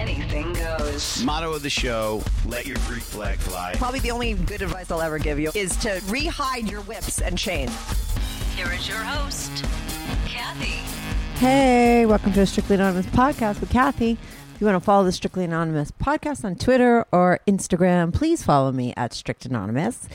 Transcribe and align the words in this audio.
anything 0.00 0.52
goes. 0.54 1.22
Motto 1.22 1.52
of 1.52 1.62
the 1.62 1.70
show: 1.70 2.22
Let 2.46 2.66
your 2.66 2.78
Greek 2.86 3.02
flag 3.02 3.38
fly. 3.38 3.74
Probably 3.76 4.00
the 4.00 4.10
only 4.10 4.32
good 4.34 4.62
advice 4.62 4.90
I'll 4.90 5.02
ever 5.02 5.18
give 5.18 5.38
you 5.38 5.52
is 5.54 5.76
to 5.78 6.00
re-hide 6.08 6.68
your 6.70 6.80
whips 6.82 7.20
and 7.20 7.36
chains. 7.36 7.70
Here 8.56 8.72
is 8.72 8.88
your 8.88 8.98
host, 8.98 9.64
Kathy. 10.26 10.80
Hey, 11.38 12.06
welcome 12.06 12.32
to 12.32 12.40
a 12.40 12.46
Strictly 12.46 12.76
Anonymous 12.76 13.06
podcast 13.06 13.60
with 13.60 13.70
Kathy. 13.70 14.12
If 14.12 14.60
you 14.60 14.66
want 14.66 14.76
to 14.76 14.84
follow 14.84 15.04
the 15.04 15.12
Strictly 15.12 15.44
Anonymous 15.44 15.90
podcast 15.90 16.44
on 16.44 16.56
Twitter 16.56 17.06
or 17.12 17.40
Instagram, 17.46 18.12
please 18.12 18.42
follow 18.42 18.72
me 18.72 18.94
at 18.96 19.12
Strict 19.12 19.44
Anonymous. 19.44 20.08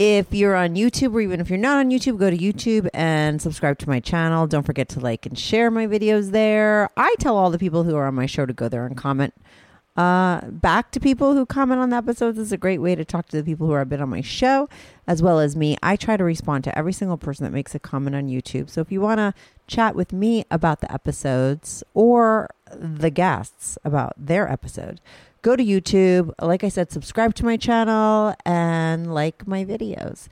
If 0.00 0.32
you're 0.32 0.56
on 0.56 0.76
YouTube 0.76 1.12
or 1.12 1.20
even 1.20 1.42
if 1.42 1.50
you're 1.50 1.58
not 1.58 1.76
on 1.76 1.90
YouTube, 1.90 2.16
go 2.16 2.30
to 2.30 2.38
YouTube 2.38 2.88
and 2.94 3.42
subscribe 3.42 3.78
to 3.80 3.86
my 3.86 4.00
channel. 4.00 4.46
Don't 4.46 4.64
forget 4.64 4.88
to 4.90 4.98
like 4.98 5.26
and 5.26 5.38
share 5.38 5.70
my 5.70 5.86
videos 5.86 6.30
there. 6.30 6.88
I 6.96 7.14
tell 7.18 7.36
all 7.36 7.50
the 7.50 7.58
people 7.58 7.84
who 7.84 7.94
are 7.96 8.06
on 8.06 8.14
my 8.14 8.24
show 8.24 8.46
to 8.46 8.54
go 8.54 8.70
there 8.70 8.86
and 8.86 8.96
comment 8.96 9.34
uh, 9.98 10.40
back 10.46 10.90
to 10.92 11.00
people 11.00 11.34
who 11.34 11.44
comment 11.44 11.82
on 11.82 11.90
the 11.90 11.96
episodes. 11.96 12.38
Is 12.38 12.50
a 12.50 12.56
great 12.56 12.78
way 12.78 12.94
to 12.94 13.04
talk 13.04 13.28
to 13.28 13.36
the 13.36 13.42
people 13.42 13.66
who 13.66 13.74
have 13.74 13.90
been 13.90 14.00
on 14.00 14.08
my 14.08 14.22
show 14.22 14.70
as 15.06 15.22
well 15.22 15.38
as 15.38 15.54
me. 15.54 15.76
I 15.82 15.96
try 15.96 16.16
to 16.16 16.24
respond 16.24 16.64
to 16.64 16.78
every 16.78 16.94
single 16.94 17.18
person 17.18 17.44
that 17.44 17.52
makes 17.52 17.74
a 17.74 17.78
comment 17.78 18.16
on 18.16 18.26
YouTube. 18.26 18.70
So 18.70 18.80
if 18.80 18.90
you 18.90 19.02
want 19.02 19.18
to 19.18 19.34
chat 19.66 19.94
with 19.94 20.14
me 20.14 20.46
about 20.50 20.80
the 20.80 20.90
episodes 20.90 21.84
or 21.92 22.48
the 22.74 23.10
guests 23.10 23.76
about 23.84 24.14
their 24.16 24.50
episode, 24.50 25.02
go 25.42 25.56
to 25.56 25.64
YouTube. 25.64 26.32
Like 26.40 26.64
I 26.64 26.68
said, 26.68 26.90
subscribe 26.90 27.34
to 27.36 27.44
my 27.44 27.56
channel 27.56 28.34
and 28.44 29.12
like 29.12 29.46
my 29.46 29.64
videos. 29.64 30.28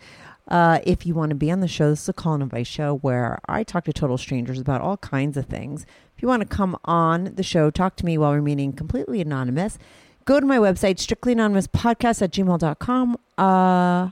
Uh, 0.48 0.81
if 0.84 1.05
you 1.05 1.14
want 1.14 1.31
to 1.31 1.37
be 1.37 1.51
on 1.51 1.61
the 1.61 1.69
show, 1.69 1.91
this 1.91 2.03
is 2.03 2.09
a 2.09 2.12
call 2.12 2.34
and 2.34 2.42
invite 2.42 2.67
show 2.67 2.97
where 2.97 3.39
I 3.48 3.62
talk 3.62 3.84
to 3.84 3.92
total 3.92 4.17
strangers 4.17 4.59
about 4.59 4.81
all 4.81 4.97
kinds 4.97 5.36
of 5.36 5.47
things. 5.47 5.84
If 6.17 6.23
you 6.23 6.29
want 6.29 6.41
to 6.42 6.48
come 6.48 6.77
on 6.84 7.34
the 7.34 7.42
show, 7.42 7.70
talk 7.70 7.97
to 7.97 8.06
me 8.06 8.17
while 8.17 8.33
remaining 8.33 8.73
completely 8.73 9.20
anonymous, 9.20 9.79
go 10.25 10.41
to 10.41 10.47
my 10.47 10.56
website, 10.56 10.97
strictlyanonymouspodcast 10.97 12.23
at 12.23 12.33
gmail.com. 12.33 13.19
Uh, 13.36 14.11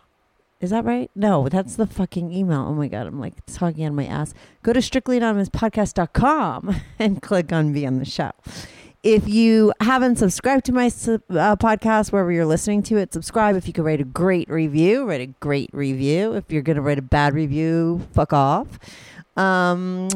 is 0.60 0.70
that 0.70 0.84
right? 0.84 1.10
No, 1.14 1.48
that's 1.48 1.76
the 1.76 1.86
fucking 1.86 2.32
email. 2.32 2.66
Oh 2.68 2.74
my 2.74 2.88
God, 2.88 3.06
I'm 3.06 3.18
like 3.18 3.44
talking 3.46 3.86
on 3.86 3.94
my 3.94 4.06
ass. 4.06 4.34
Go 4.62 4.74
to 4.74 4.80
strictlyanonymouspodcast.com 4.80 6.76
and 6.98 7.22
click 7.22 7.52
on 7.52 7.72
Be 7.72 7.86
on 7.86 7.98
the 7.98 8.04
Show. 8.04 8.32
If 9.06 9.28
you 9.28 9.72
haven't 9.80 10.16
subscribed 10.16 10.64
to 10.64 10.72
my 10.72 10.86
uh, 10.86 11.54
podcast, 11.54 12.10
wherever 12.10 12.32
you're 12.32 12.44
listening 12.44 12.82
to 12.82 12.96
it, 12.96 13.12
subscribe. 13.12 13.54
If 13.54 13.68
you 13.68 13.72
could 13.72 13.84
write 13.84 14.00
a 14.00 14.04
great 14.04 14.50
review, 14.50 15.04
write 15.04 15.20
a 15.20 15.26
great 15.26 15.70
review. 15.72 16.32
If 16.32 16.50
you're 16.50 16.60
going 16.60 16.74
to 16.74 16.82
write 16.82 16.98
a 16.98 17.02
bad 17.02 17.32
review, 17.32 18.04
fuck 18.12 18.32
off. 18.32 18.80
Um, 19.36 20.08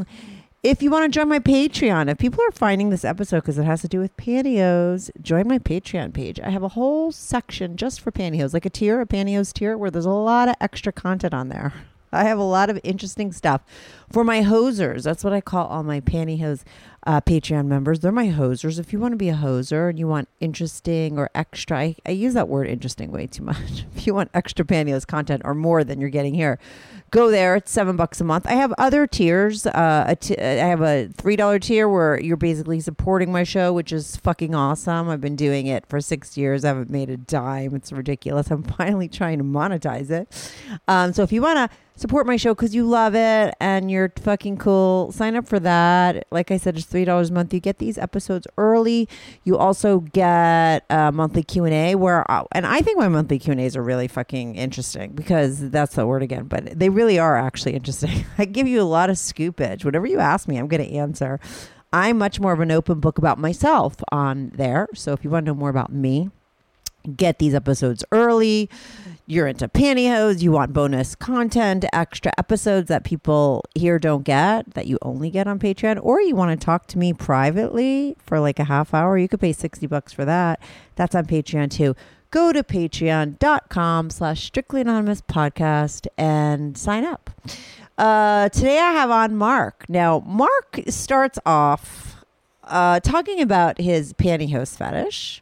if 0.65 0.83
you 0.83 0.91
want 0.91 1.05
to 1.05 1.17
join 1.17 1.29
my 1.29 1.39
Patreon, 1.39 2.11
if 2.11 2.19
people 2.19 2.43
are 2.43 2.51
finding 2.51 2.91
this 2.91 3.05
episode 3.05 3.43
because 3.43 3.59
it 3.59 3.65
has 3.65 3.81
to 3.83 3.89
do 3.89 4.01
with 4.01 4.17
pantyhose, 4.17 5.09
join 5.23 5.47
my 5.47 5.61
Patreon 5.61 6.13
page. 6.13 6.41
I 6.41 6.51
have 6.51 6.65
a 6.65 6.71
whole 6.71 7.13
section 7.13 7.77
just 7.77 8.01
for 8.01 8.11
pantyhose, 8.11 8.53
like 8.53 8.67
a 8.67 8.71
tier, 8.71 9.01
a 9.01 9.07
pantyhose 9.07 9.53
tier, 9.53 9.79
where 9.79 9.93
there's 9.93 10.05
a 10.05 10.11
lot 10.11 10.49
of 10.49 10.57
extra 10.61 10.93
content 10.93 11.33
on 11.33 11.49
there. 11.49 11.75
I 12.13 12.25
have 12.25 12.39
a 12.39 12.43
lot 12.43 12.71
of 12.71 12.81
interesting 12.83 13.33
stuff 13.33 13.63
for 14.11 14.25
my 14.25 14.43
hosers. 14.43 15.05
That's 15.05 15.23
what 15.23 15.33
I 15.33 15.41
call 15.41 15.67
all 15.67 15.83
my 15.83 16.01
pantyhose 16.01 16.65
uh, 17.07 17.21
Patreon 17.21 17.67
members. 17.67 18.01
They're 18.01 18.13
my 18.13 18.29
hosers. 18.29 18.79
If 18.79 18.93
you 18.93 19.01
want 19.01 19.13
to 19.13 19.17
be 19.17 19.31
a 19.31 19.35
hoser 19.35 19.89
and 19.89 19.99
you 19.99 20.07
want 20.07 20.29
interesting 20.41 21.19
or 21.19 21.31
extra, 21.35 21.79
I, 21.79 21.97
I 22.05 22.11
use 22.11 22.35
that 22.35 22.49
word 22.49 22.67
interesting 22.67 23.11
way 23.11 23.27
too 23.27 23.43
much. 23.43 23.85
if 23.97 24.07
you 24.07 24.15
want 24.15 24.31
extra 24.35 24.65
pantyhose 24.65 25.07
content 25.07 25.43
or 25.45 25.55
more 25.55 25.83
than 25.83 26.01
you're 26.01 26.11
getting 26.11 26.35
here, 26.35 26.59
go 27.11 27.31
there. 27.31 27.57
It's 27.57 27.71
seven 27.71 27.97
bucks 27.97 28.21
a 28.21 28.25
month. 28.25 28.47
I 28.47 28.53
have 28.53 28.75
other 28.77 29.07
tiers. 29.07 29.67
Uh, 29.67 30.15
t- 30.21 30.39
I 30.39 30.67
have 30.67 30.83
a 30.83 31.09
three 31.09 31.37
dollar 31.37 31.59
tier 31.59 31.89
where 31.89 32.21
you're 32.21 32.37
basically 32.37 32.81
supporting 32.81 33.33
my 33.33 33.45
show, 33.45 33.73
which 33.73 33.93
is 33.93 34.17
fucking 34.17 34.55
awesome. 34.55 35.09
I've 35.09 35.21
been 35.21 35.37
doing 35.37 35.67
it 35.67 35.87
for 35.87 36.01
six 36.01 36.37
years. 36.37 36.65
I 36.65 36.69
haven't 36.69 36.91
made 36.91 37.09
a 37.09 37.17
dime. 37.17 37.75
It's 37.75 37.93
ridiculous. 37.93 38.51
I'm 38.51 38.63
finally 38.81 39.09
trying 39.09 39.39
to 39.39 39.45
monetize 39.45 40.11
it. 40.11 40.53
Um, 40.87 41.13
so 41.13 41.23
if 41.23 41.33
you 41.33 41.43
want 41.43 41.71
to 41.71 41.77
support 41.97 42.27
my 42.27 42.37
show 42.37 42.55
because 42.55 42.75
you 42.75 42.87
love 42.87 43.15
it 43.15 43.55
and 43.61 43.91
you're 43.91 44.13
fucking 44.21 44.57
cool, 44.57 45.13
sign 45.13 45.37
up 45.37 45.47
for 45.47 45.61
that. 45.61 46.27
Like 46.31 46.51
I 46.51 46.57
said, 46.57 46.77
it's 46.77 46.87
three 46.87 47.05
dollars 47.05 47.31
a 47.31 47.33
month. 47.33 47.53
You 47.53 47.61
get 47.61 47.79
these 47.79 47.99
episodes 47.99 48.47
early. 48.57 49.09
You 49.45 49.59
also 49.59 50.01
get 50.01 50.85
a 50.91 51.13
monthly 51.13 51.43
Q 51.43 51.65
and 51.65 51.75
A 51.75 51.95
where, 51.95 52.31
I, 52.31 52.45
and 52.53 52.67
I 52.67 52.81
think 52.81 52.99
my 52.99 53.09
monthly 53.09 53.39
Q 53.39 53.53
and 53.53 53.61
A's 53.61 53.77
are 53.77 53.83
really 53.83 54.09
fucking 54.09 54.57
interesting 54.57 55.13
because 55.13 55.71
that's 55.71 55.95
the 55.95 56.07
word 56.07 56.23
again, 56.23 56.45
but 56.45 56.79
they 56.79 56.89
really 56.89 57.19
are 57.19 57.37
actually 57.37 57.75
interesting. 57.75 58.25
I 58.39 58.45
give 58.45 58.67
you 58.67 58.81
a 58.81 58.85
lot 58.85 59.11
of 59.11 59.17
scoopage. 59.17 59.85
Whatever 59.85 60.07
you 60.07 60.19
ask 60.19 60.49
me, 60.49 60.57
I'm 60.57 60.69
going 60.69 60.83
to 60.85 60.93
answer. 60.95 61.41
I'm 61.93 62.19
much 62.19 62.39
more 62.39 62.53
of 62.53 62.61
an 62.61 62.71
open 62.71 63.01
book 63.01 63.19
about 63.19 63.39
myself 63.39 63.97
on 64.13 64.53
there. 64.55 64.89
So 64.95 65.13
if 65.13 65.25
you 65.25 65.31
want 65.31 65.47
to 65.47 65.53
know 65.53 65.59
more 65.59 65.71
about 65.71 65.93
me, 65.93 66.31
get 67.17 67.39
these 67.39 67.55
episodes 67.55 68.05
early. 68.13 68.69
You're 69.31 69.47
into 69.47 69.69
pantyhose, 69.69 70.43
you 70.43 70.51
want 70.51 70.73
bonus 70.73 71.15
content, 71.15 71.85
extra 71.93 72.33
episodes 72.37 72.89
that 72.89 73.05
people 73.05 73.65
here 73.77 74.01
don't 74.01 74.25
get 74.25 74.75
that 74.75 74.89
you 74.89 74.99
only 75.03 75.31
get 75.31 75.47
on 75.47 75.61
Patreon, 75.61 76.01
or 76.03 76.21
you 76.21 76.35
want 76.35 76.59
to 76.59 76.65
talk 76.65 76.89
to 76.89 76.99
me 76.99 77.13
privately 77.13 78.17
for 78.27 78.41
like 78.41 78.59
a 78.59 78.65
half 78.65 78.93
hour, 78.93 79.17
you 79.17 79.29
could 79.29 79.39
pay 79.39 79.53
60 79.53 79.87
bucks 79.87 80.13
for 80.13 80.25
that. 80.25 80.61
That's 80.97 81.15
on 81.15 81.27
Patreon 81.27 81.71
too. 81.71 81.95
Go 82.33 82.53
to 82.53 82.65
patreon.com 82.65 84.11
slash 84.11 84.43
strictly 84.43 84.81
anonymous 84.81 85.23
podcast 85.23 86.09
and 86.19 86.77
sign 86.77 87.05
up. 87.05 87.31
Uh, 87.97 88.49
today 88.49 88.81
I 88.81 88.91
have 88.95 89.13
on 89.13 89.37
Mark. 89.37 89.85
Now, 89.89 90.25
Mark 90.27 90.81
starts 90.89 91.39
off 91.47 92.25
uh, 92.65 92.99
talking 92.99 93.41
about 93.41 93.79
his 93.79 94.13
pantyhose 94.13 94.77
fetish. 94.77 95.41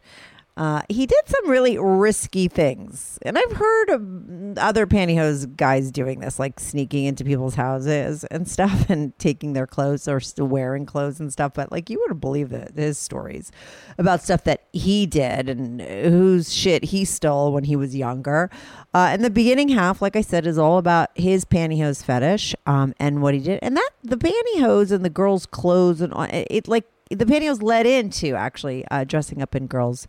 Uh, 0.59 0.83
he 0.89 1.07
did 1.07 1.21
some 1.27 1.49
really 1.49 1.79
risky 1.79 2.49
things. 2.49 3.17
And 3.23 3.39
I've 3.39 3.53
heard 3.53 3.91
of 3.91 4.59
other 4.59 4.89
pantyhose 4.89 5.57
guys 5.57 5.93
doing 5.93 6.19
this, 6.19 6.41
like 6.41 6.59
sneaking 6.59 7.05
into 7.05 7.25
people's 7.25 7.55
houses 7.55 8.25
and 8.25 8.49
stuff 8.49 8.87
and 8.91 9.17
taking 9.21 9.53
their 9.53 9.69
clothes 9.69 10.09
or 10.09 10.21
wearing 10.37 10.85
clothes 10.85 11.21
and 11.21 11.33
stuff. 11.33 11.55
But 11.55 11.71
like, 11.71 11.89
you 11.89 12.01
wouldn't 12.01 12.21
believe 12.21 12.53
it, 12.53 12.73
his 12.75 12.99
stories 12.99 13.53
about 13.99 14.21
stuff 14.21 14.43
that 14.45 14.65
he 14.73 15.07
did 15.07 15.49
and 15.49 15.81
whose 15.81 16.53
shit 16.53 16.87
he 16.87 17.05
stole 17.05 17.53
when 17.53 17.63
he 17.63 17.77
was 17.77 17.95
younger. 17.95 18.51
Uh, 18.93 19.11
and 19.13 19.25
the 19.25 19.31
beginning 19.31 19.69
half, 19.69 20.03
like 20.03 20.17
I 20.17 20.23
said, 20.23 20.45
is 20.45 20.59
all 20.59 20.79
about 20.79 21.11
his 21.15 21.45
pantyhose 21.45 22.03
fetish 22.03 22.57
um, 22.67 22.95
and 22.99 23.23
what 23.23 23.33
he 23.33 23.39
did. 23.39 23.61
And 23.63 23.77
that 23.77 23.91
the 24.03 24.17
pantyhose 24.17 24.91
and 24.91 25.05
the 25.05 25.11
girls' 25.11 25.47
clothes 25.47 26.01
and 26.01 26.13
all, 26.13 26.25
it, 26.25 26.49
it 26.51 26.67
like 26.67 26.87
the 27.11 27.27
pantyhose 27.27 27.63
led 27.63 27.87
into 27.87 28.35
actually 28.35 28.85
uh, 28.91 29.05
dressing 29.05 29.41
up 29.41 29.55
in 29.55 29.69
girls' 29.69 30.09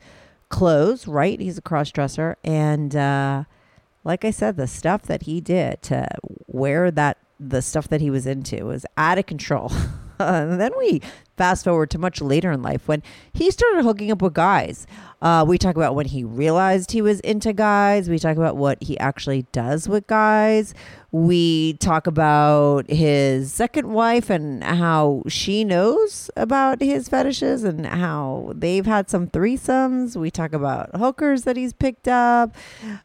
clothes, 0.49 1.07
right? 1.07 1.39
He's 1.39 1.57
a 1.57 1.61
cross 1.61 1.91
dresser. 1.91 2.37
And 2.43 2.95
uh, 2.95 3.43
like 4.03 4.25
I 4.25 4.31
said, 4.31 4.57
the 4.57 4.67
stuff 4.67 5.03
that 5.03 5.23
he 5.23 5.39
did 5.41 5.81
to 5.83 6.07
wear 6.47 6.91
that, 6.91 7.17
the 7.39 7.61
stuff 7.61 7.87
that 7.89 8.01
he 8.01 8.09
was 8.09 8.25
into 8.25 8.65
was 8.65 8.85
out 8.97 9.17
of 9.17 9.25
control. 9.25 9.71
and 10.19 10.59
then 10.59 10.71
we 10.77 11.01
fast 11.37 11.63
forward 11.63 11.89
to 11.89 11.97
much 11.97 12.19
later 12.19 12.51
in 12.51 12.61
life 12.61 12.85
when 12.89 13.01
he 13.31 13.49
started 13.49 13.83
hooking 13.83 14.11
up 14.11 14.21
with 14.21 14.33
guys. 14.33 14.85
Uh, 15.21 15.45
we 15.47 15.57
talk 15.57 15.77
about 15.77 15.95
when 15.95 16.05
he 16.05 16.23
realized 16.23 16.91
he 16.91 17.01
was 17.01 17.21
into 17.21 17.53
guys. 17.53 18.09
We 18.09 18.19
talk 18.19 18.35
about 18.35 18.57
what 18.57 18.83
he 18.83 18.99
actually 18.99 19.43
does 19.53 19.87
with 19.87 20.05
guys. 20.07 20.73
We 21.11 21.73
talk 21.73 22.07
about 22.07 22.89
his 22.89 23.53
second 23.53 23.93
wife 23.93 24.29
and 24.29 24.63
how 24.63 25.23
she 25.27 25.63
knows 25.63 26.29
about 26.35 26.81
his 26.81 27.07
fetishes 27.07 27.63
and 27.63 27.85
how 27.85 28.51
they've 28.53 28.85
had 28.85 29.09
some 29.09 29.27
threesomes. 29.27 30.17
We 30.17 30.29
talk 30.29 30.51
about 30.51 30.93
hookers 30.95 31.43
that 31.43 31.55
he's 31.55 31.71
picked 31.71 32.09
up, 32.09 32.55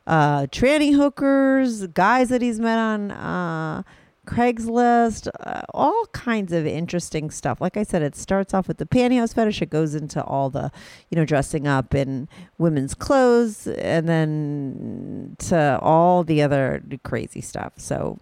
uh, 0.09 0.47
tranny 0.47 0.95
hookers, 0.95 1.87
guys 1.89 2.29
that 2.31 2.43
he's 2.43 2.59
met 2.59 2.79
on. 2.79 3.13
Uh, 3.13 3.83
Craigslist, 4.27 5.29
uh, 5.41 5.63
all 5.73 6.07
kinds 6.13 6.53
of 6.53 6.67
interesting 6.67 7.31
stuff. 7.31 7.61
Like 7.61 7.77
I 7.77 7.83
said, 7.83 8.03
it 8.03 8.17
starts 8.17 8.55
off 8.55 8.69
with 8.69 8.79
the 8.79 8.87
pantyhose 8.87 9.35
fetish. 9.35 9.63
It 9.63 9.71
goes 9.71 9.95
into 9.95 10.23
all 10.23 10.51
the, 10.51 10.71
you 11.11 11.17
know, 11.17 11.25
dressing 11.25 11.67
up 11.67 11.95
in 11.95 12.29
women's 12.59 12.95
clothes, 12.95 13.67
and 13.67 14.09
then 14.09 15.37
to 15.41 15.79
all 15.81 16.25
the 16.25 16.43
other 16.43 16.83
crazy 17.03 17.41
stuff. 17.41 17.75
So 17.77 18.19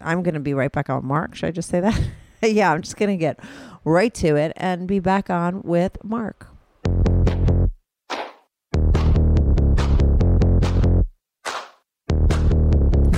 I'm 0.00 0.22
going 0.22 0.34
to 0.34 0.40
be 0.40 0.54
right 0.54 0.72
back 0.72 0.90
on 0.90 1.04
Mark. 1.04 1.34
Should 1.34 1.46
I 1.46 1.50
just 1.50 1.68
say 1.68 1.80
that? 1.80 2.00
yeah, 2.42 2.72
I'm 2.72 2.82
just 2.82 2.96
going 2.96 3.10
to 3.10 3.16
get 3.16 3.38
right 3.84 4.12
to 4.14 4.36
it 4.36 4.52
and 4.56 4.86
be 4.86 5.00
back 5.00 5.30
on 5.30 5.62
with 5.62 6.02
Mark. 6.04 6.51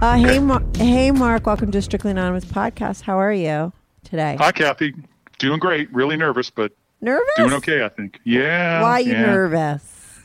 Uh, 0.00 0.16
hey, 0.16 0.38
Mar- 0.38 0.62
hey, 0.76 1.10
Mark. 1.10 1.46
Welcome 1.46 1.70
to 1.70 1.80
Strictly 1.80 2.10
Anonymous 2.10 2.44
podcast. 2.44 3.02
How 3.02 3.18
are 3.18 3.32
you 3.32 3.72
today? 4.02 4.36
Hi, 4.38 4.52
Kathy. 4.52 4.94
Doing 5.38 5.58
great. 5.58 5.92
Really 5.92 6.16
nervous, 6.16 6.50
but 6.50 6.72
nervous? 7.00 7.24
doing 7.36 7.52
okay, 7.54 7.84
I 7.84 7.88
think. 7.88 8.20
Yeah. 8.24 8.82
Why 8.82 8.92
are 8.92 9.00
you 9.00 9.12
yeah. 9.12 9.26
nervous? 9.26 10.20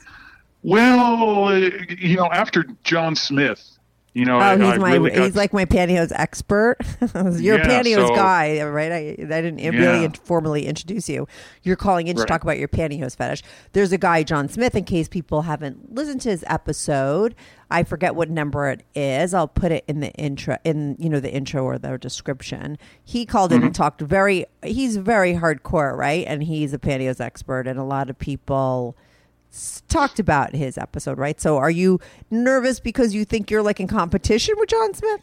Well, 0.64 1.46
uh, 1.46 1.56
you 1.56 2.18
know, 2.18 2.30
after 2.32 2.66
John 2.84 3.16
Smith, 3.16 3.79
you 4.14 4.26
know, 4.26 4.38
Oh, 4.38 4.40
I, 4.40 4.56
he's 4.58 4.66
I 4.66 4.78
my 4.78 4.96
really 4.96 5.12
he's 5.22 5.36
like 5.36 5.54
my 5.54 5.66
pantyhose 5.66 6.12
expert. 6.16 6.78
You're 7.40 7.58
a 7.58 7.66
pantyhose 7.66 8.08
so- 8.08 8.16
guy, 8.16 8.62
right? 8.64 8.92
I, 8.92 8.98
I 8.98 9.42
didn't 9.42 9.58
really 9.58 9.78
Yeah. 10.00 10.02
in- 10.02 10.12
formally 10.14 10.66
introduce 10.66 11.08
you. 11.10 11.28
You're 11.64 11.76
calling 11.76 12.08
in 12.08 12.16
to 12.18 12.26
talk 12.26 12.44
about 12.44 12.58
your 12.58 12.68
pantyhose 12.68 13.16
fetish. 13.16 13.44
There's 13.74 13.92
a 13.92 13.98
guy, 13.98 14.24
John 14.24 14.50
Smith, 14.50 14.76
in 14.76 14.84
case 14.84 15.08
people 15.08 15.44
haven't 15.44 15.94
listened 15.94 16.22
to 16.22 16.30
his 16.30 16.44
episode. 16.48 17.36
I 17.72 17.84
forget 17.84 18.16
what 18.16 18.32
number 18.32 18.68
it 18.70 18.84
is. 18.96 19.34
I'll 19.36 19.48
put 19.48 19.72
it 19.72 19.86
in 19.88 20.00
the 20.00 20.12
intro, 20.14 20.58
in 20.64 20.96
you 20.98 21.08
know 21.08 21.20
the 21.20 21.32
intro 21.32 21.64
or 21.64 21.78
the 21.78 21.98
description. 22.00 22.80
He 23.04 23.26
called 23.28 23.52
in 23.52 23.58
and 23.62 23.66
Mm-hmm. 23.72 23.82
talked 23.84 24.02
very. 24.02 24.46
He's 24.64 24.98
very 24.98 25.36
hardcore, 25.36 25.96
right? 25.96 26.26
And 26.28 26.44
he's 26.44 26.74
a 26.74 26.80
pantyhose 26.80 27.22
expert, 27.22 27.68
and 27.68 27.78
a 27.78 27.84
lot 27.84 28.10
of 28.10 28.18
people 28.18 28.98
talked 29.88 30.20
about 30.20 30.54
his 30.56 30.78
episode, 30.78 31.18
right? 31.18 31.40
So, 31.40 31.58
are 31.58 31.72
you 31.72 32.00
nervous 32.30 32.80
because 32.80 33.14
you 33.14 33.26
think 33.26 33.50
you're 33.50 33.64
like 33.64 33.80
in 33.80 33.88
competition 33.88 34.56
with 34.58 34.70
John 34.70 34.94
Smith? 34.94 35.22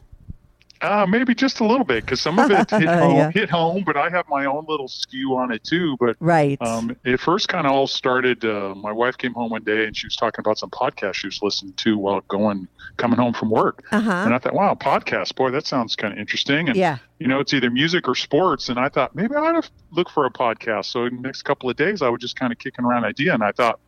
Uh, 0.83 1.07
maybe 1.09 1.35
just 1.35 1.61
a 1.61 1.65
little 1.65 1.87
bit 1.87 2.05
because 2.05 2.21
some 2.21 2.39
of 2.39 2.51
it 2.51 2.71
hit 2.71 2.85
home, 2.87 3.17
Yeah. 3.17 3.31
hit 3.31 3.49
home, 3.49 3.83
but 3.87 3.97
I 3.97 4.11
have 4.11 4.29
my 4.29 4.45
own 4.45 4.67
little 4.69 4.89
skew 4.89 5.35
on 5.35 5.51
it 5.51 5.65
too. 5.65 5.97
But 5.99 6.17
Right. 6.21 6.61
um, 6.61 6.95
it 7.03 7.19
first 7.19 7.49
kind 7.49 7.67
of 7.67 7.73
all 7.73 7.87
started. 7.87 8.45
Uh, 8.45 8.75
my 8.77 8.93
wife 8.93 9.17
came 9.17 9.33
home 9.33 9.51
one 9.53 9.63
day 9.65 9.87
and 9.87 9.97
she 9.97 10.07
was 10.07 10.17
talking 10.17 10.41
about 10.41 10.59
some 10.59 10.69
podcast 10.69 11.15
she 11.15 11.29
was 11.29 11.41
listening 11.41 11.73
to 11.79 11.97
while 11.97 12.21
going 12.29 12.69
coming 12.99 13.19
home 13.19 13.33
from 13.33 13.49
work. 13.49 13.85
Uh-huh. 13.91 14.11
And 14.11 14.35
I 14.35 14.39
thought, 14.39 14.53
wow, 14.53 14.75
podcast, 14.75 15.35
boy, 15.35 15.51
that 15.53 15.67
sounds 15.67 15.97
kind 15.97 16.13
of 16.13 16.19
interesting. 16.19 16.69
And 16.69 16.77
Yeah. 16.77 16.99
you 17.21 17.27
know, 17.27 17.41
it's 17.41 17.55
either 17.55 17.71
music 17.71 18.07
or 18.07 18.15
sports. 18.15 18.69
And 18.69 18.79
I 18.79 18.91
thought 18.91 19.15
maybe 19.15 19.35
I 19.35 19.39
ought 19.39 19.63
to 19.65 19.71
look 19.93 20.11
for 20.11 20.27
a 20.27 20.31
podcast. 20.31 20.87
So 20.87 21.07
in 21.07 21.17
the 21.17 21.23
next 21.23 21.43
couple 21.45 21.71
of 21.71 21.77
days, 21.77 22.03
I 22.03 22.11
was 22.11 22.21
just 22.21 22.37
kind 22.39 22.53
of 22.53 22.59
kicking 22.59 22.85
around 22.85 23.05
idea, 23.07 23.33
and 23.33 23.43
I 23.43 23.53
thought, 23.53 23.81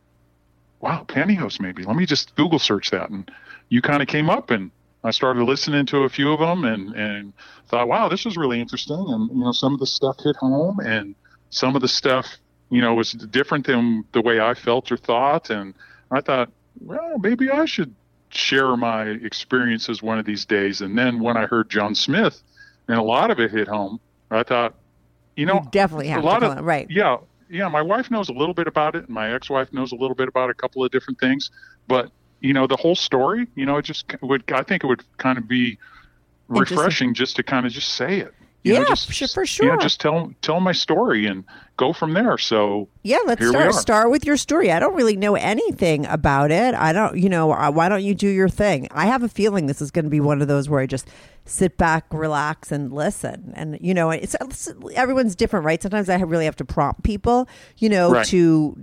wow, 0.81 1.05
pantyhose, 1.07 1.59
maybe. 1.59 1.83
Let 1.83 1.95
me 1.95 2.05
just 2.05 2.35
Google 2.35 2.59
search 2.59 2.91
that, 2.91 3.09
and 3.09 3.29
you 3.69 3.81
kind 3.81 4.01
of 4.01 4.07
came 4.07 4.29
up, 4.29 4.51
and 4.51 4.71
I 5.03 5.11
started 5.11 5.43
listening 5.43 5.85
to 5.87 6.03
a 6.03 6.09
few 6.09 6.31
of 6.33 6.39
them, 6.39 6.65
and 6.65 6.93
and 6.95 7.33
thought, 7.67 7.87
wow, 7.87 8.09
this 8.09 8.25
is 8.25 8.37
really 8.37 8.59
interesting. 8.59 9.05
And 9.07 9.29
you 9.29 9.43
know, 9.43 9.51
some 9.51 9.73
of 9.73 9.79
the 9.79 9.87
stuff 9.87 10.17
hit 10.23 10.35
home, 10.35 10.79
and 10.79 11.15
some 11.49 11.75
of 11.75 11.81
the 11.81 11.87
stuff, 11.87 12.37
you 12.69 12.81
know, 12.81 12.93
was 12.93 13.13
different 13.13 13.65
than 13.67 14.05
the 14.11 14.21
way 14.21 14.39
I 14.39 14.53
felt 14.53 14.91
or 14.91 14.97
thought. 14.97 15.49
And 15.49 15.73
I 16.11 16.21
thought, 16.21 16.51
well, 16.81 17.17
maybe 17.19 17.49
I 17.49 17.65
should 17.65 17.93
share 18.29 18.75
my 18.77 19.03
experiences 19.03 20.03
one 20.03 20.19
of 20.19 20.25
these 20.25 20.45
days. 20.45 20.81
And 20.81 20.97
then 20.97 21.19
when 21.19 21.37
I 21.37 21.45
heard 21.45 21.69
John 21.69 21.95
Smith, 21.95 22.41
and 22.87 22.97
a 22.97 23.03
lot 23.03 23.31
of 23.31 23.39
it 23.39 23.51
hit 23.51 23.67
home, 23.67 23.99
I 24.31 24.43
thought, 24.43 24.75
you 25.35 25.45
know, 25.45 25.61
You 25.63 25.69
definitely 25.71 26.07
have 26.07 26.23
a 26.23 26.25
lot 26.25 26.39
to 26.39 26.51
of 26.51 26.65
right. 26.65 26.87
Yeah, 26.89 27.17
yeah. 27.49 27.67
My 27.67 27.81
wife 27.81 28.11
knows 28.11 28.29
a 28.29 28.33
little 28.33 28.53
bit 28.53 28.67
about 28.67 28.95
it, 28.95 29.05
and 29.05 29.09
my 29.09 29.33
ex-wife 29.33 29.73
knows 29.73 29.91
a 29.91 29.95
little 29.95 30.15
bit 30.15 30.27
about 30.27 30.49
a 30.49 30.53
couple 30.53 30.83
of 30.83 30.91
different 30.91 31.19
things. 31.19 31.51
But 31.87 32.11
you 32.41 32.53
know, 32.53 32.67
the 32.67 32.77
whole 32.77 32.95
story, 32.95 33.47
you 33.55 33.65
know, 33.65 33.77
it 33.77 33.83
just 33.83 34.05
would. 34.21 34.49
I 34.51 34.63
think 34.63 34.83
it 34.83 34.87
would 34.87 35.03
kind 35.17 35.37
of 35.37 35.47
be 35.47 35.77
refreshing 36.47 37.13
just 37.13 37.35
to 37.35 37.43
kind 37.43 37.65
of 37.65 37.71
just 37.71 37.93
say 37.93 38.19
it. 38.19 38.33
You 38.63 38.73
Yeah, 38.73 38.79
know, 38.79 38.85
just, 38.87 39.33
for- 39.33 39.45
sure. 39.45 39.67
Yeah, 39.67 39.77
just 39.79 40.01
tell 40.01 40.33
tell 40.41 40.59
my 40.59 40.73
story 40.73 41.25
and 41.25 41.45
go 41.77 41.93
from 41.93 42.13
there. 42.13 42.37
So 42.37 42.89
Yeah, 43.03 43.19
let's 43.25 43.47
start 43.47 43.73
start 43.75 44.11
with 44.11 44.25
your 44.25 44.35
story. 44.35 44.69
I 44.69 44.79
don't 44.79 44.95
really 44.95 45.15
know 45.15 45.35
anything 45.35 46.05
about 46.07 46.51
it. 46.51 46.75
I 46.75 46.91
don't, 46.91 47.17
you 47.17 47.29
know, 47.29 47.53
uh, 47.53 47.71
why 47.71 47.87
don't 47.87 48.03
you 48.03 48.13
do 48.13 48.27
your 48.27 48.49
thing? 48.49 48.89
I 48.91 49.05
have 49.05 49.23
a 49.23 49.29
feeling 49.29 49.67
this 49.67 49.81
is 49.81 49.91
going 49.91 50.03
to 50.03 50.11
be 50.11 50.19
one 50.19 50.41
of 50.41 50.49
those 50.49 50.67
where 50.67 50.81
I 50.81 50.87
just 50.87 51.07
sit 51.45 51.77
back, 51.77 52.05
relax, 52.13 52.69
and 52.69 52.91
listen. 52.91 53.53
And 53.55 53.77
you 53.79 53.93
know, 53.93 54.09
it's, 54.11 54.35
it's 54.41 54.69
everyone's 54.93 55.37
different, 55.37 55.65
right? 55.65 55.81
Sometimes 55.81 56.09
I 56.09 56.19
really 56.19 56.43
have 56.45 56.57
to 56.57 56.65
prompt 56.65 57.03
people, 57.03 57.47
you 57.77 57.87
know, 57.87 58.11
Right. 58.11 58.25
to 58.27 58.75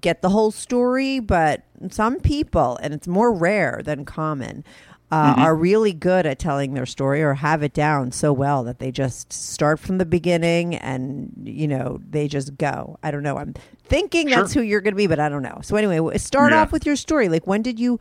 get 0.00 0.22
the 0.22 0.28
whole 0.28 0.52
story. 0.52 1.18
But 1.18 1.64
some 1.90 2.20
people, 2.20 2.78
and 2.82 2.94
it's 2.94 3.08
more 3.08 3.32
rare 3.32 3.80
than 3.84 4.04
common. 4.04 4.62
Uh, 5.10 5.32
Mm-hmm. 5.32 5.40
Are 5.42 5.54
really 5.56 5.94
good 5.94 6.26
at 6.26 6.38
telling 6.38 6.74
their 6.74 6.84
story 6.84 7.22
or 7.22 7.32
have 7.34 7.62
it 7.62 7.72
down 7.72 8.12
so 8.12 8.30
well 8.30 8.62
that 8.64 8.78
they 8.78 8.90
just 8.92 9.32
start 9.32 9.80
from 9.80 9.96
the 9.96 10.04
beginning 10.04 10.74
and 10.74 11.32
you 11.44 11.66
know 11.66 11.98
they 12.10 12.28
just 12.28 12.58
go. 12.58 12.98
I 13.02 13.10
don't 13.10 13.22
know. 13.22 13.38
I'm 13.38 13.54
thinking 13.84 14.28
that's 14.28 14.52
who 14.52 14.60
you're 14.60 14.82
going 14.82 14.92
to 14.92 14.98
be, 14.98 15.06
but 15.06 15.18
I 15.18 15.30
don't 15.30 15.42
know. 15.42 15.60
So 15.62 15.76
anyway, 15.76 16.18
start 16.18 16.52
Yeah. 16.52 16.60
off 16.60 16.72
with 16.72 16.84
your 16.84 16.96
story. 16.96 17.30
Like 17.30 17.46
when 17.46 17.62
did 17.62 17.80
you 17.80 17.98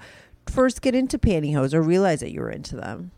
first 0.47 0.81
get 0.81 0.95
into 0.95 1.17
pantyhose 1.17 1.73
or 1.73 1.81
realize 1.81 2.19
that 2.19 2.31
you 2.33 2.41
were 2.41 2.49
into 2.51 2.75
them? 2.75 3.11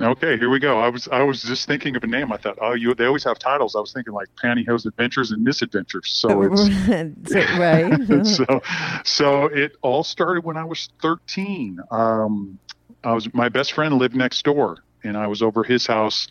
okay, 0.00 0.38
here 0.38 0.48
we 0.48 0.58
go. 0.60 0.78
I 0.78 0.88
was 0.88 1.08
I 1.08 1.22
was 1.22 1.42
just 1.42 1.66
thinking 1.66 1.96
of 1.96 2.04
a 2.04 2.06
name. 2.06 2.32
I 2.32 2.36
thought, 2.38 2.56
oh, 2.62 2.72
you 2.72 2.94
they 2.94 3.04
always 3.06 3.24
have 3.24 3.38
titles. 3.38 3.74
I 3.76 3.80
was 3.80 3.92
thinking 3.92 4.14
like 4.14 4.28
Pantyhose 4.42 4.86
Adventures 4.86 5.32
and 5.32 5.42
Misadventures. 5.44 6.08
So 6.10 6.42
it's 6.44 6.62
So- 7.32 7.58
right. 7.58 8.26
so, 8.26 8.62
so 9.04 9.44
it 9.46 9.76
all 9.82 10.02
started 10.04 10.44
when 10.44 10.56
I 10.56 10.64
was 10.64 10.88
13. 11.02 11.80
Um, 11.90 12.58
I 13.04 13.12
was 13.14 13.32
my 13.34 13.48
best 13.48 13.72
friend 13.72 13.94
lived 13.98 14.16
next 14.16 14.44
door, 14.44 14.78
and 15.04 15.16
I 15.16 15.26
was 15.26 15.42
over 15.42 15.62
his 15.64 15.86
house 15.86 16.28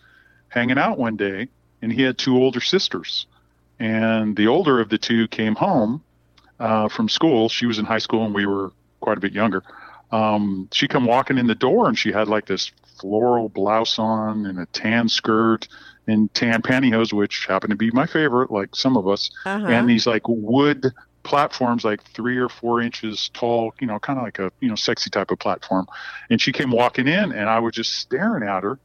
hanging 0.50 0.78
out 0.78 0.98
one 0.98 1.16
day, 1.16 1.48
and 1.82 1.92
he 1.92 2.02
had 2.02 2.18
two 2.18 2.36
older 2.38 2.62
sisters, 2.62 3.26
and 3.80 4.36
the 4.36 4.48
older 4.48 4.80
of 4.80 4.90
the 4.90 4.98
two 4.98 5.28
came 5.28 5.56
home 5.56 6.04
uh, 6.60 6.88
from 6.90 7.08
school. 7.10 7.50
She 7.50 7.66
was 7.66 7.80
in 7.80 7.86
high 7.86 8.00
school, 8.00 8.26
and 8.26 8.34
we 8.36 8.46
were 8.46 8.72
quite 9.00 9.18
a 9.18 9.22
bit 9.22 9.34
younger. 9.34 9.64
Um, 10.12 10.70
she 10.72 10.88
come 10.88 11.06
walking 11.06 11.38
in 11.38 11.48
the 11.48 11.56
door, 11.56 11.88
and 11.88 11.98
she 11.98 12.12
had 12.12 12.28
like 12.28 12.46
this 12.46 12.72
floral 13.00 13.50
blouse 13.50 14.00
on 14.00 14.46
and 14.46 14.60
a 14.60 14.66
tan 14.68 15.08
skirt 15.10 15.68
and 16.08 16.34
tan 16.34 16.62
pantyhose, 16.62 17.12
which 17.14 17.46
happened 17.48 17.72
to 17.72 17.78
be 17.78 17.92
my 17.92 18.06
favorite, 18.06 18.50
like 18.50 18.76
some 18.76 18.96
of 18.98 19.08
us 19.08 19.30
Uh-huh. 19.46 19.68
and 19.68 19.90
these 19.90 20.08
like 20.08 20.24
wood 20.28 20.86
platforms 21.28 21.84
like 21.84 22.02
three 22.02 22.38
or 22.38 22.48
four 22.48 22.82
inches 22.82 23.30
tall 23.34 23.74
you 23.82 23.86
know 23.86 24.00
kind 24.00 24.18
of 24.18 24.24
like 24.24 24.40
a 24.40 24.50
you 24.62 24.70
know 24.70 24.76
sexy 24.76 25.10
type 25.10 25.30
of 25.30 25.38
platform. 25.38 25.86
And 26.30 26.42
she 26.42 26.54
came 26.54 26.72
walking 26.72 27.08
in 27.08 27.32
and 27.34 27.50
i 27.50 27.60
was 27.60 27.76
just 27.76 27.94
staring 27.96 28.48
at 28.48 28.64
her 28.64 28.80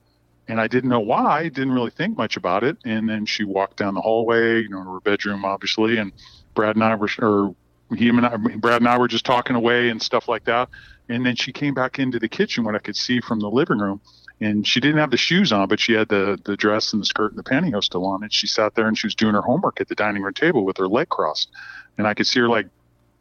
and 0.49 0.61
i 0.61 0.67
didn't 0.67 0.91
know 0.91 1.01
why 1.01 1.45
didn't 1.45 1.73
really 1.73 1.91
think 1.91 2.19
much 2.19 2.37
about 2.37 2.65
it. 2.65 2.77
And 2.85 3.09
then 3.09 3.27
she 3.27 3.45
walked 3.45 3.77
down 3.77 3.95
the 3.95 4.01
hallway 4.01 4.61
you 4.61 4.69
know 4.69 4.83
to 4.83 4.91
her 4.95 5.01
bedroom 5.01 5.45
obviously 5.45 5.99
and 5.99 6.13
brad 6.55 6.75
and 6.75 6.85
i 6.85 6.95
were 6.97 7.09
or 7.21 7.55
he 7.97 8.09
and 8.09 8.27
I, 8.27 8.37
brad 8.37 8.83
and 8.83 8.89
i 8.89 8.99
were 8.99 9.09
just 9.09 9.25
talking 9.25 9.55
away 9.55 9.89
and 9.89 10.03
stuff 10.03 10.29
like 10.29 10.45
that. 10.45 10.69
And 11.09 11.25
then 11.27 11.37
she 11.37 11.53
came 11.53 11.75
back 11.75 12.01
into 12.01 12.19
the 12.19 12.29
kitchen 12.29 12.65
what 12.65 12.75
i 12.75 12.79
could 12.79 12.97
see 12.97 13.21
from 13.21 13.39
the 13.39 13.51
living 13.51 13.79
room 13.79 14.01
and 14.43 14.67
she 14.67 14.81
didn't 14.81 14.99
have 14.99 15.13
the 15.13 15.17
shoes 15.17 15.53
on, 15.53 15.69
but 15.69 15.79
she 15.79 15.93
had 15.93 16.09
the 16.09 16.39
the 16.45 16.57
dress 16.57 16.93
and 16.93 17.01
the 17.01 17.07
skirt 17.07 17.33
and 17.33 17.39
the 17.39 17.49
pantyhose 17.49 17.85
still 17.85 18.05
on. 18.05 18.23
And 18.25 18.33
she 18.33 18.49
sat 18.49 18.75
there 18.75 18.89
and 18.89 18.99
she 18.99 19.07
was 19.07 19.15
doing 19.15 19.35
her 19.35 19.41
homework 19.41 19.81
at 19.81 19.89
the 19.89 19.95
dining 19.95 20.23
room 20.23 20.35
table 20.35 20.65
with 20.65 20.77
her 20.79 20.89
leg 20.89 21.09
crossed, 21.09 21.49
and 21.99 22.07
I 22.07 22.15
could 22.15 22.27
see 22.27 22.41
her 22.41 22.49
like 22.49 22.67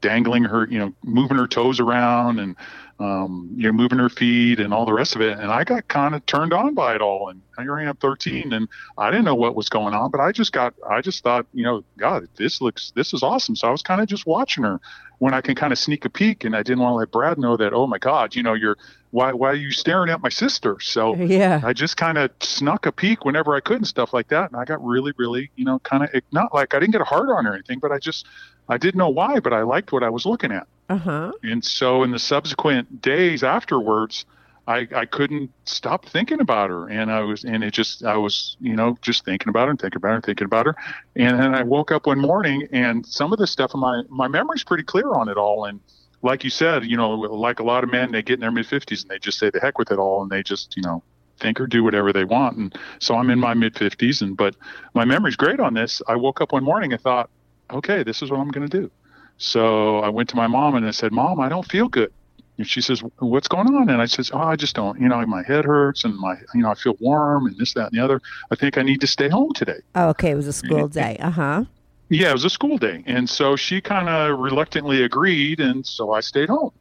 dangling 0.01 0.43
her, 0.43 0.67
you 0.67 0.79
know, 0.79 0.93
moving 1.03 1.37
her 1.37 1.47
toes 1.47 1.79
around 1.79 2.39
and 2.39 2.55
um, 3.01 3.49
you 3.55 3.63
know, 3.63 3.71
moving 3.71 3.97
her 3.97 4.09
feet 4.09 4.59
and 4.59 4.71
all 4.73 4.85
the 4.85 4.93
rest 4.93 5.15
of 5.15 5.21
it. 5.21 5.39
And 5.39 5.51
I 5.51 5.63
got 5.63 5.87
kind 5.87 6.13
of 6.13 6.23
turned 6.27 6.53
on 6.53 6.75
by 6.75 6.93
it 6.93 7.01
all. 7.01 7.29
And 7.29 7.41
here 7.57 7.79
I 7.79 7.83
am, 7.85 7.95
13, 7.95 8.53
and 8.53 8.67
I 8.95 9.09
didn't 9.09 9.25
know 9.25 9.33
what 9.33 9.55
was 9.55 9.69
going 9.69 9.95
on, 9.95 10.11
but 10.11 10.19
I 10.21 10.31
just 10.31 10.51
got, 10.51 10.75
I 10.87 11.01
just 11.01 11.23
thought, 11.23 11.47
you 11.51 11.63
know, 11.63 11.83
God, 11.97 12.27
this 12.37 12.61
looks, 12.61 12.91
this 12.95 13.11
is 13.13 13.23
awesome. 13.23 13.55
So 13.55 13.67
I 13.67 13.71
was 13.71 13.81
kind 13.81 14.01
of 14.01 14.07
just 14.07 14.27
watching 14.27 14.63
her 14.63 14.79
when 15.17 15.33
I 15.33 15.41
can 15.41 15.55
kind 15.55 15.73
of 15.73 15.79
sneak 15.79 16.05
a 16.05 16.09
peek, 16.09 16.43
and 16.43 16.55
I 16.55 16.61
didn't 16.61 16.79
want 16.79 16.93
to 16.93 16.97
let 16.97 17.11
Brad 17.11 17.39
know 17.39 17.57
that. 17.57 17.73
Oh 17.73 17.87
my 17.87 17.97
God, 17.97 18.35
you 18.35 18.43
know, 18.43 18.53
you're 18.53 18.77
why 19.11 19.33
why 19.33 19.49
are 19.49 19.55
you 19.55 19.71
staring 19.71 20.09
at 20.09 20.21
my 20.21 20.29
sister? 20.29 20.79
So 20.79 21.15
Yeah. 21.31 21.61
I 21.63 21.73
just 21.73 21.97
kind 21.97 22.17
of 22.17 22.31
snuck 22.39 22.85
a 22.85 22.91
peek 22.91 23.25
whenever 23.25 23.55
I 23.55 23.61
could 23.61 23.77
and 23.77 23.87
stuff 23.87 24.13
like 24.13 24.29
that. 24.29 24.51
And 24.51 24.59
I 24.59 24.65
got 24.65 24.83
really, 24.83 25.11
really, 25.17 25.51
you 25.55 25.65
know, 25.65 25.79
kind 25.79 26.03
of 26.03 26.09
not 26.31 26.53
like 26.53 26.73
I 26.73 26.79
didn't 26.79 26.93
get 26.93 27.01
a 27.01 27.05
hard 27.05 27.29
on 27.29 27.45
or 27.47 27.53
anything, 27.53 27.79
but 27.79 27.91
I 27.91 27.99
just, 27.99 28.25
I 28.71 28.77
didn't 28.77 28.99
know 28.99 29.09
why, 29.09 29.41
but 29.41 29.51
I 29.51 29.63
liked 29.63 29.91
what 29.91 30.01
I 30.01 30.09
was 30.09 30.25
looking 30.25 30.53
at. 30.53 30.65
Uh 30.87 30.97
huh. 30.97 31.31
And 31.43 31.63
so 31.63 32.03
in 32.03 32.11
the 32.11 32.19
subsequent 32.19 33.01
days 33.01 33.43
afterwards, 33.43 34.25
I, 34.65 34.87
I 34.95 35.05
couldn't 35.05 35.51
stop 35.65 36.05
thinking 36.05 36.39
about 36.39 36.69
her. 36.69 36.87
And 36.87 37.11
I 37.11 37.19
was, 37.19 37.43
and 37.43 37.65
it 37.65 37.71
just, 37.73 38.05
I 38.05 38.15
was, 38.15 38.55
you 38.61 38.73
know, 38.73 38.97
just 39.01 39.25
thinking 39.25 39.49
about 39.49 39.65
her 39.65 39.71
and 39.71 39.79
thinking 39.79 39.97
about 39.97 40.09
her 40.09 40.15
and 40.15 40.23
thinking 40.23 40.45
about 40.45 40.67
her. 40.67 40.75
And 41.17 41.37
then 41.37 41.53
I 41.53 41.63
woke 41.63 41.91
up 41.91 42.07
one 42.07 42.19
morning 42.19 42.65
and 42.71 43.05
some 43.05 43.33
of 43.33 43.39
the 43.39 43.47
stuff 43.47 43.73
in 43.73 43.81
my, 43.81 44.03
my 44.07 44.29
memory's 44.29 44.63
pretty 44.63 44.83
clear 44.83 45.11
on 45.11 45.27
it 45.27 45.35
all. 45.35 45.65
And 45.65 45.81
like 46.21 46.45
you 46.45 46.49
said, 46.49 46.85
you 46.85 46.95
know, 46.95 47.11
like 47.11 47.59
a 47.59 47.63
lot 47.63 47.83
of 47.83 47.91
men, 47.91 48.13
they 48.13 48.21
get 48.21 48.35
in 48.35 48.39
their 48.39 48.51
mid 48.51 48.67
50s 48.67 49.01
and 49.01 49.11
they 49.11 49.19
just 49.19 49.37
say 49.37 49.49
the 49.49 49.59
heck 49.59 49.79
with 49.79 49.91
it 49.91 49.99
all 49.99 50.21
and 50.21 50.31
they 50.31 50.43
just, 50.43 50.77
you 50.77 50.83
know, 50.83 51.03
think 51.41 51.59
or 51.59 51.67
do 51.67 51.83
whatever 51.83 52.13
they 52.13 52.23
want. 52.23 52.55
And 52.55 52.77
so 52.99 53.15
I'm 53.15 53.29
in 53.31 53.39
my 53.39 53.53
mid 53.53 53.73
50s, 53.73 54.21
and 54.21 54.37
but 54.37 54.55
my 54.93 55.03
memory's 55.03 55.35
great 55.35 55.59
on 55.59 55.73
this. 55.73 56.01
I 56.07 56.15
woke 56.15 56.39
up 56.39 56.53
one 56.53 56.63
morning 56.63 56.93
and 56.93 57.01
thought, 57.01 57.29
okay, 57.71 58.03
this 58.03 58.21
is 58.21 58.29
what 58.29 58.39
I'm 58.39 58.49
going 58.49 58.67
to 58.67 58.79
do. 58.81 58.91
So 59.37 59.99
I 59.99 60.09
went 60.09 60.29
to 60.29 60.35
my 60.35 60.47
mom 60.47 60.75
and 60.75 60.85
I 60.85 60.91
said, 60.91 61.11
Mom, 61.11 61.39
I 61.39 61.49
don't 61.49 61.65
feel 61.65 61.87
good. 61.87 62.11
And 62.57 62.67
she 62.67 62.81
says, 62.81 63.01
"What's 63.17 63.47
going 63.47 63.67
on?" 63.67 63.89
And 63.89 64.01
I 64.01 64.05
says, 64.05 64.29
"Oh, 64.31 64.37
I 64.37 64.55
just 64.55 64.75
don't. 64.75 64.99
You 65.01 65.07
know, 65.07 65.25
my 65.25 65.41
head 65.41 65.65
hurts 65.65 66.03
and 66.03 66.15
my, 66.15 66.35
you 66.53 66.61
know, 66.61 66.69
I 66.69 66.75
feel 66.75 66.95
warm 66.99 67.47
and 67.47 67.57
this, 67.57 67.73
that, 67.73 67.91
and 67.91 67.99
the 67.99 68.03
other. 68.03 68.21
I 68.51 68.55
think 68.55 68.77
I 68.77 68.83
need 68.83 69.01
to 69.01 69.07
stay 69.07 69.29
home 69.29 69.51
today." 69.53 69.79
Oh, 69.95 70.09
okay, 70.09 70.29
it 70.29 70.35
was 70.35 70.45
a 70.45 70.53
school 70.53 70.87
day. 70.87 71.17
Uh 71.19 71.31
huh. 71.31 71.65
Yeah, 72.09 72.29
it 72.29 72.33
was 72.33 72.45
a 72.45 72.51
school 72.51 72.77
day, 72.77 73.03
and 73.07 73.27
so 73.27 73.55
she 73.55 73.81
kind 73.81 74.09
of 74.09 74.37
reluctantly 74.37 75.01
agreed, 75.03 75.59
and 75.59 75.83
so 75.83 76.11
I 76.11 76.19
stayed 76.19 76.49
home, 76.49 76.71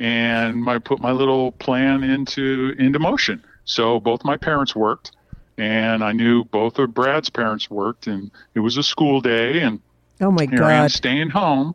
and 0.00 0.66
I 0.70 0.78
put 0.78 1.00
my 1.00 1.10
little 1.10 1.52
plan 1.52 2.02
into 2.02 2.74
into 2.78 2.98
motion. 2.98 3.44
So 3.64 4.00
both 4.00 4.24
my 4.24 4.38
parents 4.38 4.74
worked, 4.74 5.10
and 5.58 6.02
I 6.02 6.12
knew 6.12 6.44
both 6.44 6.78
of 6.78 6.94
Brad's 6.94 7.28
parents 7.28 7.68
worked, 7.68 8.06
and 8.06 8.30
it 8.54 8.60
was 8.60 8.78
a 8.78 8.82
school 8.82 9.20
day, 9.20 9.60
and 9.60 9.80
Oh 10.20 10.30
my 10.30 10.46
here 10.46 10.64
I 10.64 10.72
am 10.74 10.84
god. 10.84 10.90
staying 10.92 11.30
home. 11.30 11.74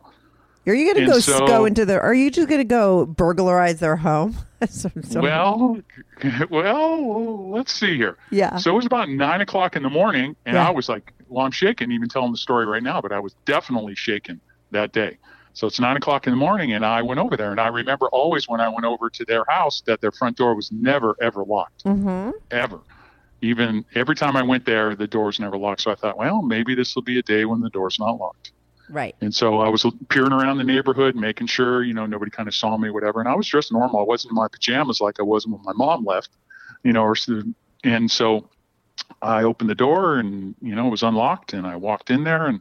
Are 0.66 0.74
you 0.74 0.92
going 0.92 1.06
to 1.06 1.12
go 1.12 1.18
so- 1.18 1.46
go 1.46 1.64
into 1.64 1.84
their? 1.84 2.00
Are 2.00 2.14
you 2.14 2.30
just 2.30 2.48
going 2.48 2.60
to 2.60 2.64
go 2.64 3.06
burglarize 3.06 3.80
their 3.80 3.96
home? 3.96 4.36
So- 4.68 4.90
so- 5.02 5.20
Well, 5.22 5.78
well, 6.50 7.50
let's 7.50 7.72
see 7.72 7.96
here. 7.96 8.18
yeah. 8.30 8.56
So 8.56 8.70
it 8.72 8.74
was 8.74 8.84
about 8.86 9.08
nine 9.08 9.40
o'clock 9.40 9.74
in 9.74 9.82
the 9.82 9.88
morning, 9.88 10.36
and 10.44 10.54
Yeah. 10.54 10.68
I 10.68 10.70
was 10.70 10.86
like, 10.86 11.14
"Well, 11.28 11.46
I'm 11.46 11.50
shaking." 11.50 11.90
Even 11.90 12.08
telling 12.10 12.30
the 12.30 12.36
story 12.38 12.66
right 12.66 12.82
now, 12.82 13.00
but 13.00 13.10
I 13.10 13.18
was 13.20 13.34
definitely 13.46 13.94
shaken 13.94 14.38
that 14.70 14.92
day. 14.92 15.16
So 15.54 15.66
it's 15.66 15.80
nine 15.80 15.96
o'clock 15.96 16.26
in 16.26 16.32
the 16.32 16.36
morning, 16.36 16.72
and 16.74 16.84
I 16.84 17.00
went 17.00 17.18
over 17.20 17.38
there, 17.38 17.50
and 17.50 17.58
I 17.60 17.68
remember 17.68 18.06
always 18.08 18.48
when 18.48 18.60
I 18.60 18.68
went 18.68 18.84
over 18.84 19.08
to 19.08 19.24
their 19.24 19.44
house 19.48 19.82
that 19.86 20.02
their 20.02 20.12
front 20.12 20.36
door 20.36 20.54
was 20.54 20.70
never 20.70 21.16
ever 21.22 21.42
locked, 21.42 21.84
mm-hmm. 21.84 22.30
ever. 22.50 22.80
Even 23.42 23.84
every 23.94 24.14
time 24.14 24.36
I 24.36 24.42
went 24.42 24.66
there, 24.66 24.94
the 24.94 25.06
door 25.06 25.26
was 25.26 25.40
never 25.40 25.56
locked. 25.56 25.80
So 25.82 25.90
I 25.90 25.94
thought, 25.94 26.18
well, 26.18 26.42
maybe 26.42 26.74
this 26.74 26.94
will 26.94 27.02
be 27.02 27.18
a 27.18 27.22
day 27.22 27.44
when 27.44 27.60
the 27.60 27.70
door's 27.70 27.98
not 27.98 28.18
locked. 28.18 28.52
Right. 28.90 29.14
And 29.20 29.34
so 29.34 29.60
I 29.60 29.68
was 29.68 29.86
peering 30.08 30.32
around 30.32 30.58
the 30.58 30.64
neighborhood, 30.64 31.14
making 31.14 31.46
sure, 31.46 31.82
you 31.82 31.94
know, 31.94 32.06
nobody 32.06 32.30
kind 32.30 32.48
of 32.48 32.54
saw 32.54 32.76
me, 32.76 32.90
whatever. 32.90 33.20
And 33.20 33.28
I 33.28 33.34
was 33.34 33.46
dressed 33.46 33.72
normal. 33.72 34.00
I 34.00 34.02
wasn't 34.02 34.32
in 34.32 34.34
my 34.34 34.48
pajamas 34.48 35.00
like 35.00 35.20
I 35.20 35.22
was 35.22 35.46
when 35.46 35.62
my 35.62 35.72
mom 35.72 36.04
left, 36.04 36.30
you 36.82 36.92
know, 36.92 37.04
or, 37.04 37.14
and 37.84 38.10
so 38.10 38.48
I 39.22 39.44
opened 39.44 39.70
the 39.70 39.76
door 39.76 40.18
and, 40.18 40.54
you 40.60 40.74
know, 40.74 40.88
it 40.88 40.90
was 40.90 41.04
unlocked 41.04 41.52
and 41.52 41.66
I 41.66 41.76
walked 41.76 42.10
in 42.10 42.24
there 42.24 42.46
and, 42.46 42.60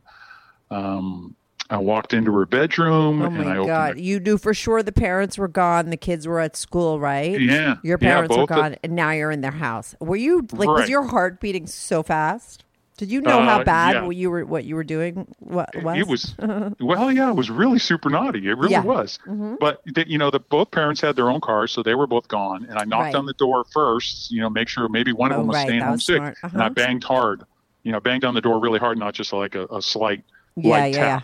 um, 0.70 1.36
I 1.72 1.78
walked 1.78 2.14
into 2.14 2.34
her 2.36 2.46
bedroom 2.48 3.22
Oh 3.22 3.26
and 3.26 3.38
I 3.38 3.44
my 3.44 3.52
opened 3.58 3.68
god. 3.68 3.96
the- 3.98 4.04
You 4.04 4.20
knew 4.20 4.38
for 4.40 4.54
sure 4.54 4.82
the 4.82 4.92
parents 4.92 5.38
were 5.38 5.48
gone. 5.48 5.90
The 5.92 5.98
kids 5.98 6.28
were 6.28 6.40
at 6.40 6.56
school, 6.58 7.00
right? 7.00 7.40
yeah, 7.40 7.76
Your 7.84 7.98
yeah, 8.02 8.10
parents 8.10 8.30
were 8.36 8.42
both 8.48 8.52
of- 8.52 8.58
gone, 8.58 8.76
and 8.84 8.96
now 8.96 9.12
you're 9.12 9.32
in 9.32 9.42
their 9.42 9.52
house. 9.52 9.94
Were 10.00 10.16
you 10.16 10.48
like? 10.54 10.68
Was 10.68 10.90
your 10.90 11.04
heart 11.08 11.40
beating 11.40 11.68
so 11.68 12.02
fast? 12.04 12.64
Did 12.98 13.12
you 13.12 13.22
know 13.22 13.40
how 13.42 13.62
Uh, 13.62 13.64
bad 13.64 13.96
yeah. 13.96 14.02
what 14.02 14.16
you 14.18 14.30
were 14.30 14.44
what 14.46 14.66
you 14.66 14.76
were 14.76 14.84
doing? 14.84 15.26
What 15.40 15.70
was? 15.84 15.98
It 15.98 16.08
was 16.08 16.36
well, 16.82 17.12
yeah, 17.12 17.30
it 17.30 17.36
was 17.36 17.50
really 17.50 17.80
super 17.80 18.10
naughty. 18.10 18.40
It 18.50 18.58
really 18.58 18.72
Yeah. 18.72 18.82
was. 18.84 19.20
Mhm. 19.26 19.58
But 19.60 19.82
the, 19.86 20.10
you 20.10 20.18
know, 20.18 20.30
the 20.32 20.40
both 20.42 20.72
parents 20.72 21.00
had 21.00 21.16
their 21.16 21.30
own 21.30 21.40
cars, 21.40 21.72
so 21.72 21.82
they 21.82 21.96
were 21.96 22.08
both 22.08 22.28
gone. 22.28 22.66
And 22.68 22.78
I 22.78 22.84
knocked 22.84 23.04
Right. 23.04 23.16
on 23.16 23.26
the 23.26 23.34
door 23.34 23.64
first, 23.72 24.32
you 24.32 24.42
know, 24.42 24.50
make 24.50 24.68
sure 24.68 24.90
maybe 24.90 25.14
one 25.14 25.32
of 25.32 25.38
Oh, 25.38 25.42
them 25.42 25.48
was 25.48 25.56
right, 25.56 25.68
staying 25.68 25.80
that 25.80 25.86
home 25.86 25.92
was 25.94 26.06
sick, 26.06 26.18
smart. 26.18 26.38
and 26.44 26.62
I 26.62 26.66
Uh-huh. 26.66 26.74
banged 26.74 27.04
hard. 27.06 27.44
You 27.84 27.94
know, 27.94 28.02
banged 28.02 28.26
on 28.26 28.34
the 28.34 28.42
door 28.42 28.60
really 28.60 28.80
hard, 28.80 28.98
not 28.98 29.14
just 29.14 29.32
like 29.32 29.56
a, 29.56 29.66
a 29.68 29.82
slight 29.82 30.24
Yeah, 30.58 30.70
light 30.72 30.94
yeah, 30.94 31.20
tap. 31.20 31.24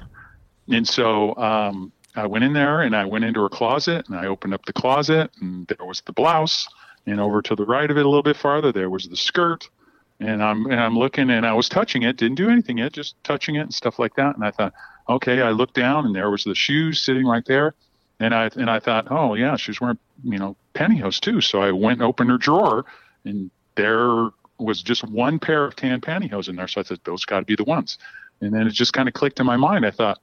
And 0.69 0.87
so 0.87 1.35
um, 1.35 1.91
I 2.15 2.25
went 2.25 2.43
in 2.43 2.53
there 2.53 2.81
and 2.81 2.95
I 2.95 3.05
went 3.05 3.25
into 3.25 3.41
her 3.41 3.49
closet 3.49 4.07
and 4.07 4.17
I 4.17 4.27
opened 4.27 4.53
up 4.53 4.65
the 4.65 4.73
closet 4.73 5.31
and 5.41 5.67
there 5.67 5.85
was 5.85 6.01
the 6.01 6.13
blouse. 6.13 6.67
And 7.07 7.19
over 7.19 7.41
to 7.43 7.55
the 7.55 7.65
right 7.65 7.89
of 7.89 7.97
it 7.97 8.05
a 8.05 8.09
little 8.09 8.23
bit 8.23 8.35
farther, 8.35 8.71
there 8.71 8.89
was 8.89 9.07
the 9.07 9.15
skirt. 9.15 9.69
And 10.19 10.41
I'm 10.41 10.65
and 10.65 10.79
I'm 10.79 10.97
looking 10.97 11.29
and 11.29 11.45
I 11.45 11.53
was 11.53 11.69
touching 11.69 12.03
it, 12.03 12.17
didn't 12.17 12.35
do 12.35 12.49
anything 12.49 12.77
yet, 12.77 12.93
just 12.93 13.21
touching 13.23 13.55
it 13.55 13.61
and 13.61 13.73
stuff 13.73 13.99
like 13.99 14.15
that. 14.15 14.35
And 14.35 14.45
I 14.45 14.51
thought, 14.51 14.73
okay, 15.09 15.41
I 15.41 15.51
looked 15.51 15.75
down 15.75 16.05
and 16.05 16.15
there 16.15 16.31
was 16.31 16.45
the 16.45 16.55
shoes 16.55 17.01
sitting 17.01 17.25
right 17.25 17.45
there. 17.45 17.75
And 18.19 18.33
I 18.33 18.49
and 18.55 18.69
I 18.69 18.79
thought, 18.79 19.07
oh 19.11 19.33
yeah, 19.35 19.57
she's 19.57 19.79
wearing 19.81 19.99
you 20.23 20.39
know 20.39 20.55
pantyhose 20.73 21.19
too. 21.19 21.41
So 21.41 21.61
I 21.61 21.71
went 21.71 21.99
and 21.99 22.07
opened 22.07 22.31
her 22.31 22.37
drawer 22.37 22.85
and 23.25 23.51
there 23.75 24.29
was 24.57 24.81
just 24.81 25.03
one 25.03 25.37
pair 25.39 25.65
of 25.65 25.75
tan 25.75 26.01
pantyhose 26.01 26.47
in 26.47 26.55
there. 26.55 26.67
So 26.67 26.81
I 26.81 26.83
said, 26.85 26.99
those 27.03 27.25
got 27.25 27.39
to 27.39 27.45
be 27.45 27.55
the 27.55 27.63
ones. 27.63 27.97
And 28.41 28.53
then 28.53 28.67
it 28.67 28.71
just 28.71 28.93
kind 28.93 29.07
of 29.07 29.13
clicked 29.13 29.39
in 29.39 29.45
my 29.45 29.57
mind. 29.57 29.85
I 29.85 29.91
thought, 29.91 30.19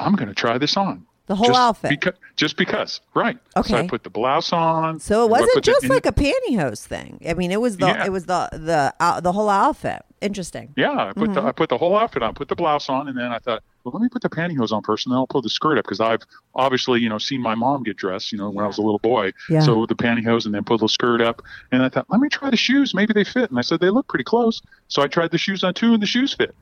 I'm 0.00 0.14
going 0.14 0.28
to 0.28 0.34
try 0.34 0.58
this 0.58 0.76
on. 0.76 1.06
The 1.26 1.34
whole 1.34 1.46
just 1.46 1.58
outfit. 1.58 1.88
Because, 1.88 2.12
just 2.36 2.58
because, 2.58 3.00
right? 3.14 3.38
Okay. 3.56 3.70
So. 3.70 3.76
I 3.78 3.86
put 3.86 4.04
the 4.04 4.10
blouse 4.10 4.52
on. 4.52 5.00
so 5.00 5.24
it 5.24 5.30
wasn't 5.30 5.52
put 5.54 5.64
the- 5.64 5.70
just 5.72 5.88
like 5.88 6.04
a 6.04 6.12
pantyhose 6.12 6.84
thing. 6.86 7.18
I 7.26 7.32
mean, 7.32 7.50
it 7.50 7.62
was 7.62 7.78
the 7.78 7.86
Yeah. 7.86 8.04
it 8.04 8.12
was 8.12 8.26
the 8.26 8.50
the 8.52 8.92
uh, 9.00 9.20
the 9.20 9.32
whole 9.32 9.48
outfit. 9.48 10.02
Interesting. 10.20 10.74
Yeah, 10.76 10.90
I 10.92 11.12
put 11.14 11.30
Mm-hmm. 11.30 11.32
the 11.34 11.42
I 11.44 11.52
put 11.52 11.70
the 11.70 11.78
whole 11.78 11.96
outfit 11.96 12.22
on, 12.22 12.34
put 12.34 12.48
the 12.48 12.54
blouse 12.54 12.90
on, 12.90 13.08
and 13.08 13.16
then 13.16 13.32
I 13.32 13.38
thought, 13.38 13.62
well, 13.84 13.92
let 13.92 14.02
me 14.02 14.10
put 14.10 14.20
the 14.20 14.28
pantyhose 14.28 14.70
on 14.70 14.82
first, 14.82 15.06
and 15.06 15.12
then 15.12 15.16
I'll 15.18 15.26
pull 15.26 15.40
the 15.40 15.48
skirt 15.48 15.78
up 15.78 15.86
because 15.86 16.00
I've 16.00 16.20
obviously 16.54 17.00
you 17.00 17.08
know 17.08 17.16
seen 17.18 17.40
my 17.40 17.54
mom 17.54 17.84
get 17.84 17.96
dressed, 17.96 18.30
you 18.30 18.36
know, 18.36 18.50
when 18.50 18.62
I 18.62 18.68
was 18.68 18.76
a 18.76 18.82
little 18.82 18.98
boy. 18.98 19.32
Yeah. 19.48 19.60
So 19.60 19.86
the 19.86 19.94
pantyhose, 19.94 20.44
and 20.44 20.54
then 20.54 20.62
pull 20.64 20.76
the 20.76 20.88
skirt 20.90 21.22
up, 21.22 21.40
and 21.72 21.82
I 21.82 21.88
thought, 21.88 22.04
let 22.10 22.20
me 22.20 22.28
try 22.28 22.50
the 22.50 22.56
shoes, 22.58 22.92
maybe 22.92 23.14
they 23.14 23.24
fit. 23.24 23.48
And 23.48 23.58
I 23.58 23.62
said 23.62 23.80
they 23.80 23.88
look 23.88 24.08
pretty 24.08 24.24
close, 24.24 24.60
so 24.88 25.00
I 25.00 25.06
tried 25.06 25.30
the 25.30 25.38
shoes 25.38 25.64
on 25.64 25.72
too, 25.72 25.94
and 25.94 26.02
the 26.02 26.06
shoes 26.06 26.34
fit. 26.34 26.54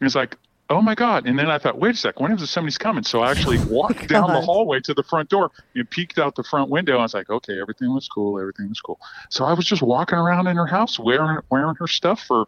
And 0.00 0.06
it's 0.06 0.14
like, 0.14 0.36
oh 0.70 0.82
my 0.82 0.94
god! 0.94 1.26
And 1.26 1.38
then 1.38 1.50
I 1.50 1.58
thought, 1.58 1.78
wait 1.78 1.94
a 1.94 1.96
sec, 1.96 2.20
when 2.20 2.32
is 2.32 2.50
somebody's 2.50 2.78
coming? 2.78 3.04
So 3.04 3.20
I 3.20 3.30
actually 3.30 3.58
walked 3.68 4.08
down 4.08 4.32
the 4.32 4.40
hallway 4.40 4.80
to 4.80 4.94
the 4.94 5.02
front 5.02 5.28
door 5.28 5.50
and 5.74 5.88
peeked 5.88 6.18
out 6.18 6.34
the 6.34 6.44
front 6.44 6.70
window. 6.70 6.98
I 6.98 7.02
was 7.02 7.14
like, 7.14 7.30
okay, 7.30 7.60
everything 7.60 7.92
was 7.92 8.08
cool, 8.08 8.38
everything 8.38 8.68
was 8.68 8.80
cool. 8.80 8.98
So 9.30 9.44
I 9.44 9.52
was 9.52 9.64
just 9.64 9.82
walking 9.82 10.18
around 10.18 10.46
in 10.46 10.56
her 10.56 10.66
house 10.66 10.98
wearing 10.98 11.38
wearing 11.50 11.76
her 11.76 11.86
stuff 11.86 12.20
for 12.20 12.46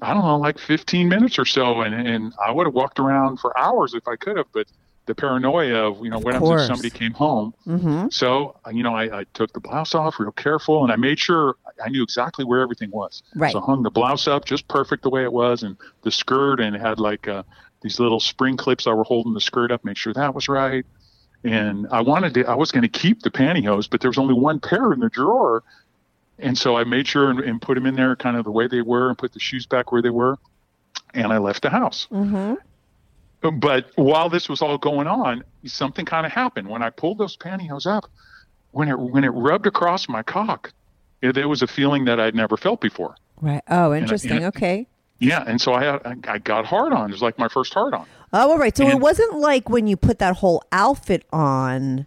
I 0.00 0.14
don't 0.14 0.24
know, 0.24 0.38
like 0.38 0.58
15 0.58 1.08
minutes 1.08 1.38
or 1.38 1.44
so, 1.44 1.80
and 1.80 1.94
and 1.94 2.32
I 2.44 2.52
would 2.52 2.66
have 2.66 2.74
walked 2.74 2.98
around 2.98 3.38
for 3.38 3.56
hours 3.58 3.94
if 3.94 4.06
I 4.06 4.16
could 4.16 4.36
have, 4.36 4.46
but 4.52 4.66
the 5.08 5.14
paranoia 5.14 5.88
of 5.88 6.04
you 6.04 6.10
know 6.10 6.20
what 6.20 6.34
happens 6.34 6.62
if 6.62 6.66
somebody 6.68 6.90
came 6.90 7.12
home. 7.12 7.52
Mm-hmm. 7.66 8.08
So 8.10 8.54
you 8.72 8.84
know, 8.84 8.94
I, 8.94 9.20
I 9.20 9.24
took 9.34 9.52
the 9.52 9.60
blouse 9.60 9.94
off 9.94 10.20
real 10.20 10.30
careful, 10.30 10.84
and 10.84 10.92
I 10.92 10.96
made 10.96 11.18
sure 11.18 11.56
I 11.84 11.88
knew 11.88 12.04
exactly 12.04 12.44
where 12.44 12.60
everything 12.60 12.90
was. 12.92 13.24
Right. 13.34 13.50
So 13.50 13.60
I 13.60 13.64
hung 13.64 13.82
the 13.82 13.90
blouse 13.90 14.28
up 14.28 14.44
just 14.44 14.68
perfect 14.68 15.02
the 15.02 15.10
way 15.10 15.24
it 15.24 15.32
was, 15.32 15.64
and 15.64 15.76
the 16.02 16.12
skirt, 16.12 16.60
and 16.60 16.76
it 16.76 16.80
had 16.80 17.00
like 17.00 17.26
uh, 17.26 17.42
these 17.82 17.98
little 17.98 18.20
spring 18.20 18.56
clips 18.56 18.84
that 18.84 18.94
were 18.94 19.02
holding 19.02 19.34
the 19.34 19.40
skirt 19.40 19.72
up. 19.72 19.84
Make 19.84 19.96
sure 19.96 20.12
that 20.12 20.34
was 20.34 20.48
right. 20.48 20.84
And 21.44 21.86
I 21.90 22.00
wanted 22.00 22.34
to, 22.34 22.44
I 22.46 22.54
was 22.54 22.72
going 22.72 22.82
to 22.82 22.88
keep 22.88 23.22
the 23.22 23.30
pantyhose, 23.30 23.88
but 23.88 24.00
there 24.00 24.10
was 24.10 24.18
only 24.18 24.34
one 24.34 24.58
pair 24.58 24.92
in 24.92 25.00
the 25.00 25.08
drawer. 25.08 25.62
And 26.40 26.58
so 26.58 26.76
I 26.76 26.84
made 26.84 27.06
sure 27.06 27.30
and, 27.30 27.38
and 27.40 27.62
put 27.62 27.76
them 27.76 27.86
in 27.86 27.94
there 27.94 28.14
kind 28.16 28.36
of 28.36 28.44
the 28.44 28.50
way 28.50 28.66
they 28.66 28.82
were 28.82 29.08
and 29.08 29.16
put 29.16 29.32
the 29.32 29.40
shoes 29.40 29.64
back 29.64 29.92
where 29.92 30.02
they 30.02 30.10
were. 30.10 30.36
And 31.14 31.32
I 31.32 31.38
left 31.38 31.62
the 31.62 31.70
house. 31.70 32.08
Mm-hmm. 32.10 32.54
But 33.40 33.90
while 33.94 34.28
this 34.28 34.48
was 34.48 34.62
all 34.62 34.78
going 34.78 35.06
on, 35.06 35.44
something 35.64 36.04
kind 36.04 36.26
of 36.26 36.32
happened. 36.32 36.68
When 36.68 36.82
I 36.82 36.90
pulled 36.90 37.18
those 37.18 37.36
pantyhose 37.36 37.86
up, 37.86 38.10
when 38.72 38.88
it, 38.88 38.98
when 38.98 39.24
it 39.24 39.28
rubbed 39.30 39.66
across 39.66 40.08
my 40.08 40.22
cock, 40.22 40.72
it, 41.22 41.34
there 41.34 41.48
was 41.48 41.62
a 41.62 41.66
feeling 41.66 42.04
that 42.06 42.18
I'd 42.18 42.34
never 42.34 42.56
felt 42.56 42.80
before. 42.80 43.14
Right. 43.40 43.62
Oh, 43.68 43.94
interesting. 43.94 44.32
and- 44.32 44.44
okay. 44.46 44.86
Yeah. 45.20 45.42
And 45.46 45.60
so 45.60 45.72
I, 45.74 45.84
had, 45.84 46.02
I, 46.06 46.14
I 46.34 46.38
got 46.38 46.64
hard 46.64 46.92
on. 46.92 47.08
It 47.10 47.12
was 47.12 47.22
like 47.22 47.38
my 47.38 47.48
first 47.48 47.74
hard 47.74 47.92
on. 47.94 48.06
Oh, 48.32 48.50
all 48.52 48.58
right. 48.58 48.76
So 48.76 48.86
it 48.88 49.00
wasn't 49.00 49.38
like 49.38 49.68
when 49.68 49.86
you 49.86 49.96
put 49.96 50.18
that 50.20 50.36
whole 50.36 50.62
outfit 50.70 51.24
on, 51.32 52.06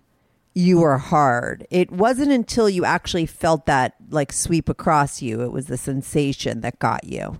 you 0.53 0.79
were 0.79 0.97
hard. 0.97 1.65
It 1.69 1.91
wasn't 1.91 2.31
until 2.31 2.69
you 2.69 2.85
actually 2.85 3.25
felt 3.25 3.65
that 3.65 3.95
like 4.09 4.31
sweep 4.31 4.69
across 4.69 5.21
you. 5.21 5.41
It 5.41 5.51
was 5.51 5.65
the 5.67 5.77
sensation 5.77 6.61
that 6.61 6.79
got 6.79 7.05
you. 7.05 7.39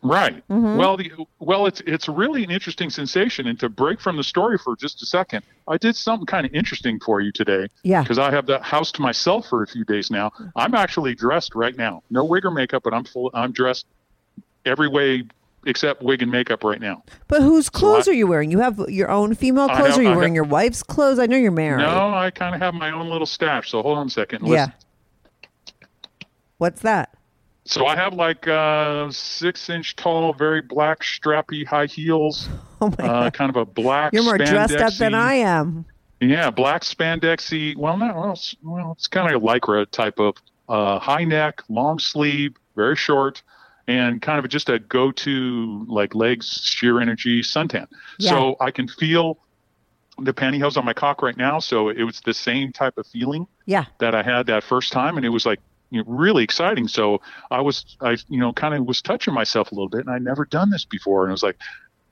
Right. 0.00 0.46
Mm-hmm. 0.48 0.76
Well, 0.76 0.96
the, 0.96 1.10
well, 1.40 1.66
it's 1.66 1.80
it's 1.86 2.08
really 2.08 2.44
an 2.44 2.50
interesting 2.52 2.88
sensation. 2.88 3.48
And 3.48 3.58
to 3.58 3.68
break 3.68 4.00
from 4.00 4.16
the 4.16 4.22
story 4.22 4.56
for 4.56 4.76
just 4.76 5.02
a 5.02 5.06
second, 5.06 5.42
I 5.66 5.76
did 5.76 5.96
something 5.96 6.24
kind 6.26 6.46
of 6.46 6.54
interesting 6.54 7.00
for 7.00 7.20
you 7.20 7.32
today. 7.32 7.66
Yeah. 7.82 8.02
Because 8.02 8.18
I 8.18 8.30
have 8.30 8.46
the 8.46 8.60
house 8.60 8.92
to 8.92 9.02
myself 9.02 9.48
for 9.48 9.64
a 9.64 9.66
few 9.66 9.84
days 9.84 10.08
now. 10.10 10.30
I'm 10.54 10.74
actually 10.74 11.16
dressed 11.16 11.54
right 11.56 11.76
now, 11.76 12.04
no 12.10 12.24
wig 12.24 12.44
or 12.44 12.52
makeup, 12.52 12.84
but 12.84 12.94
I'm 12.94 13.02
full. 13.04 13.30
I'm 13.34 13.50
dressed 13.50 13.86
every 14.64 14.88
way 14.88 15.24
except 15.66 16.00
wig 16.00 16.22
and 16.22 16.30
makeup 16.30 16.62
right 16.62 16.80
now. 16.80 17.02
But 17.26 17.42
whose 17.42 17.68
clothes 17.68 18.06
I- 18.06 18.12
are 18.12 18.14
you 18.14 18.28
wearing? 18.28 18.52
You 18.52 18.60
have 18.60 18.78
your 18.88 19.10
own 19.10 19.34
female 19.34 19.66
clothes, 19.68 19.88
have- 19.88 19.98
are 19.98 20.02
you 20.02 20.10
I 20.10 20.16
wearing 20.16 20.32
have- 20.34 20.36
your 20.36 20.44
wife's 20.44 20.84
clothes? 20.84 21.18
I 21.18 21.26
know 21.26 21.36
you're 21.36 21.50
married. 21.50 21.82
No, 21.82 22.14
I 22.14 22.30
kind 22.30 22.54
of 22.54 22.60
have 22.60 22.72
my 22.72 22.92
own 22.92 23.08
little 23.10 23.26
stash. 23.26 23.70
So 23.72 23.82
hold 23.82 23.98
on 23.98 24.06
a 24.06 24.10
second. 24.10 24.46
Yeah. 24.46 24.68
What's 26.58 26.82
that? 26.82 27.14
So 27.68 27.84
I 27.86 27.94
have 27.96 28.14
like 28.14 28.48
uh, 28.48 29.10
six 29.10 29.68
inch 29.68 29.94
tall, 29.94 30.32
very 30.32 30.62
black, 30.62 31.00
strappy 31.00 31.66
high 31.66 31.86
heels. 31.86 32.48
Oh 32.80 32.94
my 32.96 33.04
Uh, 33.04 33.08
god. 33.24 33.34
kind 33.34 33.50
of 33.50 33.56
a 33.56 33.64
black. 33.64 34.12
You're 34.12 34.22
more 34.22 34.38
dressed 34.38 34.76
up 34.76 34.92
than 34.94 35.12
I 35.12 35.34
am. 35.34 35.84
Yeah, 36.20 36.48
black 36.48 36.82
spandexy. 36.82 37.76
Well, 37.76 37.96
no, 37.96 38.14
well. 38.14 38.32
It's, 38.34 38.54
well, 38.62 38.92
it's 38.92 39.08
kind 39.08 39.34
of 39.34 39.42
like 39.42 39.62
lycra 39.62 39.90
type 39.90 40.20
of 40.20 40.36
uh, 40.68 41.00
high 41.00 41.24
neck, 41.24 41.60
long 41.68 41.98
sleeve, 41.98 42.54
very 42.76 42.94
short, 42.94 43.42
and 43.88 44.22
kind 44.22 44.38
of 44.38 44.48
just 44.48 44.68
a 44.68 44.78
go-to 44.78 45.84
like 45.88 46.14
L'eggs 46.14 46.60
Sheer 46.62 47.00
Energy 47.00 47.42
suntan. 47.42 47.88
Yeah. 48.20 48.30
So 48.30 48.56
I 48.60 48.70
can 48.70 48.86
feel 48.86 49.38
the 50.20 50.32
pantyhose 50.32 50.76
on 50.76 50.84
my 50.84 50.92
cock 50.92 51.20
right 51.20 51.36
now. 51.36 51.58
So 51.58 51.88
it 51.88 52.04
was 52.04 52.20
the 52.20 52.34
same 52.34 52.70
type 52.70 52.96
of 52.96 53.08
feeling 53.08 53.48
Yeah. 53.66 53.86
that 53.98 54.14
I 54.14 54.22
had 54.22 54.46
that 54.46 54.62
first 54.62 54.92
time, 54.92 55.16
and 55.16 55.26
it 55.26 55.30
was 55.30 55.44
like 55.44 55.58
you 55.90 55.98
know, 56.02 56.04
really 56.06 56.44
exciting. 56.44 56.88
So 56.88 57.20
I 57.50 57.60
was, 57.60 57.96
I, 58.00 58.16
you 58.28 58.38
know, 58.38 58.52
kind 58.52 58.74
of 58.74 58.84
was 58.86 59.00
touching 59.02 59.34
myself 59.34 59.72
a 59.72 59.74
little 59.74 59.88
bit 59.88 60.00
and 60.00 60.10
I'd 60.10 60.22
never 60.22 60.44
done 60.44 60.70
this 60.70 60.84
before. 60.84 61.24
And 61.24 61.30
I 61.30 61.32
was 61.32 61.42
like, 61.42 61.56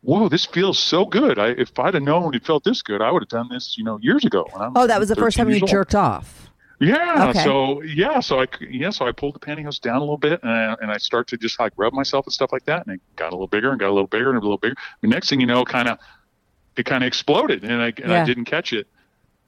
whoa, 0.03 0.29
this 0.29 0.45
feels 0.45 0.79
so 0.79 1.05
good. 1.05 1.39
I, 1.39 1.49
if 1.49 1.79
I'd 1.79 1.95
have 1.95 2.03
known 2.03 2.35
it 2.35 2.45
felt 2.47 2.65
this 2.65 2.83
good, 2.83 3.03
I 3.03 3.11
would 3.11 3.23
have 3.23 3.29
done 3.29 3.49
this, 3.51 3.77
you 3.77 3.85
know, 3.85 3.99
years 4.01 4.25
ago. 4.25 4.47
Oh, 4.55 4.87
that 4.87 4.99
was 5.01 5.09
the 5.09 5.17
first 5.17 5.37
time 5.37 5.51
you 5.51 5.61
old. 5.61 5.69
jerked 5.69 5.95
off. 5.95 6.51
Yeah. 6.79 7.29
Okay. 7.31 7.43
So 7.43 7.83
yeah. 7.83 8.21
So 8.21 8.41
I 8.41 8.47
yeah. 8.71 8.91
So 8.91 9.07
I 9.07 9.13
pulled 9.13 9.35
the 9.35 9.39
pantyhose 9.39 9.81
down 9.81 9.97
a 9.97 10.01
little 10.01 10.19
bit, 10.19 10.43
and 10.43 10.51
I, 10.53 10.77
and 10.83 10.91
I 10.91 10.99
start 10.99 11.27
to 11.29 11.39
just 11.39 11.59
like 11.59 11.73
rub 11.77 11.95
myself 11.95 12.27
and 12.27 12.33
stuff 12.35 12.53
like 12.53 12.67
that, 12.67 12.87
and 12.87 12.97
it 12.97 13.01
got 13.17 13.29
a 13.29 13.35
little 13.35 13.47
bigger 13.47 13.71
and 13.71 13.81
got 13.81 13.89
a 13.89 13.95
little 13.95 14.07
bigger 14.07 14.29
and 14.29 14.37
a 14.39 14.43
little 14.43 14.59
bigger. 14.59 14.75
The 15.01 15.09
next 15.09 15.31
thing 15.31 15.41
you 15.41 15.47
know, 15.47 15.65
kind 15.65 15.89
of 15.89 15.99
it 16.77 16.85
kind 16.85 17.03
of 17.03 17.09
exploded, 17.09 17.65
and 17.65 17.81
I 17.81 17.87
and 17.87 17.99
Yeah. 18.11 18.23
I 18.23 18.27
didn't 18.27 18.45
catch 18.45 18.75
it, 18.75 18.87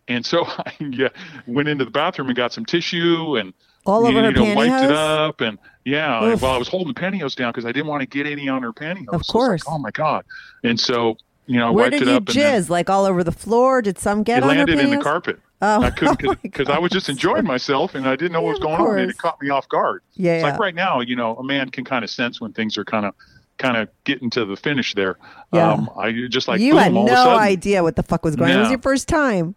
and 0.08 0.24
so 0.24 0.44
I 0.48 0.72
yeah, 0.80 1.08
went 1.46 1.68
into 1.68 1.84
the 1.84 1.90
bathroom 1.90 2.28
and 2.28 2.36
got 2.36 2.54
some 2.54 2.64
tissue 2.64 3.36
and 3.36 3.52
All 3.88 4.06
over 4.06 4.18
you, 4.18 4.24
her 4.24 4.32
know, 4.32 4.54
wiped 4.54 4.84
it 4.84 4.90
up, 4.92 5.40
and 5.40 5.58
yeah. 5.84 6.22
Oof. 6.24 6.42
Well, 6.42 6.52
I 6.52 6.58
was 6.58 6.68
holding 6.68 6.92
the 6.92 7.00
pantyhose 7.00 7.34
down 7.34 7.50
because 7.52 7.64
I 7.64 7.72
didn't 7.72 7.86
want 7.86 8.02
to 8.02 8.06
get 8.06 8.26
any 8.26 8.48
on 8.48 8.62
her 8.62 8.72
pantyhose. 8.72 9.08
Of 9.08 9.24
So 9.24 9.32
course. 9.32 9.66
like, 9.66 9.74
oh 9.74 9.78
my 9.78 9.90
god! 9.90 10.24
And 10.62 10.78
so 10.78 11.16
you 11.46 11.58
know, 11.58 11.68
I 11.68 11.70
Where 11.70 11.84
wiped 11.84 11.92
did 11.92 12.02
it 12.02 12.08
you 12.10 12.16
up 12.16 12.28
and 12.28 12.36
then- 12.36 12.62
jizz? 12.62 12.68
Like 12.68 12.90
all 12.90 13.06
over 13.06 13.24
the 13.24 13.32
floor? 13.32 13.80
Did 13.82 13.98
some 13.98 14.22
get 14.22 14.38
it 14.38 14.42
on 14.44 14.50
her 14.50 14.56
landed 14.56 14.78
in 14.80 14.90
the 14.90 14.98
carpet. 15.02 15.40
Oh, 15.62 15.82
I 15.82 15.90
couldn't 15.90 16.20
oh 16.26 16.34
because 16.42 16.68
I 16.68 16.78
was 16.78 16.92
just 16.92 17.08
enjoying 17.08 17.44
myself 17.44 17.94
and 17.96 18.06
I 18.06 18.14
didn't 18.14 18.32
know 18.32 18.42
what 18.42 18.50
was 18.50 18.58
going 18.60 18.80
on 18.80 18.98
and 18.98 19.10
it 19.10 19.16
caught 19.18 19.40
me 19.42 19.48
off 19.48 19.68
guard. 19.68 20.02
Yeah, 20.14 20.34
It's 20.34 20.44
yeah. 20.44 20.50
like 20.50 20.60
right 20.60 20.74
now, 20.74 21.00
you 21.00 21.16
know, 21.16 21.34
a 21.36 21.42
man 21.42 21.70
can 21.70 21.84
kind 21.84 22.04
of 22.04 22.10
sense 22.10 22.40
when 22.40 22.52
things 22.52 22.76
are 22.78 22.84
kind 22.84 23.06
of 23.06 23.14
kind 23.56 23.76
of 23.76 23.88
getting 24.04 24.30
to 24.30 24.44
the 24.44 24.54
finish 24.56 24.94
there. 24.94 25.16
Yeah. 25.52 25.72
Um, 25.72 25.90
I 25.98 26.12
just 26.28 26.46
like 26.46 26.60
you 26.60 26.74
boom, 26.74 26.80
had 26.82 26.92
no 26.92 27.06
sudden. 27.08 27.38
idea 27.42 27.82
what 27.82 27.96
the 27.96 28.02
fuck 28.04 28.24
was 28.24 28.36
going 28.36 28.52
on. 28.52 28.56
It 28.58 28.60
was 28.60 28.70
your 28.70 28.78
first 28.80 29.08
time. 29.08 29.54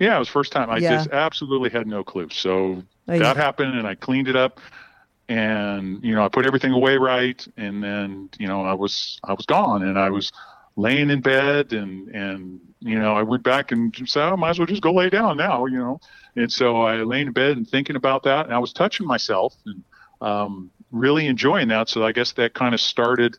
Yeah, 0.00 0.16
it 0.16 0.18
was 0.18 0.28
first 0.28 0.50
time. 0.50 0.70
I 0.70 0.78
Yeah. 0.78 0.96
just 0.96 1.10
absolutely 1.10 1.70
had 1.70 1.86
no 1.86 2.02
clue. 2.02 2.30
So 2.32 2.82
Oh, 3.08 3.18
that 3.18 3.36
happened 3.36 3.78
and 3.78 3.86
I 3.86 3.94
cleaned 3.94 4.28
it 4.28 4.36
up 4.36 4.60
and 5.28 6.02
you 6.04 6.14
know, 6.14 6.24
I 6.24 6.28
put 6.28 6.46
everything 6.46 6.72
away 6.72 6.96
right 6.96 7.46
and 7.56 7.82
then, 7.82 8.28
you 8.38 8.46
know, 8.46 8.62
I 8.62 8.74
was 8.74 9.18
I 9.24 9.32
was 9.32 9.46
gone 9.46 9.82
and 9.82 9.98
I 9.98 10.10
was 10.10 10.30
laying 10.76 11.10
in 11.10 11.20
bed 11.20 11.72
and 11.72 12.08
and 12.08 12.60
you 12.80 12.98
know, 12.98 13.14
I 13.14 13.22
went 13.22 13.42
back 13.42 13.72
and 13.72 13.94
said, 14.06 14.28
oh, 14.28 14.32
I 14.32 14.36
might 14.36 14.50
as 14.50 14.58
well 14.58 14.66
just 14.66 14.82
go 14.82 14.92
lay 14.92 15.08
down 15.10 15.36
now, 15.38 15.64
you 15.66 15.78
know. 15.78 16.00
And 16.36 16.52
so 16.52 16.82
I 16.82 16.96
lay 17.02 17.22
in 17.22 17.32
bed 17.32 17.56
and 17.56 17.66
thinking 17.68 17.96
about 17.96 18.22
that 18.24 18.46
and 18.46 18.54
I 18.54 18.58
was 18.58 18.72
touching 18.72 19.06
myself 19.06 19.54
and 19.66 19.82
um, 20.20 20.70
really 20.90 21.26
enjoying 21.26 21.68
that. 21.68 21.88
So 21.88 22.04
I 22.04 22.12
guess 22.12 22.32
that 22.32 22.54
kind 22.54 22.74
of 22.74 22.80
started 22.80 23.36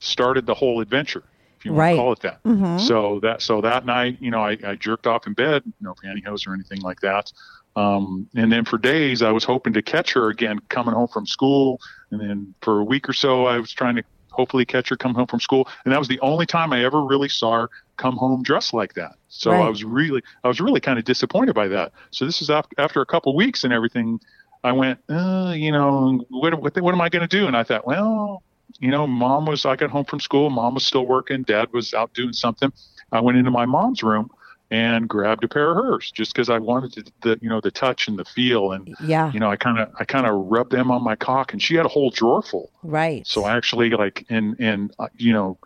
started 0.00 0.46
the 0.46 0.54
whole 0.54 0.80
adventure, 0.80 1.24
if 1.58 1.64
you 1.64 1.72
want 1.72 1.80
Right. 1.80 1.90
to 1.92 1.96
call 1.96 2.12
it 2.12 2.20
that. 2.20 2.42
Mhm. 2.44 2.80
So 2.80 3.20
that 3.20 3.40
so 3.42 3.60
that 3.62 3.86
night, 3.86 4.18
you 4.20 4.30
know, 4.30 4.40
I, 4.40 4.58
I 4.64 4.74
jerked 4.74 5.06
off 5.06 5.26
in 5.26 5.32
bed, 5.32 5.62
no 5.80 5.94
pantyhose 5.94 6.46
or 6.46 6.52
anything 6.54 6.80
like 6.82 7.00
that. 7.00 7.32
Um, 7.76 8.26
and 8.34 8.50
then 8.50 8.64
for 8.64 8.78
days, 8.78 9.22
I 9.22 9.30
was 9.30 9.44
hoping 9.44 9.74
to 9.74 9.82
catch 9.82 10.14
her 10.14 10.30
again 10.30 10.58
coming 10.70 10.94
home 10.94 11.08
from 11.08 11.26
school. 11.26 11.78
And 12.10 12.20
then 12.20 12.54
for 12.62 12.80
a 12.80 12.84
week 12.84 13.08
or 13.08 13.12
so, 13.12 13.44
I 13.44 13.58
was 13.58 13.72
trying 13.72 13.96
to 13.96 14.02
hopefully 14.30 14.64
catch 14.64 14.88
her 14.88 14.96
come 14.96 15.14
home 15.14 15.26
from 15.26 15.40
school. 15.40 15.68
And 15.84 15.92
that 15.92 15.98
was 15.98 16.08
the 16.08 16.20
only 16.20 16.46
time 16.46 16.72
I 16.72 16.84
ever 16.84 17.04
really 17.04 17.28
saw 17.28 17.60
her 17.62 17.70
come 17.96 18.16
home 18.16 18.42
dressed 18.42 18.74
like 18.74 18.94
that. 18.94 19.12
So 19.28 19.50
Right. 19.50 19.62
I 19.62 19.68
was 19.68 19.84
really, 19.84 20.22
I 20.42 20.48
was 20.48 20.60
really 20.60 20.80
kind 20.80 20.98
of 20.98 21.04
disappointed 21.04 21.54
by 21.54 21.68
that. 21.68 21.92
So 22.10 22.24
this 22.24 22.42
is 22.42 22.50
after, 22.50 22.74
after 22.78 23.00
a 23.02 23.06
couple 23.06 23.36
weeks 23.36 23.64
and 23.64 23.72
everything. 23.72 24.20
I 24.64 24.72
went, 24.72 24.98
uh, 25.08 25.52
you 25.54 25.70
know, 25.70 26.24
what, 26.28 26.60
what, 26.60 26.80
what 26.80 26.94
am 26.94 27.00
I 27.00 27.08
going 27.08 27.26
to 27.26 27.28
do? 27.28 27.46
And 27.46 27.56
I 27.56 27.62
thought, 27.62 27.86
well, 27.86 28.42
you 28.80 28.90
know, 28.90 29.06
mom 29.06 29.46
was, 29.46 29.64
I 29.64 29.76
got 29.76 29.90
home 29.90 30.04
from 30.04 30.18
school. 30.18 30.50
Mom 30.50 30.74
was 30.74 30.84
still 30.84 31.06
working. 31.06 31.42
Dad 31.42 31.72
was 31.72 31.94
out 31.94 32.12
doing 32.14 32.32
something. 32.32 32.72
I 33.12 33.20
went 33.20 33.38
into 33.38 33.50
my 33.50 33.64
mom's 33.64 34.02
room 34.02 34.28
and 34.70 35.08
grabbed 35.08 35.44
a 35.44 35.48
pair 35.48 35.70
of 35.70 35.76
hers 35.76 36.10
just 36.10 36.32
because 36.34 36.50
I 36.50 36.58
wanted 36.58 36.92
to, 36.94 37.12
the, 37.22 37.38
you 37.40 37.48
know, 37.48 37.60
the 37.60 37.70
touch 37.70 38.08
and 38.08 38.18
the 38.18 38.24
feel. 38.24 38.72
And, 38.72 38.96
Yeah, 39.00 39.32
you 39.32 39.38
know, 39.40 39.50
I 39.50 39.56
kind 39.56 39.78
of, 39.78 39.90
I 39.98 40.04
kind 40.04 40.26
of 40.26 40.34
rubbed 40.34 40.72
them 40.72 40.90
on 40.90 41.04
my 41.04 41.14
cock 41.14 41.52
and 41.52 41.62
she 41.62 41.74
had 41.76 41.86
a 41.86 41.88
whole 41.88 42.10
drawer 42.10 42.42
full. 42.42 42.70
right. 42.82 43.24
So 43.26 43.44
I 43.44 43.56
actually 43.56 43.90
like, 43.90 44.26
and, 44.28 44.56
and, 44.58 44.92
uh, 44.98 45.06
you 45.16 45.32
know, 45.32 45.58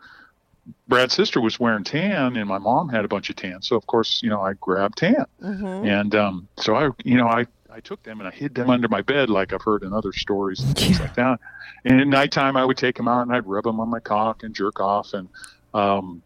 Brad's 0.87 1.15
sister 1.15 1.41
was 1.41 1.59
wearing 1.59 1.83
tan 1.85 2.37
and 2.37 2.47
my 2.49 2.59
mom 2.59 2.91
had 2.91 3.05
a 3.05 3.09
bunch 3.09 3.31
of 3.31 3.37
tan. 3.37 3.63
So 3.63 3.75
of 3.77 3.87
course, 3.87 4.23
you 4.23 4.29
know, 4.29 4.43
I 4.43 4.53
grabbed 4.61 4.99
tan. 4.99 5.25
Mhm. 5.43 5.87
And 6.01 6.15
um, 6.15 6.49
so 6.59 6.75
I, 6.77 6.91
you 7.03 7.17
know, 7.17 7.27
I, 7.27 7.47
I 7.73 7.81
took 7.81 8.03
them 8.03 8.21
and 8.21 8.29
I 8.29 8.33
hid 8.33 8.55
them 8.55 8.69
under 8.69 8.89
my 8.89 9.01
bed, 9.01 9.31
like 9.31 9.53
I've 9.53 9.63
heard 9.63 9.83
in 9.83 9.93
other 9.93 10.13
stories 10.13 10.61
and 10.61 10.77
things 10.77 11.01
like 11.01 11.15
that. 11.15 11.41
And 11.85 12.01
at 12.01 12.07
nighttime, 12.07 12.57
I 12.57 12.65
would 12.65 12.77
take 12.77 12.97
them 12.97 13.09
out 13.09 13.23
and 13.23 13.33
I'd 13.35 13.47
rub 13.47 13.65
them 13.65 13.81
on 13.81 13.89
my 13.89 14.01
cock 14.01 14.43
and 14.43 14.55
jerk 14.55 14.79
off. 14.81 15.15
And, 15.15 15.29
um, 15.73 16.21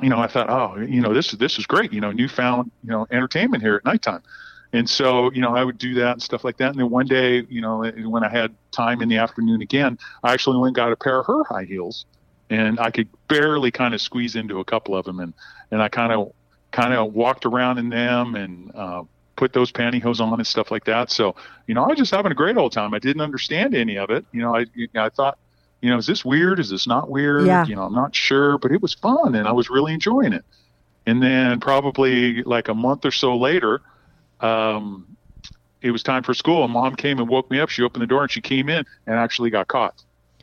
you 0.00 0.08
know, 0.08 0.18
I 0.18 0.26
thought, 0.26 0.50
oh, 0.50 0.80
you 0.80 1.00
know, 1.00 1.12
this 1.14 1.32
this 1.32 1.58
is 1.58 1.66
great. 1.66 1.92
You 1.92 2.00
know, 2.00 2.12
newfound, 2.12 2.70
you 2.82 2.90
know, 2.90 3.06
entertainment 3.10 3.62
here 3.62 3.76
at 3.76 3.84
nighttime. 3.84 4.22
And 4.72 4.90
so, 4.90 5.30
you 5.30 5.40
know, 5.40 5.54
I 5.54 5.62
would 5.62 5.78
do 5.78 5.94
that 5.94 6.12
and 6.14 6.22
stuff 6.22 6.42
like 6.42 6.56
that. 6.56 6.70
And 6.70 6.80
then 6.80 6.90
one 6.90 7.06
day, 7.06 7.46
you 7.48 7.60
know, 7.60 7.84
when 8.08 8.24
I 8.24 8.28
had 8.28 8.52
time 8.72 9.02
in 9.02 9.08
the 9.08 9.18
afternoon 9.18 9.62
again, 9.62 9.98
I 10.24 10.32
actually 10.32 10.58
went 10.58 10.70
and 10.70 10.76
got 10.76 10.90
a 10.90 10.96
pair 10.96 11.20
of 11.20 11.26
her 11.26 11.44
high 11.44 11.64
heels, 11.64 12.06
and 12.50 12.80
I 12.80 12.90
could 12.90 13.08
barely 13.28 13.70
kind 13.70 13.94
of 13.94 14.00
squeeze 14.00 14.34
into 14.34 14.58
a 14.58 14.64
couple 14.64 14.96
of 14.96 15.04
them, 15.04 15.20
and 15.20 15.32
and 15.70 15.80
I 15.80 15.88
kind 15.88 16.12
of 16.12 16.32
kind 16.72 16.92
of 16.92 17.14
walked 17.14 17.46
around 17.46 17.78
in 17.78 17.88
them 17.88 18.34
and 18.34 18.74
uh, 18.74 19.04
put 19.36 19.52
those 19.52 19.70
pantyhose 19.70 20.20
on 20.20 20.34
and 20.34 20.46
stuff 20.46 20.72
like 20.72 20.84
that. 20.86 21.10
So, 21.10 21.36
you 21.68 21.74
know, 21.74 21.84
I 21.84 21.88
was 21.88 21.98
just 21.98 22.10
having 22.10 22.32
a 22.32 22.34
great 22.34 22.56
old 22.56 22.72
time. 22.72 22.94
I 22.94 22.98
didn't 22.98 23.22
understand 23.22 23.76
any 23.76 23.96
of 23.96 24.10
it. 24.10 24.24
You 24.32 24.42
know, 24.42 24.56
I 24.56 24.66
I 24.96 25.08
thought, 25.08 25.38
you 25.84 25.90
know, 25.90 25.98
is 25.98 26.06
this 26.06 26.24
weird? 26.24 26.58
Is 26.60 26.70
this 26.70 26.86
not 26.86 27.10
weird? 27.10 27.46
Yeah. 27.46 27.66
You 27.66 27.76
know, 27.76 27.82
I'm 27.82 27.92
not 27.92 28.14
sure, 28.14 28.56
but 28.56 28.72
it 28.72 28.80
was 28.80 28.94
fun, 28.94 29.34
and 29.34 29.46
I 29.46 29.52
was 29.52 29.68
really 29.68 29.92
enjoying 29.92 30.32
it. 30.32 30.42
And 31.04 31.22
then 31.22 31.60
probably 31.60 32.42
like 32.42 32.68
a 32.68 32.74
month 32.74 33.04
or 33.04 33.10
so 33.10 33.36
later, 33.36 33.82
um, 34.40 35.14
it 35.82 35.90
was 35.90 36.02
time 36.02 36.22
for 36.22 36.32
school, 36.32 36.64
and 36.64 36.72
mom 36.72 36.96
came 36.96 37.18
and 37.18 37.28
woke 37.28 37.50
me 37.50 37.60
up. 37.60 37.68
She 37.68 37.82
opened 37.82 38.00
the 38.00 38.06
door 38.06 38.22
and 38.22 38.30
she 38.30 38.40
came 38.40 38.70
in 38.70 38.86
and 39.06 39.16
actually 39.16 39.50
got 39.50 39.68
caught. 39.68 40.02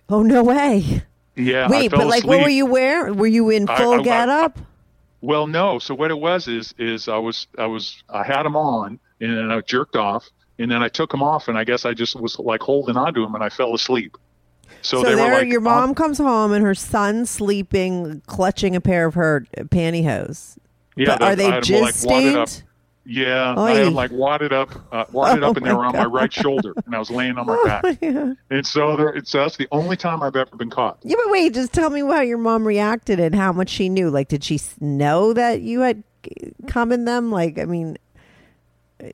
Oh 0.10 0.22
no 0.22 0.44
way! 0.44 1.02
Yeah. 1.36 1.66
I 1.66 1.72
Wait, 1.72 1.90
but 1.90 2.06
like, 2.06 2.24
what 2.24 2.42
were 2.42 2.48
you 2.48 2.68
wearing? 2.68 3.16
Were 3.18 3.26
you 3.26 3.50
in 3.50 3.66
full 3.66 3.94
I- 3.94 3.98
I- 3.98 4.04
get 4.04 4.30
up? 4.30 4.60
Well, 5.22 5.48
no. 5.48 5.80
So 5.80 5.96
what 5.96 6.12
it 6.12 6.20
was 6.20 6.48
is 6.48 6.76
is 6.78 7.08
I 7.08 7.18
was 7.18 7.48
I 7.58 7.66
was 7.66 8.04
I 8.10 8.22
had 8.22 8.44
them 8.44 8.56
on 8.56 9.00
and 9.20 9.38
then 9.38 9.52
I 9.52 9.62
jerked 9.62 9.96
off 9.96 10.30
and 10.60 10.70
then 10.70 10.84
I 10.84 10.88
took 10.88 11.10
them 11.10 11.24
off 11.24 11.48
and 11.48 11.58
I 11.58 11.64
guess 11.64 11.84
I 11.84 11.96
just 11.96 12.16
was 12.16 12.38
like 12.38 12.62
holding 12.62 12.96
onto 12.96 13.24
them 13.24 13.34
and 13.34 13.44
I 13.44 13.50
fell 13.50 13.74
asleep. 13.74 14.18
So, 14.82 15.02
So, 15.04 15.10
they 15.10 15.16
there, 15.16 15.28
were 15.32 15.38
like, 15.40 15.48
your 15.48 15.60
"Um, 15.60 15.64
mom 15.66 15.96
comes 15.96 16.18
home 16.18 16.52
and 16.52 16.64
her 16.66 16.76
son's 16.76 17.30
sleeping, 17.30 18.22
clutching 18.28 18.76
a 18.76 18.82
pair 18.82 19.06
of 19.06 19.14
her 19.16 19.46
pantyhose. 19.70 20.58
Yeah, 20.96 21.18
But 21.18 21.22
are 21.24 21.36
they 21.36 21.46
'em, 21.52 21.62
like, 21.82 21.94
stained? 21.94 22.64
Yeah, 23.04 23.56
Oy. 23.58 23.64
I 23.64 23.72
had 23.72 23.94
like 23.94 24.12
wadded 24.12 24.54
up, 24.54 24.70
uh, 24.92 25.06
wadded 25.12 25.44
Oh 25.44 25.50
up, 25.52 25.58
and 25.58 25.66
they 25.66 25.74
were 25.74 25.86
on 25.86 25.94
my 25.96 26.06
right 26.06 26.32
shoulder, 26.32 26.74
and 26.86 26.96
I 26.96 27.00
was 27.00 27.10
laying 27.10 27.38
on 27.38 27.48
my 27.48 27.60
back. 27.66 27.98
yeah. 28.02 28.34
And 28.52 28.66
so, 28.66 28.96
there, 28.96 29.20
so 29.24 29.40
that's 29.40 29.58
the 29.58 29.68
only 29.72 29.98
time 29.98 30.22
I've 30.22 30.36
ever 30.36 30.56
been 30.56 30.70
caught. 30.70 30.98
Yeah, 31.02 31.16
but 31.24 31.32
wait, 31.32 31.54
just 31.56 31.74
tell 31.74 31.90
me 31.90 32.02
how 32.02 32.22
your 32.22 32.38
mom 32.38 32.66
reacted 32.68 33.20
and 33.20 33.34
how 33.34 33.52
much 33.54 33.70
she 33.70 33.90
knew. 33.90 34.10
Like, 34.12 34.28
did 34.28 34.44
she 34.44 34.60
know 34.80 35.34
that 35.34 35.62
you 35.62 35.80
had 35.82 36.04
come 36.68 36.92
in 36.92 37.06
them? 37.06 37.32
Like, 37.32 37.58
I 37.58 37.66
mean, 37.66 37.98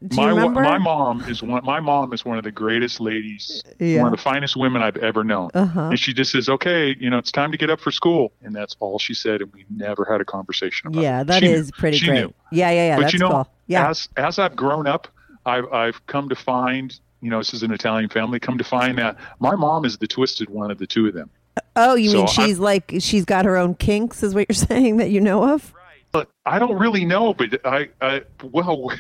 do 0.08 0.16
my 0.18 0.48
my 0.48 0.78
mom 0.78 1.22
is 1.30 1.42
one. 1.42 1.64
My 1.66 1.80
mom 1.80 2.14
is 2.14 2.24
one 2.26 2.38
of 2.38 2.44
the 2.44 2.52
greatest 2.52 3.00
ladies, 3.00 3.64
Yeah. 3.80 4.02
one 4.04 4.12
of 4.14 4.18
the 4.18 4.22
finest 4.22 4.56
women 4.56 4.82
I've 4.82 4.98
ever 4.98 5.24
known. 5.24 5.50
Uh-huh. 5.54 5.82
And 5.90 6.00
she 6.00 6.14
just 6.14 6.32
says, 6.32 6.50
"Okay, 6.50 6.96
you 7.00 7.10
know, 7.10 7.18
it's 7.18 7.32
time 7.32 7.52
to 7.52 7.58
get 7.58 7.70
up 7.70 7.80
for 7.80 7.92
school," 7.92 8.32
and 8.44 8.56
that's 8.56 8.76
all 8.80 9.00
she 9.00 9.14
said. 9.14 9.42
And 9.42 9.52
we 9.54 9.66
never 9.70 10.06
had 10.10 10.22
a 10.22 10.26
conversation 10.26 10.88
about 10.88 11.02
yeah, 11.02 11.22
it. 11.22 11.28
that 11.28 11.40
She 11.42 11.48
is 11.52 11.68
knew. 11.68 11.72
pretty 11.78 11.98
She 11.98 12.06
great. 12.08 12.20
knew. 12.22 12.34
Yeah, 12.52 12.72
yeah, 12.72 12.88
yeah. 12.88 12.96
but 12.98 13.02
that's 13.04 13.14
you 13.14 13.20
know, 13.20 13.30
cool. 13.30 13.48
Yeah. 13.68 13.90
as 13.90 14.10
as 14.18 14.40
I've 14.40 14.56
grown 14.56 14.88
up, 14.88 15.08
I've 15.46 15.72
I've 15.74 16.06
come 16.08 16.30
to 16.30 16.36
find, 16.36 16.98
you 17.22 17.30
know, 17.30 17.38
this 17.40 17.54
is 17.54 17.64
an 17.64 17.72
Italian 17.72 18.10
family. 18.10 18.40
Come 18.40 18.58
to 18.58 18.64
find 18.64 18.98
that 18.98 19.18
my 19.40 19.56
mom 19.56 19.86
is 19.86 19.98
the 19.98 20.08
twisted 20.08 20.50
one 20.50 20.72
of 20.72 20.78
the 20.78 20.88
two 20.88 21.08
of 21.08 21.14
them. 21.14 21.30
oh, 21.76 21.96
you 21.96 22.12
mean 22.12 22.28
so 22.28 22.42
I- 22.42 22.46
she's 22.46 22.60
like 22.60 22.94
she's 23.00 23.26
got 23.26 23.46
her 23.46 23.58
own 23.58 23.76
kinks? 23.76 24.24
Is 24.24 24.34
what 24.36 24.46
you're 24.50 24.56
saying 24.68 24.98
that 24.98 25.10
you 25.12 25.22
know 25.22 25.44
of? 25.54 25.74
But 26.14 26.30
I 26.46 26.58
don't 26.58 26.80
really 26.80 27.04
know. 27.04 27.34
But 27.34 27.60
I, 27.66 27.90
I 28.02 28.22
well, 28.42 28.92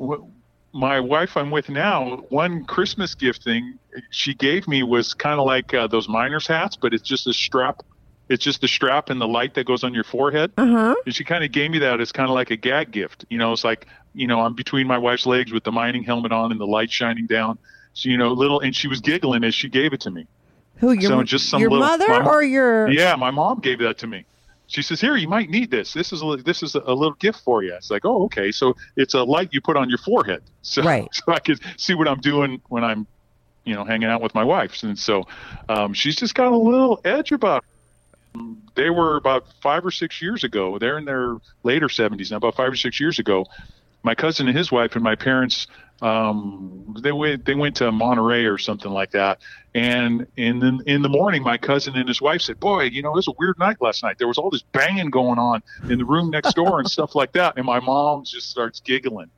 w- 0.00 0.26
my 0.72 1.00
wife 1.00 1.36
I'm 1.36 1.50
with 1.50 1.68
now, 1.68 2.24
one 2.28 2.64
Christmas 2.64 3.14
gift 3.14 3.42
thing 3.44 3.78
she 4.10 4.34
gave 4.34 4.68
me 4.68 4.82
was 4.82 5.14
kind 5.14 5.40
of 5.40 5.46
like 5.46 5.74
uh, 5.74 5.86
those 5.88 6.08
miners 6.08 6.46
hats, 6.46 6.76
but 6.76 6.94
it's 6.94 7.02
just 7.02 7.26
a 7.26 7.32
strap. 7.32 7.82
It's 8.28 8.44
just 8.44 8.60
the 8.60 8.68
strap 8.68 9.10
and 9.10 9.20
the 9.20 9.26
light 9.26 9.54
that 9.54 9.66
goes 9.66 9.82
on 9.82 9.92
your 9.92 10.04
forehead. 10.04 10.52
Uh 10.56 10.66
huh. 10.66 10.94
And 11.04 11.12
she 11.14 11.24
kind 11.24 11.42
of 11.42 11.50
gave 11.50 11.72
me 11.72 11.80
that 11.80 12.00
as 12.00 12.12
kind 12.12 12.28
of 12.30 12.34
like 12.36 12.50
a 12.52 12.56
gag 12.56 12.92
gift. 12.92 13.24
You 13.28 13.38
know, 13.38 13.52
it's 13.52 13.64
like, 13.64 13.86
you 14.14 14.28
know, 14.28 14.40
I'm 14.40 14.54
between 14.54 14.86
my 14.86 14.98
wife's 14.98 15.26
legs 15.26 15.52
with 15.52 15.64
the 15.64 15.72
mining 15.72 16.04
helmet 16.04 16.30
on 16.30 16.52
and 16.52 16.60
the 16.60 16.66
light 16.66 16.92
shining 16.92 17.26
down. 17.26 17.58
So, 17.94 18.08
you 18.08 18.16
know, 18.16 18.28
little, 18.32 18.60
and 18.60 18.74
she 18.74 18.86
was 18.86 19.00
giggling 19.00 19.42
as 19.42 19.52
she 19.56 19.68
gave 19.68 19.92
it 19.92 20.00
to 20.02 20.10
me. 20.12 20.28
Who 20.76 20.92
your 20.92 21.10
So 21.10 21.22
just 21.24 21.48
some 21.48 21.60
your 21.60 21.70
little- 21.70 21.84
mother 21.84 22.24
or 22.24 22.42
your? 22.44 22.88
Yeah, 22.88 23.16
my 23.16 23.32
mom 23.32 23.58
gave 23.58 23.80
that 23.80 23.98
to 23.98 24.06
me. 24.06 24.24
She 24.70 24.82
says, 24.82 25.00
"Here, 25.00 25.16
you 25.16 25.28
might 25.28 25.50
need 25.50 25.70
this. 25.70 25.92
This 25.92 26.12
is 26.12 26.22
a, 26.22 26.36
this 26.36 26.62
is 26.62 26.74
a 26.74 26.94
little 26.94 27.14
gift 27.14 27.40
for 27.40 27.62
you." 27.62 27.74
It's 27.74 27.90
like, 27.90 28.04
"Oh, 28.04 28.24
okay." 28.24 28.52
So 28.52 28.76
it's 28.96 29.14
a 29.14 29.22
light 29.24 29.50
you 29.52 29.60
put 29.60 29.76
on 29.76 29.88
your 29.88 29.98
forehead, 29.98 30.42
so 30.62 30.82
Right. 30.82 31.08
so 31.12 31.32
I 31.32 31.40
could 31.40 31.60
see 31.76 31.94
what 31.94 32.08
I'm 32.08 32.20
doing 32.20 32.62
when 32.68 32.84
I'm, 32.84 33.06
you 33.64 33.74
know, 33.74 33.84
hanging 33.84 34.08
out 34.08 34.22
with 34.22 34.34
my 34.34 34.44
wife. 34.44 34.82
And 34.82 34.98
so 34.98 35.24
um, 35.68 35.92
she's 35.92 36.16
just 36.16 36.34
got 36.34 36.52
a 36.52 36.56
little 36.56 37.00
edge 37.04 37.32
about. 37.32 37.62
Her. 37.62 38.40
They 38.76 38.90
were 38.90 39.16
about 39.16 39.46
five 39.60 39.84
or 39.84 39.90
six 39.90 40.22
years 40.22 40.44
ago. 40.44 40.78
They're 40.78 40.98
in 40.98 41.04
their 41.04 41.38
later 41.64 41.88
70s 41.88 42.30
now. 42.30 42.36
About 42.36 42.54
five 42.54 42.72
or 42.72 42.76
six 42.76 43.00
years 43.00 43.18
ago, 43.18 43.44
my 44.04 44.14
cousin 44.14 44.46
and 44.46 44.56
his 44.56 44.70
wife 44.70 44.94
and 44.94 45.02
my 45.02 45.16
parents 45.16 45.66
um, 46.02 46.96
they 47.02 47.12
went 47.12 47.44
they 47.44 47.54
went 47.54 47.76
to 47.76 47.90
Monterey 47.92 48.44
or 48.44 48.58
something 48.58 48.90
like 48.90 49.10
that. 49.12 49.38
And 49.74 50.26
in 50.36 50.58
the, 50.58 50.82
in 50.86 51.02
the 51.02 51.08
morning, 51.08 51.42
my 51.44 51.56
cousin 51.56 51.94
and 51.94 52.08
his 52.08 52.20
wife 52.20 52.40
said, 52.42 52.58
"Boy, 52.58 52.84
you 52.84 53.02
know, 53.02 53.10
it 53.12 53.16
was 53.16 53.28
a 53.28 53.32
weird 53.38 53.58
night 53.58 53.76
last 53.80 54.02
night. 54.02 54.18
There 54.18 54.26
was 54.28 54.38
all 54.38 54.50
this 54.50 54.62
banging 54.62 55.10
going 55.10 55.38
on 55.38 55.62
in 55.88 55.98
the 55.98 56.04
room 56.04 56.30
next 56.30 56.54
door 56.54 56.78
and 56.80 56.90
stuff 56.90 57.14
like 57.14 57.32
that." 57.32 57.54
And 57.56 57.66
my 57.66 57.78
mom 57.80 58.24
just 58.24 58.50
starts 58.50 58.80
giggling. 58.80 59.30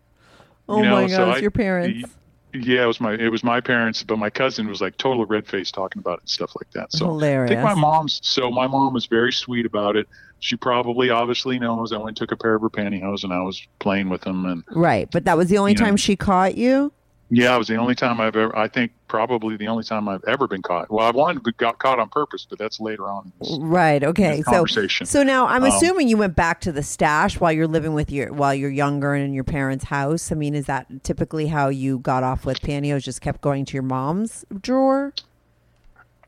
Oh 0.69 0.79
you 0.79 0.85
know, 0.85 1.03
my 1.03 1.07
so 1.09 1.27
gosh, 1.27 1.37
I- 1.37 1.41
your 1.41 1.51
parents. 1.51 2.09
Yeah, 2.55 2.83
it 2.83 2.87
was 2.87 3.01
my 3.01 3.15
it 3.15 3.31
was 3.31 3.43
my 3.43 3.63
parents, 3.63 4.03
but 4.03 4.19
my 4.19 4.29
cousin 4.29 4.69
was 4.69 4.83
like 4.83 4.99
total 4.99 5.25
red 5.25 5.47
face 5.47 5.71
talking 5.71 6.01
about 6.01 6.19
it 6.19 6.21
and 6.21 6.29
stuff 6.29 6.53
like 6.55 6.71
that. 6.73 6.93
So 6.93 7.07
I 7.07 7.09
Hilarious. 7.09 7.49
think 7.49 7.63
my 7.63 7.73
mom's 7.75 8.21
so 8.23 8.51
my 8.51 8.67
mom 8.67 8.93
was 8.93 9.07
very 9.07 9.33
sweet 9.33 9.65
about 9.65 9.97
it. 9.97 10.07
She 10.43 10.57
probably 10.57 11.09
obviously 11.09 11.61
knows 11.61 11.93
I 11.93 11.99
went 11.99 12.09
and 12.09 12.17
took 12.17 12.33
a 12.33 12.37
pair 12.37 12.57
of 12.57 12.63
her 12.63 12.69
pantyhose 12.69 13.23
and 13.23 13.33
I 13.33 13.41
was 13.43 13.65
playing 13.79 14.09
with 14.09 14.23
them 14.23 14.45
and 14.45 14.65
Right, 14.73 15.09
but 15.11 15.25
that 15.25 15.37
was 15.37 15.49
the 15.49 15.57
only 15.59 15.71
You 15.73 15.79
know. 15.79 15.85
time 15.85 15.97
she 15.97 16.17
caught 16.17 16.57
you. 16.57 16.93
yeah, 17.31 17.55
it 17.55 17.59
was 17.59 17.69
the 17.69 17.77
only 17.77 17.95
time 17.95 18.21
I've 18.21 18.35
ever 18.35 18.55
I 18.59 18.67
think 18.67 18.91
probably 19.07 19.57
the 19.57 19.69
only 19.69 19.85
time 19.85 20.09
I've 20.09 20.25
ever 20.27 20.49
been 20.49 20.61
caught. 20.63 20.91
Well, 20.91 21.07
I 21.07 21.13
wanted 21.13 21.45
to 21.45 21.53
got 21.53 21.79
caught 21.79 22.01
on 22.01 22.09
purpose, 22.09 22.45
but 22.51 22.59
that's 22.59 22.81
later 22.81 23.05
on. 23.09 23.31
this- 23.41 23.57
Right. 23.61 24.03
Okay. 24.03 24.39
So 24.43 24.51
conversation. 24.51 25.07
so 25.07 25.23
now 25.23 25.47
I'm 25.47 25.63
Um, 25.63 25.69
assuming 25.71 26.09
you 26.09 26.17
went 26.17 26.35
back 26.35 26.61
to 26.63 26.73
the 26.73 26.83
stash 26.83 27.39
while 27.39 27.53
you're 27.53 27.69
living 27.69 27.95
with 27.95 28.11
your 28.11 28.33
while 28.33 28.53
you're 28.55 28.69
younger 28.71 29.15
and 29.15 29.25
in 29.25 29.33
your 29.35 29.45
parents' 29.45 29.85
house. 29.85 30.33
I 30.33 30.35
mean, 30.35 30.57
is 30.57 30.67
that 30.67 31.05
typically 31.05 31.47
how 31.47 31.69
you 31.69 31.99
got 31.99 32.25
off 32.25 32.45
with 32.45 32.61
pantyhose? 32.61 33.05
Just 33.05 33.21
kept 33.21 33.41
going 33.43 33.65
to 33.67 33.75
your 33.75 33.85
mom's 33.85 34.45
drawer. 34.61 35.13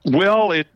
Well, 0.05 0.53
it 0.53 0.69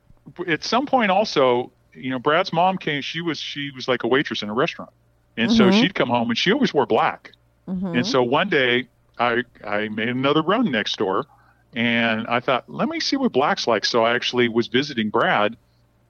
at 0.48 0.64
some 0.64 0.86
point 0.86 1.10
also, 1.12 1.70
you 2.00 2.10
know, 2.10 2.18
Brad's 2.18 2.52
mom 2.52 2.78
came. 2.78 3.02
She 3.02 3.20
was 3.20 3.38
she 3.38 3.70
was 3.74 3.88
like 3.88 4.04
a 4.04 4.08
waitress 4.08 4.42
in 4.42 4.48
a 4.48 4.54
restaurant, 4.54 4.90
and 5.36 5.50
so 5.52 5.64
Mhm. 5.64 5.72
she'd 5.80 5.94
come 5.94 6.08
home 6.08 6.28
and 6.30 6.38
she 6.38 6.52
always 6.52 6.72
wore 6.72 6.86
black. 6.86 7.32
Mhm. 7.68 7.96
And 7.96 8.06
so 8.06 8.22
one 8.22 8.48
day, 8.48 8.88
I 9.18 9.42
I 9.66 9.88
made 9.88 10.08
another 10.08 10.42
run 10.42 10.70
next 10.70 10.96
door, 10.96 11.26
and 11.74 12.26
I 12.28 12.40
thought, 12.40 12.64
let 12.68 12.88
me 12.88 13.00
see 13.00 13.16
what 13.16 13.32
black's 13.32 13.66
like. 13.66 13.84
So 13.84 14.04
I 14.04 14.14
actually 14.14 14.48
was 14.48 14.68
visiting 14.68 15.10
Brad, 15.10 15.56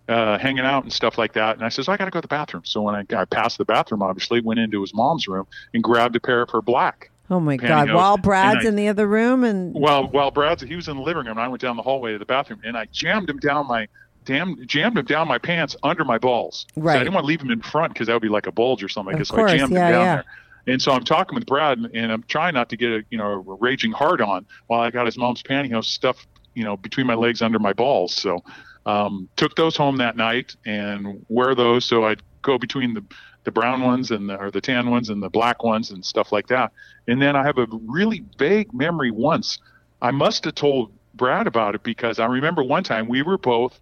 uh, 0.09 0.39
hanging 0.39 0.65
out 0.65 0.85
and 0.85 0.93
stuff 0.93 1.19
like 1.19 1.33
that. 1.35 1.57
And 1.57 1.65
I 1.65 1.69
says, 1.69 1.89
I 1.89 1.97
got 1.97 2.05
to 2.07 2.11
go 2.11 2.19
to 2.19 2.23
the 2.23 2.29
bathroom. 2.29 2.63
So 2.65 2.81
when 2.83 2.95
I, 2.95 3.05
I 3.15 3.25
passed 3.25 3.59
the 3.59 3.65
bathroom, 3.65 4.03
obviously 4.03 4.41
went 4.41 4.61
into 4.61 4.81
his 4.81 4.95
mom's 4.95 5.27
room 5.29 5.47
and 5.75 5.83
grabbed 5.83 6.17
a 6.17 6.21
pair 6.21 6.41
of 6.43 6.51
her 6.51 6.63
black. 6.63 7.11
Oh 7.31 7.41
my 7.41 7.59
God! 7.59 7.93
While 7.93 8.17
Brad's 8.17 8.65
I- 8.65 8.69
in 8.69 8.77
the 8.77 8.89
other 8.89 9.07
room 9.07 9.45
and 9.45 9.75
While 9.75 10.07
while 10.07 10.31
Brad's 10.31 10.63
he 10.63 10.77
was 10.77 10.89
in 10.89 10.97
the 10.97 11.03
living 11.03 11.25
room, 11.27 11.33
and 11.33 11.41
I 11.41 11.49
went 11.49 11.61
down 11.61 11.77
the 11.77 11.83
hallway 11.83 12.13
to 12.13 12.19
the 12.19 12.25
bathroom, 12.25 12.61
and 12.65 12.75
I 12.77 12.87
jammed 12.91 13.29
him 13.29 13.39
down 13.39 13.67
my. 13.67 13.87
Damn, 14.29 14.67
jammed 14.67 14.99
him 14.99 15.07
down 15.07 15.27
my 15.27 15.39
pants 15.39 15.75
under 15.83 16.05
my 16.05 16.19
balls. 16.19 16.67
So 16.75 16.83
Right. 16.83 16.97
I 16.97 16.99
didn't 16.99 17.15
want 17.15 17.25
to 17.25 17.29
leave 17.29 17.41
him 17.41 17.51
in 17.51 17.63
front 17.63 17.95
because 17.95 18.09
that 18.09 18.13
would 18.13 18.23
be 18.23 18.29
like 18.29 18.47
a 18.47 18.53
bulge 18.53 18.85
or 18.85 18.89
something. 18.89 19.25
So 19.25 19.37
course, 19.37 19.53
I 19.53 19.57
jammed 19.57 19.73
yeah, 19.73 19.87
him 19.87 19.93
down 19.93 20.03
yeah. 20.03 20.15
there. 20.17 20.25
And 20.67 20.83
so 20.83 20.93
I'm 20.93 21.03
talking 21.03 21.35
with 21.35 21.47
Brad, 21.47 21.79
and, 21.79 21.87
and 21.95 22.13
I'm 22.13 22.23
trying 22.25 22.53
not 22.53 22.69
to 22.69 22.77
get 22.77 22.91
a 22.91 23.05
you 23.09 23.17
know 23.17 23.33
a 23.33 23.39
raging 23.39 23.91
hard 23.91 24.21
on 24.21 24.45
while 24.67 24.81
I 24.81 24.91
got 24.91 25.07
his 25.07 25.17
mom's 25.17 25.43
pantyhose 25.43 25.87
stuffed 25.87 26.27
you 26.55 26.63
know 26.63 26.77
between 26.77 27.07
my 27.07 27.15
legs 27.15 27.41
under 27.41 27.59
my 27.59 27.73
balls. 27.73 28.15
So 28.15 28.45
um, 28.85 29.31
took 29.37 29.57
those 29.57 29.79
home 29.79 29.97
that 29.97 30.19
night 30.19 30.57
and 30.67 31.25
wear 31.31 31.55
those. 31.55 31.87
So 31.87 32.05
I'd 32.05 32.21
go 32.43 32.59
between 32.59 32.93
the 32.93 33.05
the 33.45 33.51
brown 33.51 33.81
ones 33.81 34.11
and 34.11 34.29
the, 34.29 34.39
or 34.39 34.51
the 34.51 34.61
tan 34.61 34.91
ones 34.91 35.09
and 35.09 35.23
the 35.23 35.31
black 35.31 35.65
ones 35.65 35.91
and 35.91 36.05
stuff 36.05 36.33
like 36.33 36.49
that. 36.49 36.71
And 37.07 37.23
then 37.23 37.35
I 37.35 37.45
have 37.45 37.57
a 37.57 37.67
really 37.87 38.23
vague 38.37 38.75
memory 38.75 39.11
once 39.11 39.59
I 40.03 40.11
must 40.11 40.45
have 40.45 40.55
told 40.55 40.93
Brad 41.15 41.47
about 41.47 41.75
it 41.75 41.83
because 41.83 42.19
I 42.19 42.27
remember 42.27 42.63
one 42.63 42.85
time 42.85 43.09
we 43.09 43.23
were 43.23 43.39
both 43.39 43.81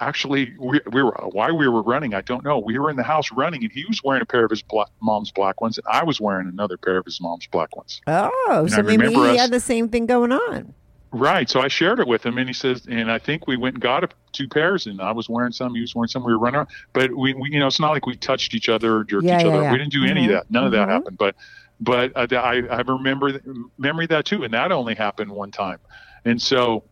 actually 0.00 0.52
we, 0.58 0.80
we 0.92 1.02
were 1.02 1.12
why 1.32 1.50
we 1.50 1.66
were 1.68 1.82
running 1.82 2.14
I 2.14 2.20
don't 2.20 2.44
know. 2.44 2.58
We 2.58 2.78
were 2.78 2.90
in 2.90 2.96
the 2.96 3.02
house 3.02 3.32
running 3.32 3.62
and 3.64 3.72
he 3.72 3.84
was 3.86 4.02
wearing 4.04 4.22
a 4.22 4.26
pair 4.26 4.44
of 4.44 4.50
his 4.50 4.62
black, 4.62 4.88
mom's 5.00 5.30
black 5.32 5.60
ones 5.60 5.78
and 5.78 5.86
I 5.90 6.04
was 6.04 6.20
wearing 6.20 6.48
another 6.48 6.76
pair 6.76 6.98
of 6.98 7.04
his 7.04 7.20
mom's 7.20 7.46
black 7.46 7.74
ones. 7.76 8.00
Oh, 8.06 8.66
so 8.68 8.78
I 8.78 8.82
maybe 8.82 9.08
he 9.08 9.16
us- 9.16 9.38
had 9.38 9.50
the 9.50 9.60
same 9.60 9.88
thing 9.88 10.06
going 10.06 10.32
on. 10.32 10.74
right 11.12 11.48
so 11.48 11.60
I 11.60 11.68
shared 11.68 11.98
it 12.00 12.06
with 12.06 12.26
him 12.26 12.36
and 12.36 12.46
he 12.48 12.52
says 12.52 12.86
and 12.88 13.10
I 13.10 13.18
think 13.18 13.46
we 13.46 13.56
went 13.56 13.76
and 13.76 13.82
got 13.82 14.04
a, 14.04 14.08
two 14.32 14.48
pairs 14.48 14.86
and 14.86 15.00
I 15.00 15.12
was 15.12 15.28
wearing 15.30 15.52
some 15.52 15.74
he 15.74 15.80
was 15.80 15.94
wearing 15.94 16.08
some 16.08 16.24
we 16.24 16.32
were 16.32 16.38
running 16.38 16.56
around. 16.58 16.68
But 16.92 17.16
we, 17.16 17.32
we 17.34 17.50
you 17.52 17.58
know 17.58 17.66
it's 17.66 17.80
not 17.80 17.92
like 17.92 18.04
we 18.06 18.16
touched 18.16 18.54
each 18.54 18.68
other 18.68 18.98
or 18.98 19.04
jerked 19.04 19.24
Yeah, 19.24 19.38
each 19.38 19.44
yeah, 19.46 19.50
other 19.52 19.62
yeah. 19.62 19.72
we 19.72 19.78
didn't 19.78 19.92
do 19.92 20.04
any 20.04 20.22
Mhm, 20.22 20.26
of 20.26 20.32
that. 20.32 20.50
None 20.50 20.64
of 20.64 20.72
that 20.72 20.88
mhm. 20.88 20.92
happened. 20.92 21.16
But 21.18 21.36
but 21.80 22.12
uh, 22.16 22.26
I, 22.36 22.62
I 22.70 22.80
remember 22.82 23.40
memory 23.78 24.06
that 24.08 24.24
too 24.26 24.44
and 24.44 24.52
that 24.52 24.72
only 24.72 24.94
happened 24.94 25.30
one 25.30 25.50
time. 25.50 25.78
And 26.26 26.40
so 26.40 26.84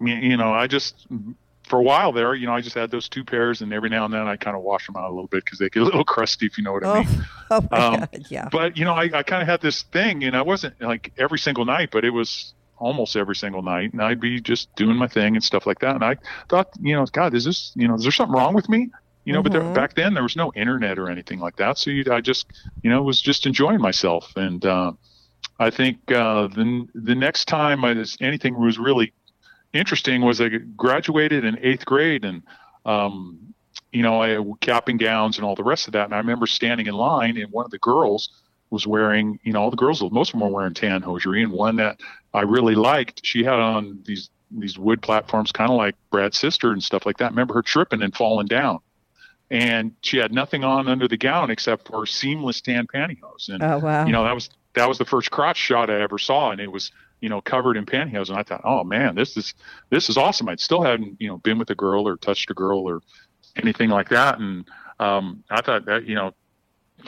you 0.00 0.36
know 0.36 0.52
I 0.52 0.66
just 0.66 1.06
for 1.64 1.78
a 1.78 1.82
while 1.82 2.12
there, 2.12 2.34
you 2.34 2.46
know, 2.46 2.52
I 2.54 2.60
just 2.60 2.74
had 2.74 2.90
those 2.90 3.08
two 3.08 3.24
pairs, 3.24 3.62
and 3.62 3.72
every 3.72 3.88
now 3.88 4.04
and 4.04 4.12
then 4.12 4.26
I 4.26 4.36
kind 4.36 4.56
of 4.56 4.62
wash 4.62 4.86
them 4.86 4.96
out 4.96 5.08
a 5.10 5.14
little 5.14 5.28
bit 5.28 5.44
because 5.44 5.58
they 5.58 5.68
get 5.70 5.82
a 5.82 5.84
little 5.84 6.04
crusty, 6.14 6.46
if 6.46 6.58
you 6.58 6.64
know 6.64 6.72
what 6.72 6.84
I 6.84 6.88
Oh, 6.90 6.94
mean. 7.00 7.24
oh 7.50 7.68
my 7.70 7.78
Um, 7.78 8.00
God! 8.00 8.26
Yeah. 8.30 8.48
But 8.50 8.76
you 8.76 8.84
know, 8.84 8.92
I, 8.94 9.10
I 9.12 9.22
kind 9.22 9.42
of 9.42 9.48
had 9.48 9.60
this 9.60 9.82
thing, 9.84 10.24
and 10.24 10.36
I 10.36 10.42
wasn't 10.42 10.80
like 10.80 11.12
every 11.18 11.38
single 11.38 11.64
night, 11.64 11.88
but 11.90 12.04
it 12.04 12.10
was 12.10 12.54
almost 12.76 13.16
every 13.16 13.36
single 13.36 13.62
night, 13.62 13.92
and 13.92 14.02
I'd 14.02 14.20
be 14.20 14.40
just 14.40 14.68
doing 14.76 14.96
my 14.96 15.06
thing 15.08 15.36
and 15.36 15.44
stuff 15.44 15.66
like 15.66 15.78
that. 15.80 15.94
And 15.94 16.04
I 16.04 16.16
thought, 16.48 16.68
you 16.80 16.94
know, 16.94 17.06
God, 17.06 17.34
is 17.34 17.44
this, 17.44 17.72
you 17.76 17.86
know, 17.88 17.94
is 17.94 18.02
there 18.02 18.12
something 18.12 18.34
wrong 18.34 18.52
with 18.54 18.68
me? 18.68 18.90
You 19.24 19.32
know, 19.32 19.42
but 19.42 19.52
there, 19.52 19.62
Mhm. 19.62 19.72
back 19.74 19.94
then 19.94 20.12
there 20.12 20.22
was 20.22 20.36
no 20.36 20.52
internet 20.54 20.98
or 20.98 21.08
anything 21.08 21.38
like 21.38 21.56
that, 21.56 21.78
so 21.78 21.90
you, 21.90 22.04
I 22.12 22.20
just, 22.20 22.46
you 22.82 22.90
know, 22.90 23.02
was 23.02 23.22
just 23.22 23.46
enjoying 23.46 23.80
myself, 23.80 24.30
and 24.36 24.62
uh, 24.66 24.92
I 25.58 25.70
think 25.70 25.98
uh, 26.12 26.48
the 26.48 26.86
the 26.94 27.14
next 27.14 27.46
time 27.46 27.84
I, 27.84 28.04
anything 28.20 28.60
was 28.60 28.78
really 28.78 29.14
interesting 29.74 30.22
was 30.22 30.40
I 30.40 30.48
graduated 30.48 31.44
in 31.44 31.58
eighth 31.60 31.84
grade 31.84 32.24
and 32.24 32.42
um, 32.86 33.54
you 33.92 34.02
know 34.02 34.22
I 34.22 34.42
capping 34.60 34.96
gowns 34.96 35.36
and 35.36 35.44
all 35.44 35.54
the 35.54 35.64
rest 35.64 35.86
of 35.86 35.92
that. 35.92 36.06
And 36.06 36.14
I 36.14 36.18
remember 36.18 36.46
standing 36.46 36.86
in 36.86 36.94
line 36.94 37.36
and 37.36 37.50
one 37.52 37.64
of 37.64 37.70
the 37.70 37.78
girls 37.78 38.30
was 38.70 38.86
wearing 38.86 39.38
you 39.42 39.52
know 39.52 39.62
all 39.62 39.70
the 39.70 39.76
girls 39.76 40.02
most 40.10 40.30
of 40.30 40.40
them 40.40 40.48
were 40.48 40.54
wearing 40.54 40.74
tan 40.74 41.02
hosiery 41.02 41.42
and 41.42 41.52
one 41.52 41.76
that 41.76 42.00
I 42.32 42.42
really 42.42 42.74
liked. 42.74 43.24
She 43.24 43.44
had 43.44 43.54
on 43.54 44.00
these 44.04 44.30
these 44.50 44.78
wood 44.78 45.02
platforms 45.02 45.52
kind 45.52 45.70
of 45.70 45.76
like 45.76 45.96
Brad's 46.10 46.38
sister 46.38 46.72
and 46.72 46.82
stuff 46.82 47.06
like 47.06 47.18
that. 47.18 47.26
I 47.26 47.28
remember 47.28 47.54
her 47.54 47.62
tripping 47.62 48.02
and 48.02 48.14
falling 48.14 48.46
down. 48.46 48.78
And 49.50 49.94
she 50.00 50.18
had 50.18 50.32
nothing 50.32 50.64
on 50.64 50.88
under 50.88 51.06
the 51.06 51.16
gown 51.16 51.50
except 51.50 51.88
for 51.88 52.06
seamless 52.06 52.60
tan 52.60 52.86
pantyhose. 52.86 53.48
And 53.48 53.62
Oh 53.62 53.78
wow. 53.78 54.06
you 54.06 54.12
know 54.12 54.24
that 54.24 54.34
was 54.34 54.50
that 54.74 54.88
was 54.88 54.98
the 54.98 55.04
first 55.04 55.30
crotch 55.30 55.56
shot 55.56 55.90
I 55.90 56.00
ever 56.00 56.18
saw, 56.18 56.50
and 56.50 56.60
it 56.60 56.70
was 56.70 56.90
you 57.24 57.30
know 57.30 57.40
covered 57.40 57.78
in 57.78 57.86
pantyhose, 57.86 58.28
and 58.28 58.36
I 58.38 58.42
thought, 58.42 58.60
oh 58.64 58.84
man, 58.84 59.14
this 59.14 59.34
is 59.38 59.54
this 59.88 60.10
is 60.10 60.18
awesome. 60.18 60.46
I 60.50 60.56
still 60.56 60.82
hadn't 60.82 61.16
you 61.18 61.28
know 61.28 61.38
been 61.38 61.58
with 61.58 61.70
a 61.70 61.74
girl 61.74 62.06
or 62.06 62.18
touched 62.18 62.50
a 62.50 62.54
girl 62.54 62.80
or 62.80 63.00
anything 63.56 63.88
like 63.88 64.10
that, 64.10 64.38
and 64.38 64.68
um, 65.00 65.42
I 65.48 65.62
thought 65.62 65.86
that 65.86 66.04
you 66.04 66.16
know 66.16 66.34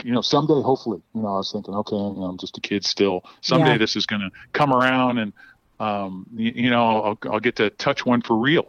you 0.03 0.13
know 0.13 0.23
someday 0.23 0.63
hopefully 0.63 1.03
you 1.15 1.21
know 1.21 1.29
I 1.29 1.37
was 1.37 1.53
thinking, 1.53 1.75
okay, 1.75 1.97
you 1.97 2.15
know 2.21 2.29
I'm 2.31 2.39
just 2.39 2.57
a 2.57 2.63
kid 2.63 2.83
still. 2.87 3.25
Someday 3.43 3.73
Yeah. 3.73 3.79
this 3.85 3.95
is 3.95 4.07
going 4.07 4.23
to 4.23 4.31
come 4.55 4.73
around, 4.73 5.19
and 5.19 5.35
um, 5.81 6.27
you, 6.35 6.53
you 6.65 6.71
know 6.71 7.03
I'll, 7.03 7.19
I'll 7.31 7.41
get 7.41 7.57
to 7.57 7.69
touch 7.69 8.07
one 8.07 8.23
for 8.23 8.37
real. 8.39 8.67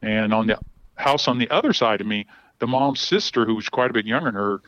And 0.00 0.32
on 0.32 0.46
the 0.46 0.58
house 0.94 1.26
on 1.26 1.38
the 1.38 1.50
other 1.50 1.72
side 1.72 2.00
of 2.02 2.06
me, 2.06 2.26
the 2.60 2.68
mom's 2.68 3.00
sister, 3.00 3.44
who 3.44 3.56
was 3.56 3.68
quite 3.68 3.90
a 3.90 3.92
bit 3.92 4.06
younger 4.06 4.28
than 4.30 4.34
her, 4.36 4.62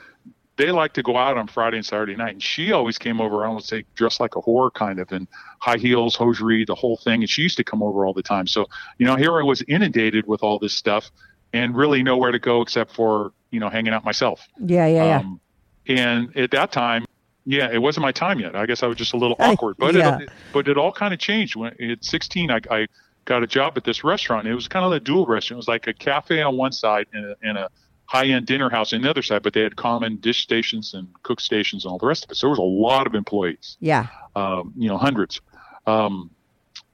they 0.56 0.70
like 0.70 0.94
to 0.94 1.02
go 1.02 1.16
out 1.16 1.36
on 1.36 1.46
Friday 1.46 1.76
and 1.76 1.86
Saturday 1.86 2.16
night. 2.16 2.32
And 2.34 2.42
she 2.42 2.72
always 2.72 2.98
came 2.98 3.20
over, 3.20 3.44
I 3.44 3.50
would 3.50 3.64
say, 3.64 3.84
dressed 3.94 4.20
like 4.20 4.36
a 4.36 4.40
whore 4.40 4.72
kind 4.72 4.98
of, 4.98 5.12
in 5.12 5.28
high 5.58 5.76
heels, 5.76 6.16
hosiery, 6.16 6.64
the 6.64 6.74
whole 6.74 6.96
thing. 6.96 7.22
And 7.22 7.30
she 7.30 7.42
used 7.42 7.56
to 7.58 7.64
come 7.64 7.82
over 7.82 8.06
all 8.06 8.14
the 8.14 8.22
time. 8.22 8.46
So, 8.46 8.66
you 8.98 9.06
know, 9.06 9.16
here 9.16 9.38
I 9.38 9.42
was 9.42 9.62
inundated 9.68 10.26
with 10.26 10.42
all 10.42 10.58
this 10.58 10.74
stuff 10.74 11.10
and 11.52 11.76
really 11.76 12.02
nowhere 12.02 12.32
to 12.32 12.38
go 12.38 12.62
except 12.62 12.94
for, 12.94 13.32
you 13.50 13.60
know, 13.60 13.68
hanging 13.68 13.92
out 13.92 14.04
myself. 14.04 14.46
yeah, 14.58 14.86
yeah, 14.86 15.04
yeah. 15.04 15.18
Um, 15.18 15.40
and 15.88 16.36
at 16.36 16.50
that 16.50 16.72
time, 16.72 17.04
yeah, 17.44 17.70
it 17.70 17.78
wasn't 17.78 18.02
my 18.02 18.12
time 18.12 18.40
yet. 18.40 18.56
I 18.56 18.66
guess 18.66 18.82
I 18.82 18.86
was 18.86 18.96
just 18.96 19.12
a 19.12 19.16
little 19.16 19.36
awkward, 19.40 19.76
but 19.78 19.94
yeah. 19.94 20.18
it, 20.18 20.30
but 20.52 20.68
it 20.68 20.76
all 20.76 20.92
kind 20.92 21.14
of 21.14 21.20
changed 21.20 21.54
when 21.54 21.80
at 21.80 22.04
16. 22.04 22.50
I, 22.50 22.60
I 22.70 22.86
got 23.24 23.42
a 23.42 23.46
job 23.46 23.74
at 23.76 23.84
this 23.84 24.02
restaurant. 24.02 24.48
It 24.48 24.54
was 24.54 24.68
kind 24.68 24.84
of 24.84 24.92
a 24.92 25.00
dual 25.00 25.26
restaurant. 25.26 25.58
It 25.58 25.62
was 25.62 25.68
like 25.68 25.86
a 25.86 25.92
cafe 25.92 26.42
on 26.42 26.56
one 26.56 26.72
side 26.72 27.06
and 27.12 27.24
a, 27.24 27.36
and 27.42 27.58
a 27.58 27.70
high-end 28.06 28.46
dinner 28.46 28.70
house 28.70 28.92
on 28.92 29.02
the 29.02 29.10
other 29.10 29.22
side, 29.22 29.42
but 29.42 29.52
they 29.52 29.62
had 29.62 29.76
common 29.76 30.16
dish 30.16 30.42
stations 30.42 30.94
and 30.94 31.08
cook 31.22 31.40
stations 31.40 31.84
and 31.84 31.92
all 31.92 31.98
the 31.98 32.06
rest 32.06 32.24
of 32.24 32.30
it. 32.30 32.36
So 32.36 32.46
there 32.46 32.50
was 32.50 32.58
a 32.58 32.62
lot 32.62 33.06
of 33.06 33.14
employees, 33.14 33.76
yeah. 33.80 34.06
um, 34.34 34.72
you 34.76 34.88
know, 34.88 34.96
hundreds. 34.96 35.40
Um, 35.86 36.30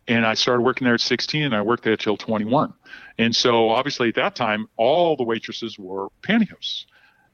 and 0.09 0.27
I 0.27 0.35
started 0.35 0.63
working 0.63 0.85
there 0.85 0.95
at 0.95 1.01
16 1.01 1.45
and 1.45 1.55
I 1.55 1.63
worked 1.63 1.85
there 1.85 1.97
till 1.97 2.17
21. 2.17 2.73
And 3.19 3.35
so 3.35 3.71
obviously 3.71 4.09
at 4.09 4.15
that 4.17 4.35
time, 4.35 4.69
all 4.77 5.17
the 5.17 5.23
waitresses 5.23 5.79
wore 5.79 6.11
pantyhose 6.23 6.87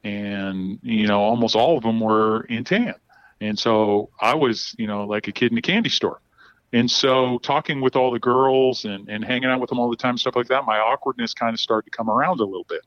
and, 0.03 0.79
you 0.83 1.07
know, 1.07 1.19
almost 1.19 1.55
all 1.55 1.77
of 1.77 1.83
them 1.83 1.99
were 1.99 2.43
in 2.43 2.63
tan. 2.63 2.95
And 3.41 3.57
so 3.57 4.09
I 4.19 4.35
was, 4.35 4.75
you 4.77 4.87
know, 4.87 5.05
like 5.05 5.27
a 5.27 5.31
kid 5.31 5.51
in 5.51 5.57
a 5.57 5.61
candy 5.61 5.89
store. 5.89 6.21
And 6.71 6.89
so 6.89 7.39
talking 7.39 7.81
with 7.81 7.95
all 7.95 8.11
the 8.11 8.19
girls 8.19 8.85
and, 8.85 9.09
and 9.09 9.25
hanging 9.25 9.49
out 9.49 9.59
with 9.59 9.69
them 9.69 9.79
all 9.79 9.89
the 9.89 9.95
time, 9.95 10.17
stuff 10.17 10.35
like 10.35 10.47
that, 10.49 10.65
my 10.65 10.77
awkwardness 10.77 11.33
kind 11.33 11.53
of 11.53 11.59
started 11.59 11.91
to 11.91 11.97
come 11.97 12.09
around 12.09 12.39
a 12.39 12.45
little 12.45 12.65
bit. 12.69 12.81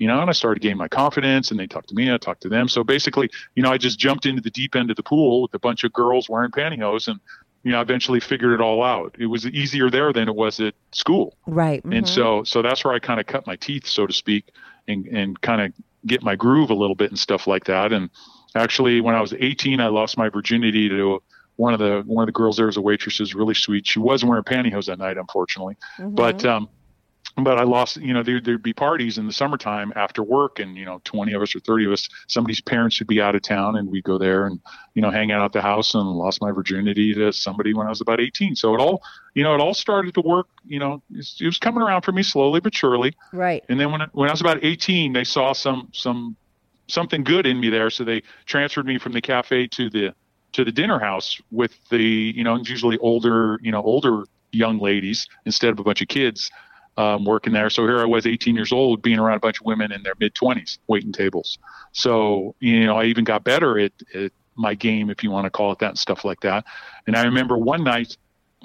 You 0.00 0.08
know, 0.08 0.20
and 0.20 0.28
I 0.28 0.32
started 0.32 0.60
gaining 0.60 0.78
my 0.78 0.88
confidence 0.88 1.52
and 1.52 1.60
they 1.60 1.68
talked 1.68 1.90
to 1.90 1.94
me, 1.94 2.12
I 2.12 2.16
talked 2.16 2.40
to 2.42 2.48
them. 2.48 2.68
So 2.68 2.82
basically, 2.82 3.30
you 3.54 3.62
know, 3.62 3.70
I 3.70 3.78
just 3.78 3.98
jumped 3.98 4.26
into 4.26 4.42
the 4.42 4.50
deep 4.50 4.74
end 4.74 4.90
of 4.90 4.96
the 4.96 5.02
pool 5.04 5.42
with 5.42 5.54
a 5.54 5.60
bunch 5.60 5.84
of 5.84 5.92
girls 5.92 6.28
wearing 6.28 6.50
pantyhose 6.50 7.06
and, 7.06 7.20
you 7.62 7.70
know, 7.70 7.80
eventually 7.80 8.18
figured 8.18 8.52
it 8.52 8.60
all 8.60 8.82
out. 8.82 9.14
It 9.18 9.26
was 9.26 9.46
easier 9.46 9.90
there 9.90 10.12
than 10.12 10.28
it 10.28 10.34
was 10.34 10.58
at 10.58 10.74
school. 10.90 11.36
Right. 11.46 11.84
And 11.84 11.92
mhm. 11.92 12.08
so, 12.08 12.42
so 12.42 12.62
that's 12.62 12.84
where 12.84 12.94
I 12.94 12.98
kind 12.98 13.20
of 13.20 13.26
cut 13.26 13.46
my 13.46 13.56
teeth, 13.56 13.86
so 13.86 14.06
to 14.06 14.12
speak, 14.12 14.46
and, 14.88 15.06
and 15.06 15.40
kind 15.40 15.60
of 15.60 15.72
get 16.06 16.22
my 16.22 16.34
groove 16.34 16.70
a 16.70 16.74
little 16.74 16.96
bit 16.96 17.10
and 17.10 17.18
stuff 17.18 17.46
like 17.46 17.64
that. 17.64 17.92
And, 17.92 18.10
Actually, 18.54 19.00
when 19.00 19.14
I 19.14 19.20
was 19.20 19.32
18, 19.32 19.80
I 19.80 19.88
lost 19.88 20.18
my 20.18 20.28
virginity 20.28 20.88
to 20.88 21.22
one 21.56 21.72
of 21.72 21.78
the 21.78 22.02
one 22.06 22.22
of 22.22 22.26
the 22.26 22.32
girls 22.32 22.56
there 22.56 22.66
was 22.66 22.76
a 22.76 22.80
waitress, 22.80 23.20
is 23.20 23.34
really 23.34 23.54
sweet. 23.54 23.86
She 23.86 23.98
wasn't 23.98 24.30
wearing 24.30 24.44
pantyhose 24.44 24.86
that 24.86 24.98
night, 24.98 25.18
unfortunately, 25.18 25.76
but 25.98 26.44
um, 26.44 26.68
but 27.36 27.58
I 27.58 27.62
lost, 27.62 27.96
you 27.96 28.12
know, 28.12 28.22
there, 28.22 28.40
there'd 28.40 28.62
be 28.62 28.72
parties 28.72 29.18
in 29.18 29.26
the 29.26 29.32
summertime 29.32 29.92
after 29.96 30.22
work 30.22 30.58
and, 30.58 30.76
you 30.76 30.84
know, 30.84 31.00
20 31.04 31.32
of 31.32 31.42
us 31.42 31.54
or 31.54 31.60
30 31.60 31.86
of 31.86 31.92
us, 31.92 32.08
somebody's 32.26 32.60
parents 32.60 32.98
would 32.98 33.08
be 33.08 33.20
out 33.20 33.34
of 33.34 33.42
town 33.42 33.76
and 33.76 33.88
we'd 33.88 34.04
go 34.04 34.18
there 34.18 34.46
and, 34.46 34.60
you 34.94 35.02
know, 35.02 35.10
hang 35.10 35.30
out 35.32 35.44
at 35.44 35.52
the 35.52 35.60
house 35.60 35.94
and 35.94 36.04
lost 36.04 36.40
my 36.42 36.50
virginity 36.50 37.14
to 37.14 37.32
somebody 37.32 37.72
when 37.72 37.86
I 37.86 37.90
was 37.90 38.00
about 38.00 38.20
18. 38.20 38.56
So 38.56 38.74
it 38.74 38.80
all, 38.80 39.02
you 39.34 39.42
know, 39.42 39.54
it 39.54 39.60
all 39.60 39.74
started 39.74 40.14
to 40.14 40.20
work, 40.20 40.48
you 40.66 40.78
know, 40.78 41.02
it 41.12 41.46
was 41.46 41.58
coming 41.58 41.82
around 41.82 42.02
for 42.02 42.12
me 42.12 42.22
slowly 42.22 42.60
but 42.60 42.74
surely. 42.74 43.14
Right. 43.32 43.64
And 43.68 43.78
then 43.78 43.92
when, 43.92 44.02
when 44.12 44.28
I 44.28 44.32
was 44.32 44.40
about 44.40 44.62
18, 44.62 45.12
they 45.12 45.24
saw 45.24 45.52
some, 45.52 45.88
some, 45.92 46.36
something 46.88 47.22
good 47.22 47.46
in 47.46 47.60
me 47.60 47.70
there. 47.70 47.90
So 47.90 48.04
they 48.04 48.22
transferred 48.46 48.86
me 48.86 48.98
from 48.98 49.12
the 49.12 49.20
cafe 49.20 49.68
to 49.68 49.88
the, 49.88 50.14
to 50.52 50.64
the 50.64 50.72
dinner 50.72 50.98
house 50.98 51.40
with 51.52 51.78
the, 51.90 52.02
you 52.02 52.42
know, 52.42 52.56
usually 52.56 52.98
older, 52.98 53.60
you 53.62 53.70
know, 53.70 53.82
older 53.82 54.24
young 54.52 54.80
ladies 54.80 55.28
instead 55.46 55.70
of 55.70 55.78
a 55.78 55.84
bunch 55.84 56.02
of 56.02 56.08
kids 56.08 56.50
um, 56.96 57.24
working 57.24 57.52
there. 57.52 57.70
So 57.70 57.86
here 57.86 58.00
I 58.00 58.04
was, 58.04 58.26
18 58.26 58.54
years 58.54 58.72
old, 58.72 59.02
being 59.02 59.18
around 59.18 59.36
a 59.36 59.40
bunch 59.40 59.60
of 59.60 59.66
women 59.66 59.92
in 59.92 60.02
their 60.02 60.14
mid 60.18 60.34
20s, 60.34 60.78
waiting 60.86 61.12
tables. 61.12 61.58
So 61.92 62.54
you 62.60 62.86
know, 62.86 62.96
I 62.96 63.04
even 63.04 63.24
got 63.24 63.44
better 63.44 63.78
at, 63.78 63.92
at 64.14 64.32
my 64.56 64.74
game, 64.74 65.10
if 65.10 65.22
you 65.22 65.30
want 65.30 65.44
to 65.44 65.50
call 65.50 65.72
it 65.72 65.78
that, 65.78 65.90
and 65.90 65.98
stuff 65.98 66.24
like 66.24 66.40
that. 66.40 66.64
And 67.06 67.16
I 67.16 67.24
remember 67.24 67.56
one 67.56 67.84
night 67.84 68.16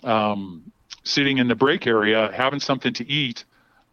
um, 0.03 0.71
sitting 1.03 1.37
in 1.37 1.47
the 1.47 1.55
break 1.55 1.87
area 1.87 2.31
having 2.33 2.59
something 2.59 2.93
to 2.93 3.09
eat. 3.09 3.45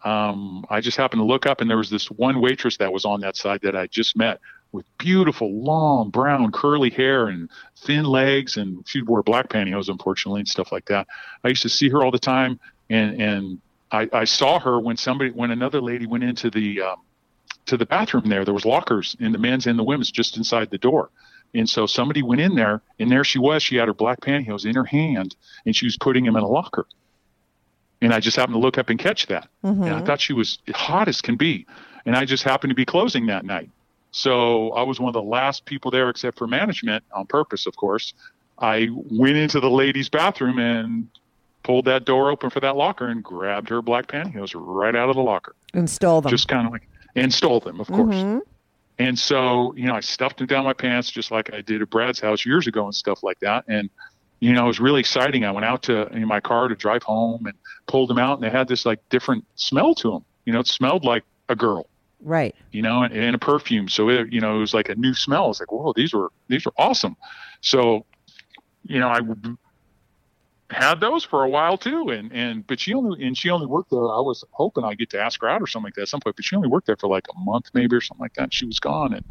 Um, 0.04 0.66
I 0.68 0.80
just 0.80 0.96
happened 0.96 1.20
to 1.20 1.24
look 1.24 1.46
up, 1.46 1.60
and 1.60 1.70
there 1.70 1.76
was 1.76 1.90
this 1.90 2.10
one 2.10 2.40
waitress 2.40 2.76
that 2.78 2.92
was 2.92 3.04
on 3.04 3.20
that 3.20 3.36
side 3.36 3.60
that 3.62 3.76
I 3.76 3.86
just 3.86 4.16
met 4.16 4.40
with 4.72 4.84
beautiful, 4.98 5.52
long, 5.62 6.10
brown, 6.10 6.50
curly 6.50 6.90
hair 6.90 7.28
and 7.28 7.48
thin 7.76 8.04
legs, 8.04 8.56
and 8.56 8.82
she 8.88 9.02
wore 9.02 9.22
black 9.22 9.48
pantyhose, 9.48 9.88
unfortunately, 9.88 10.40
and 10.40 10.48
stuff 10.48 10.72
like 10.72 10.86
that. 10.86 11.06
I 11.44 11.48
used 11.48 11.62
to 11.62 11.68
see 11.68 11.88
her 11.90 12.02
all 12.02 12.10
the 12.10 12.18
time, 12.18 12.58
and 12.90 13.20
and 13.20 13.60
I, 13.92 14.08
I 14.12 14.24
saw 14.24 14.58
her 14.58 14.80
when 14.80 14.96
somebody 14.96 15.30
when 15.30 15.50
another 15.50 15.80
lady 15.80 16.06
went 16.06 16.24
into 16.24 16.50
the 16.50 16.80
um, 16.80 16.96
to 17.66 17.76
the 17.76 17.86
bathroom 17.86 18.28
there. 18.28 18.44
There 18.44 18.54
was 18.54 18.64
lockers 18.64 19.16
in 19.20 19.32
the 19.32 19.38
men's 19.38 19.66
and 19.66 19.78
the 19.78 19.84
women's 19.84 20.10
just 20.10 20.36
inside 20.36 20.70
the 20.70 20.78
door. 20.78 21.10
And 21.54 21.68
so 21.68 21.84
somebody 21.86 22.22
went 22.22 22.40
in 22.40 22.54
there, 22.54 22.80
and 22.98 23.10
there 23.10 23.24
she 23.24 23.38
was. 23.38 23.62
She 23.62 23.76
had 23.76 23.86
her 23.86 23.94
black 23.94 24.20
pantyhose 24.20 24.64
in 24.64 24.74
her 24.74 24.84
hand, 24.84 25.36
and 25.66 25.76
she 25.76 25.84
was 25.84 25.98
putting 25.98 26.24
them 26.24 26.34
in 26.34 26.42
a 26.42 26.48
locker. 26.48 26.86
And 28.00 28.12
I 28.12 28.20
just 28.20 28.36
happened 28.36 28.54
to 28.54 28.58
look 28.58 28.78
up 28.78 28.88
and 28.88 28.98
catch 28.98 29.26
that. 29.26 29.48
And 29.84 29.94
I 29.94 30.00
thought 30.00 30.20
she 30.20 30.32
was 30.32 30.58
hot 30.74 31.08
as 31.08 31.20
can 31.20 31.36
be. 31.36 31.66
And 32.06 32.16
I 32.16 32.24
just 32.24 32.42
happened 32.42 32.70
to 32.70 32.74
be 32.74 32.86
closing 32.86 33.26
that 33.26 33.44
night. 33.44 33.70
So 34.12 34.70
I 34.72 34.82
was 34.82 34.98
one 34.98 35.08
of 35.08 35.14
the 35.14 35.22
last 35.22 35.66
people 35.66 35.90
there, 35.90 36.08
except 36.08 36.38
for 36.38 36.46
management, 36.46 37.04
on 37.12 37.26
purpose, 37.26 37.66
of 37.66 37.76
course. 37.76 38.14
I 38.58 38.88
went 38.90 39.36
into 39.36 39.60
the 39.60 39.70
ladies' 39.70 40.08
bathroom 40.08 40.58
and 40.58 41.08
pulled 41.62 41.84
that 41.86 42.04
door 42.04 42.30
open 42.30 42.50
for 42.50 42.60
that 42.60 42.76
locker 42.76 43.08
and 43.08 43.22
grabbed 43.22 43.68
her 43.68 43.82
black 43.82 44.08
pantyhose 44.08 44.52
right 44.54 44.94
out 44.94 45.08
of 45.08 45.16
the 45.16 45.22
locker. 45.22 45.54
And 45.74 45.88
stole 45.88 46.20
them. 46.20 46.30
Just 46.30 46.48
kind 46.48 46.66
of 46.66 46.72
like, 46.72 46.88
and 47.14 47.32
stole 47.32 47.60
them, 47.60 47.80
of 47.80 47.86
course. 47.86 48.16
Mm-hmm. 48.16 48.38
And 48.98 49.18
so, 49.18 49.74
you 49.76 49.86
know, 49.86 49.94
I 49.94 50.00
stuffed 50.00 50.38
them 50.38 50.46
down 50.46 50.64
my 50.64 50.72
pants 50.72 51.10
just 51.10 51.30
like 51.30 51.52
I 51.52 51.60
did 51.60 51.82
at 51.82 51.90
Brad's 51.90 52.20
house 52.20 52.44
years 52.44 52.66
ago 52.66 52.84
and 52.84 52.94
stuff 52.94 53.22
like 53.22 53.40
that. 53.40 53.64
And, 53.68 53.90
you 54.40 54.52
know, 54.52 54.64
it 54.64 54.68
was 54.68 54.80
really 54.80 55.00
exciting. 55.00 55.44
I 55.44 55.50
went 55.50 55.64
out 55.64 55.82
to 55.84 56.08
in 56.08 56.26
my 56.26 56.40
car 56.40 56.68
to 56.68 56.74
drive 56.74 57.02
home 57.02 57.46
and 57.46 57.54
pulled 57.86 58.10
them 58.10 58.18
out, 58.18 58.34
and 58.34 58.42
they 58.42 58.50
had 58.50 58.68
this 58.68 58.84
like 58.84 59.00
different 59.08 59.44
smell 59.54 59.94
to 59.96 60.10
them. 60.10 60.24
You 60.44 60.52
know, 60.52 60.60
it 60.60 60.66
smelled 60.66 61.04
like 61.04 61.24
a 61.48 61.56
girl 61.56 61.86
right. 62.22 62.54
you 62.70 62.82
know, 62.82 63.02
and, 63.02 63.14
and 63.14 63.34
a 63.34 63.38
perfume. 63.38 63.88
So 63.88 64.08
it, 64.08 64.32
you 64.32 64.40
know, 64.40 64.56
it 64.56 64.60
was 64.60 64.74
like 64.74 64.88
a 64.88 64.94
new 64.94 65.14
smell. 65.14 65.50
It's 65.50 65.60
like, 65.60 65.72
whoa, 65.72 65.92
these 65.94 66.12
were 66.12 66.30
these 66.48 66.64
were 66.64 66.72
awesome. 66.78 67.16
So, 67.60 68.06
you 68.84 69.00
know, 69.00 69.08
I 69.08 69.20
had 70.72 71.00
those 71.00 71.24
for 71.24 71.44
a 71.44 71.48
while 71.48 71.76
too, 71.76 72.10
and 72.10 72.32
and 72.32 72.66
but 72.66 72.80
she 72.80 72.94
only 72.94 73.24
and 73.24 73.36
she 73.36 73.50
only 73.50 73.66
worked 73.66 73.90
there. 73.90 74.00
I 74.00 74.20
was 74.20 74.44
hoping 74.50 74.84
I'd 74.84 74.98
get 74.98 75.10
to 75.10 75.20
ask 75.20 75.40
her 75.42 75.48
out 75.48 75.62
or 75.62 75.66
something 75.66 75.86
like 75.86 75.94
that 75.94 76.02
at 76.02 76.08
some 76.08 76.20
point, 76.20 76.36
but 76.36 76.44
she 76.44 76.56
only 76.56 76.68
worked 76.68 76.86
there 76.86 76.96
for 76.96 77.08
like 77.08 77.26
a 77.34 77.38
month 77.38 77.70
maybe 77.74 77.96
or 77.96 78.00
something 78.00 78.22
like 78.22 78.34
that. 78.34 78.44
And 78.44 78.54
she 78.54 78.66
was 78.66 78.80
gone, 78.80 79.14
and 79.14 79.24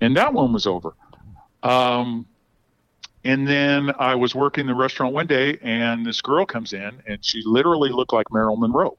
and 0.00 0.16
that 0.16 0.32
one 0.32 0.52
was 0.52 0.66
over. 0.66 0.94
Um, 1.62 2.26
and 3.24 3.46
then 3.46 3.92
I 3.98 4.16
was 4.16 4.34
working 4.34 4.66
the 4.66 4.74
restaurant 4.74 5.14
one 5.14 5.26
day, 5.26 5.58
and 5.62 6.04
this 6.04 6.20
girl 6.20 6.44
comes 6.44 6.72
in, 6.72 7.02
and 7.06 7.24
she 7.24 7.42
literally 7.44 7.90
looked 7.90 8.12
like 8.12 8.32
Marilyn 8.32 8.60
Monroe. 8.60 8.96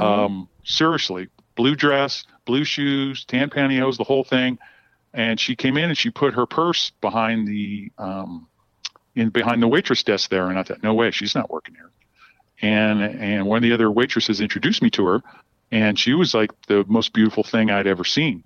Um, 0.00 0.48
seriously, 0.64 1.28
blue 1.56 1.74
dress, 1.74 2.24
blue 2.44 2.64
shoes, 2.64 3.24
tan 3.24 3.50
pantyhose, 3.50 3.96
the 3.96 4.04
whole 4.04 4.24
thing. 4.24 4.58
And 5.12 5.40
she 5.40 5.56
came 5.56 5.76
in 5.76 5.84
and 5.84 5.98
she 5.98 6.10
put 6.10 6.34
her 6.34 6.46
purse 6.46 6.92
behind 7.00 7.48
the 7.48 7.90
um, 7.98 8.46
in 9.18 9.30
behind 9.30 9.62
the 9.62 9.68
waitress 9.68 10.02
desk 10.02 10.30
there, 10.30 10.48
and 10.48 10.58
I 10.58 10.62
thought, 10.62 10.82
no 10.82 10.94
way, 10.94 11.10
she's 11.10 11.34
not 11.34 11.50
working 11.50 11.74
here. 11.74 11.90
And 12.62 13.02
and 13.02 13.46
one 13.46 13.58
of 13.58 13.62
the 13.62 13.72
other 13.72 13.90
waitresses 13.90 14.40
introduced 14.40 14.80
me 14.82 14.90
to 14.90 15.06
her, 15.06 15.22
and 15.70 15.98
she 15.98 16.14
was 16.14 16.34
like 16.34 16.50
the 16.66 16.84
most 16.88 17.12
beautiful 17.12 17.42
thing 17.42 17.70
I'd 17.70 17.86
ever 17.86 18.04
seen. 18.04 18.44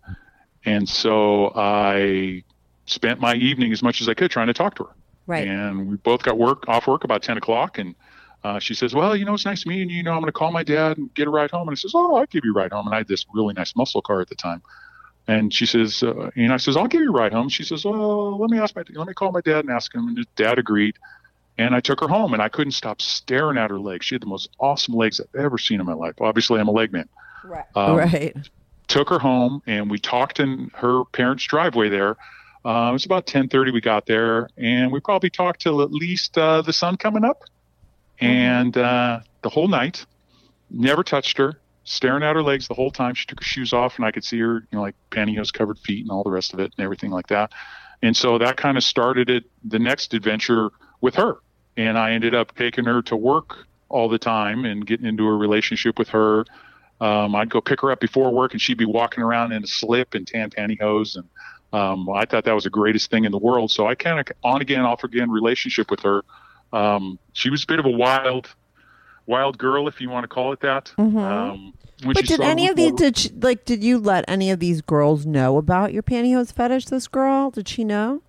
And 0.65 0.89
so 0.89 1.53
I 1.55 2.43
spent 2.87 3.21
my 3.21 3.35
evening 3.35 3.73
as 3.73 3.83
much 3.83 4.01
as 4.01 4.09
I 4.09 4.15
could 4.15 4.31
trying 4.31 4.49
to 4.49 4.55
talk 4.55 4.75
to 4.77 4.85
her. 4.85 4.95
Right. 5.27 5.47
And 5.47 5.89
we 5.89 5.97
both 5.97 6.23
got 6.23 6.37
work 6.39 6.69
off 6.69 6.87
work 6.87 7.05
about 7.05 7.23
ten 7.23 7.37
o'clock, 7.37 7.79
and 7.79 7.95
uh, 8.45 8.59
she 8.59 8.75
says, 8.75 8.95
"Well, 8.95 9.15
you 9.15 9.25
know, 9.25 9.35
it's 9.35 9.45
nice 9.45 9.67
meeting 9.67 9.91
you. 9.91 9.97
You 9.97 10.03
know, 10.03 10.13
I'm 10.13 10.21
going 10.21 10.27
to 10.27 10.33
call 10.33 10.53
my 10.53 10.65
dad 10.65 10.99
and 10.99 11.13
get 11.15 11.27
a 11.27 11.31
ride 11.31 11.51
home." 11.51 11.69
And 11.69 11.75
I 11.75 11.77
says, 11.77 11.93
"Oh, 11.95 12.17
I'll 12.17 12.27
give 12.27 12.45
you 12.45 12.53
a 12.53 12.55
ride 12.55 12.73
home." 12.73 12.87
And 12.87 12.95
I 12.95 12.99
had 12.99 13.09
this 13.09 13.25
really 13.33 13.55
nice 13.55 13.77
muscle 13.77 14.03
car 14.03 14.21
at 14.21 14.29
the 14.29 14.35
time. 14.35 14.63
And 15.29 15.55
she 15.55 15.67
says, 15.67 16.03
uh, 16.03 16.31
and 16.35 16.53
I 16.53 16.57
says, 16.57 16.77
"I'll 16.77 16.89
give 16.89 17.01
you 17.01 17.11
a 17.11 17.13
ride 17.13 17.33
home." 17.33 17.49
She 17.49 17.63
says, 17.63 17.85
"Oh, 17.87 18.37
let 18.41 18.51
me 18.51 18.59
ask 18.59 18.75
my, 18.75 18.83
let 18.95 19.07
me 19.07 19.15
call 19.15 19.31
my 19.31 19.41
dad 19.41 19.61
and 19.61 19.71
ask 19.71 19.95
him." 19.95 20.09
And 20.09 20.17
his 20.17 20.27
dad 20.35 20.59
agreed. 20.59 20.97
And 21.59 21.75
I 21.75 21.81
took 21.81 22.01
her 22.01 22.09
home, 22.09 22.33
and 22.33 22.43
I 22.43 22.49
couldn't 22.49 22.73
stop 22.73 23.01
staring 23.01 23.59
at 23.59 23.71
her 23.71 23.79
legs. 23.79 24.07
She 24.07 24.15
had 24.15 24.23
the 24.23 24.27
most 24.27 24.51
awesome 24.59 24.95
legs 24.95 25.21
I've 25.21 25.41
ever 25.41 25.59
seen 25.59 25.81
in 25.81 25.87
my 25.87 25.93
life. 25.93 26.15
Obviously, 26.21 26.59
I'm 26.59 26.69
a 26.69 26.73
leg 26.73 26.93
man. 26.93 27.09
Right. 27.45 27.65
Um, 27.77 27.97
right. 27.97 28.37
took 28.89 29.09
her 29.09 29.19
home 29.19 29.63
and 29.67 29.91
we 29.91 29.99
talked 29.99 30.39
in 30.39 30.71
her 30.75 31.05
parents' 31.07 31.45
driveway 31.45 31.89
there. 31.89 32.17
Uh, 32.65 32.89
it 32.91 32.93
was 32.93 33.05
about 33.05 33.27
10:30 33.27 33.73
we 33.73 33.81
got 33.81 34.07
there, 34.07 34.49
and 34.57 34.93
we 34.93 35.01
probably 35.01 35.31
talked 35.31 35.61
till 35.61 35.83
at 35.83 35.91
least 35.91 36.39
uh, 36.39 36.63
the 36.63 36.73
sun 36.73 36.97
coming 36.97 37.25
up, 37.25 37.43
and 38.21 38.77
uh, 38.77 39.21
the 39.43 39.49
whole 39.49 39.69
night. 39.69 40.07
Never 40.75 41.03
touched 41.03 41.37
her, 41.37 41.59
staring 41.85 42.23
at 42.23 42.35
her 42.35 42.43
legs 42.43 42.69
the 42.69 42.75
whole 42.75 42.91
time. 42.91 43.15
She 43.15 43.27
took 43.27 43.41
her 43.41 43.45
shoes 43.45 43.73
off, 43.73 43.97
and 43.97 44.05
I 44.05 44.11
could 44.11 44.25
see 44.25 44.39
her, 44.41 44.55
you 44.55 44.69
know, 44.73 44.83
like 44.83 44.95
pantyhose 45.11 45.53
covered 45.53 45.79
feet 45.79 46.03
and 46.03 46.11
all 46.11 46.23
the 46.23 46.31
rest 46.31 46.53
of 46.53 46.61
it, 46.61 46.73
and 46.77 46.85
everything 46.85 47.11
like 47.11 47.29
that. 47.29 47.53
And 48.03 48.17
so 48.17 48.39
that 48.39 48.57
kind 48.57 48.77
of 48.77 48.85
started 48.85 49.31
it, 49.31 49.45
the 49.65 49.79
next 49.79 50.15
adventure 50.15 50.71
with 51.01 51.15
her. 51.15 51.37
And 51.77 51.97
I 51.97 52.13
ended 52.13 52.35
up 52.35 52.55
taking 52.57 52.85
her 52.85 53.03
to 53.03 53.17
work 53.17 53.67
all 53.89 54.09
the 54.09 54.19
time 54.19 54.65
and 54.65 54.87
getting 54.87 55.07
into 55.07 55.27
a 55.27 55.33
relationship 55.33 55.99
with 55.99 56.09
her. 56.09 56.45
Um, 57.01 57.35
I'd 57.35 57.51
go 57.51 57.61
pick 57.61 57.81
her 57.81 57.91
up 57.91 58.01
before 58.01 58.31
work, 58.31 58.53
and 58.53 58.61
she'd 58.61 58.79
be 58.79 58.85
walking 58.85 59.23
around 59.23 59.53
in 59.53 59.65
a 59.65 59.67
slip 59.67 60.15
and 60.15 60.27
tan 60.27 60.51
pantyhose, 60.51 61.17
and 61.17 61.29
um, 61.73 62.09
I 62.11 62.25
thought 62.27 62.45
that 62.45 62.53
was 62.55 62.65
the 62.65 62.71
greatest 62.71 63.11
thing 63.11 63.25
in 63.25 63.33
the 63.33 63.39
world. 63.39 63.71
So 63.71 63.87
I 63.87 63.95
kind 63.95 64.21
of 64.21 64.27
on 64.45 64.61
again, 64.61 64.81
off 64.81 65.05
again 65.05 65.31
relationship 65.31 65.91
with 65.91 66.01
her. 66.01 66.23
Um, 66.73 67.19
she 67.33 67.51
was 67.51 67.65
a 67.65 67.67
bit 67.67 67.79
of 67.79 67.87
a 67.87 67.91
wild, 67.91 68.55
wild 69.27 69.59
girl, 69.59 69.89
if 69.89 70.01
you 70.01 70.11
want 70.11 70.25
to 70.25 70.29
call 70.29 70.53
it 70.53 70.61
that. 70.61 70.93
Um, 70.99 71.13
Mm-hmm. 71.15 72.13
But 72.15 72.25
did 72.27 72.41
any 72.41 72.67
of 72.67 72.75
these 72.75 72.91
did 72.93 73.17
she, 73.17 73.29
like 73.29 73.65
did 73.65 73.85
you 73.85 73.97
let 73.97 74.25
any 74.27 74.51
of 74.51 74.59
these 74.59 74.83
girls 74.83 75.25
know 75.25 75.57
about 75.57 75.93
your 75.93 76.03
pantyhose 76.03 76.53
fetish? 76.53 76.87
This 76.87 77.07
girl 77.07 77.51
did 77.51 77.69
she 77.69 77.85
know? 77.85 78.23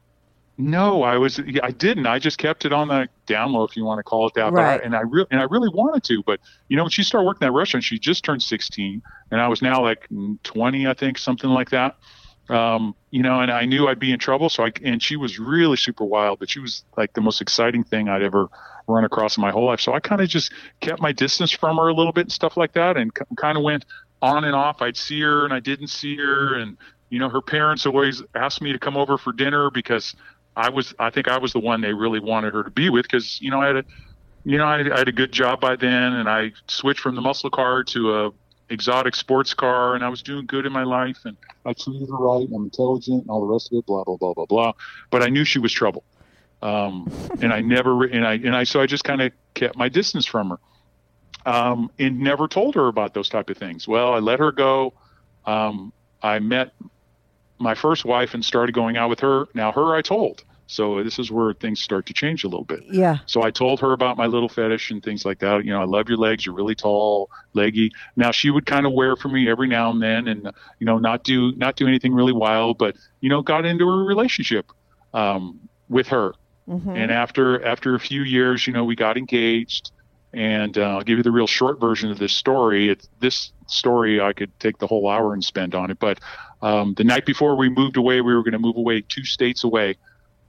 No, 0.59 1.01
I 1.01 1.17
was. 1.17 1.39
I 1.63 1.71
didn't. 1.71 2.05
I 2.05 2.19
just 2.19 2.37
kept 2.37 2.65
it 2.65 2.71
on 2.71 2.87
the 2.89 3.09
down 3.25 3.51
low, 3.53 3.63
if 3.63 3.75
you 3.75 3.83
want 3.83 3.97
to 3.97 4.03
call 4.03 4.27
it 4.27 4.35
that. 4.35 4.53
But 4.53 4.59
I- 4.63 4.75
and 4.85 4.95
I 4.95 4.99
really 5.01 5.25
and 5.31 5.39
I 5.41 5.45
really 5.45 5.69
wanted 5.69 6.03
to, 6.03 6.21
but 6.21 6.39
you 6.67 6.77
know, 6.77 6.83
when 6.83 6.91
she 6.91 7.01
started 7.01 7.25
working 7.25 7.47
that 7.47 7.51
restaurant, 7.51 7.83
she 7.83 7.97
just 7.97 8.23
turned 8.23 8.43
16, 8.43 9.01
and 9.31 9.41
I 9.41 9.47
was 9.47 9.63
now 9.63 9.81
like 9.81 10.07
20, 10.43 10.85
I 10.85 10.93
think, 10.93 11.17
something 11.17 11.49
like 11.49 11.71
that. 11.71 11.95
Um, 12.49 12.95
you 13.09 13.23
know, 13.23 13.39
and 13.39 13.49
I 13.49 13.65
knew 13.65 13.87
I'd 13.87 13.99
be 13.99 14.11
in 14.11 14.19
trouble. 14.19 14.49
So 14.49 14.65
I 14.65 14.71
and 14.83 15.01
she 15.01 15.15
was 15.15 15.39
really 15.39 15.77
super 15.77 16.03
wild, 16.03 16.39
but 16.39 16.49
she 16.49 16.59
was 16.59 16.83
like 16.97 17.13
the 17.13 17.21
most 17.21 17.41
exciting 17.41 17.83
thing 17.83 18.09
I'd 18.09 18.21
ever 18.21 18.49
run 18.87 19.05
across 19.05 19.37
in 19.37 19.41
my 19.41 19.51
whole 19.51 19.65
life. 19.65 19.79
So 19.79 19.93
I 19.93 19.99
kind 19.99 20.21
of 20.21 20.27
just 20.27 20.51
kept 20.81 21.01
my 21.01 21.13
distance 21.13 21.51
from 21.51 21.77
her 21.77 21.87
a 21.87 21.93
little 21.93 22.11
bit 22.11 22.25
and 22.25 22.31
stuff 22.31 22.57
like 22.57 22.73
that, 22.73 22.97
and 22.97 23.11
kind 23.37 23.57
of 23.57 23.63
went 23.63 23.85
on 24.21 24.43
and 24.43 24.55
off. 24.55 24.81
I'd 24.81 24.97
see 24.97 25.21
her 25.21 25.45
and 25.45 25.53
I 25.53 25.59
didn't 25.61 25.87
see 25.87 26.17
her, 26.17 26.55
and 26.55 26.77
you 27.13 27.19
know, 27.19 27.29
her 27.29 27.43
parents 27.43 27.85
always 27.85 28.23
asked 28.33 28.59
me 28.59 28.71
to 28.71 28.79
come 28.79 28.97
over 28.97 29.19
for 29.19 29.31
dinner 29.31 29.69
because 29.69 30.15
I 30.55 30.69
was, 30.71 30.95
I 30.97 31.11
think 31.11 31.27
I 31.27 31.37
was 31.37 31.53
the 31.53 31.59
one 31.59 31.81
they 31.81 31.93
really 31.93 32.19
wanted 32.19 32.55
her 32.55 32.63
to 32.63 32.71
be 32.71 32.89
with 32.89 33.03
because, 33.03 33.39
you 33.39 33.51
know, 33.51 33.61
I 33.61 33.67
had 33.67 33.75
a, 33.77 33.85
you 34.45 34.57
know, 34.57 34.65
I, 34.65 34.79
I 34.79 34.97
had 34.97 35.07
a 35.07 35.11
good 35.11 35.31
job 35.31 35.61
by 35.61 35.75
then 35.75 36.13
and 36.13 36.27
I 36.27 36.53
switched 36.67 37.01
from 37.01 37.13
the 37.13 37.21
muscle 37.21 37.51
car 37.51 37.83
to 37.83 38.15
a 38.15 38.31
exotic 38.69 39.15
sports 39.15 39.53
car 39.53 39.95
and 39.95 40.03
I 40.03 40.09
was 40.09 40.21
doing 40.21 40.45
good 40.45 40.65
in 40.65 40.73
my 40.73 40.83
life 40.83 41.19
and 41.25 41.37
I 41.65 41.73
treated 41.73 42.09
her 42.09 42.17
right. 42.17 42.45
and 42.45 42.55
I'm 42.55 42.63
intelligent 42.65 43.21
and 43.21 43.29
all 43.29 43.41
the 43.41 43.53
rest 43.53 43.71
of 43.71 43.79
it, 43.79 43.85
blah, 43.85 44.03
blah, 44.03 44.17
blah, 44.17 44.33
blah, 44.33 44.45
blah. 44.45 44.73
But 45.09 45.23
I 45.23 45.27
knew 45.27 45.45
she 45.45 45.59
was 45.59 45.71
trouble. 45.71 46.03
Um, 46.61 47.11
and 47.41 47.53
I 47.53 47.61
never, 47.61 48.03
and 48.05 48.25
I, 48.25 48.33
and 48.33 48.55
I, 48.55 48.63
so 48.63 48.81
I 48.81 48.85
just 48.85 49.03
kind 49.03 49.21
of 49.21 49.31
kept 49.53 49.75
my 49.77 49.89
distance 49.89 50.25
from 50.25 50.51
her. 50.51 50.57
Um, 51.45 51.91
and 51.99 52.19
never 52.19 52.47
told 52.47 52.75
her 52.75 52.87
about 52.87 53.13
those 53.13 53.27
type 53.27 53.49
of 53.49 53.57
things. 53.57 53.85
Well, 53.85 54.13
I 54.13 54.19
let 54.19 54.39
her 54.39 54.53
go. 54.53 54.93
Um, 55.45 55.91
I 56.21 56.39
met 56.39 56.73
my 57.59 57.75
first 57.75 58.05
wife 58.05 58.33
and 58.33 58.43
started 58.45 58.73
going 58.73 58.95
out 58.95 59.09
with 59.09 59.19
her. 59.19 59.47
Now 59.53 59.73
her 59.73 59.93
I 59.93 60.01
told. 60.01 60.43
So 60.67 61.03
this 61.03 61.19
is 61.19 61.29
where 61.31 61.53
things 61.53 61.81
start 61.81 62.05
to 62.07 62.13
change 62.13 62.43
a 62.43 62.47
little 62.47 62.63
bit. 62.63 62.83
Yeah. 62.89 63.17
So 63.25 63.43
I 63.43 63.51
told 63.51 63.79
her 63.81 63.91
about 63.91 64.17
my 64.17 64.25
little 64.25 64.49
fetish 64.49 64.91
and 64.91 65.03
things 65.03 65.25
like 65.25 65.39
that. 65.39 65.65
You 65.65 65.71
know, 65.71 65.81
I 65.81 65.85
love 65.85 66.07
your 66.09 66.17
legs. 66.17 66.45
You're 66.45 66.55
really 66.55 66.75
tall, 66.75 67.29
leggy. 67.53 67.91
Now 68.15 68.31
she 68.31 68.49
would 68.49 68.65
kind 68.65 68.85
of 68.85 68.93
wear 68.93 69.15
for 69.15 69.27
me 69.27 69.49
every 69.49 69.67
now 69.67 69.91
and 69.91 70.01
then, 70.01 70.27
and 70.27 70.51
you 70.79 70.85
know, 70.85 70.97
not 70.97 71.23
do 71.23 71.53
not 71.55 71.75
do 71.75 71.87
anything 71.87 72.13
really 72.13 72.33
wild, 72.33 72.77
but 72.77 72.95
you 73.19 73.29
know, 73.29 73.41
got 73.41 73.65
into 73.65 73.85
a 73.85 74.03
relationship 74.03 74.71
um, 75.13 75.59
with 75.89 76.07
her. 76.07 76.33
And 76.95 77.11
after 77.11 77.63
after 77.65 77.93
a 77.93 77.99
few 77.99 78.23
years, 78.23 78.65
you 78.65 78.73
know, 78.73 78.85
we 78.85 78.95
got 78.95 79.17
engaged. 79.17 79.91
And 80.35 80.75
uh, 80.79 80.95
I'll 80.95 81.03
give 81.03 81.17
you 81.17 81.23
the 81.23 81.31
real 81.31 81.45
short 81.45 81.79
version 81.79 82.09
of 82.09 82.17
this 82.17 82.33
story. 82.33 82.89
It's, 82.89 83.07
this 83.19 83.51
story 83.67 84.19
I 84.19 84.33
could 84.33 84.57
take 84.59 84.79
the 84.79 84.87
whole 84.87 85.07
hour 85.07 85.31
and 85.33 85.43
spend 85.43 85.75
on 85.75 85.91
it. 85.91 85.99
But 85.99 86.19
um, 86.63 86.95
the 86.95 87.03
night 87.03 87.27
before 87.27 87.55
we 87.55 87.69
moved 87.69 87.97
away, 87.97 88.19
we 88.21 88.33
were 88.33 88.41
going 88.41 88.53
to 88.53 88.59
move 88.59 88.77
away 88.77 89.01
two 89.01 89.25
states 89.25 89.63
away 89.63 89.97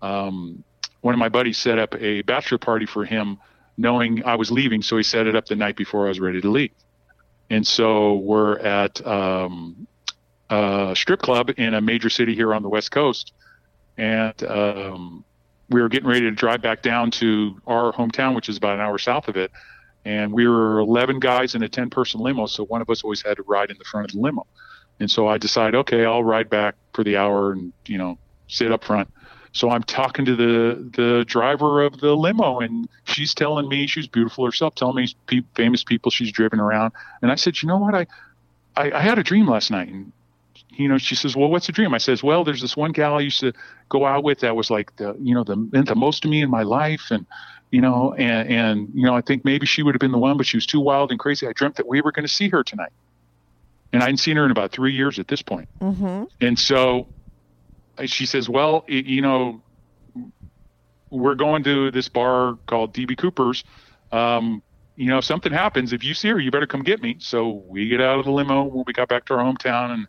um, 0.04 0.62
one 1.00 1.14
of 1.14 1.18
my 1.18 1.28
buddies 1.28 1.58
set 1.58 1.78
up 1.78 1.94
a 2.00 2.22
bachelor 2.22 2.58
party 2.58 2.86
for 2.86 3.04
him, 3.04 3.38
knowing 3.76 4.24
I 4.24 4.36
was 4.36 4.50
leaving. 4.50 4.82
So 4.82 4.96
he 4.96 5.02
set 5.02 5.26
it 5.26 5.34
up 5.34 5.46
the 5.46 5.56
night 5.56 5.76
before 5.76 6.06
I 6.06 6.08
was 6.08 6.20
ready 6.20 6.40
to 6.40 6.50
leave. 6.50 6.72
And 7.50 7.66
so 7.66 8.14
we're 8.16 8.58
at 8.58 9.04
um, 9.06 9.86
a 10.50 10.94
strip 10.96 11.20
club 11.20 11.50
in 11.56 11.74
a 11.74 11.80
major 11.80 12.10
city 12.10 12.34
here 12.34 12.54
on 12.54 12.62
the 12.62 12.68
West 12.68 12.90
Coast. 12.90 13.32
And 13.96 14.42
um, 14.44 15.24
we 15.70 15.80
were 15.80 15.88
getting 15.88 16.08
ready 16.08 16.22
to 16.22 16.30
drive 16.30 16.62
back 16.62 16.82
down 16.82 17.10
to 17.12 17.60
our 17.66 17.92
hometown, 17.92 18.34
which 18.34 18.48
is 18.48 18.56
about 18.56 18.74
an 18.74 18.80
hour 18.80 18.98
south 18.98 19.28
of 19.28 19.36
it. 19.36 19.50
And 20.04 20.32
we 20.32 20.46
were 20.46 20.80
11 20.80 21.18
guys 21.20 21.54
in 21.54 21.62
a 21.62 21.68
10 21.68 21.88
person 21.90 22.20
limo. 22.20 22.46
So 22.46 22.64
one 22.64 22.82
of 22.82 22.90
us 22.90 23.02
always 23.04 23.22
had 23.22 23.36
to 23.38 23.42
ride 23.44 23.70
in 23.70 23.78
the 23.78 23.84
front 23.84 24.06
of 24.06 24.12
the 24.12 24.20
limo. 24.20 24.46
And 25.00 25.10
so 25.10 25.28
I 25.28 25.38
decided, 25.38 25.74
okay, 25.76 26.04
I'll 26.04 26.24
ride 26.24 26.50
back 26.50 26.74
for 26.92 27.04
the 27.04 27.16
hour 27.16 27.52
and, 27.52 27.72
you 27.86 27.98
know, 27.98 28.18
sit 28.48 28.70
up 28.70 28.84
front. 28.84 29.08
So 29.54 29.70
I'm 29.70 29.84
talking 29.84 30.24
to 30.24 30.34
the 30.34 30.90
the 30.96 31.24
driver 31.26 31.82
of 31.82 32.00
the 32.00 32.14
limo, 32.14 32.58
and 32.58 32.88
she's 33.04 33.32
telling 33.34 33.68
me 33.68 33.86
she's 33.86 34.08
beautiful 34.08 34.44
herself, 34.44 34.74
telling 34.74 34.96
me 34.96 35.14
pe- 35.26 35.46
famous 35.54 35.84
people 35.84 36.10
she's 36.10 36.32
driven 36.32 36.58
around. 36.58 36.92
And 37.22 37.30
I 37.30 37.36
said, 37.36 37.62
you 37.62 37.68
know 37.68 37.78
what, 37.78 37.94
I, 37.94 38.06
I 38.76 38.90
I 38.90 39.00
had 39.00 39.18
a 39.18 39.22
dream 39.22 39.48
last 39.48 39.70
night, 39.70 39.88
and 39.88 40.12
you 40.70 40.88
know, 40.88 40.98
she 40.98 41.14
says, 41.14 41.36
well, 41.36 41.48
what's 41.48 41.66
the 41.66 41.72
dream? 41.72 41.94
I 41.94 41.98
says, 41.98 42.20
well, 42.24 42.42
there's 42.42 42.60
this 42.60 42.76
one 42.76 42.90
gal 42.90 43.16
I 43.16 43.20
used 43.20 43.38
to 43.40 43.52
go 43.88 44.04
out 44.04 44.24
with 44.24 44.40
that 44.40 44.56
was 44.56 44.70
like 44.70 44.94
the 44.96 45.16
you 45.20 45.34
know 45.36 45.44
the 45.44 45.54
meant 45.54 45.86
the 45.86 45.94
most 45.94 46.22
to 46.24 46.28
me 46.28 46.42
in 46.42 46.50
my 46.50 46.64
life, 46.64 47.12
and 47.12 47.24
you 47.70 47.80
know, 47.80 48.12
and 48.14 48.50
and 48.50 48.88
you 48.92 49.06
know, 49.06 49.14
I 49.14 49.20
think 49.20 49.44
maybe 49.44 49.66
she 49.66 49.84
would 49.84 49.94
have 49.94 50.00
been 50.00 50.12
the 50.12 50.18
one, 50.18 50.36
but 50.36 50.46
she 50.46 50.56
was 50.56 50.66
too 50.66 50.80
wild 50.80 51.12
and 51.12 51.20
crazy. 51.20 51.46
I 51.46 51.52
dreamt 51.52 51.76
that 51.76 51.86
we 51.86 52.00
were 52.00 52.10
going 52.10 52.26
to 52.26 52.32
see 52.32 52.48
her 52.48 52.64
tonight, 52.64 52.92
and 53.92 54.02
I 54.02 54.06
hadn't 54.06 54.18
seen 54.18 54.36
her 54.36 54.44
in 54.44 54.50
about 54.50 54.72
three 54.72 54.94
years 54.94 55.20
at 55.20 55.28
this 55.28 55.42
point. 55.42 55.68
Mm-hmm. 55.80 56.24
And 56.40 56.58
so 56.58 57.06
she 58.06 58.26
says, 58.26 58.48
"Well, 58.48 58.84
y- 58.88 59.02
you 59.06 59.22
know, 59.22 59.62
we're 61.10 61.34
going 61.34 61.62
to 61.64 61.90
this 61.90 62.08
bar 62.08 62.58
called 62.66 62.94
DB 62.94 63.16
Cooper's. 63.16 63.64
Um, 64.12 64.62
you 64.96 65.06
know, 65.06 65.18
if 65.18 65.24
something 65.24 65.52
happens, 65.52 65.92
if 65.92 66.04
you 66.04 66.14
see 66.14 66.28
her, 66.28 66.38
you 66.40 66.50
better 66.50 66.66
come 66.66 66.82
get 66.82 67.02
me." 67.02 67.16
So 67.18 67.62
we 67.68 67.88
get 67.88 68.00
out 68.00 68.18
of 68.18 68.24
the 68.24 68.30
limo 68.32 68.62
when 68.64 68.84
we 68.86 68.92
got 68.92 69.08
back 69.08 69.24
to 69.26 69.34
our 69.34 69.44
hometown, 69.44 69.90
and 69.92 70.06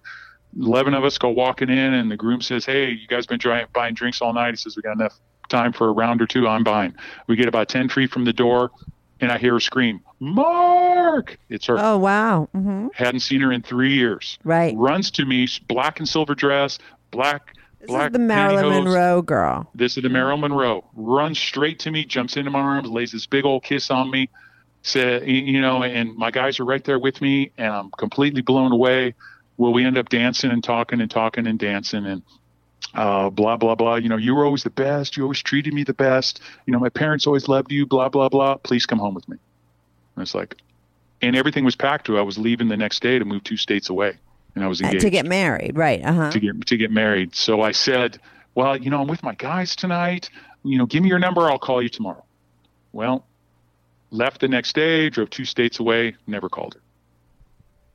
eleven 0.59 0.93
of 0.93 1.03
us 1.03 1.17
go 1.17 1.29
walking 1.29 1.69
in, 1.69 1.93
and 1.93 2.09
the 2.11 2.17
groom 2.17 2.41
says, 2.41 2.65
"Hey, 2.65 2.89
you 2.91 3.07
guys 3.07 3.25
been 3.25 3.39
trying 3.39 3.65
buying 3.73 3.93
drinks 3.93 4.21
all 4.21 4.33
night?" 4.33 4.51
He 4.51 4.57
says, 4.57 4.75
"We 4.75 4.81
got 4.81 4.93
enough 4.95 5.19
time 5.49 5.73
for 5.73 5.87
a 5.89 5.91
round 5.91 6.21
or 6.21 6.27
two. 6.27 6.47
I'm 6.47 6.63
buying." 6.63 6.95
We 7.27 7.35
get 7.35 7.47
about 7.47 7.69
ten 7.69 7.89
feet 7.89 8.11
from 8.11 8.25
the 8.25 8.33
door, 8.33 8.71
and 9.21 9.31
I 9.31 9.37
hear 9.37 9.53
her 9.53 9.59
scream, 9.59 10.01
"Mark!" 10.19 11.37
It's 11.49 11.65
her. 11.67 11.77
Oh 11.79 11.97
wow. 11.97 12.49
Mm-hmm. 12.55 12.87
Hadn't 12.93 13.21
seen 13.21 13.41
her 13.41 13.51
in 13.51 13.61
three 13.63 13.93
years. 13.93 14.37
Right. 14.43 14.75
Runs 14.77 15.09
to 15.11 15.25
me, 15.25 15.47
black 15.67 15.99
and 15.99 16.07
silver 16.07 16.35
dress, 16.35 16.77
black. 17.11 17.53
This 17.85 17.93
black 17.93 18.07
is 18.07 18.13
the 18.13 18.19
Marilyn 18.19 18.65
pantyhose. 18.65 18.83
Monroe 18.83 19.21
girl. 19.21 19.69
This 19.75 19.97
is 19.97 20.03
the 20.03 20.09
Marilyn 20.09 20.41
Monroe. 20.41 20.83
Runs 20.95 21.39
straight 21.39 21.79
to 21.79 21.91
me, 21.91 22.05
jumps 22.05 22.37
into 22.37 22.51
my 22.51 22.59
arms, 22.59 22.89
lays 22.89 23.11
this 23.11 23.25
big 23.25 23.45
old 23.45 23.63
kiss 23.63 23.89
on 23.89 24.09
me. 24.11 24.29
Said, 24.81 25.27
you 25.27 25.61
know, 25.61 25.81
and 25.81 26.15
my 26.15 26.29
guys 26.29 26.59
are 26.59 26.65
right 26.65 26.83
there 26.83 26.99
with 26.99 27.19
me, 27.19 27.51
and 27.57 27.73
I'm 27.73 27.91
completely 27.91 28.41
blown 28.41 28.71
away. 28.71 29.15
Well, 29.57 29.73
we 29.73 29.83
end 29.83 29.97
up 29.97 30.09
dancing 30.09 30.51
and 30.51 30.63
talking 30.63 31.01
and 31.01 31.09
talking 31.09 31.47
and 31.47 31.57
dancing 31.57 32.05
and 32.05 32.21
uh, 32.93 33.29
blah 33.31 33.57
blah 33.57 33.73
blah. 33.73 33.95
You 33.95 34.09
know, 34.09 34.17
you 34.17 34.35
were 34.35 34.45
always 34.45 34.63
the 34.63 34.69
best. 34.69 35.17
You 35.17 35.23
always 35.23 35.41
treated 35.41 35.73
me 35.73 35.83
the 35.83 35.93
best. 35.93 36.39
You 36.65 36.73
know, 36.73 36.79
my 36.79 36.89
parents 36.89 37.25
always 37.25 37.47
loved 37.47 37.71
you. 37.71 37.85
Blah 37.85 38.09
blah 38.09 38.29
blah. 38.29 38.57
Please 38.57 38.85
come 38.85 38.99
home 38.99 39.15
with 39.15 39.27
me. 39.27 39.37
And 40.15 40.21
it's 40.21 40.35
like, 40.35 40.55
and 41.21 41.35
everything 41.35 41.65
was 41.65 41.75
packed 41.75 42.05
to. 42.05 42.19
I 42.19 42.21
was 42.21 42.37
leaving 42.37 42.67
the 42.67 42.77
next 42.77 43.01
day 43.01 43.17
to 43.17 43.25
move 43.25 43.43
two 43.43 43.57
states 43.57 43.89
away, 43.89 44.17
and 44.55 44.63
I 44.63 44.67
was 44.67 44.81
Uh, 44.81 44.85
engaged 44.85 45.01
to 45.03 45.09
get 45.09 45.25
married, 45.25 45.77
right? 45.77 46.03
Uh 46.03 46.13
huh. 46.13 46.31
to 46.31 46.39
get 46.39 46.65
to 46.65 46.77
get 46.77 46.91
married. 46.91 47.35
So 47.35 47.61
I 47.61 47.71
said, 47.71 48.19
"Well, 48.55 48.77
you 48.77 48.89
know, 48.89 49.01
I'm 49.01 49.07
with 49.07 49.23
my 49.23 49.35
guys 49.35 49.75
tonight. 49.75 50.29
You 50.63 50.77
know, 50.77 50.85
give 50.85 51.03
me 51.03 51.09
your 51.09 51.19
number. 51.19 51.41
I'll 51.49 51.59
call 51.59 51.81
you 51.81 51.89
tomorrow." 51.89 52.23
Well, 52.93 53.25
left 54.11 54.41
the 54.41 54.47
next 54.47 54.73
day, 54.73 55.09
drove 55.09 55.29
two 55.29 55.45
states 55.45 55.79
away, 55.79 56.15
never 56.27 56.47
called 56.49 56.75
her, 56.75 56.81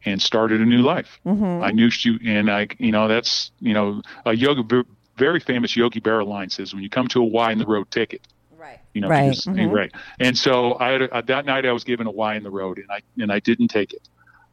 and 0.04 0.20
started 0.20 0.60
a 0.60 0.64
new 0.64 0.82
life. 0.82 1.18
Mm-hmm. 1.26 1.62
I 1.64 1.70
knew 1.70 1.90
she, 1.90 2.18
and 2.24 2.50
I, 2.50 2.68
you 2.78 2.92
know, 2.92 3.08
that's 3.08 3.50
you 3.60 3.74
know, 3.74 4.02
a 4.26 4.34
yoga, 4.34 4.84
very 5.16 5.40
famous 5.40 5.76
Yogi 5.76 6.00
Berra 6.00 6.26
line 6.26 6.50
says, 6.50 6.74
"When 6.74 6.82
you 6.82 6.90
come 6.90 7.08
to 7.08 7.20
a 7.20 7.24
Y 7.24 7.52
in 7.52 7.58
the 7.58 7.66
road, 7.66 7.90
take 7.90 8.12
it." 8.14 8.26
Right. 8.58 8.78
You 8.92 9.00
know, 9.00 9.08
Right, 9.08 9.32
mhm. 9.32 9.72
right. 9.72 9.92
And 10.18 10.36
so 10.36 10.78
I 10.78 10.88
had 10.90 11.02
a, 11.02 11.22
that 11.22 11.46
night 11.46 11.64
I 11.64 11.72
was 11.72 11.84
given 11.84 12.06
a 12.06 12.10
Y 12.10 12.34
in 12.34 12.42
the 12.42 12.50
road, 12.50 12.78
and 12.78 12.90
I 12.90 13.00
and 13.18 13.32
I 13.32 13.40
didn't 13.40 13.68
take 13.68 13.92
it. 13.94 14.02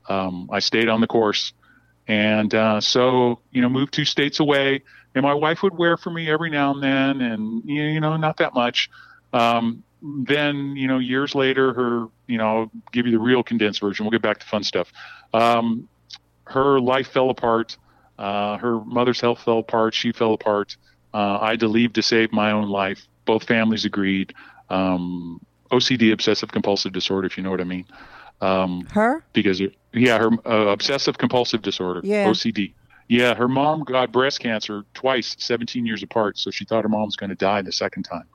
Um, 0.10 0.50
I 0.52 0.60
stayed 0.60 0.88
on 0.88 1.02
the 1.02 1.08
course, 1.08 1.52
and 2.08 2.54
uh, 2.54 2.82
so 2.82 3.40
you 3.52 3.62
know, 3.62 3.70
moved 3.70 3.94
two 3.94 4.06
states 4.06 4.40
away. 4.40 4.84
And 5.16 5.24
my 5.24 5.34
wife 5.34 5.64
would 5.64 5.76
wear 5.76 5.98
for 5.98 6.12
me 6.12 6.30
every 6.30 6.50
now 6.50 6.74
and 6.74 6.84
then, 6.84 7.22
and 7.22 7.64
you 7.66 8.00
know, 8.00 8.18
not 8.18 8.38
that 8.38 8.54
much. 8.54 8.90
Um, 9.34 9.84
then 10.02 10.76
you 10.76 10.88
know, 10.88 11.00
years 11.00 11.34
later, 11.34 11.74
her 11.74 12.08
you 12.28 12.38
know, 12.38 12.46
I'll 12.46 12.72
give 12.92 13.06
you 13.06 13.12
the 13.12 13.20
real 13.20 13.44
condensed 13.44 13.82
version. 13.82 14.06
We'll 14.06 14.12
get 14.12 14.22
back 14.22 14.40
to 14.40 14.46
fun 14.46 14.64
stuff. 14.64 14.92
Um, 15.34 15.88
her 16.46 16.80
life 16.80 17.08
fell 17.08 17.30
apart. 17.30 17.78
Uh, 18.18 18.58
her 18.58 18.80
mother's 18.80 19.22
health 19.22 19.42
fell 19.44 19.60
apart. 19.60 19.94
She 19.94 20.12
fell 20.12 20.34
apart. 20.34 20.78
Uh, 21.14 21.40
I 21.42 21.52
had 21.52 21.60
to 21.62 21.68
leave 21.68 21.94
to 21.94 22.02
save 22.02 22.32
my 22.32 22.52
own 22.52 22.70
life. 22.70 23.08
Both 23.26 23.46
families 23.46 23.86
agreed. 23.86 24.34
Um, 24.70 25.42
OCD, 25.72 26.14
obsessive 26.14 26.52
compulsive 26.52 26.94
disorder, 26.94 27.28
if 27.28 27.38
you 27.38 27.44
know 27.44 27.52
what 27.52 27.62
I 27.62 27.66
mean. 27.66 27.86
Um, 28.42 28.86
Her? 28.92 29.24
because 29.34 29.62
yeah, 29.94 30.20
her 30.20 30.30
uh, 30.46 30.68
obsessive 30.72 31.18
compulsive 31.18 31.62
disorder, 31.62 32.02
Yeah. 32.04 32.28
OCD. 32.28 32.74
Yeah, 33.08 33.36
her 33.36 33.48
mom 33.48 33.84
got 33.84 34.12
breast 34.12 34.42
cancer 34.42 34.84
twice, 34.94 35.36
17 35.40 35.86
years 35.86 36.04
apart. 36.04 36.38
So 36.38 36.52
she 36.52 36.66
thought 36.66 36.84
her 36.84 36.90
mom 36.90 37.06
was 37.06 37.16
going 37.16 37.30
to 37.30 37.36
die 37.36 37.62
the 37.62 37.72
second 37.72 38.04
time. 38.04 38.26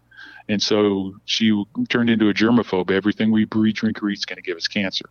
And 0.48 0.62
so 0.62 1.14
she 1.26 1.62
turned 1.88 2.08
into 2.10 2.28
a 2.30 2.34
germaphobe. 2.34 2.90
Everything 2.90 3.30
we 3.30 3.44
breathe, 3.44 3.74
drink, 3.74 4.02
or 4.02 4.08
eat 4.08 4.18
is 4.18 4.24
going 4.24 4.36
to 4.36 4.42
give 4.42 4.56
us 4.56 4.66
cancer. 4.66 5.10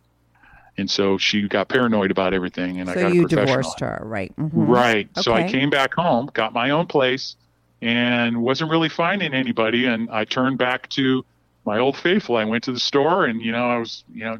And 0.76 0.90
so 0.90 1.16
she 1.16 1.46
got 1.48 1.68
paranoid 1.68 2.10
about 2.10 2.34
everything. 2.34 2.80
And 2.80 2.90
I 2.90 2.94
got 2.94 3.14
you 3.14 3.26
divorced 3.28 3.80
her, 3.80 4.02
right? 4.04 4.34
Mhm. 4.36 4.50
Right. 4.52 5.08
So 5.18 5.32
I 5.32 5.48
came 5.48 5.70
back 5.70 5.94
home, 5.94 6.28
got 6.34 6.52
my 6.52 6.70
own 6.70 6.86
place, 6.86 7.36
and 7.80 8.42
wasn't 8.42 8.70
really 8.70 8.88
finding 8.88 9.32
anybody. 9.32 9.86
And 9.86 10.10
I 10.10 10.24
turned 10.24 10.58
back 10.58 10.88
to 10.90 11.24
my 11.64 11.78
old 11.78 11.96
faithful. 11.96 12.36
I 12.36 12.44
went 12.44 12.64
to 12.64 12.72
the 12.72 12.80
store, 12.80 13.26
and 13.26 13.40
you 13.40 13.52
know, 13.52 13.70
I 13.70 13.78
was, 13.78 14.02
you 14.12 14.24
know, 14.24 14.38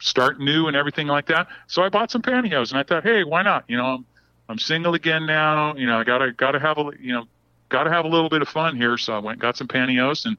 starting 0.00 0.44
new 0.44 0.68
and 0.68 0.76
everything 0.76 1.06
like 1.06 1.26
that. 1.26 1.48
So 1.66 1.82
I 1.82 1.88
bought 1.88 2.10
some 2.10 2.22
pantyhose, 2.22 2.70
and 2.70 2.78
I 2.78 2.82
thought, 2.82 3.04
hey, 3.04 3.24
why 3.24 3.42
not? 3.42 3.64
You 3.68 3.76
know, 3.76 3.86
I'm, 3.86 4.06
I'm 4.48 4.58
single 4.58 4.94
again 4.94 5.26
now. 5.26 5.74
You 5.74 5.86
know, 5.86 5.98
I 5.98 6.04
gotta 6.04 6.32
gotta 6.32 6.58
have 6.58 6.78
a, 6.78 6.90
you 7.00 7.12
know, 7.12 7.24
gotta 7.68 7.90
have 7.90 8.04
a 8.04 8.08
little 8.08 8.28
bit 8.28 8.42
of 8.42 8.48
fun 8.48 8.76
here. 8.76 8.96
So 8.96 9.14
I 9.14 9.18
went 9.18 9.38
got 9.38 9.56
some 9.56 9.68
pantyhose, 9.68 10.26
and 10.26 10.36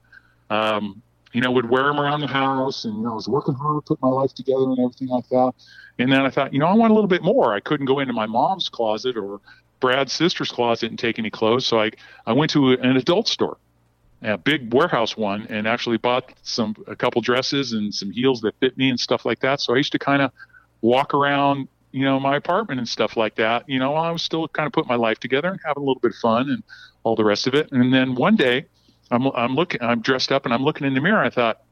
um, 0.50 1.02
you 1.32 1.40
know, 1.40 1.50
would 1.50 1.68
wear 1.68 1.84
them 1.84 2.00
around 2.00 2.20
the 2.20 2.26
house, 2.26 2.84
and 2.84 2.96
you 2.96 3.02
know, 3.02 3.12
I 3.12 3.14
was 3.14 3.28
working 3.28 3.54
hard, 3.54 3.84
put 3.84 4.00
my 4.02 4.08
life 4.08 4.34
together, 4.34 4.64
and 4.64 4.78
everything 4.78 5.08
like 5.08 5.28
that. 5.28 5.52
And 5.98 6.10
then 6.10 6.22
I 6.22 6.30
thought, 6.30 6.52
you 6.52 6.58
know, 6.58 6.66
I 6.66 6.74
want 6.74 6.90
a 6.90 6.94
little 6.94 7.08
bit 7.08 7.22
more. 7.22 7.54
I 7.54 7.60
couldn't 7.60 7.86
go 7.86 7.98
into 7.98 8.14
my 8.14 8.26
mom's 8.26 8.68
closet 8.68 9.16
or 9.16 9.40
Brad's 9.80 10.12
sister's 10.12 10.50
closet 10.50 10.90
and 10.90 10.98
take 10.98 11.18
any 11.18 11.30
clothes. 11.30 11.66
So 11.66 11.80
I, 11.80 11.90
I 12.26 12.32
went 12.32 12.50
to 12.52 12.72
an 12.72 12.96
adult 12.96 13.28
store, 13.28 13.58
a 14.22 14.36
big 14.36 14.72
warehouse 14.72 15.16
one, 15.16 15.46
and 15.48 15.66
actually 15.66 15.96
bought 15.96 16.32
some 16.42 16.74
a 16.86 16.94
couple 16.96 17.22
dresses 17.22 17.72
and 17.72 17.94
some 17.94 18.10
heels 18.10 18.40
that 18.42 18.54
fit 18.60 18.76
me 18.76 18.90
and 18.90 19.00
stuff 19.00 19.24
like 19.24 19.40
that. 19.40 19.60
So 19.60 19.74
I 19.74 19.78
used 19.78 19.92
to 19.92 19.98
kind 19.98 20.22
of 20.22 20.30
walk 20.82 21.14
around, 21.14 21.68
you 21.92 22.04
know, 22.04 22.20
my 22.20 22.36
apartment 22.36 22.78
and 22.78 22.88
stuff 22.88 23.16
like 23.16 23.36
that. 23.36 23.68
You 23.68 23.78
know, 23.78 23.94
I 23.94 24.10
was 24.10 24.22
still 24.22 24.46
kind 24.48 24.66
of 24.66 24.72
putting 24.72 24.88
my 24.88 24.96
life 24.96 25.18
together 25.20 25.48
and 25.48 25.60
having 25.64 25.82
a 25.82 25.86
little 25.86 26.00
bit 26.00 26.12
of 26.12 26.18
fun 26.18 26.50
and 26.50 26.62
all 27.02 27.16
the 27.16 27.24
rest 27.24 27.46
of 27.46 27.54
it. 27.54 27.72
And 27.72 27.92
then 27.92 28.14
one 28.14 28.36
day, 28.36 28.66
I'm 29.10 29.26
I'm 29.28 29.54
looking, 29.54 29.82
I'm 29.82 30.00
dressed 30.00 30.32
up 30.32 30.44
and 30.44 30.52
I'm 30.54 30.62
looking 30.62 30.86
in 30.86 30.94
the 30.94 31.00
mirror. 31.00 31.22
I 31.22 31.30
thought, 31.30 31.62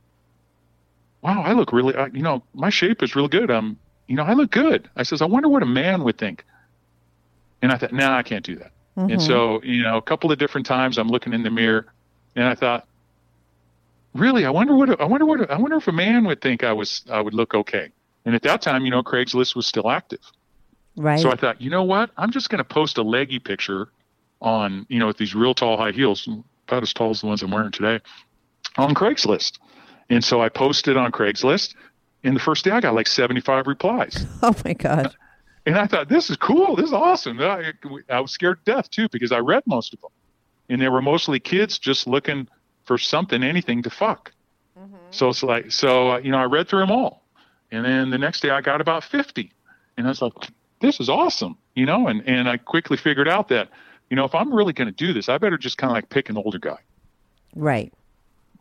wow, 1.23 1.43
I 1.43 1.53
look 1.53 1.73
really, 1.73 1.95
I- 1.95 2.07
you 2.07 2.23
know, 2.23 2.43
my 2.55 2.71
shape 2.71 3.03
is 3.03 3.15
real 3.15 3.29
good. 3.29 3.51
I'm, 3.51 3.79
you 4.07 4.17
know, 4.17 4.25
I 4.25 4.33
look 4.33 4.51
good. 4.51 4.89
I 4.97 5.03
says, 5.03 5.21
I 5.21 5.27
wonder 5.27 5.49
what 5.49 5.63
a 5.63 5.67
man 5.67 6.03
would 6.05 6.17
think. 6.19 6.45
And 7.61 7.73
I 7.73 7.77
thought, 7.77 7.93
nah, 7.93 8.17
I 8.17 8.23
can't 8.23 8.45
do 8.45 8.57
that. 8.57 8.73
Mm-hmm. 8.97 9.11
And 9.11 9.23
so, 9.23 9.63
you 9.63 9.83
know, 9.83 9.97
a 9.97 10.03
couple 10.03 10.33
of 10.33 10.39
different 10.39 10.67
times 10.67 10.97
I'm 10.97 11.09
looking 11.09 11.33
in 11.33 11.43
the 11.43 11.51
mirror 11.51 11.87
and 12.37 12.47
I 12.47 12.55
thought, 12.55 12.87
really, 14.15 14.45
I 14.45 14.51
wonder 14.51 14.75
what, 14.75 15.01
I 15.01 15.05
wonder 15.05 15.27
what, 15.27 15.51
I 15.51 15.59
wonder 15.59 15.77
if 15.77 15.89
a 15.89 15.93
man 15.93 16.25
would 16.25 16.41
think 16.41 16.65
I 16.65 16.73
was, 16.73 17.03
I 17.11 17.21
would 17.21 17.35
look 17.35 17.55
okay. 17.55 17.91
And 18.25 18.35
at 18.35 18.43
that 18.43 18.63
time, 18.63 18.85
you 18.85 18.91
know, 18.91 19.03
Craigslist 19.03 19.57
was 19.57 19.67
still 19.67 19.91
active. 19.91 20.21
Right. 20.97 21.21
So 21.21 21.31
I 21.31 21.37
thought, 21.37 21.61
you 21.61 21.71
know 21.71 21.85
what? 21.85 22.11
I'm 22.17 22.31
just 22.31 22.51
going 22.51 22.59
to 22.59 22.65
post 22.65 22.99
a 22.99 23.03
leggy 23.03 23.39
picture 23.39 23.89
on, 24.41 24.87
you 24.89 24.99
know, 24.99 25.07
with 25.07 25.17
these 25.17 25.35
real 25.35 25.55
tall 25.55 25.77
high 25.77 25.93
heels, 25.93 26.29
about 26.67 26.83
as 26.83 26.93
tall 26.93 27.11
as 27.11 27.21
the 27.21 27.27
ones 27.27 27.43
I'm 27.43 27.51
wearing 27.51 27.71
today, 27.71 28.01
on 28.77 28.95
Craigslist. 28.95 29.59
And 30.11 30.23
so 30.25 30.43
I 30.43 30.49
posted 30.49 30.97
on 30.97 31.13
Craigslist. 31.13 31.75
And 32.25 32.35
the 32.35 32.41
first 32.41 32.65
day 32.65 32.73
I 32.73 32.81
got 32.81 32.95
like 32.95 33.07
75 33.07 33.67
replies. 33.67 34.27
Oh 34.43 34.55
my 34.65 34.75
god. 34.75 35.15
And 35.67 35.77
I 35.77 35.87
thought, 35.87 36.09
this 36.09 36.31
is 36.31 36.37
cool. 36.37 36.77
This 36.77 36.87
is 36.87 36.93
awesome. 36.93 37.41
I, 37.41 37.73
I 38.09 38.21
was 38.21 38.31
scared 38.31 38.65
to 38.65 38.73
death 38.73 38.91
too 38.91 39.09
because 39.11 39.33
I 39.33 39.39
read 39.39 39.63
most 39.67 39.93
of 39.93 40.01
them. 40.01 40.11
And 40.69 40.81
they 40.81 40.89
were 40.89 41.03
mostly 41.03 41.41
kids 41.41 41.79
just 41.79 42.07
looking 42.07 42.49
for 42.85 42.99
something, 42.99 43.43
anything 43.43 43.83
to 43.83 43.91
fuck. 43.91 44.33
So 45.11 45.29
it's 45.29 45.43
like, 45.43 45.73
so, 45.73 46.13
uh, 46.13 46.19
you 46.19 46.31
know, 46.31 46.39
I 46.39 46.45
read 46.45 46.69
through 46.69 46.81
them 46.81 46.91
all. 46.91 47.23
And 47.71 47.85
then 47.85 48.11
the 48.11 48.19
next 48.19 48.41
day 48.41 48.51
I 48.51 48.61
got 48.61 48.81
about 48.81 49.05
50. 49.05 49.53
And 49.97 50.07
I 50.07 50.11
was 50.11 50.23
like, 50.23 50.33
this 50.81 51.01
is 51.01 51.09
awesome, 51.09 51.57
you 51.75 51.87
know? 51.87 52.09
And, 52.09 52.27
and 52.27 52.49
I 52.49 52.57
quickly 52.57 52.97
figured 52.97 53.29
out 53.29 53.49
that, 53.49 53.69
you 54.11 54.17
know, 54.17 54.25
if 54.25 54.35
I'm 54.35 54.53
really 54.55 54.73
going 54.73 54.89
to 54.89 54.95
do 54.95 55.13
this, 55.13 55.29
I 55.29 55.39
better 55.39 55.59
just 55.59 55.79
kind 55.79 55.91
of 55.91 55.95
like 55.95 56.09
pick 56.09 56.31
an 56.31 56.37
older 56.37 56.59
guy. 56.59 56.79
Right. 57.55 57.93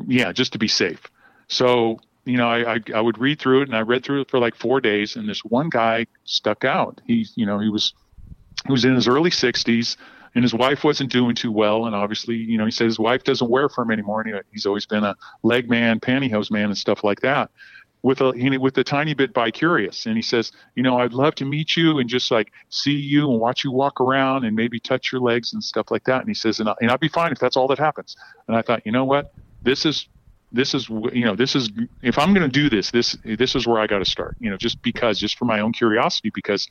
Yeah, 0.05 0.31
just 0.31 0.53
to 0.53 0.59
be 0.59 0.67
safe. 0.67 1.01
So, 1.47 1.99
you 2.25 2.37
know, 2.37 2.49
I, 2.49 2.75
I, 2.75 2.79
I 2.95 3.01
would 3.01 3.17
read 3.17 3.39
through 3.39 3.61
it 3.61 3.69
and 3.69 3.77
I 3.77 3.81
read 3.81 4.03
through 4.03 4.21
it 4.21 4.29
for 4.29 4.39
like 4.39 4.55
four 4.55 4.81
days. 4.81 5.15
And 5.15 5.29
this 5.29 5.43
one 5.45 5.69
guy 5.69 6.07
stuck 6.25 6.65
out. 6.65 6.99
He, 7.05 7.27
you 7.35 7.45
know, 7.45 7.59
he 7.59 7.69
was, 7.69 7.93
he 8.65 8.71
was 8.71 8.83
in 8.83 8.95
his 8.95 9.07
early 9.07 9.29
60s 9.29 9.95
and 10.37 10.43
his 10.43 10.53
wife 10.53 10.83
wasn't 10.83 11.11
doing 11.11 11.33
too 11.33 11.51
well. 11.51 11.87
And 11.87 11.95
obviously, 11.95 12.35
you 12.35 12.59
know, 12.59 12.65
he 12.65 12.69
said 12.69 12.85
his 12.85 12.99
wife 12.99 13.23
doesn't 13.23 13.49
wear 13.49 13.69
for 13.69 13.81
him 13.81 13.89
anymore. 13.89 14.21
And 14.21 14.35
he, 14.35 14.39
he's 14.51 14.67
always 14.67 14.85
been 14.85 15.03
a 15.03 15.15
leg 15.41 15.67
man, 15.67 15.99
pantyhose 15.99 16.51
man, 16.51 16.65
and 16.65 16.77
stuff 16.77 17.03
like 17.03 17.21
that. 17.21 17.49
With 18.03 18.21
a 18.21 18.59
with 18.59 18.77
a 18.77 18.83
tiny 18.83 19.15
bit 19.15 19.33
bi 19.33 19.49
curious, 19.49 20.05
and 20.05 20.15
he 20.15 20.21
says, 20.21 20.51
you 20.75 20.83
know, 20.83 20.99
I'd 20.99 21.13
love 21.13 21.33
to 21.35 21.45
meet 21.45 21.75
you 21.75 21.97
and 21.97 22.07
just 22.07 22.29
like 22.29 22.51
see 22.69 22.91
you 22.91 23.31
and 23.31 23.39
watch 23.39 23.63
you 23.63 23.71
walk 23.71 23.99
around 23.99 24.45
and 24.45 24.55
maybe 24.55 24.79
touch 24.79 25.11
your 25.11 25.21
legs 25.21 25.53
and 25.53 25.63
stuff 25.63 25.89
like 25.89 26.03
that. 26.03 26.19
And 26.19 26.27
he 26.27 26.35
says, 26.35 26.59
and, 26.59 26.69
I, 26.69 26.75
and 26.81 26.91
I'd 26.91 26.99
be 26.99 27.07
fine 27.07 27.31
if 27.31 27.39
that's 27.39 27.57
all 27.57 27.67
that 27.69 27.79
happens. 27.79 28.15
And 28.47 28.55
I 28.55 28.61
thought, 28.61 28.85
you 28.85 28.91
know 28.91 29.05
what, 29.05 29.33
this 29.63 29.87
is 29.87 30.07
this 30.51 30.75
is 30.75 30.87
you 30.87 31.25
know 31.25 31.35
this 31.35 31.55
is 31.55 31.71
if 32.03 32.19
I'm 32.19 32.35
going 32.35 32.47
to 32.47 32.59
do 32.61 32.69
this, 32.69 32.91
this 32.91 33.17
this 33.25 33.55
is 33.55 33.65
where 33.65 33.81
I 33.81 33.87
got 33.87 33.99
to 33.99 34.05
start. 34.05 34.37
You 34.39 34.51
know, 34.51 34.57
just 34.57 34.83
because, 34.83 35.19
just 35.19 35.35
for 35.35 35.45
my 35.45 35.61
own 35.61 35.73
curiosity, 35.73 36.29
because 36.31 36.67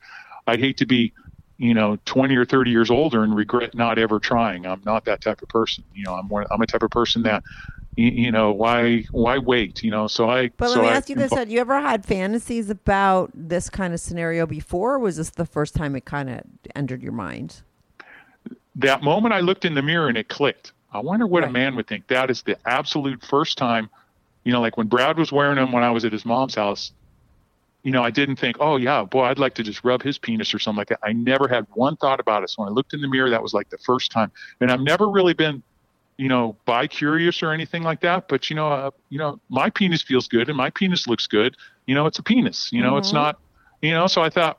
I'd 0.47 0.61
hate 0.61 0.77
to 0.77 0.87
be 0.87 1.13
you 1.59 1.73
know 1.73 1.99
20 2.05 2.37
or 2.37 2.45
30 2.45 2.71
years 2.71 2.91
older 2.91 3.25
and 3.25 3.35
regret 3.35 3.75
not 3.75 3.99
ever 3.99 4.19
trying 4.19 4.67
i'm 4.67 4.83
not 4.85 5.05
that 5.05 5.21
type 5.21 5.41
of 5.43 5.49
person 5.49 5.85
you 5.95 6.05
know 6.05 6.15
i'm 6.15 6.29
one, 6.29 6.47
i'm 6.51 6.61
a 6.61 6.67
type 6.67 6.83
of 6.83 6.91
person 6.91 7.23
that 7.23 7.43
you, 7.97 8.11
you 8.11 8.31
know 8.31 8.53
why 8.53 9.03
why 9.11 9.39
wait 9.39 9.83
you 9.83 9.91
know 9.91 10.07
so 10.07 10.29
i 10.29 10.49
But 10.57 10.69
so 10.69 10.77
let 10.77 10.83
me 10.83 10.89
I, 10.91 10.97
ask 10.97 11.09
you 11.09 11.17
this: 11.17 11.33
Had 11.33 11.51
you 11.51 11.61
ever 11.61 11.81
had 11.81 12.05
fantasies 12.05 12.69
about 12.69 13.31
this 13.33 13.71
kind 13.71 13.95
of 13.95 14.01
scenario 14.01 14.45
before? 14.47 14.97
Or 14.97 14.99
was 14.99 15.17
this 15.17 15.31
the 15.31 15.47
first 15.47 15.75
time 15.75 15.97
it 15.97 16.05
kind 16.05 16.29
of 16.29 16.43
entered 16.75 17.03
your 17.03 17.13
mind? 17.13 17.63
that 18.77 19.03
moment 19.03 19.35
i 19.35 19.41
looked 19.41 19.65
in 19.65 19.75
the 19.75 19.83
mirror 19.83 20.09
and 20.09 20.17
it 20.17 20.29
clicked 20.29 20.73
i 20.93 20.99
wonder 20.99 21.27
what 21.27 21.43
a 21.43 21.51
man 21.51 21.75
would 21.75 21.87
think 21.87 22.07
that 22.09 22.31
is 22.31 22.43
the 22.43 22.57
absolute 22.67 23.25
first 23.25 23.59
time 23.59 23.89
you 24.45 24.53
know 24.53 24.61
like 24.61 24.77
when 24.77 24.87
brad 24.87 25.19
was 25.19 25.33
wearing 25.33 25.57
them 25.57 25.73
when 25.73 25.83
i 25.83 25.91
was 25.91 26.05
at 26.05 26.13
his 26.13 26.25
mom's 26.25 26.55
house 26.55 26.93
you 27.87 27.93
know 27.93 28.03
i 28.03 28.11
didn't 28.11 28.35
think 28.35 28.57
oh 28.59 28.77
yeah 28.77 29.05
boy 29.05 29.23
i'd 29.27 29.39
like 29.39 29.55
to 29.55 29.63
just 29.63 29.85
rub 29.85 30.03
his 30.03 30.19
penis 30.19 30.53
or 30.53 30.59
something 30.59 30.79
like 30.79 30.89
that 30.89 30.99
i 31.05 31.13
never 31.13 31.47
had 31.47 31.65
one 31.75 31.97
thought 31.97 32.19
about 32.19 32.43
it 32.43 32.51
so 32.51 32.63
when 32.63 32.69
i 32.69 32.73
looked 32.73 32.93
in 32.93 33.01
the 33.01 33.07
mirror 33.07 33.31
that 33.31 33.41
was 33.41 33.55
like 33.55 33.71
the 33.71 33.79
first 33.79 34.11
time 34.11 34.31
and 34.61 34.73
i've 34.73 34.81
never 34.81 35.09
really 35.09 35.35
been 35.35 35.63
you 36.17 36.29
know 36.29 36.57
bi 36.65 36.89
curious 36.89 37.45
or 37.45 37.53
anything 37.53 37.85
like 37.85 38.01
that 38.01 38.27
but 38.27 38.51
you 38.51 38.57
know 38.57 38.69
uh, 38.69 38.91
you 39.09 39.19
know 39.19 39.39
my 39.51 39.71
penis 39.71 40.03
feels 40.03 40.27
good 40.27 40.49
and 40.49 40.57
my 40.57 40.69
penis 40.69 41.07
looks 41.07 41.29
good 41.29 41.57
you 41.87 41.95
know 41.95 42.07
it's 42.07 42.19
a 42.19 42.25
penis 42.25 42.71
you 42.73 42.83
know 42.83 42.97
it's 42.97 43.13
not 43.13 43.39
you 43.83 43.93
know 43.93 44.09
so 44.09 44.21
i 44.21 44.29
thought 44.29 44.59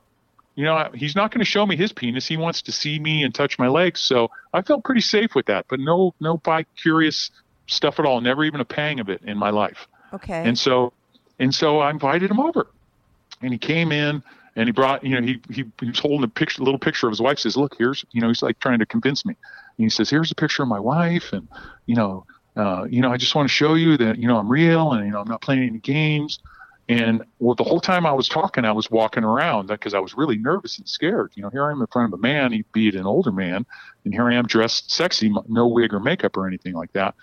you 0.54 0.64
know, 0.64 0.90
he's 0.92 1.14
not 1.14 1.30
going 1.30 1.38
to 1.38 1.44
show 1.44 1.64
me 1.64 1.76
his 1.76 1.92
penis. 1.92 2.26
He 2.26 2.36
wants 2.36 2.62
to 2.62 2.72
see 2.72 2.98
me 2.98 3.22
and 3.22 3.32
touch 3.32 3.60
my 3.60 3.68
legs. 3.68 4.00
So 4.00 4.28
I 4.52 4.60
felt 4.60 4.82
pretty 4.82 5.02
safe 5.02 5.36
with 5.36 5.46
that, 5.46 5.66
but 5.68 5.78
no, 5.78 6.12
no 6.18 6.38
bi 6.38 6.64
curious 6.76 7.30
stuff 7.68 8.00
at 8.00 8.04
all. 8.04 8.20
Never 8.20 8.42
even 8.42 8.60
a 8.60 8.64
pang 8.64 8.98
of 8.98 9.08
it 9.08 9.22
in 9.22 9.38
my 9.38 9.50
life. 9.50 9.86
Okay. 10.12 10.42
And 10.42 10.58
so, 10.58 10.92
and 11.38 11.54
so 11.54 11.78
I 11.78 11.90
invited 11.90 12.28
him 12.28 12.40
over 12.40 12.66
and 13.42 13.52
he 13.52 13.58
came 13.58 13.92
in 13.92 14.22
and 14.56 14.68
he 14.68 14.72
brought, 14.72 15.04
you 15.04 15.14
know, 15.14 15.26
he, 15.26 15.40
he, 15.50 15.64
he 15.80 15.88
was 15.88 15.98
holding 15.98 16.24
a 16.24 16.28
picture, 16.28 16.62
a 16.62 16.64
little 16.64 16.80
picture 16.80 17.06
of 17.06 17.12
his 17.12 17.20
wife 17.20 17.38
says, 17.38 17.56
look, 17.56 17.76
here's, 17.78 18.04
you 18.12 18.20
know, 18.20 18.28
he's 18.28 18.42
like 18.42 18.58
trying 18.58 18.80
to 18.80 18.86
convince 18.86 19.24
me. 19.24 19.36
And 19.76 19.84
he 19.84 19.88
says, 19.88 20.10
here's 20.10 20.32
a 20.32 20.34
picture 20.34 20.62
of 20.62 20.68
my 20.68 20.80
wife. 20.80 21.32
And, 21.32 21.46
you 21.86 21.94
know, 21.94 22.26
uh, 22.56 22.86
you 22.90 23.00
know, 23.00 23.12
I 23.12 23.16
just 23.16 23.34
want 23.34 23.48
to 23.48 23.54
show 23.54 23.74
you 23.74 23.96
that, 23.98 24.18
you 24.18 24.26
know, 24.26 24.36
I'm 24.36 24.48
real 24.48 24.92
and, 24.92 25.06
you 25.06 25.12
know, 25.12 25.20
I'm 25.20 25.28
not 25.28 25.42
playing 25.42 25.68
any 25.68 25.78
games. 25.78 26.40
And 26.88 27.22
well, 27.38 27.54
the 27.54 27.64
whole 27.64 27.80
time 27.80 28.06
I 28.06 28.12
was 28.12 28.28
talking, 28.28 28.64
I 28.64 28.72
was 28.72 28.90
walking 28.90 29.22
around 29.22 29.66
because 29.68 29.92
I 29.92 29.98
was 29.98 30.14
really 30.14 30.38
nervous 30.38 30.78
and 30.78 30.88
scared. 30.88 31.32
You 31.34 31.42
know, 31.42 31.50
here 31.50 31.66
I 31.66 31.70
am 31.70 31.80
in 31.80 31.86
front 31.88 32.12
of 32.12 32.18
a 32.18 32.22
man, 32.22 32.50
he 32.50 32.64
be 32.72 32.88
an 32.88 33.04
older 33.04 33.30
man, 33.30 33.66
and 34.04 34.14
here 34.14 34.26
I 34.26 34.34
am 34.34 34.46
dressed 34.46 34.90
sexy, 34.90 35.32
no 35.48 35.68
wig 35.68 35.92
or 35.92 36.00
makeup 36.00 36.36
or 36.36 36.46
anything 36.46 36.72
like 36.72 36.92
that. 36.94 37.14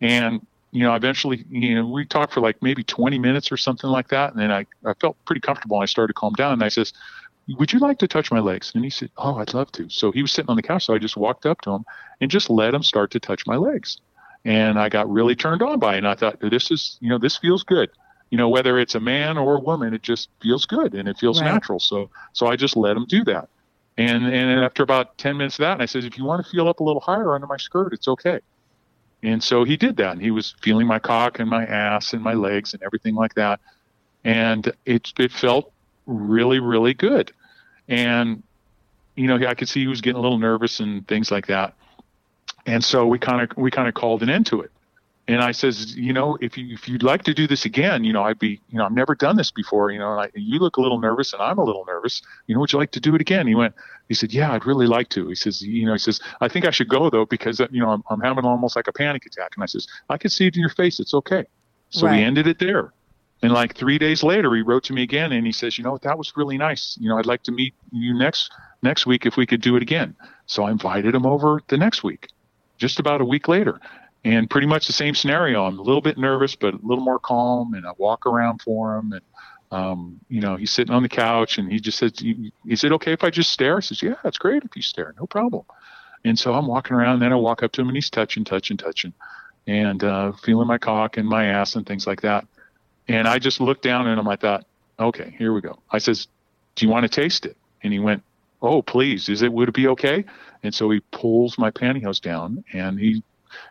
And 0.00 0.44
you 0.72 0.82
know, 0.82 0.94
eventually, 0.94 1.44
you 1.50 1.74
know, 1.76 1.86
we 1.86 2.06
talked 2.06 2.32
for 2.34 2.40
like 2.40 2.56
maybe 2.62 2.84
20 2.84 3.18
minutes 3.18 3.50
or 3.52 3.56
something 3.56 3.90
like 3.90 4.08
that, 4.08 4.32
and 4.32 4.40
then 4.40 4.52
I, 4.52 4.66
I 4.86 4.94
felt 5.00 5.16
pretty 5.26 5.40
comfortable. 5.40 5.76
And 5.78 5.82
I 5.82 5.86
started 5.86 6.14
to 6.14 6.20
calm 6.20 6.34
down, 6.34 6.54
and 6.54 6.62
I 6.64 6.68
says, 6.68 6.92
"Would 7.48 7.72
you 7.72 7.78
like 7.80 7.98
to 7.98 8.08
touch 8.08 8.30
my 8.30 8.40
legs?" 8.40 8.72
And 8.74 8.84
he 8.84 8.90
said, 8.90 9.10
"Oh, 9.16 9.36
I'd 9.38 9.54
love 9.54 9.72
to." 9.72 9.88
So 9.90 10.12
he 10.12 10.22
was 10.22 10.32
sitting 10.32 10.50
on 10.50 10.56
the 10.56 10.62
couch, 10.62 10.86
so 10.86 10.94
I 10.94 10.98
just 10.98 11.16
walked 11.16 11.46
up 11.46 11.60
to 11.62 11.72
him 11.72 11.84
and 12.20 12.30
just 12.30 12.50
let 12.50 12.74
him 12.74 12.82
start 12.82 13.10
to 13.12 13.20
touch 13.20 13.46
my 13.46 13.56
legs. 13.56 13.98
And 14.44 14.78
I 14.78 14.88
got 14.88 15.10
really 15.10 15.36
turned 15.36 15.62
on 15.62 15.78
by 15.78 15.94
it. 15.94 15.98
And 15.98 16.08
I 16.08 16.14
thought, 16.14 16.40
this 16.40 16.70
is, 16.70 16.96
you 17.00 17.10
know, 17.10 17.18
this 17.18 17.36
feels 17.38 17.62
good 17.64 17.90
you 18.30 18.38
know 18.38 18.48
whether 18.48 18.78
it's 18.78 18.94
a 18.94 19.00
man 19.00 19.36
or 19.36 19.56
a 19.56 19.60
woman 19.60 19.92
it 19.92 20.02
just 20.02 20.28
feels 20.40 20.64
good 20.66 20.94
and 20.94 21.08
it 21.08 21.18
feels 21.18 21.42
Right. 21.42 21.42
natural 21.42 21.80
so 21.80 22.08
so 22.32 22.46
i 22.46 22.56
just 22.56 22.76
let 22.76 22.96
him 22.96 23.04
do 23.08 23.24
that 23.24 23.48
and 23.96 24.24
and 24.24 24.64
after 24.64 24.82
about 24.82 25.18
10 25.18 25.36
minutes 25.36 25.56
of 25.58 25.62
that 25.64 25.72
and 25.72 25.82
i 25.82 25.86
said 25.86 26.04
if 26.04 26.16
you 26.16 26.24
want 26.24 26.44
to 26.44 26.50
feel 26.50 26.68
up 26.68 26.80
a 26.80 26.84
little 26.84 27.00
higher 27.00 27.34
under 27.34 27.46
my 27.46 27.56
skirt 27.56 27.92
it's 27.92 28.08
okay 28.08 28.40
and 29.22 29.42
so 29.42 29.64
he 29.64 29.76
did 29.76 29.96
that. 29.96 30.12
And 30.12 30.22
he 30.22 30.30
was 30.30 30.54
feeling 30.62 30.86
my 30.86 30.98
cock 30.98 31.38
and 31.40 31.48
my 31.48 31.64
ass 31.64 32.12
and 32.12 32.22
my 32.22 32.34
legs 32.34 32.72
and 32.72 32.82
everything 32.82 33.14
like 33.14 33.34
that. 33.34 33.60
And 34.24 34.72
it 34.86 35.12
it 35.18 35.32
felt 35.32 35.72
really 36.06 36.58
really 36.58 36.94
good. 36.94 37.32
And 37.88 38.42
you 39.16 39.26
know 39.26 39.36
i 39.46 39.54
could 39.54 39.68
see 39.68 39.80
he 39.80 39.88
was 39.88 40.00
getting 40.00 40.18
a 40.18 40.22
little 40.22 40.38
nervous 40.38 40.80
and 40.80 41.06
things 41.06 41.30
like 41.30 41.46
that. 41.46 41.74
And 42.66 42.84
so 42.84 43.06
we 43.06 43.18
kind 43.18 43.42
of 43.42 43.56
we 43.56 43.70
kind 43.70 43.88
of 43.88 43.94
called 43.94 44.22
an 44.22 44.30
end 44.30 44.46
to 44.46 44.60
it 44.60 44.70
and 45.30 45.42
I 45.42 45.52
says, 45.52 45.94
you 45.96 46.12
know, 46.12 46.38
if 46.40 46.56
you 46.56 46.72
if 46.74 46.88
you'd 46.88 47.02
like 47.02 47.22
to 47.24 47.34
do 47.34 47.46
this 47.46 47.64
again, 47.64 48.04
you 48.04 48.12
know, 48.12 48.22
I'd 48.22 48.38
be, 48.38 48.60
you 48.70 48.78
know, 48.78 48.86
I've 48.86 48.92
never 48.92 49.14
done 49.14 49.36
this 49.36 49.50
before, 49.50 49.90
you 49.90 49.98
know, 49.98 50.12
and 50.12 50.20
I, 50.22 50.30
you 50.34 50.58
look 50.58 50.76
a 50.76 50.80
little 50.80 50.98
nervous 50.98 51.32
and 51.32 51.42
I'm 51.42 51.58
a 51.58 51.64
little 51.64 51.84
nervous. 51.84 52.22
You 52.46 52.54
know, 52.54 52.60
would 52.60 52.72
you 52.72 52.78
like 52.78 52.92
to 52.92 53.00
do 53.00 53.14
it 53.14 53.20
again? 53.20 53.46
He 53.46 53.54
went, 53.54 53.74
he 54.08 54.14
said, 54.14 54.32
yeah, 54.32 54.52
I'd 54.52 54.66
really 54.66 54.86
like 54.86 55.08
to. 55.10 55.28
He 55.28 55.34
says, 55.34 55.60
you 55.60 55.84
know, 55.86 55.92
he 55.92 55.98
says, 55.98 56.20
I 56.40 56.48
think 56.48 56.64
I 56.64 56.70
should 56.70 56.88
go 56.88 57.10
though 57.10 57.26
because 57.26 57.60
uh, 57.60 57.68
you 57.70 57.80
know 57.80 57.90
I'm, 57.90 58.02
I'm 58.10 58.20
having 58.20 58.44
almost 58.44 58.76
like 58.76 58.88
a 58.88 58.92
panic 58.92 59.26
attack. 59.26 59.52
And 59.56 59.62
I 59.62 59.66
says, 59.66 59.86
I 60.08 60.16
can 60.16 60.30
see 60.30 60.46
it 60.46 60.56
in 60.56 60.60
your 60.60 60.70
face. 60.70 60.98
It's 61.00 61.14
okay. 61.14 61.44
So 61.90 62.06
Right. 62.06 62.18
we 62.18 62.24
ended 62.24 62.46
it 62.46 62.58
there. 62.58 62.92
And 63.42 63.52
like 63.52 63.74
three 63.74 63.98
days 63.98 64.22
later, 64.22 64.54
he 64.54 64.62
wrote 64.62 64.84
to 64.84 64.92
me 64.92 65.02
again 65.02 65.32
and 65.32 65.46
he 65.46 65.52
says, 65.52 65.78
you 65.78 65.84
know, 65.84 65.98
that 65.98 66.18
was 66.18 66.36
really 66.36 66.58
nice. 66.58 66.96
You 67.00 67.08
know, 67.08 67.18
I'd 67.18 67.26
like 67.26 67.42
to 67.44 67.52
meet 67.52 67.74
you 67.92 68.18
next 68.18 68.50
next 68.82 69.06
week 69.06 69.26
if 69.26 69.36
we 69.36 69.46
could 69.46 69.60
do 69.60 69.76
it 69.76 69.82
again. 69.82 70.16
So 70.46 70.64
I 70.64 70.70
invited 70.70 71.14
him 71.14 71.26
over 71.26 71.60
the 71.68 71.76
next 71.76 72.02
week, 72.02 72.28
just 72.78 72.98
about 72.98 73.20
a 73.20 73.24
week 73.24 73.48
later 73.48 73.80
and 74.24 74.50
pretty 74.50 74.66
much 74.66 74.86
the 74.86 74.92
same 74.92 75.14
scenario. 75.14 75.64
I'm 75.64 75.78
a 75.78 75.82
little 75.82 76.02
bit 76.02 76.18
nervous, 76.18 76.54
but 76.54 76.74
a 76.74 76.78
little 76.82 77.04
more 77.04 77.18
calm, 77.18 77.74
and 77.74 77.86
I 77.86 77.92
walk 77.96 78.26
around 78.26 78.62
for 78.62 78.96
him, 78.96 79.12
and 79.12 79.22
um, 79.72 80.20
you 80.28 80.40
know, 80.40 80.56
he's 80.56 80.72
sitting 80.72 80.92
on 80.92 81.02
the 81.02 81.08
couch, 81.08 81.58
and 81.58 81.70
he 81.70 81.78
just 81.78 81.98
says, 81.98 82.12
"Is 82.66 82.84
it 82.84 82.92
okay 82.92 83.12
if 83.12 83.22
I 83.22 83.30
just 83.30 83.52
stare?" 83.52 83.76
I 83.76 83.80
says, 83.80 84.02
"Yeah, 84.02 84.16
it's 84.24 84.38
great 84.38 84.64
if 84.64 84.74
you 84.74 84.82
stare, 84.82 85.14
no 85.18 85.26
problem." 85.26 85.64
And 86.24 86.38
so 86.38 86.54
I'm 86.54 86.66
walking 86.66 86.96
around, 86.96 87.14
and 87.14 87.22
then 87.22 87.32
I 87.32 87.36
walk 87.36 87.62
up 87.62 87.72
to 87.72 87.80
him, 87.80 87.88
and 87.88 87.96
he's 87.96 88.10
touching, 88.10 88.44
touching, 88.44 88.76
touching, 88.76 89.14
and 89.66 90.02
uh, 90.02 90.32
feeling 90.32 90.66
my 90.66 90.76
cock 90.76 91.16
and 91.16 91.28
my 91.28 91.46
ass 91.46 91.76
and 91.76 91.86
things 91.86 92.06
like 92.06 92.20
that. 92.22 92.46
And 93.08 93.26
I 93.26 93.38
just 93.38 93.60
looked 93.60 93.82
down 93.82 94.06
at 94.06 94.18
him. 94.18 94.28
I 94.28 94.36
thought, 94.36 94.66
"Okay, 94.98 95.34
here 95.38 95.52
we 95.52 95.60
go." 95.60 95.78
I 95.90 95.98
says, 95.98 96.26
"Do 96.74 96.84
you 96.84 96.90
want 96.90 97.04
to 97.04 97.08
taste 97.08 97.46
it?" 97.46 97.56
And 97.82 97.92
he 97.92 98.00
went, 98.00 98.22
"Oh, 98.60 98.82
please. 98.82 99.28
Is 99.28 99.42
it? 99.42 99.52
Would 99.52 99.68
it 99.68 99.74
be 99.74 99.86
okay?" 99.88 100.24
And 100.64 100.74
so 100.74 100.90
he 100.90 101.00
pulls 101.12 101.56
my 101.58 101.70
pantyhose 101.70 102.20
down, 102.20 102.64
and 102.72 102.98
he 102.98 103.22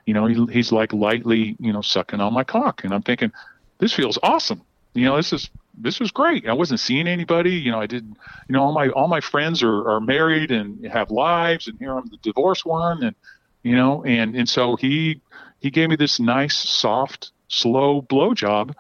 you 0.06 0.14
know, 0.14 0.26
he, 0.26 0.46
he's 0.52 0.72
like 0.72 0.94
lightly, 0.94 1.56
you 1.60 1.74
know, 1.74 1.82
sucking 1.82 2.20
on 2.20 2.34
my 2.34 2.44
cock, 2.44 2.84
and 2.84 2.94
I'm 2.94 3.02
thinking, 3.02 3.32
this 3.80 3.94
feels 3.94 4.18
awesome. 4.24 4.62
You 4.94 5.06
know, 5.06 5.16
this 5.18 5.34
is 5.34 5.50
this 5.78 6.00
was 6.00 6.12
great. 6.12 6.48
I 6.48 6.54
wasn't 6.54 6.80
seeing 6.80 7.08
anybody. 7.08 7.52
You 7.52 7.72
know, 7.72 7.80
I 7.80 7.88
didn't. 7.88 8.18
You 8.48 8.54
know, 8.54 8.64
all 8.64 8.74
my 8.74 8.90
all 8.90 9.08
my 9.08 9.22
friends 9.22 9.64
are 9.64 9.90
are 9.90 10.02
married 10.02 10.52
and 10.52 10.86
have 10.86 11.12
lives, 11.12 11.68
and 11.68 11.78
here 11.80 11.96
I'm 11.96 12.08
the 12.08 12.18
divorced 12.18 12.66
one, 12.66 13.04
and 13.04 13.16
you 13.64 13.76
know, 13.76 14.04
and 14.04 14.36
and 14.36 14.48
so 14.48 14.76
he 14.76 15.22
he 15.60 15.70
gave 15.70 15.90
me 15.90 15.96
this 15.96 16.20
nice, 16.20 16.58
soft, 16.58 17.32
slow 17.48 18.02
blowjob, 18.02 18.74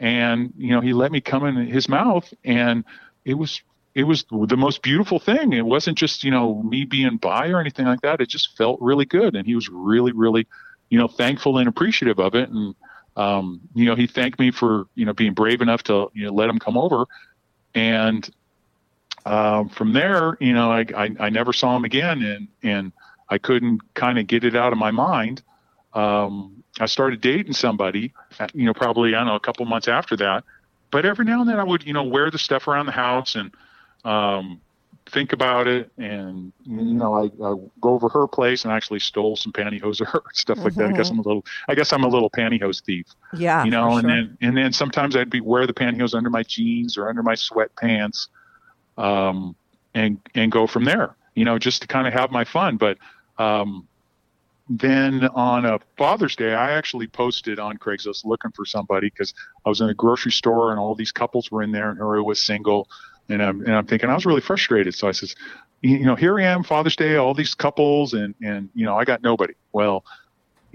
and 0.00 0.52
you 0.56 0.70
know, 0.70 0.80
he 0.80 0.92
let 0.92 1.12
me 1.12 1.20
come 1.20 1.44
in 1.46 1.66
his 1.66 1.88
mouth, 1.88 2.32
and 2.44 2.84
it 3.24 3.34
was 3.34 3.60
it 3.96 4.04
was 4.04 4.26
the 4.30 4.58
most 4.58 4.82
beautiful 4.82 5.18
thing. 5.18 5.54
It 5.54 5.64
wasn't 5.64 5.96
just, 5.96 6.22
you 6.22 6.30
know, 6.30 6.62
me 6.62 6.84
being 6.84 7.16
bi 7.16 7.48
or 7.48 7.60
anything 7.60 7.86
like 7.86 8.02
that. 8.02 8.20
It 8.20 8.28
just 8.28 8.54
felt 8.54 8.78
really 8.82 9.06
good. 9.06 9.34
And 9.34 9.46
he 9.46 9.54
was 9.54 9.70
really, 9.70 10.12
really, 10.12 10.46
you 10.90 10.98
know, 10.98 11.08
thankful 11.08 11.56
and 11.56 11.66
appreciative 11.66 12.18
of 12.18 12.34
it. 12.34 12.50
And, 12.50 12.74
um, 13.16 13.62
you 13.74 13.86
know, 13.86 13.94
he 13.94 14.06
thanked 14.06 14.38
me 14.38 14.50
for, 14.50 14.86
you 14.96 15.06
know, 15.06 15.14
being 15.14 15.32
brave 15.32 15.62
enough 15.62 15.82
to, 15.84 16.10
you 16.12 16.26
know, 16.26 16.32
let 16.34 16.50
him 16.50 16.58
come 16.58 16.76
over. 16.76 17.06
And 17.74 18.28
um, 19.24 19.70
from 19.70 19.94
there, 19.94 20.36
you 20.40 20.52
know, 20.52 20.70
I, 20.70 20.84
I, 20.94 21.16
I 21.18 21.30
never 21.30 21.54
saw 21.54 21.74
him 21.74 21.86
again, 21.86 22.22
and 22.22 22.48
and 22.62 22.92
I 23.30 23.38
couldn't 23.38 23.80
kind 23.94 24.18
of 24.18 24.26
get 24.26 24.44
it 24.44 24.54
out 24.54 24.74
of 24.74 24.78
my 24.78 24.90
mind. 24.90 25.42
Um, 25.94 26.62
I 26.78 26.84
started 26.84 27.22
dating 27.22 27.54
somebody, 27.54 28.12
you 28.52 28.66
know, 28.66 28.74
probably 28.74 29.14
I 29.14 29.20
don't 29.20 29.28
know 29.28 29.36
a 29.36 29.40
couple 29.40 29.64
months 29.64 29.88
after 29.88 30.16
that. 30.18 30.44
But 30.90 31.06
every 31.06 31.24
now 31.24 31.40
and 31.40 31.48
then 31.48 31.58
I 31.58 31.64
would, 31.64 31.86
you 31.86 31.94
know, 31.94 32.04
wear 32.04 32.30
the 32.30 32.38
stuff 32.38 32.68
around 32.68 32.84
the 32.84 32.92
house 32.92 33.36
and 33.36 33.52
um, 34.06 34.60
think 35.06 35.32
about 35.32 35.66
it, 35.66 35.90
and 35.98 36.52
you 36.64 36.94
know, 36.94 37.14
I, 37.14 37.24
I 37.24 37.54
go 37.80 37.90
over 37.90 38.08
her 38.08 38.26
place 38.26 38.64
and 38.64 38.72
actually 38.72 39.00
stole 39.00 39.36
some 39.36 39.52
pantyhose 39.52 40.00
or 40.00 40.06
her 40.06 40.22
stuff 40.32 40.58
like 40.58 40.74
that. 40.74 40.90
I 40.90 40.92
guess 40.92 41.10
I'm 41.10 41.18
a 41.18 41.22
little, 41.22 41.44
I 41.68 41.74
guess 41.74 41.92
I'm 41.92 42.04
a 42.04 42.08
little 42.08 42.30
pantyhose 42.30 42.82
thief. 42.82 43.06
Yeah, 43.34 43.64
you 43.64 43.70
know, 43.70 43.96
and 43.96 44.02
sure. 44.02 44.10
then 44.10 44.38
and 44.40 44.56
then 44.56 44.72
sometimes 44.72 45.16
I'd 45.16 45.30
be 45.30 45.40
wear 45.40 45.66
the 45.66 45.74
pantyhose 45.74 46.14
under 46.14 46.30
my 46.30 46.42
jeans 46.42 46.96
or 46.96 47.08
under 47.08 47.22
my 47.22 47.34
sweatpants, 47.34 48.28
um, 48.96 49.56
and 49.94 50.20
and 50.34 50.52
go 50.52 50.66
from 50.66 50.84
there. 50.84 51.16
You 51.34 51.44
know, 51.44 51.58
just 51.58 51.82
to 51.82 51.88
kind 51.88 52.06
of 52.06 52.12
have 52.12 52.30
my 52.30 52.44
fun. 52.44 52.76
But 52.76 52.98
um, 53.38 53.86
then 54.68 55.24
on 55.28 55.64
a 55.64 55.78
Father's 55.96 56.34
Day, 56.34 56.54
I 56.54 56.72
actually 56.72 57.06
posted 57.06 57.58
on 57.58 57.78
Craigslist 57.78 58.24
looking 58.24 58.50
for 58.52 58.64
somebody 58.64 59.10
because 59.10 59.34
I 59.64 59.68
was 59.68 59.80
in 59.80 59.88
a 59.88 59.94
grocery 59.94 60.32
store 60.32 60.70
and 60.70 60.80
all 60.80 60.94
these 60.94 61.12
couples 61.12 61.50
were 61.50 61.62
in 61.62 61.72
there, 61.72 61.90
and 61.90 61.98
Uri 61.98 62.22
was 62.22 62.40
single, 62.40 62.88
and 63.28 63.42
I'm 63.42 63.60
and 63.62 63.74
I'm 63.74 63.86
thinking 63.86 64.08
I 64.10 64.14
was 64.14 64.26
really 64.26 64.40
frustrated. 64.40 64.94
So 64.94 65.08
I 65.08 65.12
says, 65.12 65.34
you 65.82 66.04
know, 66.04 66.14
here 66.14 66.38
I 66.38 66.44
am, 66.44 66.62
Father's 66.62 66.96
Day, 66.96 67.16
all 67.16 67.34
these 67.34 67.54
couples, 67.54 68.14
and 68.14 68.34
and 68.42 68.70
you 68.74 68.84
know, 68.86 68.96
I 68.96 69.04
got 69.04 69.22
nobody. 69.22 69.54
Well, 69.72 70.04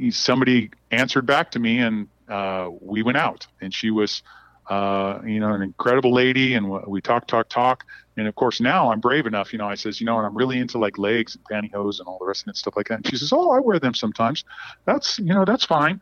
somebody 0.09 0.71
answered 0.91 1.25
back 1.25 1.51
to 1.51 1.59
me, 1.59 1.79
and 1.79 2.07
uh, 2.27 2.69
we 2.79 3.03
went 3.03 3.17
out, 3.17 3.45
and 3.61 3.73
she 3.73 3.91
was, 3.91 4.23
uh, 4.69 5.19
you 5.25 5.39
know, 5.39 5.53
an 5.53 5.61
incredible 5.61 6.13
lady, 6.13 6.55
and 6.55 6.69
we- 6.87 7.01
talked, 7.01 7.27
talk, 7.29 7.49
talk, 7.49 7.83
and 8.17 8.27
of 8.27 8.35
course 8.35 8.61
now 8.61 8.91
I'm 8.91 8.99
brave 8.99 9.25
enough, 9.25 9.51
you 9.51 9.59
know, 9.59 9.67
I 9.67 9.75
says, 9.75 9.99
you 9.99 10.05
know, 10.05 10.17
and 10.17 10.25
I'm 10.25 10.35
really 10.35 10.59
into 10.59 10.77
like 10.77 10.97
legs 10.97 11.35
and 11.35 11.43
pantyhose 11.45 11.99
and 11.99 12.07
all 12.07 12.17
the 12.19 12.25
rest 12.25 12.43
of 12.43 12.47
it, 12.47 12.51
and 12.51 12.57
stuff 12.57 12.75
like 12.77 12.87
that. 12.87 12.95
And 12.95 13.07
she 13.07 13.17
says, 13.17 13.31
oh, 13.33 13.51
I 13.51 13.59
wear 13.59 13.79
them 13.79 13.93
sometimes. 13.93 14.43
That's, 14.85 15.19
you 15.19 15.33
know, 15.33 15.45
that's 15.45 15.65
fine. 15.65 15.99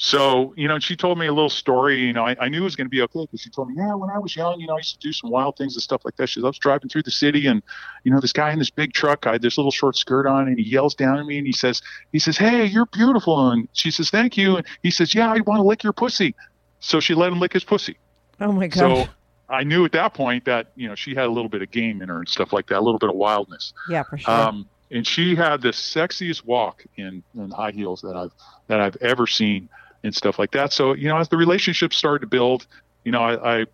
So, 0.00 0.54
you 0.56 0.68
know, 0.68 0.78
she 0.78 0.94
told 0.94 1.18
me 1.18 1.26
a 1.26 1.32
little 1.32 1.50
story. 1.50 1.98
You 1.98 2.12
know, 2.12 2.24
I, 2.24 2.36
I 2.40 2.48
knew 2.48 2.60
it 2.60 2.64
was 2.64 2.76
going 2.76 2.86
to 2.86 2.90
be 2.90 3.02
okay 3.02 3.22
because 3.22 3.40
she 3.40 3.50
told 3.50 3.68
me, 3.68 3.74
yeah, 3.76 3.94
when 3.94 4.10
I 4.10 4.18
was 4.20 4.36
young, 4.36 4.60
you 4.60 4.68
know, 4.68 4.74
I 4.74 4.78
used 4.78 4.94
to 4.94 5.00
do 5.00 5.12
some 5.12 5.28
wild 5.28 5.56
things 5.56 5.74
and 5.74 5.82
stuff 5.82 6.04
like 6.04 6.14
that. 6.16 6.28
She 6.28 6.34
says, 6.34 6.44
I 6.44 6.46
was 6.46 6.58
driving 6.58 6.88
through 6.88 7.02
the 7.02 7.10
city 7.10 7.48
and, 7.48 7.64
you 8.04 8.12
know, 8.12 8.20
this 8.20 8.32
guy 8.32 8.52
in 8.52 8.60
this 8.60 8.70
big 8.70 8.92
truck, 8.92 9.26
I 9.26 9.32
had 9.32 9.42
this 9.42 9.58
little 9.58 9.72
short 9.72 9.96
skirt 9.96 10.28
on 10.28 10.46
and 10.46 10.56
he 10.56 10.64
yells 10.64 10.94
down 10.94 11.18
at 11.18 11.26
me 11.26 11.38
and 11.38 11.46
he 11.48 11.52
says, 11.52 11.82
he 12.12 12.20
says, 12.20 12.36
hey, 12.36 12.64
you're 12.64 12.86
beautiful. 12.86 13.50
And 13.50 13.66
she 13.72 13.90
says, 13.90 14.08
thank 14.08 14.36
you. 14.36 14.58
And 14.58 14.66
he 14.84 14.92
says, 14.92 15.16
yeah, 15.16 15.32
I 15.32 15.40
want 15.40 15.58
to 15.58 15.64
lick 15.64 15.82
your 15.82 15.92
pussy. 15.92 16.36
So 16.78 17.00
she 17.00 17.14
let 17.14 17.32
him 17.32 17.40
lick 17.40 17.52
his 17.52 17.64
pussy. 17.64 17.98
Oh 18.40 18.52
my 18.52 18.68
God. 18.68 18.78
So 18.78 19.08
I 19.48 19.64
knew 19.64 19.84
at 19.84 19.90
that 19.92 20.14
point 20.14 20.44
that, 20.44 20.70
you 20.76 20.88
know, 20.88 20.94
she 20.94 21.16
had 21.16 21.26
a 21.26 21.32
little 21.32 21.48
bit 21.48 21.60
of 21.60 21.72
game 21.72 22.02
in 22.02 22.08
her 22.08 22.18
and 22.18 22.28
stuff 22.28 22.52
like 22.52 22.68
that, 22.68 22.78
a 22.78 22.84
little 22.84 23.00
bit 23.00 23.10
of 23.10 23.16
wildness. 23.16 23.72
yeah, 23.90 24.04
for 24.04 24.16
sure. 24.16 24.32
Um, 24.32 24.68
and 24.92 25.04
she 25.04 25.34
had 25.34 25.60
the 25.60 25.70
sexiest 25.70 26.44
walk 26.44 26.84
in, 26.96 27.24
in 27.34 27.50
high 27.50 27.72
heels 27.72 28.00
that 28.02 28.16
I've 28.16 28.30
that 28.68 28.80
I've 28.80 28.96
ever 29.00 29.26
seen 29.26 29.68
and 30.04 30.14
stuff 30.14 30.38
like 30.38 30.52
that. 30.52 30.72
So 30.72 30.94
you 30.94 31.08
know, 31.08 31.16
as 31.18 31.28
the 31.28 31.36
relationship 31.36 31.92
started 31.92 32.20
to 32.20 32.26
build, 32.26 32.66
you 33.04 33.12
know, 33.12 33.20
I, 33.20 33.60
I 33.60 33.66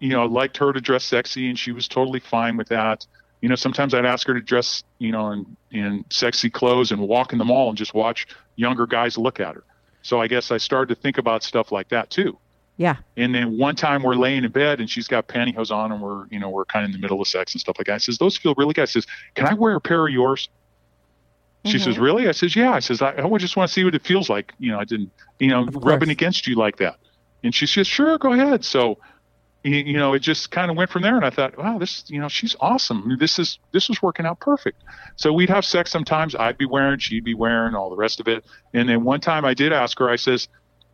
you 0.00 0.10
know 0.10 0.26
liked 0.26 0.56
her 0.58 0.72
to 0.72 0.80
dress 0.80 1.04
sexy, 1.04 1.48
and 1.48 1.58
she 1.58 1.72
was 1.72 1.88
totally 1.88 2.20
fine 2.20 2.56
with 2.56 2.68
that. 2.68 3.06
You 3.40 3.48
know, 3.48 3.54
sometimes 3.54 3.94
I'd 3.94 4.04
ask 4.04 4.26
her 4.26 4.34
to 4.34 4.40
dress, 4.40 4.82
you 4.98 5.12
know, 5.12 5.30
in 5.32 5.56
in 5.70 6.04
sexy 6.10 6.50
clothes 6.50 6.90
and 6.90 7.00
walk 7.00 7.32
in 7.32 7.38
the 7.38 7.44
mall 7.44 7.68
and 7.68 7.78
just 7.78 7.94
watch 7.94 8.26
younger 8.56 8.86
guys 8.86 9.16
look 9.16 9.40
at 9.40 9.54
her. 9.54 9.64
So 10.02 10.20
I 10.20 10.26
guess 10.26 10.50
I 10.50 10.56
started 10.56 10.94
to 10.94 11.00
think 11.00 11.18
about 11.18 11.42
stuff 11.42 11.70
like 11.70 11.88
that 11.90 12.10
too. 12.10 12.38
yeah. 12.78 12.96
And 13.16 13.34
then 13.34 13.58
one 13.58 13.74
time 13.74 14.02
we're 14.02 14.14
laying 14.14 14.44
in 14.44 14.50
bed 14.52 14.80
and 14.80 14.88
she's 14.88 15.08
got 15.08 15.26
pantyhose 15.28 15.70
on 15.72 15.92
and 15.92 16.00
we're, 16.00 16.26
you 16.30 16.38
know, 16.38 16.48
we're 16.48 16.64
kind 16.64 16.84
of 16.84 16.88
in 16.88 16.92
the 16.92 16.98
middle 16.98 17.20
of 17.20 17.28
sex 17.28 17.52
and 17.52 17.60
stuff 17.60 17.76
like 17.78 17.88
that. 17.88 17.94
I 17.94 17.98
says, 17.98 18.18
those 18.18 18.36
feel 18.36 18.54
really 18.56 18.72
good. 18.72 18.82
I 18.82 18.86
says, 18.86 19.06
can 19.34 19.46
I 19.46 19.54
wear 19.54 19.74
a 19.74 19.80
pair 19.80 20.06
of 20.06 20.12
yours? 20.12 20.48
She 21.66 21.78
says, 21.78 21.94
mm-hmm. 21.94 22.04
really? 22.04 22.28
I 22.28 22.32
says, 22.32 22.54
yeah. 22.54 22.72
I 22.72 22.78
says, 22.78 23.02
I, 23.02 23.14
oh, 23.16 23.34
I 23.34 23.38
just 23.38 23.56
want 23.56 23.68
to 23.68 23.72
see 23.72 23.84
what 23.84 23.94
it 23.94 24.02
feels 24.04 24.30
like. 24.30 24.54
You 24.58 24.72
know, 24.72 24.78
I 24.78 24.84
didn't, 24.84 25.10
you 25.38 25.48
know, 25.48 25.66
rubbing 25.66 26.08
against 26.08 26.46
you 26.46 26.54
like 26.54 26.76
that. 26.78 26.96
And 27.42 27.54
she 27.54 27.66
says, 27.66 27.86
sure, 27.86 28.16
go 28.18 28.32
ahead. 28.32 28.64
So, 28.64 28.98
you, 29.64 29.94
know, 29.94 30.14
it 30.14 30.20
just 30.20 30.50
kind 30.50 30.70
of 30.70 30.76
went 30.76 30.90
from 30.90 31.02
there. 31.02 31.16
And 31.16 31.24
I 31.24 31.30
thought, 31.30 31.58
wow, 31.58 31.78
this, 31.78 32.04
you 32.08 32.20
know, 32.20 32.28
she's 32.28 32.54
awesome. 32.60 33.16
This 33.18 33.38
is, 33.38 33.58
this 33.72 33.90
is 33.90 34.00
working 34.00 34.24
out 34.24 34.40
perfect. 34.40 34.82
So 35.16 35.32
we'd 35.32 35.50
have 35.50 35.64
sex 35.64 35.90
sometimes. 35.90 36.34
I'd 36.34 36.58
be 36.58 36.66
wearing, 36.66 36.98
she'd 37.00 37.24
be 37.24 37.34
wearing 37.34 37.74
all 37.74 37.90
the 37.90 37.96
rest 37.96 38.20
of 38.20 38.28
it. 38.28 38.44
And 38.72 38.88
then 38.88 39.04
one 39.04 39.20
time 39.20 39.44
I 39.44 39.54
did 39.54 39.72
ask 39.72 39.98
her, 39.98 40.08
I 40.08 40.16
says, 40.16 40.48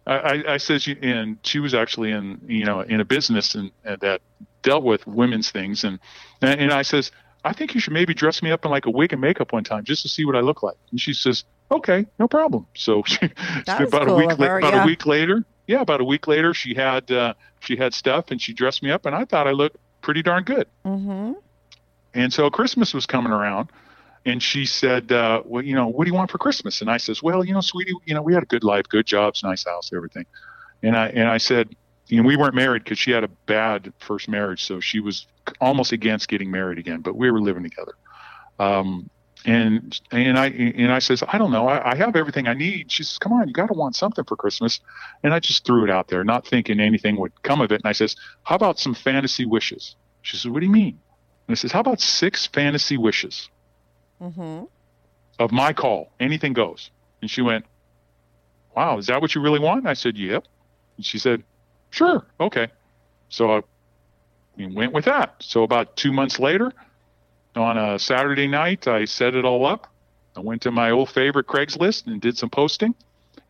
I, 0.06 0.42
I, 0.46 0.56
says, 0.58 0.86
and 1.00 1.38
she 1.44 1.60
was 1.60 1.72
actually 1.72 2.10
in, 2.10 2.40
you 2.46 2.64
know, 2.64 2.80
in 2.80 3.00
a 3.00 3.06
business 3.06 3.54
and, 3.54 3.70
and 3.84 3.98
that 4.00 4.20
dealt 4.62 4.84
with 4.84 5.06
women's 5.06 5.50
things. 5.50 5.84
And, 5.84 5.98
and 6.42 6.72
I 6.72 6.82
says, 6.82 7.10
I 7.44 7.52
think 7.52 7.74
you 7.74 7.80
should 7.80 7.92
maybe 7.92 8.14
dress 8.14 8.42
me 8.42 8.50
up 8.50 8.64
in 8.64 8.70
like 8.70 8.86
a 8.86 8.90
wig 8.90 9.12
and 9.12 9.20
makeup 9.20 9.52
one 9.52 9.64
time 9.64 9.84
just 9.84 10.02
to 10.02 10.08
see 10.08 10.24
what 10.24 10.34
I 10.34 10.40
look 10.40 10.62
like. 10.62 10.76
And 10.90 11.00
she 11.00 11.12
says, 11.12 11.44
okay, 11.70 12.06
no 12.18 12.26
problem. 12.26 12.66
So 12.74 13.02
she, 13.06 13.18
about 13.66 14.06
cool 14.06 14.14
a 14.14 14.16
week, 14.16 14.32
of 14.32 14.38
la- 14.38 14.46
her, 14.46 14.58
about 14.58 14.82
a 14.82 14.86
week 14.86 15.06
later, 15.06 15.44
yeah, 15.66 15.80
about 15.80 16.00
a 16.00 16.04
week 16.04 16.26
later, 16.26 16.54
she 16.54 16.74
had, 16.74 17.10
uh, 17.10 17.34
she 17.60 17.76
had 17.76 17.94
stuff 17.94 18.30
and 18.30 18.40
she 18.40 18.52
dressed 18.52 18.82
me 18.82 18.90
up 18.90 19.06
and 19.06 19.14
I 19.14 19.24
thought 19.24 19.46
I 19.46 19.52
looked 19.52 19.76
pretty 20.00 20.22
darn 20.22 20.44
good. 20.44 20.66
Mm-hmm. 20.84 21.32
And 22.14 22.32
so 22.32 22.50
Christmas 22.50 22.94
was 22.94 23.06
coming 23.06 23.32
around 23.32 23.70
and 24.26 24.42
she 24.42 24.64
said, 24.64 25.12
uh, 25.12 25.42
well, 25.44 25.62
you 25.62 25.74
know, 25.74 25.88
what 25.88 26.04
do 26.04 26.10
you 26.10 26.14
want 26.14 26.30
for 26.30 26.38
Christmas? 26.38 26.80
And 26.80 26.90
I 26.90 26.96
says, 26.96 27.22
well, 27.22 27.44
you 27.44 27.52
know, 27.52 27.60
sweetie, 27.60 27.92
you 28.06 28.14
know, 28.14 28.22
we 28.22 28.32
had 28.32 28.42
a 28.42 28.46
good 28.46 28.64
life, 28.64 28.88
good 28.88 29.06
jobs, 29.06 29.42
nice 29.42 29.64
house, 29.64 29.90
everything. 29.94 30.26
And 30.82 30.96
I, 30.96 31.08
and 31.08 31.28
I 31.28 31.38
said, 31.38 31.74
you 32.06 32.20
know, 32.22 32.26
we 32.26 32.36
weren't 32.36 32.54
married 32.54 32.84
because 32.84 32.98
she 32.98 33.10
had 33.10 33.24
a 33.24 33.28
bad 33.28 33.92
first 33.98 34.28
marriage. 34.28 34.64
So 34.64 34.80
she 34.80 35.00
was 35.00 35.26
almost 35.60 35.92
against 35.92 36.28
getting 36.28 36.50
married 36.50 36.78
again, 36.78 37.00
but 37.00 37.16
we 37.16 37.30
were 37.30 37.40
living 37.40 37.62
together. 37.62 37.94
Um, 38.58 39.08
and, 39.46 40.00
and 40.10 40.38
I, 40.38 40.46
and 40.46 40.90
I 40.90 41.00
says, 41.00 41.22
I 41.26 41.36
don't 41.36 41.50
know. 41.50 41.68
I, 41.68 41.92
I 41.92 41.96
have 41.96 42.16
everything 42.16 42.48
I 42.48 42.54
need. 42.54 42.90
She 42.90 43.02
says, 43.02 43.18
come 43.18 43.32
on, 43.32 43.46
you 43.46 43.52
got 43.52 43.66
to 43.66 43.74
want 43.74 43.94
something 43.94 44.24
for 44.24 44.36
Christmas. 44.36 44.80
And 45.22 45.34
I 45.34 45.40
just 45.40 45.66
threw 45.66 45.84
it 45.84 45.90
out 45.90 46.08
there, 46.08 46.24
not 46.24 46.46
thinking 46.46 46.80
anything 46.80 47.16
would 47.20 47.42
come 47.42 47.60
of 47.60 47.70
it. 47.70 47.82
And 47.82 47.86
I 47.88 47.92
says, 47.92 48.16
how 48.42 48.56
about 48.56 48.78
some 48.78 48.94
fantasy 48.94 49.44
wishes? 49.44 49.96
She 50.22 50.36
says, 50.38 50.50
what 50.50 50.60
do 50.60 50.66
you 50.66 50.72
mean? 50.72 50.98
And 51.46 51.52
I 51.52 51.54
says, 51.54 51.72
how 51.72 51.80
about 51.80 52.00
six 52.00 52.46
fantasy 52.46 52.96
wishes 52.96 53.48
Mm-hmm. 54.20 54.64
of 55.38 55.52
my 55.52 55.72
call? 55.74 56.12
Anything 56.20 56.54
goes. 56.54 56.90
And 57.20 57.30
she 57.30 57.42
went, 57.42 57.66
wow, 58.74 58.96
is 58.98 59.06
that 59.06 59.20
what 59.20 59.34
you 59.34 59.40
really 59.42 59.58
want? 59.58 59.80
And 59.80 59.88
I 59.88 59.94
said, 59.94 60.16
yep. 60.16 60.44
And 60.96 61.04
she 61.04 61.18
said, 61.18 61.42
sure. 61.94 62.26
Okay. 62.40 62.68
So 63.28 63.56
I 63.56 63.62
we 64.56 64.66
went 64.66 64.92
with 64.92 65.04
that. 65.06 65.34
So 65.40 65.62
about 65.62 65.96
two 65.96 66.12
months 66.12 66.38
later, 66.38 66.72
on 67.56 67.76
a 67.76 67.98
Saturday 67.98 68.46
night, 68.46 68.86
I 68.86 69.04
set 69.04 69.34
it 69.34 69.44
all 69.44 69.66
up. 69.66 69.92
I 70.36 70.40
went 70.40 70.62
to 70.62 70.70
my 70.70 70.90
old 70.90 71.10
favorite 71.10 71.46
Craigslist 71.46 72.06
and 72.06 72.20
did 72.20 72.36
some 72.36 72.50
posting. 72.50 72.94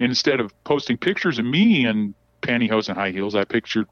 And 0.01 0.11
instead 0.11 0.41
of 0.41 0.53
posting 0.65 0.97
pictures 0.97 1.39
of 1.39 1.45
me 1.45 1.87
in 1.87 2.15
pantyhose 2.41 2.89
and 2.89 2.97
high 2.97 3.11
heels, 3.11 3.35
I 3.35 3.45
pictured, 3.45 3.87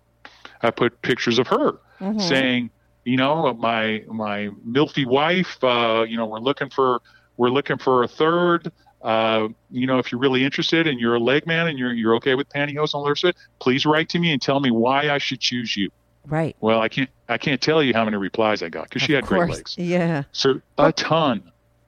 I 0.62 0.70
put 0.70 1.00
pictures 1.02 1.38
of 1.38 1.46
her 1.48 1.78
Mm-hmm. 2.02 2.18
saying, 2.18 2.70
you 3.04 3.16
know, 3.16 3.54
my 3.54 4.02
my 4.08 4.48
milfy 4.66 5.06
wife, 5.06 5.62
uh, 5.62 6.04
you 6.08 6.16
know, 6.16 6.26
we're 6.26 6.40
looking 6.40 6.68
for 6.68 7.00
we're 7.36 7.50
looking 7.50 7.78
for 7.78 8.02
a 8.02 8.08
third. 8.08 8.72
Uh, 9.02 9.48
you 9.70 9.86
know, 9.86 9.98
if 9.98 10.12
you're 10.12 10.20
really 10.20 10.44
interested 10.44 10.86
and 10.86 11.00
you're 11.00 11.14
a 11.16 11.20
leg 11.20 11.46
man 11.46 11.66
and 11.66 11.78
you're 11.78 11.92
you're 11.92 12.14
okay 12.16 12.34
with 12.36 12.48
pantyhose 12.48 12.92
and 12.92 12.94
all 12.94 13.04
the 13.04 13.10
rest 13.10 13.24
of 13.24 13.30
it, 13.30 13.36
please 13.58 13.84
write 13.84 14.08
to 14.10 14.18
me 14.18 14.32
and 14.32 14.40
tell 14.40 14.60
me 14.60 14.70
why 14.70 15.10
I 15.10 15.18
should 15.18 15.40
choose 15.40 15.76
you. 15.76 15.90
Right. 16.26 16.54
Well, 16.60 16.80
I 16.80 16.88
can't 16.88 17.10
I 17.28 17.36
can't 17.38 17.60
tell 17.60 17.82
you 17.82 17.94
how 17.94 18.04
many 18.04 18.16
replies 18.16 18.62
I 18.62 18.68
got 18.68 18.84
because 18.84 19.02
she 19.02 19.12
had 19.12 19.24
great 19.26 19.38
course. 19.46 19.56
legs. 19.56 19.74
Yeah. 19.76 20.22
So 20.30 20.60
a 20.78 20.92
ton, 20.92 21.42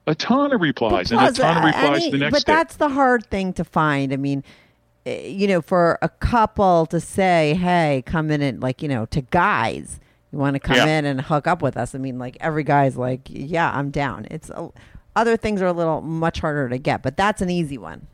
a 0.07 0.13
ton 0.15 0.51
of 0.51 0.59
replies 0.59 1.11
and 1.11 1.21
a 1.21 1.31
ton 1.31 1.57
of 1.57 1.63
uh, 1.63 1.67
replies 1.67 2.01
any- 2.01 2.11
the 2.11 2.17
next 2.17 2.21
year. 2.21 2.31
but 2.31 2.45
day. 2.45 2.53
that's 2.53 2.75
the 2.75 2.89
hard 2.89 3.25
thing 3.27 3.53
to 3.53 3.63
find. 3.63 4.11
I 4.11 4.17
mean, 4.17 4.43
eh, 5.05 5.27
you 5.27 5.47
know, 5.47 5.61
for 5.61 5.97
a 6.01 6.09
couple 6.09 6.85
to 6.87 6.99
say, 6.99 7.53
"Hey, 7.53 8.03
come 8.05 8.29
in 8.29 8.41
and 8.41 8.61
like, 8.61 8.81
you 8.81 8.89
know, 8.89 9.05
to 9.07 9.21
guys, 9.21 10.01
you 10.33 10.37
want 10.39 10.55
to 10.55 10.59
come 10.59 10.75
Yeah. 10.75 10.87
in 10.99 11.05
and 11.05 11.21
hook 11.21 11.47
up 11.47 11.61
with 11.61 11.77
us." 11.77 11.95
I 11.95 11.97
mean, 11.99 12.19
like 12.19 12.35
every 12.41 12.65
guy's 12.65 12.97
like, 12.97 13.21
"Yeah, 13.29 13.71
I'm 13.73 13.89
down." 13.89 14.27
It's 14.29 14.49
a, 14.49 14.69
other 15.15 15.37
things 15.37 15.61
are 15.61 15.67
a 15.67 15.73
little 15.73 16.01
much 16.01 16.39
harder 16.39 16.69
to 16.69 16.77
get, 16.77 17.01
but 17.01 17.17
that's 17.17 17.41
an 17.41 17.49
easy 17.49 17.77
one. 17.77 18.07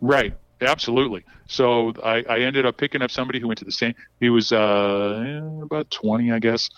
Right. 0.00 0.34
Absolutely. 0.60 1.24
So 1.46 1.92
I, 2.02 2.24
I 2.28 2.38
ended 2.40 2.64
up 2.64 2.76
picking 2.76 3.02
up 3.02 3.10
somebody 3.10 3.40
who 3.40 3.48
went 3.48 3.58
to 3.58 3.64
the 3.64 3.72
same. 3.72 3.94
He 4.20 4.30
was 4.30 4.52
uh, 4.52 5.40
about 5.62 5.90
twenty, 5.90 6.32
I 6.32 6.38
guess. 6.38 6.70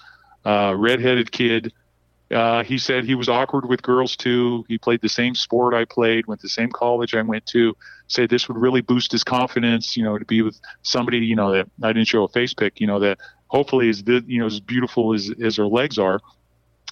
Uh, 0.44 0.74
redheaded 0.76 1.30
kid. 1.30 1.72
Uh, 2.30 2.64
he 2.64 2.78
said 2.78 3.04
he 3.04 3.14
was 3.14 3.28
awkward 3.28 3.68
with 3.68 3.82
girls 3.82 4.16
too. 4.16 4.64
He 4.68 4.78
played 4.78 5.00
the 5.00 5.08
same 5.08 5.36
sport 5.36 5.74
I 5.74 5.84
played, 5.84 6.26
went 6.26 6.40
to 6.40 6.46
the 6.46 6.50
same 6.50 6.72
college 6.72 7.14
I 7.14 7.22
went 7.22 7.46
to. 7.46 7.76
Said 8.08 8.30
this 8.30 8.48
would 8.48 8.56
really 8.56 8.80
boost 8.80 9.12
his 9.12 9.22
confidence, 9.22 9.96
you 9.96 10.02
know, 10.02 10.18
to 10.18 10.24
be 10.24 10.42
with 10.42 10.58
somebody, 10.82 11.18
you 11.18 11.36
know, 11.36 11.52
that 11.52 11.68
I 11.82 11.92
didn't 11.92 12.08
show 12.08 12.24
a 12.24 12.28
face 12.28 12.54
pic, 12.54 12.80
you 12.80 12.86
know, 12.88 12.98
that 13.00 13.18
hopefully 13.48 13.88
is 13.88 14.02
you 14.06 14.40
know, 14.40 14.46
as 14.46 14.58
beautiful 14.58 15.14
as 15.14 15.30
as 15.40 15.56
her 15.56 15.66
legs 15.66 15.98
are. 15.98 16.20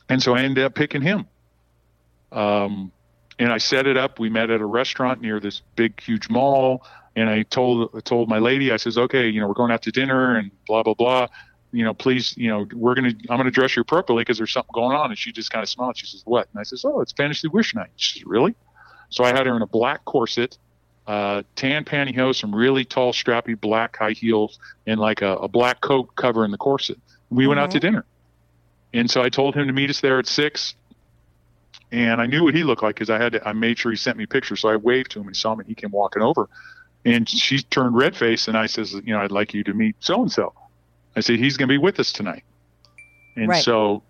And 0.08 0.22
so 0.22 0.34
I 0.34 0.42
ended 0.42 0.64
up 0.64 0.74
picking 0.74 1.02
him. 1.02 1.26
Um, 2.34 2.92
and 3.38 3.52
I 3.52 3.58
set 3.58 3.86
it 3.86 3.96
up. 3.96 4.18
We 4.18 4.28
met 4.28 4.50
at 4.50 4.60
a 4.60 4.66
restaurant 4.66 5.20
near 5.20 5.40
this 5.40 5.62
big, 5.76 6.00
huge 6.00 6.28
mall. 6.28 6.84
And 7.16 7.30
I 7.30 7.44
told 7.44 8.04
told 8.04 8.28
my 8.28 8.38
lady, 8.38 8.72
I 8.72 8.76
says, 8.76 8.98
okay, 8.98 9.28
you 9.28 9.40
know, 9.40 9.46
we're 9.48 9.54
going 9.54 9.70
out 9.70 9.82
to 9.82 9.92
dinner 9.92 10.36
and 10.36 10.50
blah 10.66 10.82
blah 10.82 10.94
blah. 10.94 11.28
you 11.74 11.84
know, 11.84 11.92
please, 11.92 12.36
you 12.36 12.48
know, 12.48 12.66
we're 12.72 12.94
gonna, 12.94 13.12
I'm 13.28 13.36
gonna 13.36 13.50
dress 13.50 13.74
you 13.74 13.82
appropriately 13.82 14.22
because 14.22 14.38
there's 14.38 14.52
something 14.52 14.70
going 14.72 14.96
on. 14.96 15.10
And 15.10 15.18
she 15.18 15.32
just 15.32 15.50
kind 15.50 15.62
of 15.62 15.68
smiled. 15.68 15.96
She 15.96 16.06
says, 16.06 16.22
what? 16.24 16.48
And 16.52 16.60
I 16.60 16.62
says, 16.62 16.84
oh, 16.84 17.00
it's 17.00 17.12
fantasy 17.12 17.48
wish 17.48 17.74
night. 17.74 17.90
She 17.96 18.20
says, 18.20 18.26
really? 18.26 18.54
So 19.10 19.24
I 19.24 19.28
had 19.28 19.46
her 19.46 19.56
in 19.56 19.62
a 19.62 19.66
black 19.66 20.04
corset, 20.04 20.56
uh, 21.06 21.42
tan 21.56 21.84
pantyhose, 21.84 22.36
some 22.36 22.54
really 22.54 22.84
tall, 22.84 23.12
strappy 23.12 23.60
black 23.60 23.96
high 23.96 24.12
heels, 24.12 24.58
and 24.86 25.00
like 25.00 25.20
a, 25.22 25.34
a 25.36 25.48
black 25.48 25.80
coat 25.80 26.14
covering 26.14 26.52
the 26.52 26.58
corset. 26.58 26.98
We 27.28 27.48
went 27.48 27.58
out 27.58 27.72
to 27.72 27.80
dinner. 27.80 28.04
And 28.92 29.10
so 29.10 29.22
I 29.22 29.28
told 29.28 29.56
him 29.56 29.66
to 29.66 29.72
meet 29.72 29.90
us 29.90 30.00
there 30.00 30.20
at 30.20 30.28
six. 30.28 30.76
And 31.94 32.20
I 32.20 32.26
knew 32.26 32.42
what 32.42 32.54
he 32.54 32.64
looked 32.64 32.82
like 32.82 32.96
because 32.96 33.08
I 33.08 33.22
had 33.22 33.34
to, 33.34 33.48
I 33.48 33.52
made 33.52 33.78
sure 33.78 33.92
he 33.92 33.96
sent 33.96 34.18
me 34.18 34.26
pictures. 34.26 34.60
So 34.60 34.68
I 34.68 34.74
waved 34.74 35.12
to 35.12 35.20
him 35.20 35.28
and 35.28 35.36
he 35.36 35.38
saw 35.38 35.54
me. 35.54 35.64
He 35.64 35.76
came 35.76 35.92
walking 35.92 36.22
over, 36.22 36.48
and 37.04 37.28
she 37.28 37.62
turned 37.62 37.94
red 37.94 38.16
face. 38.16 38.48
And 38.48 38.56
I 38.56 38.66
says, 38.66 38.94
you 38.94 39.14
know, 39.14 39.20
I'd 39.20 39.30
like 39.30 39.54
you 39.54 39.62
to 39.62 39.72
meet 39.74 39.94
so 40.00 40.20
and 40.22 40.32
so. 40.32 40.52
I 41.14 41.20
said 41.20 41.38
he's 41.38 41.56
going 41.56 41.68
to 41.68 41.72
be 41.72 41.78
with 41.78 42.00
us 42.00 42.12
tonight. 42.12 42.42
And 43.36 43.48
Right. 43.48 43.62
so, 43.62 44.02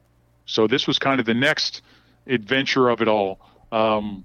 so 0.47 0.67
this 0.67 0.87
was 0.87 0.99
kind 0.99 1.21
of 1.21 1.27
the 1.27 1.35
next 1.35 1.83
adventure 2.27 2.89
of 2.89 3.03
it 3.03 3.09
all. 3.09 3.39
Um, 3.71 4.25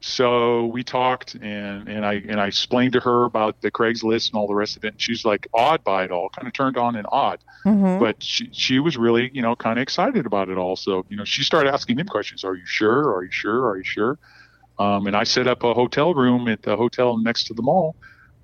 so 0.00 0.66
we 0.66 0.82
talked 0.82 1.34
and, 1.34 1.88
and 1.88 2.06
I 2.06 2.14
and 2.14 2.40
I 2.40 2.46
explained 2.46 2.94
to 2.94 3.00
her 3.00 3.24
about 3.24 3.60
the 3.60 3.70
Craigslist 3.70 4.30
and 4.30 4.38
all 4.38 4.48
the 4.48 4.54
rest 4.54 4.76
of 4.76 4.84
it. 4.84 4.94
And 4.94 5.00
she's 5.00 5.24
like 5.24 5.46
awed 5.52 5.84
by 5.84 6.04
it 6.04 6.10
all, 6.10 6.30
kind 6.30 6.46
of 6.46 6.54
turned 6.54 6.78
on 6.78 6.96
and 6.96 7.06
awed. 7.12 7.40
Mm-hmm. 7.64 8.02
But 8.02 8.22
she 8.22 8.48
she 8.52 8.78
was 8.78 8.96
really, 8.96 9.30
you 9.34 9.42
know, 9.42 9.54
kind 9.54 9.78
of 9.78 9.82
excited 9.82 10.24
about 10.24 10.48
it 10.48 10.56
all. 10.56 10.76
So, 10.76 11.04
you 11.10 11.16
know, 11.16 11.24
she 11.24 11.44
started 11.44 11.72
asking 11.72 11.98
him 11.98 12.06
questions. 12.06 12.44
Are 12.44 12.54
you 12.54 12.64
sure? 12.64 13.14
Are 13.14 13.22
you 13.22 13.30
sure? 13.30 13.66
Are 13.68 13.76
you 13.76 13.84
sure? 13.84 14.18
Um, 14.78 15.06
and 15.06 15.14
I 15.14 15.24
set 15.24 15.46
up 15.46 15.62
a 15.62 15.74
hotel 15.74 16.14
room 16.14 16.48
at 16.48 16.62
the 16.62 16.76
hotel 16.76 17.18
next 17.18 17.44
to 17.48 17.54
the 17.54 17.62
mall. 17.62 17.94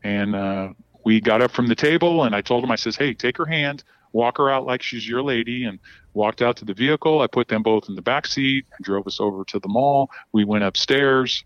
And 0.04 0.36
uh, 0.36 0.68
we 1.04 1.20
got 1.20 1.40
up 1.40 1.50
from 1.50 1.68
the 1.68 1.74
table 1.74 2.24
and 2.24 2.34
I 2.34 2.42
told 2.42 2.62
him, 2.62 2.70
I 2.70 2.76
says, 2.76 2.96
hey, 2.96 3.14
take 3.14 3.38
her 3.38 3.46
hand, 3.46 3.82
walk 4.16 4.38
her 4.38 4.48
out 4.50 4.64
like 4.66 4.82
she's 4.82 5.06
your 5.08 5.22
lady. 5.22 5.64
And 5.64 5.78
walked 6.14 6.40
out 6.40 6.56
to 6.56 6.64
the 6.64 6.72
vehicle. 6.74 7.20
I 7.20 7.26
put 7.26 7.46
them 7.48 7.62
both 7.62 7.88
in 7.90 7.94
the 7.94 8.02
back 8.02 8.26
seat 8.26 8.64
and 8.76 8.84
drove 8.84 9.06
us 9.06 9.20
over 9.20 9.44
to 9.44 9.58
the 9.58 9.68
mall. 9.68 10.10
We 10.32 10.44
went 10.44 10.64
upstairs. 10.64 11.44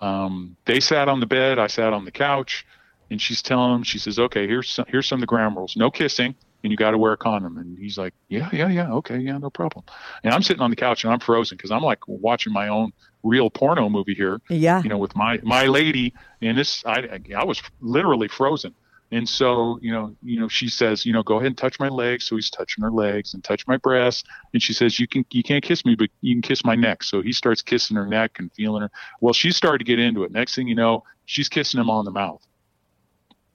Um, 0.00 0.56
they 0.64 0.80
sat 0.80 1.08
on 1.08 1.20
the 1.20 1.26
bed. 1.26 1.58
I 1.58 1.68
sat 1.68 1.92
on 1.92 2.04
the 2.04 2.10
couch. 2.10 2.66
And 3.10 3.22
she's 3.22 3.40
telling 3.40 3.74
him, 3.74 3.82
she 3.84 3.98
says, 3.98 4.18
okay, 4.18 4.46
here's 4.46 4.68
some, 4.68 4.84
here's 4.88 5.06
some 5.06 5.16
of 5.18 5.20
the 5.22 5.26
ground 5.26 5.56
rules. 5.56 5.76
No 5.76 5.90
kissing. 5.90 6.34
And 6.62 6.70
you 6.72 6.76
got 6.76 6.90
to 6.90 6.98
wear 6.98 7.12
a 7.12 7.16
condom. 7.16 7.56
And 7.56 7.78
he's 7.78 7.96
like, 7.96 8.12
yeah, 8.28 8.48
yeah, 8.52 8.68
yeah. 8.68 8.92
Okay. 8.94 9.18
Yeah, 9.18 9.38
no 9.38 9.48
problem. 9.50 9.84
And 10.24 10.34
I'm 10.34 10.42
sitting 10.42 10.60
on 10.60 10.70
the 10.70 10.76
couch 10.76 11.04
and 11.04 11.12
I'm 11.12 11.20
frozen 11.20 11.56
because 11.56 11.70
I'm 11.70 11.82
like 11.82 12.00
watching 12.08 12.52
my 12.52 12.68
own 12.68 12.92
real 13.22 13.48
porno 13.50 13.88
movie 13.88 14.14
here 14.14 14.40
Yeah. 14.48 14.82
you 14.82 14.88
know, 14.88 14.98
with 14.98 15.14
my 15.16 15.40
my 15.42 15.66
lady, 15.66 16.14
and 16.42 16.56
this 16.58 16.84
I 16.84 17.20
I 17.36 17.44
was 17.44 17.62
literally 17.80 18.28
frozen. 18.28 18.74
And 19.10 19.26
so, 19.26 19.78
you 19.80 19.90
know, 19.90 20.14
you 20.22 20.38
know, 20.38 20.48
she 20.48 20.68
says, 20.68 21.06
you 21.06 21.14
know, 21.14 21.22
go 21.22 21.36
ahead 21.36 21.46
and 21.46 21.56
touch 21.56 21.80
my 21.80 21.88
legs. 21.88 22.24
So 22.26 22.36
he's 22.36 22.50
touching 22.50 22.84
her 22.84 22.90
legs 22.90 23.32
and 23.32 23.42
touch 23.42 23.66
my 23.66 23.78
breasts. 23.78 24.24
And 24.52 24.62
she 24.62 24.74
says, 24.74 25.00
you 25.00 25.08
can 25.08 25.24
you 25.30 25.42
can't 25.42 25.64
kiss 25.64 25.84
me, 25.84 25.94
but 25.94 26.10
you 26.20 26.34
can 26.34 26.42
kiss 26.42 26.64
my 26.64 26.74
neck. 26.74 27.02
So 27.02 27.22
he 27.22 27.32
starts 27.32 27.62
kissing 27.62 27.96
her 27.96 28.06
neck 28.06 28.38
and 28.38 28.52
feeling 28.52 28.82
her. 28.82 28.90
Well, 29.20 29.32
she 29.32 29.50
started 29.50 29.78
to 29.78 29.84
get 29.84 29.98
into 29.98 30.24
it. 30.24 30.32
Next 30.32 30.54
thing 30.54 30.68
you 30.68 30.74
know, 30.74 31.04
she's 31.24 31.48
kissing 31.48 31.80
him 31.80 31.88
on 31.88 32.04
the 32.04 32.10
mouth. 32.10 32.46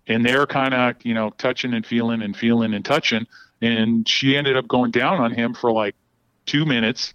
And 0.08 0.26
they're 0.26 0.47
kind 0.47 0.74
of, 0.74 0.95
you 1.04 1.14
know, 1.14 1.30
touching 1.30 1.74
and 1.74 1.86
feeling 1.86 2.24
and 2.24 2.36
feeling 2.36 2.74
and 2.74 2.84
touching. 2.84 3.28
And 3.62 4.08
she 4.10 4.36
ended 4.36 4.58
up 4.58 4.68
going 4.68 4.91
down 4.91 5.22
on 5.22 5.32
him 5.34 5.54
for 5.54 5.72
like 5.72 5.95
two 6.45 6.66
minutes. 6.66 7.14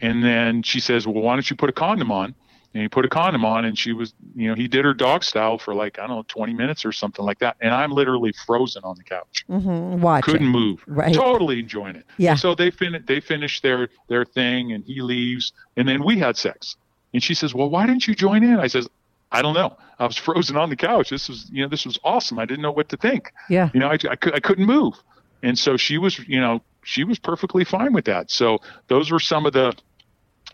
And 0.00 0.22
then 0.22 0.62
she 0.62 0.80
says, 0.80 1.06
well, 1.06 1.22
why 1.22 1.34
don't 1.34 1.48
you 1.50 1.56
put 1.56 1.70
a 1.70 1.72
condom 1.72 2.12
on? 2.12 2.34
And 2.74 2.82
he 2.82 2.88
put 2.88 3.04
a 3.04 3.08
condom 3.08 3.44
on 3.44 3.64
and 3.64 3.78
she 3.78 3.92
was 3.92 4.12
you 4.34 4.48
know 4.48 4.54
he 4.54 4.68
did 4.68 4.84
her 4.84 4.92
dog 4.92 5.22
style 5.22 5.56
for 5.58 5.74
like 5.74 5.98
i 5.98 6.06
don't 6.06 6.16
know 6.16 6.24
20 6.28 6.52
minutes 6.52 6.84
or 6.84 6.92
something 6.92 7.24
like 7.24 7.38
that 7.38 7.56
and 7.60 7.72
i'm 7.72 7.92
literally 7.92 8.32
frozen 8.46 8.82
on 8.84 8.96
the 8.96 9.04
couch. 9.04 9.44
Mm-hmm. 9.48 10.00
Watch 10.00 10.24
couldn't 10.24 10.48
it. 10.48 10.50
move. 10.50 10.82
Right. 10.86 11.14
totally 11.14 11.60
enjoying 11.60 11.96
it. 11.96 12.04
Yeah. 12.18 12.32
And 12.32 12.40
so 12.40 12.54
they 12.54 12.70
fin- 12.70 13.04
they 13.06 13.20
finished 13.20 13.62
their 13.62 13.88
their 14.08 14.24
thing 14.24 14.72
and 14.72 14.84
he 14.84 15.00
leaves 15.00 15.52
and 15.76 15.88
then 15.88 16.04
we 16.04 16.18
had 16.18 16.36
sex. 16.36 16.76
And 17.12 17.22
she 17.22 17.34
says 17.34 17.54
well 17.54 17.70
why 17.70 17.86
didn't 17.86 18.06
you 18.06 18.14
join 18.14 18.42
in? 18.42 18.58
I 18.58 18.66
says 18.66 18.88
i 19.32 19.40
don't 19.40 19.54
know. 19.54 19.76
I 19.98 20.06
was 20.06 20.16
frozen 20.28 20.56
on 20.56 20.68
the 20.68 20.76
couch. 20.76 21.10
This 21.10 21.28
was 21.28 21.48
you 21.50 21.62
know 21.62 21.68
this 21.68 21.86
was 21.86 21.98
awesome. 22.04 22.38
I 22.38 22.44
didn't 22.44 22.62
know 22.62 22.72
what 22.72 22.88
to 22.90 22.96
think. 22.96 23.32
Yeah. 23.48 23.70
you 23.72 23.80
know 23.80 23.88
I, 23.88 23.98
I, 24.10 24.16
I 24.34 24.40
couldn't 24.40 24.66
move. 24.66 24.94
And 25.42 25.58
so 25.58 25.76
she 25.76 25.96
was 25.98 26.18
you 26.28 26.40
know 26.40 26.60
she 26.82 27.04
was 27.04 27.18
perfectly 27.18 27.64
fine 27.64 27.92
with 27.92 28.06
that. 28.06 28.30
So 28.30 28.58
those 28.88 29.10
were 29.10 29.20
some 29.20 29.46
of 29.46 29.52
the 29.52 29.74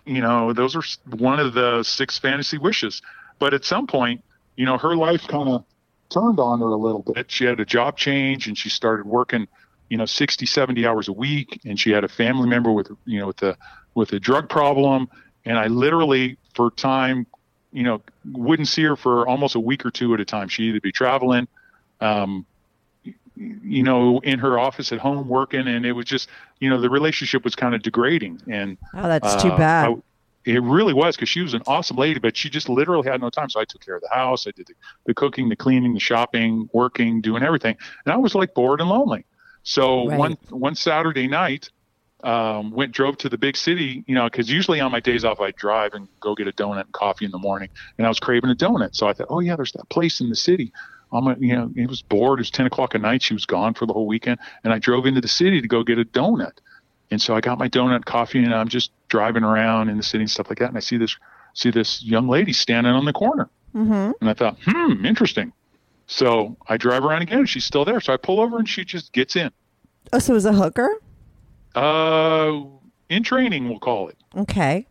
you 0.05 0.21
know 0.21 0.53
those 0.53 0.77
are 0.77 0.83
one 1.17 1.41
of 1.41 1.55
the 1.55 1.83
six 1.83 2.19
fantasy 2.19 2.59
wishes. 2.59 3.03
But 3.39 3.55
at 3.55 3.65
some 3.65 3.87
point 3.87 4.23
you 4.57 4.67
know 4.67 4.79
her 4.79 4.97
life 4.97 5.27
kind 5.27 5.49
of 5.49 5.65
turned 6.09 6.41
on 6.41 6.61
her 6.61 6.67
a 6.67 6.77
little 6.77 7.03
bit. 7.03 7.31
She 7.31 7.45
had 7.45 7.61
a 7.61 7.65
job 7.65 7.97
change 7.97 8.47
and 8.47 8.57
she 8.57 8.69
started 8.69 9.07
working 9.07 9.49
you 9.89 9.97
know 9.97 10.07
60 10.07 10.47
70 10.47 10.87
hours 10.87 11.09
a 11.09 11.13
week 11.13 11.61
and 11.65 11.79
she 11.79 11.91
had 11.91 12.05
a 12.05 12.09
family 12.09 12.49
member 12.49 12.73
with 12.73 12.91
you 13.05 13.21
know 13.21 13.29
with 13.29 13.43
a 13.43 13.57
with 13.95 14.13
a 14.13 14.21
drug 14.21 14.49
problem. 14.49 15.09
And 15.45 15.59
i 15.59 15.69
literally 15.69 16.37
for 16.55 16.71
time 16.71 17.27
you 17.73 17.83
know 17.83 18.03
wouldn't 18.33 18.69
see 18.69 18.83
her 18.83 18.97
for 18.97 19.27
almost 19.27 19.55
a 19.55 19.61
week 19.61 19.87
or 19.87 19.91
two 19.91 20.13
at 20.15 20.21
a 20.21 20.25
time. 20.25 20.49
She'd 20.49 20.71
either 20.71 20.81
be 20.81 20.93
traveling 20.93 21.49
um, 22.01 22.47
you 23.65 23.83
know 23.83 24.21
in 24.21 24.39
her 24.39 24.59
office 24.59 24.93
at 24.93 24.99
home 24.99 25.27
working 25.29 25.67
and 25.67 25.87
it 25.87 25.93
was 25.93 26.05
just 26.05 26.29
you 26.61 26.69
know 26.69 26.81
the 26.81 26.91
relationship 26.91 27.43
was 27.43 27.55
kind 27.55 27.75
of 27.75 27.83
degrading 27.83 28.41
and 28.49 28.77
Oh, 28.95 29.09
that's 29.09 29.35
too 29.37 29.49
uh, 29.49 29.57
bad. 29.59 29.91
I- 29.91 30.03
it 30.47 30.63
really 30.63 30.95
was 30.95 31.17
because 31.17 31.29
she 31.29 31.43
was 31.43 31.53
an 31.53 31.61
awesome 31.67 31.99
lady, 31.99 32.19
but 32.19 32.35
she 32.35 32.49
just 32.49 32.71
literally 32.71 33.07
had 33.07 33.21
no 33.21 33.29
time. 33.29 33.51
So 33.51 33.61
I 33.61 33.65
took 33.67 33.85
care 33.85 33.95
of 33.95 34.01
the 34.01 34.09
house. 34.09 34.47
I 34.47 34.53
did 34.53 34.69
the, 34.69 34.75
the 35.05 35.13
cooking, 35.13 35.51
the 35.51 35.55
cleaning, 35.57 35.93
the 35.93 36.01
shopping, 36.01 36.67
working, 36.73 37.21
doing 37.21 37.43
everything, 37.43 37.77
and 38.07 38.13
I 38.15 38.17
was 38.17 38.35
like 38.35 38.55
bored 38.55 38.81
and 38.81 38.89
lonely. 38.89 39.27
So 39.65 40.05
Right. 40.05 40.19
one 40.19 40.39
one 40.49 40.75
Saturday 40.75 41.29
night, 41.29 41.69
um, 42.25 42.71
went 42.71 42.93
drove 42.93 43.19
to 43.19 43.29
the 43.29 43.39
big 43.39 43.55
city. 43.57 44.03
You 44.07 44.15
know, 44.15 44.25
because 44.25 44.51
usually 44.51 44.81
on 44.81 44.91
my 44.93 45.01
days 45.01 45.25
off 45.27 45.41
I 45.41 45.51
drive 45.53 45.93
and 45.95 46.09
go 46.21 46.35
get 46.35 46.49
a 46.49 46.53
donut 46.53 46.83
and 46.85 46.93
coffee 46.93 47.27
in 47.27 47.31
the 47.33 47.39
morning, 47.39 47.69
and 47.99 48.07
I 48.07 48.09
was 48.09 48.19
craving 48.19 48.51
a 48.51 48.55
donut. 48.55 48.95
So 48.95 49.09
I 49.09 49.13
thought, 49.13 49.27
oh 49.31 49.41
yeah, 49.41 49.57
there's 49.57 49.73
that 49.73 49.89
place 49.91 50.21
in 50.23 50.31
the 50.31 50.37
city. 50.37 50.73
I'm 51.13 51.27
a, 51.27 51.37
you 51.39 51.55
know, 51.55 51.71
it 51.75 51.89
was 51.89 52.03
bored. 52.03 52.39
It 52.39 52.43
was 52.43 52.51
ten 52.51 52.67
o'clock 52.67 52.95
at 52.95 53.01
night. 53.01 53.23
She 53.23 53.35
was 53.35 53.47
gone 53.47 53.75
for 53.75 53.87
the 53.87 53.93
whole 53.93 54.07
weekend, 54.07 54.39
and 54.65 54.73
I 54.73 54.79
drove 54.79 55.07
into 55.07 55.21
the 55.21 55.29
city 55.29 55.61
to 55.61 55.69
go 55.69 55.83
get 55.83 55.99
a 55.99 56.05
donut. 56.05 56.59
And 57.11 57.21
so 57.21 57.35
I 57.35 57.41
got 57.41 57.59
my 57.59 57.69
donut, 57.69 58.05
coffee, 58.05 58.43
and 58.45 58.55
I'm 58.55 58.69
just 58.69 58.93
driving 59.09 59.43
around 59.43 59.89
in 59.89 59.97
the 59.97 60.03
city 60.03 60.23
and 60.23 60.31
stuff 60.31 60.49
like 60.49 60.59
that. 60.59 60.69
And 60.69 60.77
I 60.77 60.81
see 60.81 60.97
this 60.97 61.17
see 61.55 61.71
this 61.71 62.03
young 62.03 62.29
lady 62.29 62.53
standing 62.53 62.93
on 62.93 63.05
the 63.05 63.13
corner, 63.13 63.51
mm-hmm. 63.75 64.13
and 64.21 64.31
I 64.31 64.35
thought, 64.35 64.57
hmm, 64.65 65.05
interesting. 65.05 65.53
So 66.07 66.57
I 66.67 66.77
drive 66.77 67.05
around 67.05 67.23
again, 67.23 67.41
and 67.41 67.49
she's 67.49 67.65
still 67.65 67.85
there. 67.85 68.01
So 68.01 68.13
I 68.13 68.17
pull 68.17 68.41
over, 68.41 68.59
and 68.59 68.69
she 68.69 68.85
just 68.85 69.13
gets 69.13 69.37
in. 69.37 69.51
Oh, 70.13 70.19
so 70.19 70.33
it 70.33 70.35
was 70.35 70.47
a 70.47 70.53
hooker? 70.53 70.91
Uh, 71.75 72.63
in 73.09 73.23
training, 73.23 73.69
we'll 73.69 73.79
call 73.79 74.09
it. 74.09 74.17
Okay. 74.37 74.87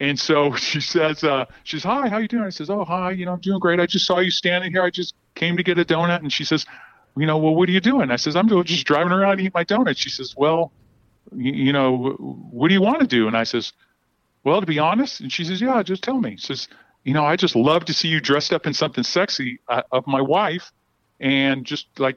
And 0.00 0.18
so 0.18 0.54
she 0.56 0.80
says, 0.80 1.24
uh, 1.24 1.46
she's, 1.62 1.82
hi, 1.82 2.08
how 2.08 2.18
you 2.18 2.28
doing? 2.28 2.44
I 2.44 2.50
says, 2.50 2.70
oh, 2.70 2.84
hi, 2.84 3.12
you 3.12 3.26
know, 3.26 3.32
I'm 3.32 3.40
doing 3.40 3.58
great. 3.58 3.80
I 3.80 3.86
just 3.86 4.06
saw 4.06 4.18
you 4.18 4.30
standing 4.30 4.72
here. 4.72 4.82
I 4.82 4.90
just 4.90 5.14
came 5.34 5.56
to 5.56 5.62
get 5.62 5.78
a 5.78 5.84
donut. 5.84 6.20
And 6.20 6.32
she 6.32 6.44
says, 6.44 6.66
you 7.16 7.26
know, 7.26 7.38
well, 7.38 7.54
what 7.54 7.68
are 7.68 7.72
you 7.72 7.80
doing? 7.80 8.10
I 8.10 8.16
says, 8.16 8.36
I'm 8.36 8.48
just 8.64 8.86
driving 8.86 9.12
around 9.12 9.38
to 9.38 9.44
eat 9.44 9.54
my 9.54 9.64
donut. 9.64 9.96
She 9.96 10.10
says, 10.10 10.34
well, 10.36 10.72
you, 11.34 11.52
you 11.52 11.72
know, 11.72 11.96
what 12.50 12.68
do 12.68 12.74
you 12.74 12.82
want 12.82 13.00
to 13.00 13.06
do? 13.06 13.28
And 13.28 13.36
I 13.36 13.44
says, 13.44 13.72
well, 14.42 14.60
to 14.60 14.66
be 14.66 14.78
honest. 14.78 15.20
And 15.20 15.32
she 15.32 15.44
says, 15.44 15.60
yeah, 15.60 15.82
just 15.82 16.02
tell 16.02 16.18
me. 16.18 16.36
She 16.36 16.46
says, 16.46 16.68
you 17.04 17.14
know, 17.14 17.24
I 17.24 17.36
just 17.36 17.54
love 17.54 17.84
to 17.86 17.94
see 17.94 18.08
you 18.08 18.20
dressed 18.20 18.52
up 18.52 18.66
in 18.66 18.74
something 18.74 19.04
sexy 19.04 19.60
uh, 19.68 19.82
of 19.92 20.06
my 20.06 20.20
wife 20.20 20.72
and 21.20 21.64
just 21.64 21.86
like 21.98 22.16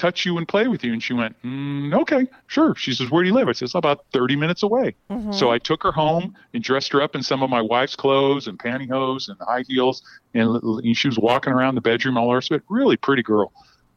touch 0.00 0.24
you 0.24 0.38
and 0.38 0.48
play 0.48 0.66
with 0.66 0.82
you. 0.82 0.92
And 0.92 1.02
she 1.02 1.12
went, 1.12 1.40
mm, 1.42 1.94
okay, 2.02 2.26
sure. 2.46 2.74
She 2.74 2.94
says, 2.94 3.10
where 3.10 3.22
do 3.22 3.28
you 3.28 3.34
live? 3.34 3.48
I 3.48 3.52
says, 3.52 3.74
about 3.74 4.06
30 4.12 4.34
minutes 4.36 4.62
away. 4.62 4.94
So 5.32 5.50
I 5.50 5.58
took 5.58 5.82
her 5.82 5.92
home 5.92 6.34
and 6.54 6.62
dressed 6.62 6.92
her 6.92 7.02
up 7.02 7.14
in 7.14 7.22
some 7.22 7.42
of 7.42 7.50
my 7.50 7.60
wife's 7.60 7.96
clothes 7.96 8.46
and 8.46 8.58
pantyhose 8.58 9.28
and 9.28 9.36
high 9.40 9.64
heels. 9.68 10.02
And, 10.34 10.48
and 10.62 10.96
she 10.96 11.08
was 11.08 11.18
walking 11.18 11.52
around 11.52 11.74
the 11.74 11.80
bedroom, 11.82 12.16
all 12.16 12.28
the 12.28 12.34
rest 12.34 12.50
of 12.50 12.56
it. 12.56 12.62
Really 12.68 12.96
pretty 12.96 13.22
girl 13.22 13.52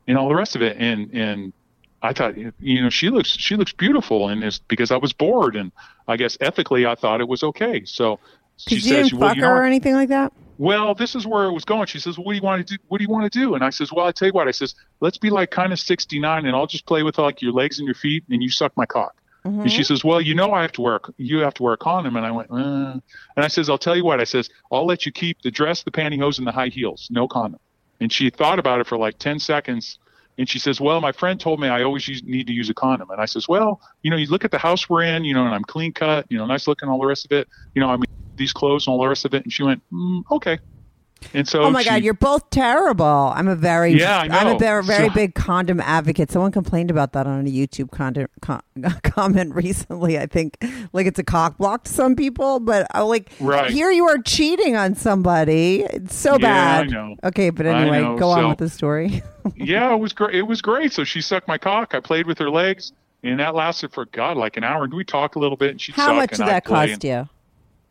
and 0.08 0.18
all 0.18 0.28
the 0.28 0.36
rest 0.36 0.56
of 0.56 0.62
it. 0.62 0.78
And, 0.78 1.10
and 1.14 1.54
I 2.02 2.12
thought, 2.12 2.38
you 2.38 2.82
know, 2.82 2.90
she 2.90 3.10
looks, 3.10 3.30
she 3.30 3.56
looks 3.56 3.72
beautiful. 3.72 4.28
And 4.28 4.44
it's 4.44 4.60
because 4.60 4.92
I 4.92 4.98
was 4.98 5.14
bored 5.14 5.56
and 5.56 5.72
I 6.08 6.18
guess 6.18 6.38
ethically 6.42 6.86
I 6.86 6.96
thought 6.96 7.22
it 7.22 7.28
was 7.28 7.44
okay. 7.44 7.86
So 7.86 8.20
she 8.58 8.76
you 8.76 8.82
says, 8.82 9.10
didn't 9.10 9.20
well, 9.20 9.30
fuck 9.30 9.36
you 9.38 9.42
know 9.42 9.48
her 9.48 9.62
or 9.62 9.66
anything 9.66 9.94
like 9.94 10.10
that? 10.10 10.34
Well, 10.58 10.94
this 10.94 11.16
is 11.16 11.26
where 11.26 11.46
it 11.46 11.52
was 11.52 11.66
going. 11.66 11.88
She 11.88 12.00
says, 12.00 12.18
what 12.18 12.34
do 12.34 12.36
you 12.36 12.42
want 12.42 12.66
to 12.68 12.78
do? 12.78 12.84
What 12.88 13.00
do 13.00 13.04
you 13.04 13.10
want 13.10 13.32
to 13.32 13.40
do? 13.40 13.56
And 13.56 13.64
I 13.64 13.70
says, 13.72 13.92
well, 13.92 14.06
I 14.06 14.12
tell 14.12 14.28
you 14.28 14.34
what, 14.34 14.48
I 14.48 14.52
says, 14.52 14.76
let's 15.02 15.18
be 15.18 15.30
like 15.30 15.52
kind 15.52 15.74
of 15.74 15.80
69 15.80 16.46
and 16.46 16.56
I'll 16.56 16.68
just 16.68 16.86
play 16.86 17.04
with 17.04 17.18
like 17.18 17.42
your 17.42 17.52
legs 17.54 17.80
and 17.80 17.86
your 17.88 17.96
feet 17.96 18.24
and 18.30 18.42
you 18.44 18.50
suck 18.50 18.72
my 18.78 18.86
cock. 18.86 19.14
And 19.64 19.72
she 19.72 19.84
says, 19.84 20.04
well, 20.06 20.22
you 20.22 20.36
know, 20.36 20.54
I 20.54 20.62
have 20.62 20.72
to 20.74 20.82
wear, 20.82 20.96
a- 20.96 21.14
you 21.18 21.40
have 21.40 21.54
to 21.56 21.64
wear 21.64 21.74
a 21.74 21.78
condom. 21.78 22.16
And 22.16 22.26
I 22.26 22.32
went, 22.32 22.50
uh. 22.52 22.56
and 23.36 23.44
I 23.46 23.48
says, 23.48 23.70
I'll 23.70 23.78
tell 23.78 23.96
you 23.96 24.06
what, 24.06 24.22
I 24.22 24.24
says, 24.24 24.50
I'll 24.72 24.86
let 24.86 25.06
you 25.06 25.12
keep 25.12 25.42
the 25.42 25.52
dress, 25.52 25.84
the 25.84 25.92
pantyhose 25.92 26.38
and 26.38 26.48
the 26.48 26.52
high 26.52 26.70
heels, 26.70 27.08
no 27.12 27.28
condom. 27.28 27.60
And 28.00 28.12
she 28.12 28.30
thought 28.30 28.60
about 28.60 28.80
it 28.80 28.88
for 28.88 28.98
like 28.98 29.18
10 29.18 29.40
seconds. 29.40 29.98
And 30.38 30.48
she 30.50 30.60
says, 30.60 30.80
well, 30.82 31.02
my 31.02 31.12
friend 31.12 31.40
told 31.40 31.60
me 31.60 31.68
I 31.68 31.84
always 31.84 32.08
use, 32.08 32.24
need 32.24 32.48
to 32.48 32.54
use 32.54 32.70
a 32.70 32.74
condom. 32.74 33.10
And 33.12 33.20
I 33.22 33.26
says, 33.26 33.48
well, 33.50 33.82
you 34.02 34.10
know, 34.12 34.18
you 34.18 34.28
look 34.28 34.46
at 34.46 34.52
the 34.52 34.58
house 34.58 34.90
we're 34.90 35.04
in, 35.04 35.24
you 35.26 35.34
know, 35.34 35.46
and 35.46 35.54
I'm 35.54 35.64
clean 35.64 35.94
cut, 35.94 36.26
you 36.30 36.38
know, 36.38 36.46
nice 36.46 36.68
looking, 36.68 36.88
all 36.90 37.00
the 37.00 37.06
rest 37.06 37.26
of 37.26 37.32
it. 37.32 37.48
You 37.76 37.82
know, 37.82 37.90
I 37.90 37.98
mean, 37.98 38.06
these 38.44 38.54
clothes 38.54 38.86
and 38.88 38.94
all 38.94 39.02
the 39.02 39.08
rest 39.08 39.24
of 39.26 39.34
it. 39.34 39.44
And 39.44 39.52
she 39.54 39.64
went, 39.64 39.82
mm, 39.92 40.24
okay. 40.32 40.60
And 41.34 41.48
so 41.48 41.62
Oh 41.64 41.70
my 41.72 41.82
she- 41.84 41.90
God, 41.90 42.04
you're 42.04 42.14
both 42.14 42.50
terrible. 42.50 43.06
I'm 43.34 43.48
a 43.48 43.56
very, 43.56 43.94
Yeah, 43.98 44.20
I 44.30 44.42
am 44.42 44.48
a 44.56 44.60
very, 44.60 44.84
very 44.84 45.08
So- 45.08 45.14
big 45.14 45.36
condom 45.36 45.80
advocate. 45.80 46.30
Someone 46.30 46.52
complained 46.52 46.92
about 46.92 47.14
that 47.14 47.26
on 47.28 47.48
a 47.48 47.50
YouTube 47.50 47.92
condom, 47.92 48.28
con, 48.42 48.62
comment 49.04 49.56
recently. 49.56 50.20
I 50.20 50.26
think 50.26 50.58
like 50.92 51.08
it's 51.08 51.20
a 51.20 51.24
cock 51.24 51.58
block 51.58 51.86
to 51.86 51.92
some 51.94 52.18
people, 52.18 52.60
but 52.60 52.88
I 52.92 53.04
like 53.04 53.32
Right. 53.40 53.72
here 53.72 53.90
you 53.90 54.06
are 54.06 54.18
cheating 54.18 54.76
on 54.76 54.96
somebody. 54.96 55.84
It's 55.90 56.14
so 56.14 56.32
Yeah, 56.34 56.38
bad. 56.40 56.88
I 56.88 56.90
know. 56.90 57.16
Okay, 57.24 57.52
but 57.52 57.68
anyway, 57.68 58.02
go 58.20 58.30
on 58.30 58.50
with 58.50 58.58
the 58.58 58.70
story. 58.70 59.24
yeah, 59.56 59.94
it 59.94 60.00
was 60.00 60.12
great. 60.12 60.36
It 60.36 60.42
was 60.44 60.62
great. 60.62 60.92
So 60.92 61.06
she 61.06 61.22
sucked 61.22 61.48
my 61.48 61.58
cock. 61.58 61.96
I 61.96 62.02
played 62.02 62.28
with 62.28 62.38
her 62.40 62.50
legs, 62.50 62.92
and 63.24 63.40
that 63.40 63.56
lasted 63.56 63.94
for 63.94 64.04
God 64.08 64.36
like 64.36 64.58
an 64.58 64.66
hour. 64.66 64.84
And 64.84 64.94
we 64.94 65.06
talked 65.06 65.38
a 65.38 65.40
little 65.40 65.56
bit. 65.58 65.72
And 65.72 65.80
she 65.80 65.94
How 65.94 66.14
much 66.14 66.32
did 66.32 66.40
that 66.48 66.66
cost 66.66 67.02
you? 67.06 67.30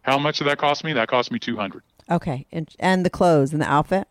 How 0.03 0.19
much 0.19 0.39
did 0.39 0.47
that 0.49 0.59
cost 0.59 0.85
me? 0.85 0.93
That 0.93 1.09
cost 1.09 1.31
me 1.31 1.39
two 1.39 1.57
hundred. 1.57 1.83
Okay, 2.11 2.47
and, 2.53 2.69
and 2.79 3.07
the 3.07 3.11
clothes 3.11 3.53
and 3.53 3.63
the 3.63 3.71
outfit. 3.71 4.07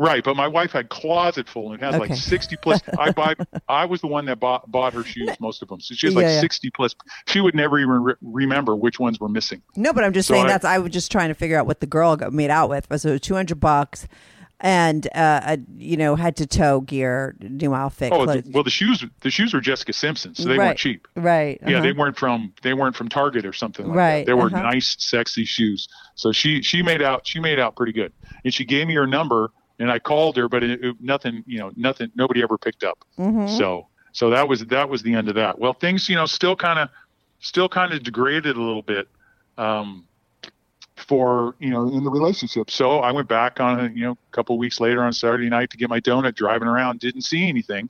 Right, 0.00 0.22
but 0.22 0.36
my 0.36 0.46
wife 0.46 0.70
had 0.70 0.90
closet 0.90 1.48
full 1.48 1.72
and 1.72 1.80
had 1.82 1.94
Okay. 1.94 2.10
like 2.10 2.14
sixty 2.16 2.56
plus. 2.56 2.80
I 2.98 3.10
buy. 3.10 3.34
I 3.68 3.84
was 3.84 4.00
the 4.00 4.06
one 4.06 4.26
that 4.26 4.38
bought 4.38 4.70
bought 4.70 4.92
her 4.92 5.02
shoes, 5.02 5.30
most 5.40 5.60
of 5.62 5.68
them. 5.68 5.80
So 5.80 5.94
she 5.94 6.06
has 6.06 6.14
like 6.14 6.22
Yeah, 6.24 6.34
yeah. 6.34 6.40
sixty 6.40 6.70
plus. 6.70 6.94
She 7.26 7.40
would 7.40 7.54
never 7.56 7.78
even 7.80 8.02
re- 8.04 8.14
remember 8.22 8.76
which 8.76 9.00
ones 9.00 9.18
were 9.18 9.28
missing. 9.28 9.60
No, 9.74 9.92
but 9.92 10.04
I'm 10.04 10.12
just 10.12 10.28
So 10.28 10.34
saying 10.34 10.46
I- 10.46 10.48
that's 10.50 10.64
I 10.64 10.78
was 10.78 10.92
just 10.92 11.10
trying 11.10 11.28
to 11.28 11.34
figure 11.34 11.58
out 11.58 11.66
what 11.66 11.80
the 11.80 11.86
girl 11.86 12.14
got 12.16 12.32
made 12.32 12.50
out 12.50 12.68
with. 12.68 12.86
So 13.00 13.08
it 13.14 13.22
200 13.22 13.58
bucks 13.58 14.06
and 14.60 15.06
uh, 15.14 15.40
a 15.44 15.58
you 15.76 15.96
know 15.96 16.16
head 16.16 16.36
to 16.36 16.46
toe 16.46 16.80
gear, 16.80 17.36
new 17.40 17.74
outfit. 17.74 18.12
Oh, 18.12 18.24
clothes. 18.24 18.42
the, 18.44 18.50
well, 18.50 18.64
the 18.64 18.70
shoes 18.70 19.04
the 19.20 19.30
shoes 19.30 19.54
were 19.54 19.60
Jessica 19.60 19.92
Simpson, 19.92 20.34
so 20.34 20.44
they 20.48 20.58
Right. 20.58 20.66
weren't 20.68 20.78
cheap. 20.78 21.06
right? 21.14 21.58
Yeah, 21.62 21.74
uh-huh. 21.76 21.82
they 21.82 21.92
weren't 21.92 22.18
from 22.18 22.52
they 22.62 22.74
weren't 22.74 22.96
from 22.96 23.08
Target 23.08 23.44
or 23.46 23.52
something 23.52 23.86
like 23.86 23.96
Right, 23.96 24.16
that. 24.18 24.26
They 24.26 24.34
were 24.34 24.46
uh-huh. 24.46 24.62
nice, 24.62 24.96
sexy 24.98 25.44
shoes. 25.44 25.88
So 26.16 26.32
she 26.32 26.62
she 26.62 26.82
made 26.82 27.02
out 27.02 27.26
she 27.26 27.38
made 27.40 27.60
out 27.60 27.76
pretty 27.76 27.92
good, 27.92 28.12
and 28.44 28.52
she 28.52 28.64
gave 28.64 28.88
me 28.88 28.94
her 28.94 29.06
number, 29.06 29.50
and 29.78 29.90
I 29.90 29.98
called 30.00 30.36
her, 30.36 30.48
but 30.48 30.62
it, 30.64 30.82
it- 30.84 30.96
nothing 31.00 31.44
you 31.46 31.58
know 31.58 31.70
nothing 31.76 32.10
nobody 32.16 32.42
ever 32.42 32.58
picked 32.58 32.82
up. 32.82 33.04
Mm-hmm. 33.18 33.56
So 33.56 33.86
so 34.12 34.30
that 34.30 34.48
was 34.48 34.64
that 34.66 34.88
was 34.88 35.02
the 35.02 35.14
end 35.14 35.28
of 35.28 35.36
that. 35.36 35.58
Well, 35.60 35.72
things 35.74 36.08
you 36.08 36.16
know 36.16 36.26
still 36.26 36.56
kind 36.56 36.80
of 36.80 36.88
still 37.38 37.68
kind 37.68 37.92
of 37.92 38.02
degraded 38.02 38.56
a 38.56 38.60
little 38.60 38.82
bit. 38.82 39.06
Um, 39.56 40.04
for 40.98 41.54
you 41.58 41.70
know 41.70 41.88
in 41.88 42.04
the 42.04 42.10
relationship 42.10 42.70
so 42.70 42.98
i 42.98 43.10
went 43.10 43.28
back 43.28 43.60
on 43.60 43.80
a 43.80 43.88
you 43.90 44.04
know 44.04 44.12
a 44.12 44.32
couple 44.32 44.56
weeks 44.58 44.80
later 44.80 45.02
on 45.02 45.12
saturday 45.12 45.48
night 45.48 45.70
to 45.70 45.76
get 45.76 45.88
my 45.88 46.00
donut 46.00 46.34
driving 46.34 46.68
around 46.68 47.00
didn't 47.00 47.22
see 47.22 47.48
anything 47.48 47.88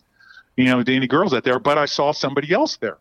you 0.56 0.64
know 0.64 0.80
any 0.86 1.06
girls 1.06 1.32
out 1.34 1.44
there 1.44 1.58
but 1.58 1.78
i 1.78 1.86
saw 1.86 2.12
somebody 2.12 2.52
else 2.52 2.76
there 2.76 2.98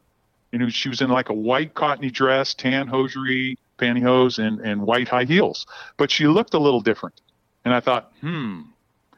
you 0.52 0.60
know 0.60 0.70
she 0.70 0.90
was 0.90 1.02
in 1.02 1.10
like 1.10 1.30
a 1.30 1.34
white 1.34 1.74
cottony 1.74 2.10
dress 2.10 2.54
tan 2.54 2.88
hosiery 2.88 3.58
pantyhose 3.78 4.40
and 4.40 4.60
and 4.62 4.82
white 4.82 5.08
high 5.08 5.26
heels 5.26 5.66
but 5.98 6.10
she 6.10 6.28
looked 6.28 6.54
a 6.54 6.60
little 6.60 6.82
different 6.82 7.22
and 7.66 7.74
i 7.74 7.80
thought 7.80 8.12
hmm 8.22 8.62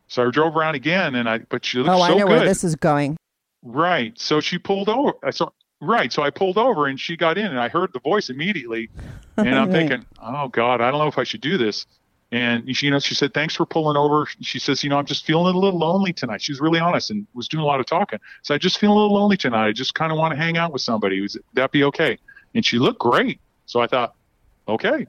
so 0.08 0.28
i 0.28 0.32
drove 0.32 0.56
around 0.56 0.76
again 0.76 1.16
and 1.16 1.30
i 1.30 1.38
but 1.38 1.64
she 1.64 1.78
looked 1.78 1.90
Oh, 1.90 1.98
so 1.98 2.04
I 2.04 2.10
know 2.10 2.18
good 2.26 2.30
where 2.30 2.46
this 2.46 2.64
is 2.64 2.76
going. 2.76 3.16
Right. 3.62 4.18
So 4.18 4.40
she 4.40 4.58
pulled 4.58 4.90
over. 4.90 5.14
I 5.24 5.32
saw. 5.32 5.50
Right. 5.82 6.12
So 6.12 6.22
I 6.24 6.30
pulled 6.30 6.58
over 6.58 6.88
and 6.88 7.00
she 7.00 7.16
got 7.16 7.38
in 7.38 7.46
and 7.46 7.60
I 7.60 7.70
heard 7.70 7.92
the 7.94 8.00
voice 8.02 8.30
immediately. 8.30 8.90
And 9.38 9.50
I'm 9.56 9.68
Right. 9.72 9.90
thinking, 9.90 10.06
oh 10.22 10.48
God, 10.50 10.82
I 10.82 10.92
don't 10.92 11.00
know 11.00 11.08
if 11.08 11.18
I 11.18 11.24
should 11.24 11.42
do 11.42 11.58
this. 11.58 11.86
And 12.32 12.76
she, 12.76 12.86
you 12.86 12.92
know, 12.92 13.00
she 13.00 13.16
said, 13.16 13.34
thanks 13.34 13.56
for 13.56 13.66
pulling 13.66 13.98
over. 13.98 14.28
She 14.42 14.60
says, 14.60 14.84
you 14.84 14.90
know, 14.90 15.00
I'm 15.00 15.06
just 15.06 15.26
feeling 15.26 15.56
a 15.56 15.58
little 15.58 15.80
lonely 15.80 16.14
tonight. 16.14 16.42
She 16.44 16.52
was 16.52 16.60
really 16.62 16.80
honest 16.80 17.10
and 17.10 17.26
was 17.34 17.48
doing 17.48 17.64
a 17.64 17.66
lot 17.66 17.80
of 17.80 17.88
talking. 17.88 18.20
So 18.44 18.54
I 18.54 18.60
just 18.60 18.78
feel 18.78 18.92
a 18.92 18.94
little 18.94 19.14
lonely 19.14 19.36
tonight. 19.38 19.68
I 19.68 19.72
just 19.72 19.96
kind 19.96 20.12
of 20.12 20.18
want 20.20 20.34
to 20.34 20.38
hang 20.38 20.56
out 20.58 20.72
with 20.72 20.84
somebody. 20.84 21.22
Was 21.22 21.38
that 21.54 21.72
be 21.72 21.84
okay? 21.86 22.20
And 22.54 22.64
she 22.64 22.78
looked 22.78 23.00
great. 23.00 23.40
So 23.66 23.80
I 23.80 23.88
thought, 23.88 24.14
okay. 24.68 25.08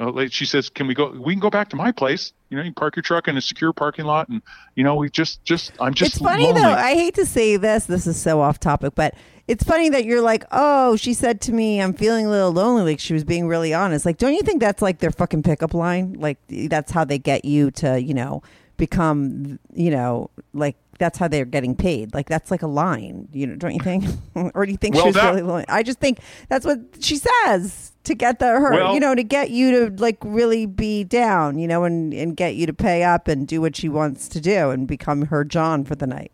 Uh, 0.00 0.26
She 0.30 0.46
says, 0.46 0.68
"Can 0.70 0.86
we 0.86 0.94
go? 0.94 1.10
We 1.10 1.32
can 1.34 1.40
go 1.40 1.50
back 1.50 1.68
to 1.70 1.76
my 1.76 1.90
place. 1.90 2.32
You 2.50 2.56
know, 2.56 2.62
you 2.62 2.72
park 2.72 2.94
your 2.94 3.02
truck 3.02 3.26
in 3.26 3.36
a 3.36 3.40
secure 3.40 3.72
parking 3.72 4.04
lot, 4.04 4.28
and 4.28 4.40
you 4.76 4.84
know, 4.84 4.94
we 4.94 5.10
just, 5.10 5.44
just, 5.44 5.72
I'm 5.80 5.92
just." 5.92 6.14
it's 6.14 6.22
funny 6.24 6.44
lonely. 6.44 6.60
though. 6.62 6.72
I 6.72 6.94
hate 6.94 7.14
to 7.16 7.26
say 7.26 7.56
this. 7.56 7.86
This 7.86 8.06
is 8.06 8.20
so 8.20 8.40
off 8.40 8.60
topic, 8.60 8.94
but 8.94 9.14
it's 9.48 9.64
funny 9.64 9.88
that 9.88 10.04
you're 10.04 10.20
like, 10.20 10.44
oh, 10.52 10.94
she 10.96 11.14
said 11.14 11.40
to 11.42 11.52
me, 11.52 11.80
I'm 11.80 11.94
feeling 11.94 12.26
a 12.26 12.30
little 12.30 12.52
lonely. 12.52 12.82
Like 12.92 13.00
she 13.00 13.14
was 13.14 13.24
being 13.24 13.48
really 13.48 13.74
honest. 13.74 14.04
Like, 14.06 14.18
don't 14.18 14.34
you 14.34 14.42
think 14.42 14.60
that's 14.60 14.82
like 14.82 14.98
their 14.98 15.10
fucking 15.10 15.42
pickup 15.42 15.74
line? 15.74 16.12
Like 16.18 16.38
that's 16.48 16.92
how 16.92 17.04
they 17.04 17.18
get 17.18 17.44
you 17.44 17.70
to, 17.72 18.00
you 18.00 18.14
know, 18.14 18.42
become, 18.76 19.58
you 19.74 19.90
know, 19.90 20.30
like 20.52 20.76
that's 20.98 21.18
how 21.18 21.28
they're 21.28 21.44
getting 21.44 21.74
paid. 21.76 22.12
Like 22.14 22.28
that's 22.28 22.50
like 22.50 22.62
a 22.62 22.66
line, 22.66 23.28
you 23.32 23.46
know, 23.46 23.56
don't 23.56 23.72
you 23.74 23.80
think? 23.80 24.04
or 24.54 24.66
do 24.66 24.72
you 24.72 24.78
think 24.78 24.94
she 24.94 24.98
Well, 24.98 25.06
was 25.06 25.14
that- 25.16 25.30
really 25.30 25.42
lonely? 25.42 25.64
I 25.68 25.82
just 25.82 25.98
think 25.98 26.18
that's 26.48 26.64
what 26.66 26.80
she 27.00 27.16
says 27.16 27.92
to 28.04 28.14
get 28.14 28.38
the 28.38 28.46
her, 28.46 28.72
Well- 28.72 28.94
you 28.94 29.00
know, 29.00 29.14
to 29.14 29.22
get 29.22 29.50
you 29.50 29.88
to 29.88 30.02
like 30.02 30.18
really 30.24 30.66
be 30.66 31.04
down, 31.04 31.58
you 31.58 31.66
know, 31.68 31.84
and 31.84 32.12
and 32.14 32.36
get 32.36 32.54
you 32.54 32.66
to 32.66 32.72
pay 32.74 33.02
up 33.04 33.28
and 33.28 33.46
do 33.48 33.60
what 33.60 33.76
she 33.76 33.88
wants 33.88 34.28
to 34.28 34.40
do 34.40 34.70
and 34.70 34.86
become 34.86 35.26
her 35.26 35.44
John 35.44 35.84
for 35.84 35.94
the 35.94 36.06
night. 36.06 36.32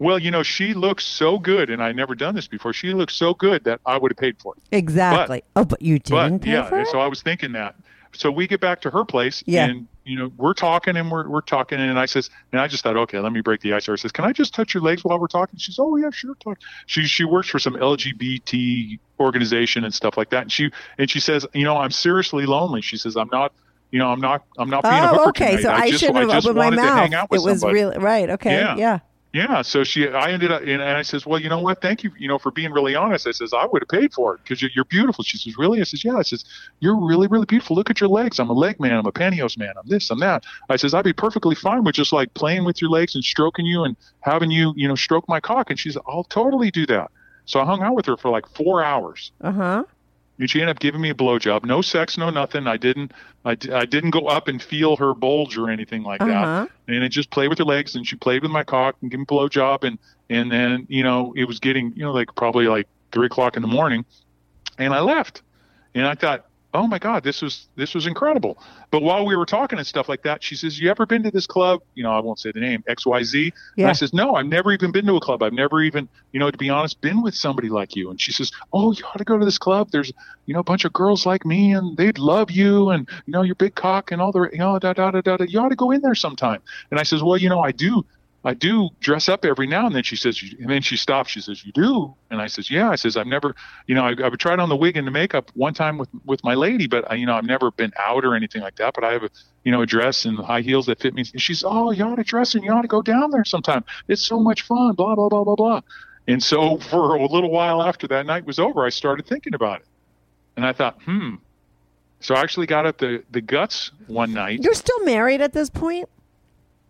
Well, 0.00 0.18
you 0.18 0.30
know, 0.30 0.42
she 0.42 0.72
looks 0.72 1.04
so 1.04 1.38
good, 1.38 1.68
and 1.68 1.82
I 1.82 1.92
never 1.92 2.14
done 2.14 2.34
this 2.34 2.48
before. 2.48 2.72
She 2.72 2.94
looks 2.94 3.14
so 3.14 3.34
good 3.34 3.64
that 3.64 3.80
I 3.84 3.98
would 3.98 4.10
have 4.10 4.16
paid 4.16 4.40
for 4.40 4.54
it. 4.56 4.62
Exactly. 4.74 5.44
oh, 5.56 5.66
but 5.66 5.82
you 5.82 5.98
didn't 5.98 6.38
But 6.38 6.42
pay 6.42 6.52
yeah, 6.52 6.68
for 6.68 6.78
and 6.78 6.86
it? 6.86 6.90
so 6.90 7.00
I 7.00 7.06
was 7.06 7.20
thinking 7.20 7.52
that. 7.52 7.76
So 8.12 8.30
we 8.30 8.46
get 8.46 8.60
back 8.60 8.80
to 8.80 8.90
her 8.90 9.04
place, 9.04 9.44
Yeah. 9.46 9.66
and 9.66 9.86
you 10.04 10.18
know, 10.18 10.32
we're 10.38 10.54
talking 10.54 10.96
and 10.96 11.10
we're 11.10 11.28
we're 11.28 11.42
talking, 11.42 11.78
and 11.78 11.98
I 11.98 12.06
says, 12.06 12.30
and 12.50 12.60
I 12.60 12.66
just 12.66 12.82
thought, 12.82 12.96
okay, 12.96 13.18
let 13.20 13.30
me 13.30 13.42
break 13.42 13.60
the 13.60 13.74
ice. 13.74 13.88
I 13.90 13.94
says, 13.96 14.10
can 14.10 14.24
I 14.24 14.32
just 14.32 14.54
touch 14.54 14.72
your 14.72 14.82
legs 14.82 15.04
while 15.04 15.20
we're 15.20 15.28
talking? 15.28 15.58
She's, 15.58 15.78
oh 15.78 15.94
yeah, 15.96 16.10
sure. 16.10 16.34
Talk. 16.36 16.58
She 16.86 17.04
she 17.04 17.24
works 17.24 17.48
for 17.50 17.58
some 17.58 17.74
LGBT 17.74 18.98
organization 19.20 19.84
and 19.84 19.92
stuff 19.92 20.16
like 20.16 20.30
that, 20.30 20.42
and 20.42 20.52
she 20.52 20.70
and 20.96 21.10
she 21.10 21.20
says, 21.20 21.46
you 21.52 21.64
know, 21.64 21.76
I'm 21.76 21.90
seriously 21.90 22.46
lonely. 22.46 22.80
She 22.80 22.96
says, 22.96 23.16
I'm 23.16 23.28
not. 23.30 23.52
You 23.92 23.98
know, 23.98 24.08
I'm 24.08 24.20
not. 24.20 24.44
I'm 24.56 24.70
not 24.70 24.82
being 24.82 24.94
a 24.94 25.10
oh, 25.10 25.14
hooker 25.16 25.28
okay. 25.30 25.56
tonight. 25.56 25.62
So 25.62 25.70
I, 25.70 25.90
just, 25.90 26.00
shouldn't 26.00 26.30
I 26.30 26.34
have 26.34 26.46
opened 26.46 26.56
my 26.56 26.70
mouth. 26.70 27.28
It 27.32 27.42
was 27.42 27.62
really 27.62 27.98
right. 27.98 28.30
Okay. 28.30 28.52
Yeah. 28.54 28.76
Yeah. 28.76 28.98
Yeah. 29.32 29.62
So 29.62 29.84
she, 29.84 30.08
I 30.08 30.32
ended 30.32 30.50
up, 30.50 30.62
and 30.62 30.82
I 30.82 31.02
says, 31.02 31.24
well, 31.24 31.40
you 31.40 31.48
know 31.48 31.60
what? 31.60 31.80
Thank 31.80 32.02
you, 32.02 32.10
you 32.18 32.26
know, 32.26 32.38
for 32.38 32.50
being 32.50 32.72
really 32.72 32.96
honest. 32.96 33.28
I 33.28 33.30
says, 33.30 33.52
I 33.52 33.64
would 33.64 33.82
have 33.82 33.88
paid 33.88 34.12
for 34.12 34.34
it 34.34 34.40
because 34.42 34.60
you're, 34.60 34.72
you're 34.74 34.84
beautiful. 34.86 35.22
She 35.22 35.38
says, 35.38 35.56
really? 35.56 35.80
I 35.80 35.84
says, 35.84 36.04
yeah. 36.04 36.16
I 36.16 36.22
says, 36.22 36.44
you're 36.80 36.96
really, 36.96 37.28
really 37.28 37.46
beautiful. 37.46 37.76
Look 37.76 37.90
at 37.90 38.00
your 38.00 38.08
legs. 38.08 38.40
I'm 38.40 38.50
a 38.50 38.54
leg 38.54 38.80
man. 38.80 38.94
I'm 38.94 39.06
a 39.06 39.12
pantyhose 39.12 39.56
man. 39.56 39.74
I'm 39.78 39.86
this, 39.86 40.10
I'm 40.10 40.18
that. 40.18 40.44
I 40.68 40.76
says, 40.76 40.94
I'd 40.94 41.04
be 41.04 41.12
perfectly 41.12 41.54
fine 41.54 41.84
with 41.84 41.94
just 41.94 42.12
like 42.12 42.34
playing 42.34 42.64
with 42.64 42.80
your 42.80 42.90
legs 42.90 43.14
and 43.14 43.22
stroking 43.22 43.66
you 43.66 43.84
and 43.84 43.96
having 44.20 44.50
you, 44.50 44.72
you 44.76 44.88
know, 44.88 44.96
stroke 44.96 45.28
my 45.28 45.38
cock. 45.38 45.70
And 45.70 45.78
she's, 45.78 45.96
I'll 46.08 46.24
totally 46.24 46.72
do 46.72 46.84
that. 46.86 47.12
So 47.44 47.60
I 47.60 47.64
hung 47.64 47.82
out 47.82 47.94
with 47.94 48.06
her 48.06 48.16
for 48.16 48.30
like 48.30 48.46
four 48.48 48.82
hours. 48.82 49.32
Uh 49.40 49.52
huh. 49.52 49.84
And 50.40 50.50
she 50.50 50.60
ended 50.60 50.74
up 50.74 50.80
giving 50.80 51.00
me 51.02 51.10
a 51.10 51.14
blowjob. 51.14 51.64
No 51.64 51.82
sex, 51.82 52.16
no 52.18 52.30
nothing. 52.30 52.66
I 52.66 52.76
didn't, 52.78 53.12
I, 53.44 53.50
I 53.72 53.84
didn't 53.84 54.10
go 54.10 54.26
up 54.26 54.48
and 54.48 54.60
feel 54.60 54.96
her 54.96 55.12
bulge 55.14 55.56
or 55.58 55.68
anything 55.70 56.02
like 56.02 56.20
that 56.20 56.28
Uh-huh. 56.30 56.66
and 56.88 57.04
it 57.04 57.10
just 57.10 57.30
played 57.30 57.48
with 57.48 57.58
her 57.58 57.64
legs 57.64 57.94
and 57.94 58.06
she 58.06 58.16
played 58.16 58.42
with 58.42 58.50
my 58.50 58.64
cock 58.64 58.96
and 59.02 59.10
gave 59.10 59.20
me 59.20 59.24
a 59.28 59.32
blowjob 59.32 59.84
and 59.84 59.98
and 60.30 60.50
then 60.50 60.86
you 60.88 61.02
know 61.02 61.32
it 61.36 61.44
was 61.44 61.60
getting 61.60 61.92
you 61.94 62.02
know 62.02 62.12
like 62.12 62.34
probably 62.34 62.66
like 62.68 62.88
three 63.12 63.26
o'clock 63.26 63.56
in 63.56 63.62
the 63.62 63.68
morning 63.68 64.04
and 64.78 64.92
I 64.94 65.00
left 65.00 65.42
and 65.94 66.06
I 66.06 66.14
thought 66.14 66.46
oh 66.74 66.86
my 66.86 66.98
god 66.98 67.22
this 67.24 67.42
was 67.42 67.68
this 67.76 67.94
was 67.94 68.06
incredible. 68.06 68.58
But 68.90 69.02
while 69.02 69.24
we 69.26 69.36
were 69.36 69.46
talking 69.46 69.78
and 69.78 69.86
stuff 69.86 70.08
like 70.08 70.22
that 70.22 70.42
she 70.42 70.54
says 70.54 70.78
you 70.78 70.90
ever 70.90 71.06
been 71.06 71.22
to 71.24 71.30
this 71.30 71.46
club? 71.46 71.82
You 71.94 72.02
know 72.02 72.12
I 72.12 72.20
won't 72.20 72.38
say 72.38 72.52
the 72.52 72.60
name 72.60 72.84
XYZ 72.88 73.52
and 73.76 73.86
I 73.86 73.92
says 73.92 74.12
no 74.12 74.34
I've 74.34 74.46
never 74.46 74.72
even 74.72 74.92
been 74.92 75.06
to 75.06 75.16
a 75.16 75.20
club. 75.20 75.42
I've 75.42 75.52
never 75.52 75.82
even 75.82 76.08
you 76.32 76.40
know 76.40 76.50
to 76.50 76.58
be 76.58 76.70
honest 76.70 77.00
been 77.00 77.22
with 77.22 77.34
somebody 77.34 77.68
like 77.68 77.96
you. 77.96 78.10
And 78.10 78.20
she 78.20 78.32
says 78.32 78.52
oh 78.72 78.92
you 78.92 79.04
ought 79.04 79.18
to 79.18 79.24
go 79.24 79.38
to 79.38 79.44
this 79.44 79.58
club. 79.58 79.90
There's 79.90 80.12
you 80.46 80.54
know 80.54 80.60
a 80.60 80.64
bunch 80.64 80.84
of 80.84 80.92
girls 80.92 81.26
like 81.26 81.44
me 81.44 81.72
and 81.72 81.96
they'd 81.96 82.18
love 82.18 82.50
you 82.50 82.90
and 82.90 83.08
you 83.26 83.32
know 83.32 83.42
your 83.42 83.54
big 83.56 83.74
cock 83.74 84.12
and 84.12 84.20
all 84.20 84.32
the 84.32 84.48
you 84.52 84.58
know 84.58 84.78
da 84.78 84.92
da 84.92 85.10
da 85.10 85.20
da 85.20 85.36
da. 85.36 85.44
You 85.44 85.60
ought 85.60 85.70
to 85.70 85.76
go 85.76 85.90
in 85.90 86.00
there 86.00 86.14
sometime. 86.14 86.60
And 86.90 87.00
I 87.00 87.02
says, 87.02 87.22
well, 87.22 87.36
you 87.36 87.48
know, 87.48 87.60
I 87.60 87.72
do, 87.72 88.04
I 88.42 88.54
do 88.54 88.88
dress 89.00 89.28
up 89.28 89.44
every 89.44 89.66
now 89.66 89.86
and 89.86 89.94
then. 89.94 90.02
She 90.02 90.16
says, 90.16 90.42
and 90.58 90.70
then 90.70 90.80
she 90.80 90.96
stops. 90.96 91.30
She 91.30 91.42
says, 91.42 91.64
you 91.64 91.72
do? 91.72 92.14
And 92.30 92.40
I 92.40 92.46
says, 92.46 92.70
yeah. 92.70 92.88
I 92.88 92.96
says, 92.96 93.16
I've 93.18 93.26
never, 93.26 93.54
you 93.86 93.94
know, 93.94 94.06
I, 94.06 94.14
I've 94.24 94.38
tried 94.38 94.58
on 94.60 94.70
the 94.70 94.76
wig 94.76 94.96
and 94.96 95.06
the 95.06 95.10
makeup 95.10 95.50
one 95.54 95.74
time 95.74 95.98
with 95.98 96.08
with 96.24 96.42
my 96.42 96.54
lady, 96.54 96.86
but 96.86 97.10
I, 97.10 97.16
you 97.16 97.26
know, 97.26 97.34
I've 97.34 97.44
never 97.44 97.70
been 97.70 97.92
out 97.98 98.24
or 98.24 98.34
anything 98.34 98.62
like 98.62 98.76
that. 98.76 98.94
But 98.94 99.04
I 99.04 99.12
have 99.12 99.24
a, 99.24 99.30
you 99.64 99.72
know, 99.72 99.82
a 99.82 99.86
dress 99.86 100.24
and 100.24 100.38
high 100.38 100.62
heels 100.62 100.86
that 100.86 101.00
fit 101.00 101.12
me. 101.12 101.24
And 101.32 101.42
she's, 101.42 101.62
oh, 101.64 101.90
you 101.90 102.02
ought 102.02 102.16
to 102.16 102.24
dress 102.24 102.54
and 102.54 102.64
you 102.64 102.72
ought 102.72 102.82
to 102.82 102.88
go 102.88 103.02
down 103.02 103.30
there 103.30 103.44
sometime. 103.44 103.84
It's 104.08 104.22
so 104.22 104.40
much 104.40 104.62
fun. 104.62 104.94
Blah 104.94 105.16
blah 105.16 105.28
blah 105.28 105.44
blah 105.44 105.56
blah. 105.56 105.80
And 106.26 106.42
so 106.42 106.78
for 106.90 107.16
a 107.16 107.26
little 107.26 107.50
while 107.50 107.82
after 107.82 108.08
that 108.08 108.24
night 108.24 108.46
was 108.46 108.58
over, 108.58 108.86
I 108.86 108.88
started 108.88 109.26
thinking 109.26 109.54
about 109.54 109.80
it, 109.80 109.86
and 110.56 110.64
I 110.64 110.72
thought, 110.72 111.00
hmm. 111.02 111.34
So 112.22 112.34
I 112.34 112.40
actually 112.40 112.66
got 112.66 112.86
up 112.86 112.98
the 112.98 113.22
the 113.30 113.40
guts 113.42 113.90
one 114.06 114.32
night. 114.32 114.62
You're 114.62 114.74
still 114.74 115.04
married 115.04 115.42
at 115.42 115.52
this 115.52 115.68
point? 115.68 116.08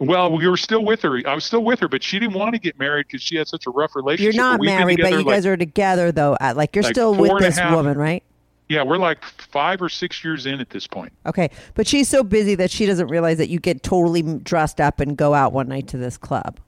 Well, 0.01 0.33
we 0.35 0.49
were 0.49 0.57
still 0.57 0.83
with 0.85 1.03
her. 1.03 1.21
I 1.27 1.35
was 1.35 1.45
still 1.45 1.63
with 1.63 1.79
her, 1.81 1.89
but 1.89 2.03
she 2.03 2.19
didn't 2.19 2.35
want 2.35 2.55
to 2.55 2.59
get 2.59 2.79
married 2.79 3.07
because 3.07 3.21
she 3.23 3.37
had 3.37 3.47
such 3.49 3.67
a 3.67 3.71
rough 3.71 3.95
relationship. 3.95 4.35
You're 4.35 4.43
not 4.43 4.59
We've 4.59 4.69
married, 4.71 4.99
but 5.01 5.11
you 5.11 5.19
like- 5.19 5.27
guys 5.27 5.47
are 5.47 5.57
together 5.59 6.11
though. 6.11 6.37
Like 6.55 6.75
you're 6.75 6.83
like 6.83 6.95
still 6.95 7.15
with 7.15 7.39
this 7.41 7.59
half- 7.59 7.75
woman, 7.75 7.99
right? 7.99 8.23
Yeah, 8.71 8.83
we're 8.85 8.99
like 8.99 9.23
five 9.25 9.83
or 9.83 9.89
six 9.89 10.23
years 10.25 10.47
in 10.47 10.61
at 10.61 10.71
this 10.71 10.87
point. 10.87 11.13
Okay, 11.27 11.51
but 11.75 11.87
she's 11.87 12.09
so 12.09 12.23
busy 12.23 12.55
that 12.55 12.71
she 12.71 12.87
doesn't 12.87 13.09
realize 13.09 13.37
that 13.39 13.49
you 13.51 13.59
get 13.59 13.83
totally 13.83 14.23
dressed 14.23 14.81
up 14.81 15.01
and 15.01 15.17
go 15.17 15.35
out 15.35 15.53
one 15.53 15.69
night 15.69 15.89
to 15.89 15.97
this 15.99 16.17
club. 16.17 16.59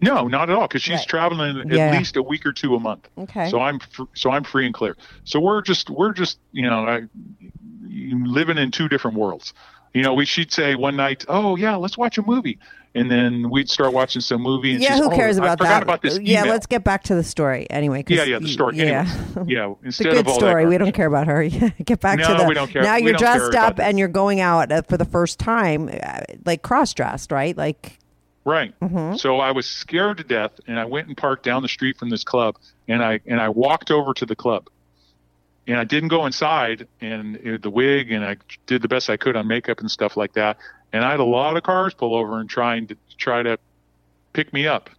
No, 0.00 0.26
not 0.26 0.50
at 0.50 0.56
all, 0.56 0.66
because 0.66 0.82
she's 0.82 0.98
Right. 0.98 1.08
traveling 1.08 1.56
at 1.60 1.68
Yeah. 1.68 1.96
least 1.96 2.16
a 2.16 2.22
week 2.22 2.44
or 2.44 2.52
two 2.52 2.74
a 2.74 2.80
month. 2.80 3.08
Okay. 3.16 3.48
So 3.48 3.60
I'm 3.60 3.78
fr- 3.78 4.02
so 4.14 4.30
I'm 4.32 4.42
free 4.44 4.66
and 4.66 4.74
clear. 4.74 4.96
So 5.22 5.38
we're 5.40 5.62
just 5.62 5.88
we're 5.88 6.12
just 6.12 6.38
you 6.52 6.68
know 6.68 6.86
I, 6.86 7.02
living 7.90 8.58
in 8.58 8.70
two 8.70 8.88
different 8.88 9.16
worlds. 9.16 9.54
You 9.94 10.02
know, 10.02 10.12
we 10.14 10.24
she'd 10.26 10.52
say 10.52 10.74
one 10.74 10.96
night, 10.96 11.24
"Oh 11.28 11.56
yeah, 11.56 11.76
let's 11.76 11.96
watch 11.96 12.18
a 12.18 12.22
movie," 12.22 12.58
and 12.96 13.08
then 13.10 13.48
we'd 13.48 13.70
start 13.70 13.92
watching 13.92 14.20
some 14.20 14.42
movie. 14.42 14.72
And 14.74 14.82
Yeah, 14.82 14.96
who 14.96 15.04
"Oh, 15.10 15.14
cares 15.14 15.38
I 15.38 15.44
about 15.44 15.58
forgot 15.58 15.68
that? 15.70 15.82
About 15.84 16.02
this 16.02 16.18
yeah, 16.20 16.40
email." 16.40 16.52
let's 16.52 16.66
get 16.66 16.82
back 16.82 17.04
to 17.04 17.14
the 17.14 17.22
story 17.22 17.68
anyway. 17.70 18.02
Yeah, 18.08 18.24
yeah, 18.24 18.40
the 18.40 18.48
story. 18.48 18.76
Yeah. 18.76 19.06
Anyways, 19.36 19.46
yeah. 19.48 19.72
It's 19.84 20.00
a 20.00 20.04
good 20.04 20.16
of 20.18 20.28
all 20.28 20.34
story. 20.34 20.66
We 20.66 20.78
don't 20.78 20.92
care 20.92 21.06
about 21.06 21.28
her. 21.28 21.44
get 21.84 22.00
back 22.00 22.18
to 22.18 22.28
No, 22.28 22.38
the. 22.38 22.44
we 22.48 22.54
don't 22.54 22.68
care. 22.70 22.82
Now 22.82 22.96
We 22.96 23.02
you're 23.04 23.12
dressed 23.14 23.54
up 23.54 23.78
and 23.78 23.96
you're 23.98 24.08
going 24.08 24.40
out 24.40 24.72
uh, 24.72 24.82
for 24.82 24.96
the 24.96 25.04
first 25.04 25.38
time, 25.38 25.88
uh, 25.88 26.20
like 26.44 26.62
cross 26.62 26.92
dressed, 26.92 27.30
right? 27.30 27.56
Like, 27.56 27.98
Right. 28.44 28.78
Mm-hmm. 28.80 29.14
So 29.16 29.38
I 29.38 29.52
was 29.52 29.64
scared 29.64 30.18
to 30.18 30.24
death, 30.24 30.52
and 30.66 30.78
I 30.78 30.84
went 30.84 31.06
and 31.08 31.16
parked 31.16 31.44
down 31.44 31.62
the 31.62 31.68
street 31.68 31.96
from 31.98 32.10
this 32.10 32.24
club, 32.24 32.56
and 32.88 33.02
I 33.02 33.20
and 33.26 33.40
I 33.40 33.48
walked 33.48 33.90
over 33.90 34.12
to 34.12 34.26
the 34.26 34.36
club, 34.36 34.68
and 35.66 35.78
I 35.78 35.84
didn't 35.84 36.08
go 36.08 36.26
inside, 36.26 36.86
and 37.00 37.36
uh, 37.36 37.58
the 37.60 37.70
wig, 37.70 38.12
and 38.12 38.24
I 38.24 38.36
did 38.66 38.82
the 38.82 38.88
best 38.88 39.08
I 39.08 39.16
could 39.16 39.36
on 39.36 39.46
makeup 39.46 39.80
and 39.80 39.90
stuff 39.90 40.16
like 40.16 40.34
that, 40.34 40.58
and 40.92 41.04
I 41.04 41.10
had 41.10 41.20
a 41.20 41.24
lot 41.24 41.56
of 41.56 41.62
cars 41.62 41.94
pull 41.94 42.14
over 42.14 42.38
and 42.38 42.48
trying 42.48 42.86
to 42.88 42.96
try 43.16 43.42
to 43.42 43.58
pick 44.32 44.52
me 44.52 44.66
up, 44.66 44.90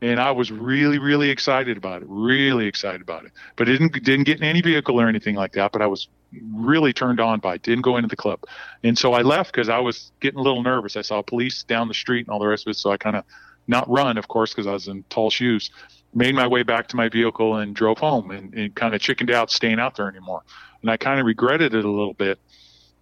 and 0.00 0.20
I 0.20 0.30
was 0.30 0.50
really 0.50 0.98
really 0.98 1.30
excited 1.30 1.76
about 1.76 2.02
it, 2.02 2.08
really 2.08 2.66
excited 2.66 3.00
about 3.00 3.24
it, 3.24 3.32
but 3.56 3.64
didn't 3.64 3.92
didn't 4.04 4.24
get 4.24 4.38
in 4.38 4.44
any 4.44 4.62
vehicle 4.62 5.00
or 5.00 5.08
anything 5.08 5.34
like 5.34 5.52
that, 5.52 5.72
but 5.72 5.82
I 5.82 5.86
was 5.86 6.08
really 6.54 6.92
turned 6.92 7.20
on 7.20 7.40
by 7.40 7.54
it. 7.54 7.62
Didn't 7.62 7.82
go 7.82 7.96
into 7.96 8.08
the 8.08 8.16
club, 8.16 8.40
and 8.82 8.96
so 8.96 9.12
I 9.12 9.22
left 9.22 9.52
because 9.52 9.68
I 9.68 9.78
was 9.78 10.12
getting 10.20 10.38
a 10.38 10.42
little 10.42 10.62
nervous. 10.62 10.96
I 10.96 11.02
saw 11.02 11.22
police 11.22 11.62
down 11.62 11.88
the 11.88 11.94
street 11.94 12.26
and 12.26 12.30
all 12.30 12.38
the 12.38 12.46
rest 12.46 12.66
of 12.66 12.70
it, 12.70 12.76
so 12.76 12.90
I 12.90 12.96
kind 12.96 13.16
of 13.16 13.24
not 13.68 13.88
run, 13.88 14.16
of 14.16 14.28
course, 14.28 14.50
because 14.50 14.66
I 14.66 14.72
was 14.72 14.88
in 14.88 15.04
tall 15.10 15.30
shoes. 15.30 15.70
Made 16.14 16.34
my 16.34 16.46
way 16.46 16.62
back 16.62 16.88
to 16.88 16.96
my 16.96 17.08
vehicle 17.08 17.56
and 17.56 17.74
drove 17.74 17.98
home, 17.98 18.30
and, 18.30 18.54
and 18.54 18.74
kind 18.74 18.94
of 18.94 19.00
chickened 19.00 19.30
out 19.30 19.50
staying 19.50 19.78
out 19.78 19.96
there 19.96 20.08
anymore. 20.08 20.42
And 20.80 20.90
I 20.90 20.96
kind 20.96 21.20
of 21.20 21.26
regretted 21.26 21.74
it 21.74 21.84
a 21.84 21.90
little 21.90 22.14
bit. 22.14 22.38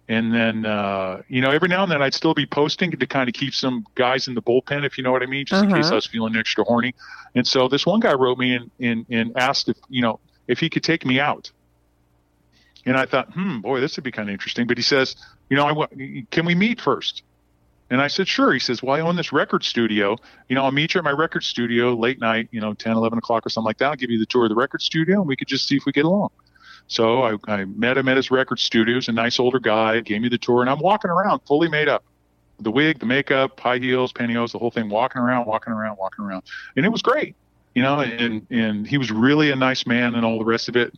And 0.09 0.33
then, 0.33 0.65
uh, 0.65 1.21
you 1.27 1.41
know, 1.41 1.49
every 1.49 1.67
now 1.67 1.83
and 1.83 1.91
then 1.91 2.01
I'd 2.01 2.13
still 2.13 2.33
be 2.33 2.45
posting 2.45 2.91
to 2.91 3.07
kind 3.07 3.27
of 3.27 3.33
keep 3.33 3.53
some 3.53 3.85
guys 3.95 4.27
in 4.27 4.35
the 4.35 4.41
bullpen, 4.41 4.85
if 4.85 4.97
you 4.97 5.03
know 5.03 5.11
what 5.11 5.21
I 5.21 5.25
mean, 5.25 5.45
just 5.45 5.63
in 5.63 5.69
case 5.69 5.85
Uh-huh. 5.85 5.93
I 5.93 5.95
was 5.95 6.05
feeling 6.05 6.35
extra 6.37 6.63
horny. 6.63 6.95
And 7.35 7.45
so 7.45 7.67
this 7.67 7.85
one 7.85 7.99
guy 7.99 8.13
wrote 8.13 8.37
me 8.37 8.55
and, 8.55 8.71
and, 8.79 9.05
and 9.09 9.37
asked 9.37 9.67
if, 9.67 9.77
you 9.89 10.01
know, 10.01 10.19
if 10.47 10.59
he 10.59 10.69
could 10.69 10.83
take 10.83 11.05
me 11.05 11.19
out. 11.19 11.51
And 12.85 12.95
I 12.95 13.05
thought, 13.05 13.33
hmm, 13.33 13.59
boy, 13.59 13.81
this 13.81 13.97
would 13.97 14.05
be 14.05 14.11
kind 14.11 14.29
of 14.29 14.33
interesting. 14.33 14.65
But 14.65 14.77
he 14.77 14.83
says, 14.83 15.17
you 15.49 15.57
know, 15.57 15.65
I 15.67 16.23
can 16.31 16.45
we 16.45 16.55
meet 16.55 16.79
first? 16.79 17.23
And 17.89 18.01
I 18.01 18.07
said, 18.07 18.27
sure. 18.27 18.53
He 18.53 18.59
says, 18.59 18.83
well, 18.83 18.95
I 18.95 18.99
own 18.99 19.15
this 19.15 19.31
record 19.31 19.63
studio. 19.63 20.17
You 20.49 20.55
know, 20.55 20.63
I'll 20.63 20.71
meet 20.71 20.93
you 20.93 20.99
at 20.99 21.05
my 21.05 21.11
record 21.11 21.43
studio 21.43 21.93
late 21.93 22.19
night, 22.19 22.49
you 22.51 22.59
know, 22.59 22.73
10, 22.73 22.93
11 22.93 23.17
o'clock 23.17 23.45
or 23.45 23.49
something 23.49 23.65
like 23.65 23.77
that. 23.77 23.85
I'll 23.87 23.95
give 23.95 24.11
you 24.11 24.19
the 24.19 24.25
tour 24.25 24.43
of 24.43 24.49
the 24.49 24.55
record 24.55 24.81
studio 24.81 25.19
and 25.19 25.27
we 25.27 25.35
could 25.35 25.47
just 25.47 25.67
see 25.67 25.77
if 25.77 25.85
we 25.85 25.91
get 25.91 26.05
along. 26.05 26.29
So 26.87 27.23
I, 27.23 27.37
I 27.47 27.65
met 27.65 27.97
him 27.97 28.07
at 28.07 28.17
his 28.17 28.31
record 28.31 28.59
studio. 28.59 28.95
He's 28.95 29.09
a 29.09 29.11
nice 29.11 29.39
older 29.39 29.59
guy, 29.59 29.99
gave 29.99 30.21
me 30.21 30.29
the 30.29 30.37
tour, 30.37 30.61
and 30.61 30.69
I'm 30.69 30.79
walking 30.79 31.11
around 31.11 31.41
fully 31.45 31.67
made 31.67 31.89
up. 31.89 32.03
The 32.59 32.71
wig, 32.71 32.99
the 32.99 33.05
makeup, 33.05 33.59
high 33.59 33.77
heels, 33.77 34.11
pantyhose, 34.11 34.51
the 34.51 34.57
whole 34.57 34.71
thing, 34.71 34.89
walking 34.89 35.21
around, 35.21 35.45
walking 35.45 35.73
around, 35.73 35.97
walking 35.97 36.25
around. 36.25 36.43
And 36.75 36.85
it 36.85 36.89
was 36.89 37.01
great. 37.01 37.35
You 37.75 37.83
know, 37.83 37.99
and, 37.99 38.47
and 38.49 38.87
he 38.87 38.97
was 38.97 39.11
really 39.11 39.51
a 39.51 39.55
nice 39.55 39.85
man 39.85 40.15
and 40.15 40.25
all 40.25 40.39
the 40.39 40.45
rest 40.45 40.67
of 40.67 40.75
it. 40.75 40.97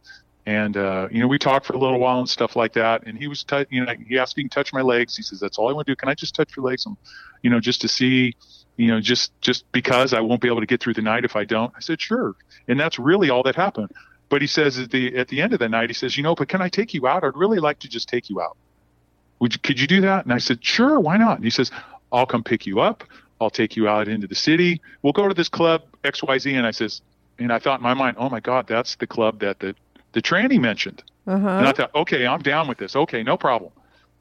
And 0.49 0.77
uh, 0.77 1.07
you 1.11 1.19
know, 1.19 1.27
we 1.27 1.37
talked 1.37 1.67
for 1.67 1.73
a 1.73 1.77
little 1.77 1.99
while 1.99 2.17
and 2.17 2.27
stuff 2.27 2.55
like 2.55 2.73
that. 2.73 3.05
And 3.05 3.15
he 3.15 3.27
was, 3.27 3.43
t- 3.43 3.67
you 3.69 3.85
know, 3.85 3.93
he 4.07 4.17
asked 4.17 4.35
me 4.35 4.41
to 4.41 4.49
touch 4.49 4.73
my 4.73 4.81
legs. 4.81 5.15
He 5.15 5.21
says, 5.21 5.39
"That's 5.39 5.59
all 5.59 5.69
I 5.69 5.73
want 5.73 5.85
to 5.85 5.91
do. 5.91 5.95
Can 5.95 6.09
I 6.09 6.15
just 6.15 6.33
touch 6.33 6.57
your 6.57 6.65
legs?" 6.65 6.87
And, 6.87 6.97
you 7.43 7.51
know, 7.51 7.59
just 7.59 7.81
to 7.81 7.87
see, 7.87 8.35
you 8.75 8.87
know, 8.87 8.99
just 8.99 9.31
just 9.41 9.71
because 9.71 10.11
I 10.11 10.21
won't 10.21 10.41
be 10.41 10.47
able 10.47 10.61
to 10.61 10.65
get 10.65 10.81
through 10.81 10.95
the 10.95 11.03
night 11.03 11.23
if 11.23 11.35
I 11.35 11.43
don't. 11.43 11.71
I 11.77 11.81
said, 11.81 12.01
"Sure." 12.01 12.33
And 12.67 12.79
that's 12.79 12.97
really 12.97 13.29
all 13.29 13.43
that 13.43 13.55
happened. 13.55 13.91
But 14.29 14.41
he 14.41 14.47
says 14.47 14.79
at 14.79 14.89
the 14.89 15.15
at 15.17 15.27
the 15.27 15.39
end 15.39 15.53
of 15.53 15.59
the 15.59 15.69
night, 15.69 15.91
he 15.91 15.93
says, 15.93 16.17
"You 16.17 16.23
know, 16.23 16.33
but 16.33 16.49
can 16.49 16.63
I 16.63 16.69
take 16.69 16.95
you 16.95 17.07
out? 17.07 17.23
I'd 17.23 17.37
really 17.37 17.59
like 17.59 17.77
to 17.79 17.87
just 17.87 18.09
take 18.09 18.27
you 18.27 18.41
out. 18.41 18.57
Would 19.41 19.53
you, 19.53 19.59
could 19.59 19.79
you 19.79 19.85
do 19.85 20.01
that?" 20.01 20.25
And 20.25 20.33
I 20.33 20.39
said, 20.39 20.65
"Sure, 20.65 20.99
why 20.99 21.17
not?" 21.17 21.35
And 21.35 21.43
he 21.43 21.51
says, 21.51 21.69
"I'll 22.11 22.25
come 22.25 22.43
pick 22.43 22.65
you 22.65 22.79
up. 22.79 23.03
I'll 23.39 23.51
take 23.51 23.75
you 23.75 23.87
out 23.87 24.07
into 24.07 24.25
the 24.25 24.33
city. 24.33 24.81
We'll 25.03 25.13
go 25.13 25.27
to 25.27 25.35
this 25.35 25.47
club 25.47 25.83
X 26.03 26.23
Y 26.23 26.39
Z." 26.39 26.55
And 26.55 26.65
I 26.65 26.71
says, 26.71 27.03
and 27.37 27.53
I 27.53 27.59
thought 27.59 27.81
in 27.81 27.83
my 27.83 27.93
mind, 27.93 28.17
"Oh 28.19 28.29
my 28.29 28.39
God, 28.39 28.65
that's 28.65 28.95
the 28.95 29.05
club 29.05 29.41
that 29.41 29.59
the 29.59 29.75
the 30.13 30.21
tranny 30.21 30.59
mentioned." 30.59 31.03
And 31.25 31.45
I 31.45 31.61
uh-huh. 31.61 31.73
thought, 31.73 31.95
okay, 31.95 32.25
I'm 32.25 32.41
down 32.41 32.67
with 32.67 32.79
this. 32.79 32.95
Okay, 32.95 33.21
no 33.21 33.37
problem. 33.37 33.71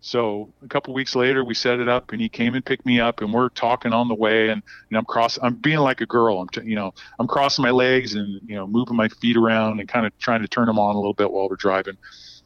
So 0.01 0.53
a 0.63 0.69
couple 0.69 0.95
weeks 0.95 1.17
later, 1.17 1.43
we 1.43 1.55
set 1.55 1.81
it 1.81 1.89
up, 1.89 2.13
and 2.13 2.21
he 2.21 2.29
came 2.29 2.55
and 2.55 2.65
picked 2.65 2.87
me 2.87 3.01
up, 3.01 3.21
and 3.21 3.33
we're 3.33 3.49
talking 3.49 3.93
on 3.93 4.09
the 4.09 4.15
way, 4.15 4.49
and, 4.49 4.63
and 4.91 4.99
I'm 4.99 5.05
cross, 5.05 5.39
I'm 5.43 5.55
being 5.55 5.79
like 5.79 6.01
a 6.01 6.07
girl. 6.07 6.39
I'm, 6.41 6.49
t- 6.49 6.63
you 6.65 6.77
know, 6.77 6.95
I'm 7.19 7.27
crossing 7.27 7.63
my 7.63 7.71
legs 7.71 8.15
and 8.15 8.41
you 8.47 8.55
know, 8.55 8.67
moving 8.67 8.97
my 8.97 9.09
feet 9.09 9.37
around 9.37 9.81
and 9.81 9.89
kind 9.89 10.07
of 10.07 10.17
trying 10.19 10.43
to 10.43 10.49
turn 10.49 10.67
them 10.67 10.79
on 10.79 10.95
a 10.95 10.99
little 10.99 11.15
bit 11.15 11.33
while 11.33 11.49
we're 11.49 11.57
driving. 11.57 11.97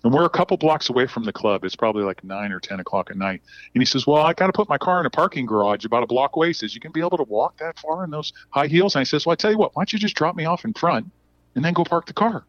And 0.05 0.12
we're 0.12 0.24
a 0.24 0.30
couple 0.30 0.57
blocks 0.57 0.88
away 0.88 1.07
from 1.07 1.24
the 1.24 1.32
club. 1.32 1.64
It's 1.64 1.76
probably 1.76 2.03
like 2.03 2.24
nine 2.24 2.53
or 2.53 2.59
ten 2.59 2.80
o'clock 2.80 3.11
at 3.11 3.16
night. 3.16 3.43
And 3.74 3.82
he 3.82 3.84
says, 3.84 4.07
"Well, 4.07 4.22
I 4.22 4.32
got 4.32 4.47
to 4.47 4.53
put 4.53 4.68
my 4.68 4.78
car 4.78 4.99
in 4.99 5.07
a 5.07 5.11
parking 5.11 5.47
garage 5.47 5.84
about 5.84 6.03
a 6.03 6.07
block 6.07 6.34
away." 6.34 6.49
He 6.49 6.53
says, 6.55 6.74
"You 6.74 6.80
can 6.80 6.90
be 6.90 7.01
able 7.01 7.18
to 7.18 7.24
walk 7.24 7.59
that 7.59 7.78
far 7.78 8.03
in 8.03 8.11
those 8.11 8.32
high 8.51 8.66
heels?" 8.66 8.97
And 8.97 9.01
I 9.01 9.05
says, 9.05 9.26
"Well, 9.26 9.32
I 9.32 9.36
tell 9.36 9.53
you 9.53 9.59
what, 9.59 9.76
why 9.76 9.82
don't 9.82 9.93
you 9.93 9.99
just 9.99 10.16
drop 10.16 10.34
me 10.34 10.45
off 10.45 10.64
in 10.64 10.72
front, 10.72 11.11
and 11.55 11.64
then 11.64 11.72
go 11.72 11.84
park 11.84 12.07
the 12.07 12.14
car?" 12.14 12.45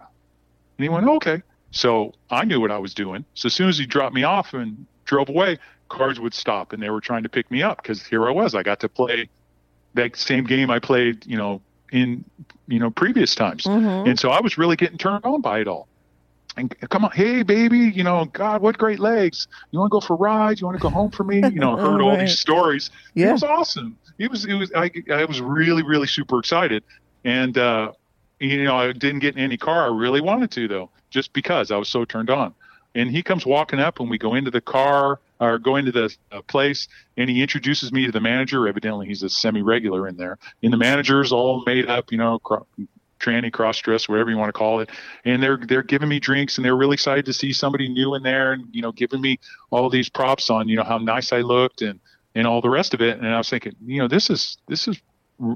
And 0.77 0.83
he 0.83 0.89
went, 0.89 1.07
"Okay." 1.07 1.41
So 1.71 2.13
I 2.29 2.45
knew 2.45 2.59
what 2.61 2.71
I 2.71 2.77
was 2.77 2.93
doing. 2.93 3.25
So 3.33 3.47
as 3.47 3.53
soon 3.53 3.67
as 3.69 3.77
he 3.77 3.85
dropped 3.85 4.13
me 4.13 4.23
off 4.23 4.53
and 4.53 4.85
drove 5.05 5.29
away, 5.29 5.57
cars 5.89 6.19
would 6.19 6.33
stop 6.33 6.71
and 6.73 6.81
they 6.81 6.89
were 6.89 7.01
trying 7.01 7.23
to 7.23 7.29
pick 7.29 7.49
me 7.51 7.61
up 7.63 7.81
because 7.81 8.05
here 8.05 8.27
I 8.27 8.31
was. 8.31 8.53
I 8.55 8.63
got 8.63 8.79
to 8.81 8.89
play 8.89 9.29
that 9.95 10.15
same 10.15 10.43
game 10.43 10.69
I 10.71 10.79
played, 10.79 11.25
you 11.25 11.37
know, 11.37 11.61
in 11.91 12.25
you 12.67 12.79
know 12.79 12.89
previous 12.91 13.35
times. 13.35 13.63
Mhm. 13.63 14.07
And 14.09 14.19
so 14.19 14.29
I 14.29 14.41
was 14.41 14.57
really 14.57 14.75
getting 14.75 14.97
turned 14.97 15.25
on 15.25 15.41
by 15.41 15.59
it 15.59 15.67
all. 15.67 15.87
And 16.55 16.73
come 16.89 17.03
on, 17.05 17.11
hey 17.11 17.41
baby, 17.41 17.79
you 17.79 18.03
know, 18.03 18.25
God, 18.25 18.61
what 18.61 18.77
great 18.77 18.99
legs! 18.99 19.47
You 19.71 19.79
want 19.79 19.89
to 19.89 19.93
go 19.93 19.99
for 19.99 20.15
rides? 20.15 20.61
You 20.61 20.67
want 20.67 20.75
to 20.75 20.79
go 20.79 20.89
home 20.89 21.09
for 21.09 21.23
me? 21.23 21.37
You 21.39 21.59
know, 21.59 21.75
heard 21.77 22.01
all 22.01 22.09
Right. 22.11 22.19
these 22.19 22.39
stories. 22.39 22.91
It 23.15 23.31
was 23.31 23.41
awesome. 23.43 23.97
It 24.19 24.29
was, 24.29 24.45
it 24.45 24.53
was. 24.53 24.71
I, 24.75 24.91
I 25.11 25.25
was 25.25 25.41
really, 25.41 25.81
really 25.81 26.05
super 26.05 26.37
excited, 26.37 26.83
and 27.23 27.57
uh, 27.57 27.91
you 28.43 28.63
know, 28.63 28.75
I 28.75 28.91
didn't 28.91 29.19
get 29.19 29.35
in 29.35 29.41
any 29.41 29.57
car. 29.57 29.85
I 29.85 29.95
really 29.95 30.21
wanted 30.21 30.51
to 30.51 30.67
though, 30.67 30.89
just 31.09 31.33
because 31.33 31.71
I 31.71 31.77
was 31.77 31.89
so 31.89 32.05
turned 32.05 32.29
on. 32.29 32.53
And 32.95 33.09
he 33.09 33.23
comes 33.23 33.43
walking 33.43 33.79
up, 33.79 33.99
and 33.99 34.09
we 34.09 34.19
go 34.19 34.35
into 34.35 34.51
the 34.51 34.61
car 34.61 35.19
or 35.39 35.57
go 35.57 35.77
into 35.77 35.91
the 35.91 36.15
uh, 36.31 36.41
place, 36.43 36.87
and 37.17 37.27
he 37.29 37.41
introduces 37.41 37.91
me 37.91 38.05
to 38.05 38.11
the 38.11 38.21
manager. 38.21 38.67
Evidently, 38.67 39.07
he's 39.07 39.23
a 39.23 39.29
semi-regular 39.29 40.07
in 40.07 40.15
there. 40.15 40.37
And 40.61 40.71
the 40.71 40.77
manager's 40.77 41.31
all 41.31 41.63
made 41.65 41.89
up, 41.89 42.11
you 42.11 42.19
know, 42.19 42.37
cro- 42.37 42.67
tranny, 43.19 43.51
cross-dress, 43.51 44.07
whatever 44.07 44.29
you 44.29 44.37
want 44.37 44.49
to 44.49 44.57
call 44.57 44.79
it. 44.79 44.91
And 45.25 45.41
they're 45.41 45.57
they're 45.57 45.81
giving 45.81 46.07
me 46.07 46.19
drinks, 46.19 46.57
and 46.57 46.65
they're 46.65 46.75
really 46.75 46.93
excited 46.93 47.25
to 47.25 47.33
see 47.33 47.51
somebody 47.51 47.89
new 47.89 48.13
in 48.13 48.21
there, 48.21 48.53
and 48.53 48.67
you 48.71 48.83
know, 48.83 48.91
giving 48.91 49.21
me 49.21 49.39
all 49.71 49.89
these 49.89 50.09
props 50.09 50.51
on, 50.51 50.67
you 50.67 50.75
know, 50.75 50.83
how 50.83 50.99
nice 50.99 51.33
I 51.33 51.41
looked 51.41 51.81
and 51.81 51.99
and 52.35 52.45
all 52.45 52.61
the 52.61 52.69
rest 52.69 52.93
of 52.93 53.01
it. 53.01 53.17
And 53.17 53.27
I 53.27 53.37
was 53.37 53.49
thinking, 53.49 53.75
you 53.85 53.99
know, 53.99 54.07
this 54.07 54.29
is 54.29 54.57
this 54.67 54.87
is 54.87 55.01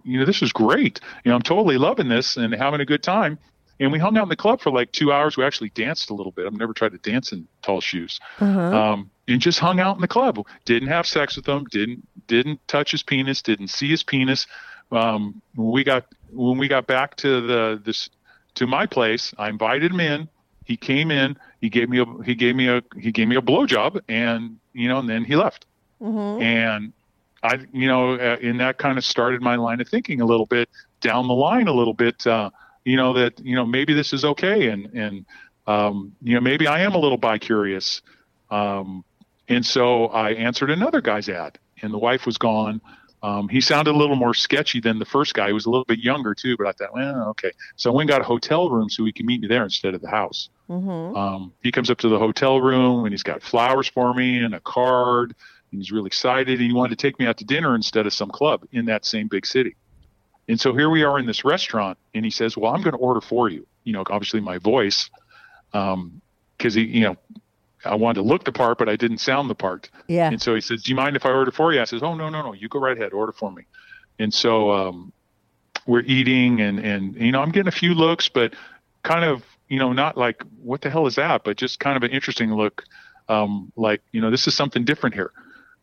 you 0.03 0.19
know, 0.19 0.25
this 0.25 0.41
is 0.41 0.51
great. 0.51 0.99
You 1.23 1.30
know, 1.32 1.36
I'm 1.36 1.41
totally 1.41 1.78
loving 1.78 2.09
this 2.09 2.38
and 2.38 2.53
having 2.53 2.82
a 2.82 2.86
good 2.86 3.03
time. 3.03 3.38
And 3.80 3.91
we 3.91 3.99
hung 3.99 4.17
out 4.17 4.23
in 4.23 4.30
the 4.30 4.36
club 4.36 4.59
for 4.59 4.71
like 4.71 4.91
two 4.91 5.11
hours. 5.13 5.38
We 5.38 5.43
actually 5.43 5.69
danced 5.69 6.09
a 6.09 6.15
little 6.15 6.32
bit. 6.32 6.47
I've 6.47 6.53
never 6.53 6.73
tried 6.73 6.93
to 6.93 6.97
dance 6.97 7.32
in 7.32 7.47
tall 7.61 7.80
shoes. 7.80 8.19
Uh-huh. 8.39 8.59
Um, 8.59 9.11
and 9.28 9.39
just 9.39 9.59
hung 9.59 9.80
out 9.80 9.95
in 9.95 10.01
the 10.01 10.07
club. 10.07 10.43
Didn't 10.65 10.88
have 10.88 11.05
sex 11.05 11.36
with 11.36 11.47
him. 11.47 11.65
Didn't 11.69 12.07
didn't 12.28 12.65
touch 12.67 12.91
his 12.91 13.03
penis. 13.03 13.41
Didn't 13.43 13.67
see 13.67 13.89
his 13.89 14.01
penis. 14.01 14.47
Um, 14.91 15.41
when 15.55 15.71
we 15.71 15.84
got 15.84 16.05
when 16.32 16.57
we 16.57 16.67
got 16.67 16.88
back 16.88 17.15
to 17.17 17.41
the 17.45 17.82
this 17.84 18.09
to 18.55 18.65
my 18.65 18.88
place, 18.88 19.34
I 19.38 19.49
invited 19.49 19.91
him 19.91 19.99
in. 19.99 20.28
He 20.65 20.75
came 20.75 21.11
in. 21.11 21.38
He 21.61 21.69
gave 21.69 21.88
me 21.88 21.99
a 21.99 22.05
he 22.23 22.34
gave 22.34 22.55
me 22.55 22.67
a 22.69 22.82
he 22.97 23.11
gave 23.11 23.28
me 23.28 23.36
a 23.36 23.41
blowjob, 23.41 24.01
and 24.09 24.57
you 24.73 24.88
know, 24.88 24.99
and 24.99 25.07
then 25.09 25.23
he 25.23 25.36
left 25.36 25.65
Mhm. 26.01 26.41
and 26.41 26.93
I, 27.47 27.59
you 27.71 27.87
know, 27.87 28.13
uh, 28.13 28.37
and 28.41 28.59
that 28.59 28.77
kind 28.77 28.97
of 28.97 29.05
started 29.05 29.41
my 29.41 29.55
line 29.55 29.79
of 29.81 29.87
thinking 29.87 30.21
a 30.21 30.25
little 30.25 30.45
bit 30.45 30.69
down 31.01 31.27
the 31.27 31.33
line, 31.33 31.67
a 31.67 31.73
little 31.73 31.93
bit, 31.93 32.25
uh, 32.27 32.49
you 32.83 32.97
know, 32.97 33.13
that 33.13 33.39
you 33.39 33.55
know 33.55 33.65
maybe 33.65 33.93
this 33.93 34.13
is 34.13 34.25
okay, 34.25 34.67
and 34.67 34.85
and 34.93 35.25
um, 35.65 36.13
you 36.21 36.35
know 36.35 36.41
maybe 36.41 36.67
I 36.67 36.81
am 36.81 36.93
a 36.93 36.97
little 36.97 37.17
bi 37.17 37.37
curious, 37.37 38.01
um, 38.49 39.03
and 39.47 39.65
so 39.65 40.07
I 40.07 40.31
answered 40.31 40.71
another 40.71 41.01
guy's 41.01 41.29
ad, 41.29 41.57
and 41.81 41.93
the 41.93 41.97
wife 41.97 42.25
was 42.25 42.37
gone. 42.37 42.81
Um, 43.23 43.49
he 43.49 43.61
sounded 43.61 43.91
a 43.91 43.97
little 43.97 44.15
more 44.15 44.33
sketchy 44.33 44.79
than 44.79 44.99
the 44.99 45.05
first 45.05 45.33
guy. 45.33 45.47
He 45.47 45.53
was 45.53 45.65
a 45.65 45.69
little 45.69 45.85
bit 45.85 45.99
younger 45.99 46.35
too, 46.35 46.55
but 46.55 46.67
I 46.67 46.71
thought, 46.71 46.93
well, 46.93 47.29
okay. 47.29 47.51
So 47.75 47.91
I 47.91 47.95
went 47.95 48.09
and 48.09 48.15
got 48.15 48.21
a 48.21 48.23
hotel 48.23 48.69
room 48.69 48.89
so 48.89 49.03
he 49.05 49.11
could 49.11 49.25
meet 49.25 49.41
me 49.41 49.47
there 49.47 49.63
instead 49.63 49.95
of 49.95 50.01
the 50.01 50.09
house. 50.09 50.49
Mhm. 50.69 51.17
Um, 51.17 51.53
he 51.63 51.71
comes 51.71 51.89
up 51.89 51.97
to 51.99 52.09
the 52.09 52.19
hotel 52.19 52.61
room 52.61 53.05
and 53.05 53.13
he's 53.13 53.23
got 53.23 53.41
flowers 53.41 53.87
for 53.87 54.13
me 54.13 54.37
and 54.43 54.53
a 54.53 54.59
card. 54.59 55.35
And 55.72 55.82
he's 55.82 55.91
really 55.91 56.07
excited. 56.07 56.59
And 56.59 56.61
he 56.61 56.74
wanted 56.74 56.97
to 56.97 57.07
take 57.07 57.20
me 57.20 57.26
out 57.26 57.38
to 57.38 57.45
dinner 57.45 57.76
instead 57.76 58.05
of 58.05 58.13
some 58.13 58.30
club 58.30 58.65
in 58.72 58.86
that 58.86 59.05
same 59.05 59.28
big 59.28 59.45
city. 59.45 59.76
And 60.47 60.59
so 60.59 60.74
here 60.74 60.89
we 60.89 61.03
are 61.03 61.20
in 61.20 61.26
this 61.26 61.43
restaurant, 61.43 61.97
and 62.13 62.24
he 62.24 62.32
says, 62.32 62.55
"Well, 62.55 62.74
I'm 62.74 62.82
going 62.82 62.93
to 62.93 62.99
order 62.99 63.22
for 63.22 63.49
you." 63.49 63.68
You 63.84 63.93
know, 63.93 64.03
obviously 64.09 64.39
my 64.39 64.57
voice, 64.57 65.09
because 65.72 66.74
he, 66.74 66.84
you 66.84 67.01
know, 67.01 67.18
I 67.84 67.95
wanted 67.95 68.22
to 68.22 68.28
look 68.28 68.45
the 68.45 68.51
part, 68.51 68.78
but 68.78 68.88
I 68.88 68.95
didn't 68.95 69.20
sound 69.20 69.49
the 69.49 69.55
part. 69.55 69.89
Yeah. 70.07 70.30
And 70.30 70.41
so 70.41 70.55
he 70.55 70.61
says, 70.61 70.84
"Do 70.84 70.91
you 70.91 70.95
mind 70.95 71.15
if 71.15 71.26
I 71.26 71.32
order 71.32 71.51
for 71.51 71.74
you?" 71.74 71.82
I 71.82 71.86
says, 71.86 72.01
"Oh 72.01 72.15
no, 72.15 72.30
no, 72.30 72.41
no. 72.41 72.53
You 72.53 72.70
go 72.70 72.80
right 72.80 72.97
ahead. 72.97 73.13
Order 73.13 73.34
for 73.34 73.51
me." 73.51 73.63
And 74.20 74.34
so 74.34 74.72
um, 74.72 75.11
we're 75.86 76.01
eating, 76.01 76.61
and 76.61 76.80
and 76.80 77.15
you 77.15 77.32
know, 77.32 77.41
I'm 77.41 77.51
getting 77.51 77.68
a 77.68 77.72
few 77.72 77.93
looks, 77.93 78.30
but 78.30 78.53
kind 79.03 79.26
of, 79.26 79.43
you 79.68 79.80
know, 79.80 79.91
not 79.91 80.18
like 80.18 80.41
what 80.61 80.82
the 80.82 80.89
hell 80.89 81.07
is 81.07 81.15
that, 81.15 81.43
but 81.43 81.57
just 81.57 81.80
kind 81.80 81.97
of 81.97 82.03
an 82.03 82.11
interesting 82.11 82.53
look, 82.53 82.84
um, 83.28 83.72
like 83.76 84.01
you 84.13 84.22
know, 84.22 84.32
this 84.32 84.47
is 84.47 84.55
something 84.55 84.86
different 84.86 85.13
here. 85.13 85.32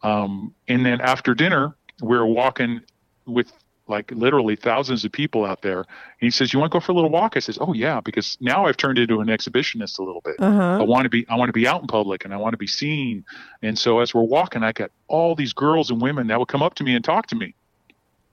Um, 0.05 0.55
and 0.68 0.84
then 0.84 1.00
after 1.00 1.34
dinner, 1.34 1.74
we 2.02 2.16
are 2.16 2.26
walking 2.26 2.82
with 3.26 3.50
like 3.86 4.11
literally 4.12 4.57
thousands 4.57 5.05
of 5.05 5.12
people 5.12 5.44
out 5.44 5.62
there. 5.62 5.78
And 5.80 5.86
he 6.20 6.30
says, 6.30 6.52
"You 6.52 6.59
want 6.59 6.72
to 6.72 6.76
go 6.76 6.80
for 6.80 6.92
a 6.92 6.94
little 6.94 7.11
walk?" 7.11 7.36
I 7.36 7.40
says, 7.40 7.59
"Oh 7.61 7.72
yeah," 7.72 8.00
because 8.00 8.36
now 8.40 8.66
I've 8.66 8.76
turned 8.76 8.98
into 8.98 9.20
an 9.20 9.28
exhibitionist 9.28 9.98
a 9.98 10.02
little 10.02 10.22
bit. 10.22 10.36
Uh-huh. 10.38 10.78
I 10.80 10.82
want 10.82 11.05
to 11.05 11.11
be 11.11 11.26
I 11.28 11.36
want 11.36 11.48
to 11.48 11.52
be 11.52 11.66
out 11.66 11.80
in 11.80 11.86
public 11.86 12.24
and 12.24 12.32
I 12.32 12.36
want 12.36 12.52
to 12.52 12.59
be 12.59 12.66
seen. 12.66 13.24
And 13.62 13.78
so 13.78 14.00
as 14.00 14.14
we're 14.14 14.22
walking, 14.22 14.62
I 14.62 14.72
got 14.72 14.90
all 15.09 15.34
these 15.34 15.52
girls 15.52 15.90
and 15.90 16.00
women 16.00 16.28
that 16.28 16.38
would 16.38 16.48
come 16.48 16.62
up 16.62 16.74
to 16.76 16.84
me 16.84 16.94
and 16.94 17.05
talk 17.05 17.26
to 17.28 17.36
me. 17.36 17.55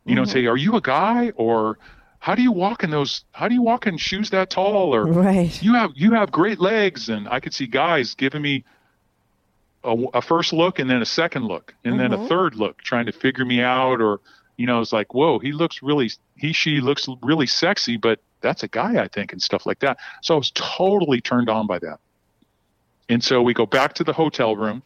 You 0.05 0.15
know, 0.15 0.23
and 0.23 0.31
say, 0.31 0.45
"Are 0.47 0.57
you 0.57 0.75
a 0.75 0.81
guy?" 0.81 1.31
or 1.35 1.77
"How 2.19 2.33
do 2.35 2.41
you 2.41 2.51
walk 2.51 2.83
in 2.83 2.89
those? 2.89 3.23
How 3.31 3.47
do 3.47 3.53
you 3.53 3.61
walk 3.61 3.87
in 3.87 3.97
shoes 3.97 4.29
that 4.31 4.49
tall?" 4.49 4.95
or 4.95 5.05
Right. 5.05 5.61
you 5.61 5.73
have 5.73 5.91
you 5.95 6.13
have 6.13 6.31
great 6.31 6.59
legs 6.59 7.09
and 7.09 7.27
i 7.29 7.39
could 7.39 7.53
see 7.53 7.67
guys 7.67 8.15
giving 8.15 8.41
me 8.41 8.63
a, 9.83 9.95
a 10.13 10.21
first 10.21 10.53
look 10.53 10.79
and 10.79 10.89
then 10.89 11.01
a 11.01 11.05
second 11.05 11.45
look 11.45 11.73
and 11.83 11.99
then 11.99 12.13
a 12.13 12.17
mm-hmm. 12.17 12.27
third 12.27 12.55
look 12.55 12.81
trying 12.81 13.05
to 13.05 13.11
figure 13.11 13.45
me 13.45 13.61
out 13.61 14.01
or 14.01 14.19
you 14.57 14.65
know 14.65 14.79
it's 14.79 14.93
like 14.93 15.13
whoa 15.13 15.39
he 15.39 15.51
looks 15.51 15.81
really 15.81 16.09
he 16.35 16.53
she 16.53 16.81
looks 16.81 17.07
really 17.23 17.47
sexy 17.47 17.97
but 17.97 18.19
that's 18.41 18.63
a 18.63 18.67
guy 18.67 19.01
i 19.01 19.07
think 19.07 19.31
and 19.31 19.41
stuff 19.41 19.65
like 19.65 19.79
that. 19.79 19.97
So 20.21 20.35
i 20.35 20.37
was 20.37 20.51
totally 20.51 21.21
turned 21.21 21.49
on 21.49 21.67
by 21.67 21.79
that. 21.79 21.99
And 23.09 23.23
so 23.23 23.41
we 23.41 23.53
go 23.53 23.65
back 23.65 23.93
to 23.95 24.03
the 24.03 24.13
hotel 24.13 24.55
room. 24.55 24.83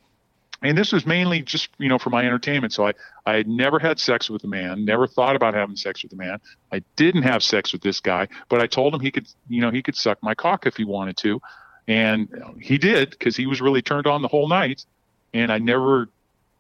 And 0.61 0.77
this 0.77 0.91
was 0.91 1.05
mainly 1.05 1.41
just 1.41 1.69
you 1.77 1.89
know 1.89 1.97
for 1.97 2.09
my 2.09 2.25
entertainment. 2.25 2.73
So 2.73 2.87
i 2.87 2.93
i 3.25 3.35
had 3.35 3.47
never 3.47 3.79
had 3.79 3.99
sex 3.99 4.29
with 4.29 4.43
a 4.45 4.47
man 4.47 4.85
never 4.85 5.07
thought 5.07 5.35
about 5.35 5.53
having 5.53 5.75
sex 5.75 6.03
with 6.03 6.13
a 6.13 6.15
man. 6.15 6.39
I 6.71 6.81
didn't 6.95 7.23
have 7.23 7.43
sex 7.43 7.73
with 7.73 7.81
this 7.81 7.99
guy 7.99 8.27
but 8.49 8.61
i 8.61 8.67
told 8.67 8.93
him 8.93 9.01
he 9.01 9.11
could 9.11 9.27
you 9.49 9.61
know 9.61 9.71
he 9.71 9.81
could 9.81 9.95
suck 9.95 10.17
my 10.23 10.35
cock 10.35 10.65
if 10.65 10.77
he 10.77 10.85
wanted 10.85 11.17
to 11.17 11.41
and 11.88 12.27
he 12.59 12.77
did 12.77 13.11
because 13.11 13.36
he 13.36 13.45
was 13.45 13.61
really 13.61 13.81
turned 13.81 14.07
on 14.07 14.21
the 14.21 14.27
whole 14.27 14.47
night. 14.47 14.86
And 15.33 15.51
i 15.51 15.57
never 15.57 16.09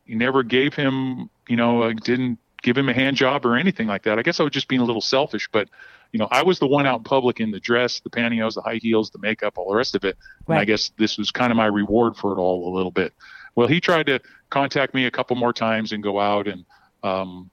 never 0.07 0.43
gave 0.43 0.73
him 0.73 1.29
you 1.47 1.55
know 1.55 1.83
I 1.83 1.93
didn't 1.93 2.39
give 2.61 2.77
him 2.77 2.89
a 2.89 2.93
hand 2.93 3.15
job 3.17 3.45
or 3.45 3.55
anything 3.55 3.87
like 3.87 4.03
that. 4.03 4.19
I 4.19 4.21
guess 4.21 4.39
i 4.39 4.43
was 4.43 4.51
just 4.51 4.67
being 4.67 4.81
a 4.81 4.85
little 4.85 5.01
selfish 5.01 5.47
but 5.51 5.69
you 6.11 6.19
know 6.19 6.27
i 6.31 6.43
was 6.43 6.59
the 6.59 6.67
one 6.67 6.85
out 6.85 6.99
in 6.99 7.03
public 7.03 7.39
in 7.39 7.51
the 7.51 7.59
dress 7.59 7.99
the 8.01 8.09
pantyhose 8.09 8.55
the 8.55 8.61
high 8.61 8.79
heels 8.81 9.09
the 9.11 9.19
makeup 9.19 9.57
all 9.57 9.69
the 9.69 9.75
rest 9.75 9.95
of 9.95 10.03
it. 10.03 10.17
And 10.47 10.57
i 10.57 10.65
guess 10.65 10.91
this 10.97 11.17
was 11.17 11.31
kind 11.31 11.51
of 11.51 11.57
my 11.57 11.67
reward 11.67 12.17
for 12.17 12.33
it 12.33 12.37
all 12.37 12.73
a 12.73 12.75
little 12.75 12.91
bit. 12.91 13.13
Well, 13.55 13.67
he 13.67 13.79
tried 13.79 14.07
to 14.07 14.19
contact 14.49 14.93
me 14.93 15.05
a 15.05 15.11
couple 15.11 15.35
more 15.37 15.53
times 15.53 15.93
and 15.93 16.03
go 16.03 16.19
out 16.19 16.47
and 16.47 16.65
um, 17.03 17.49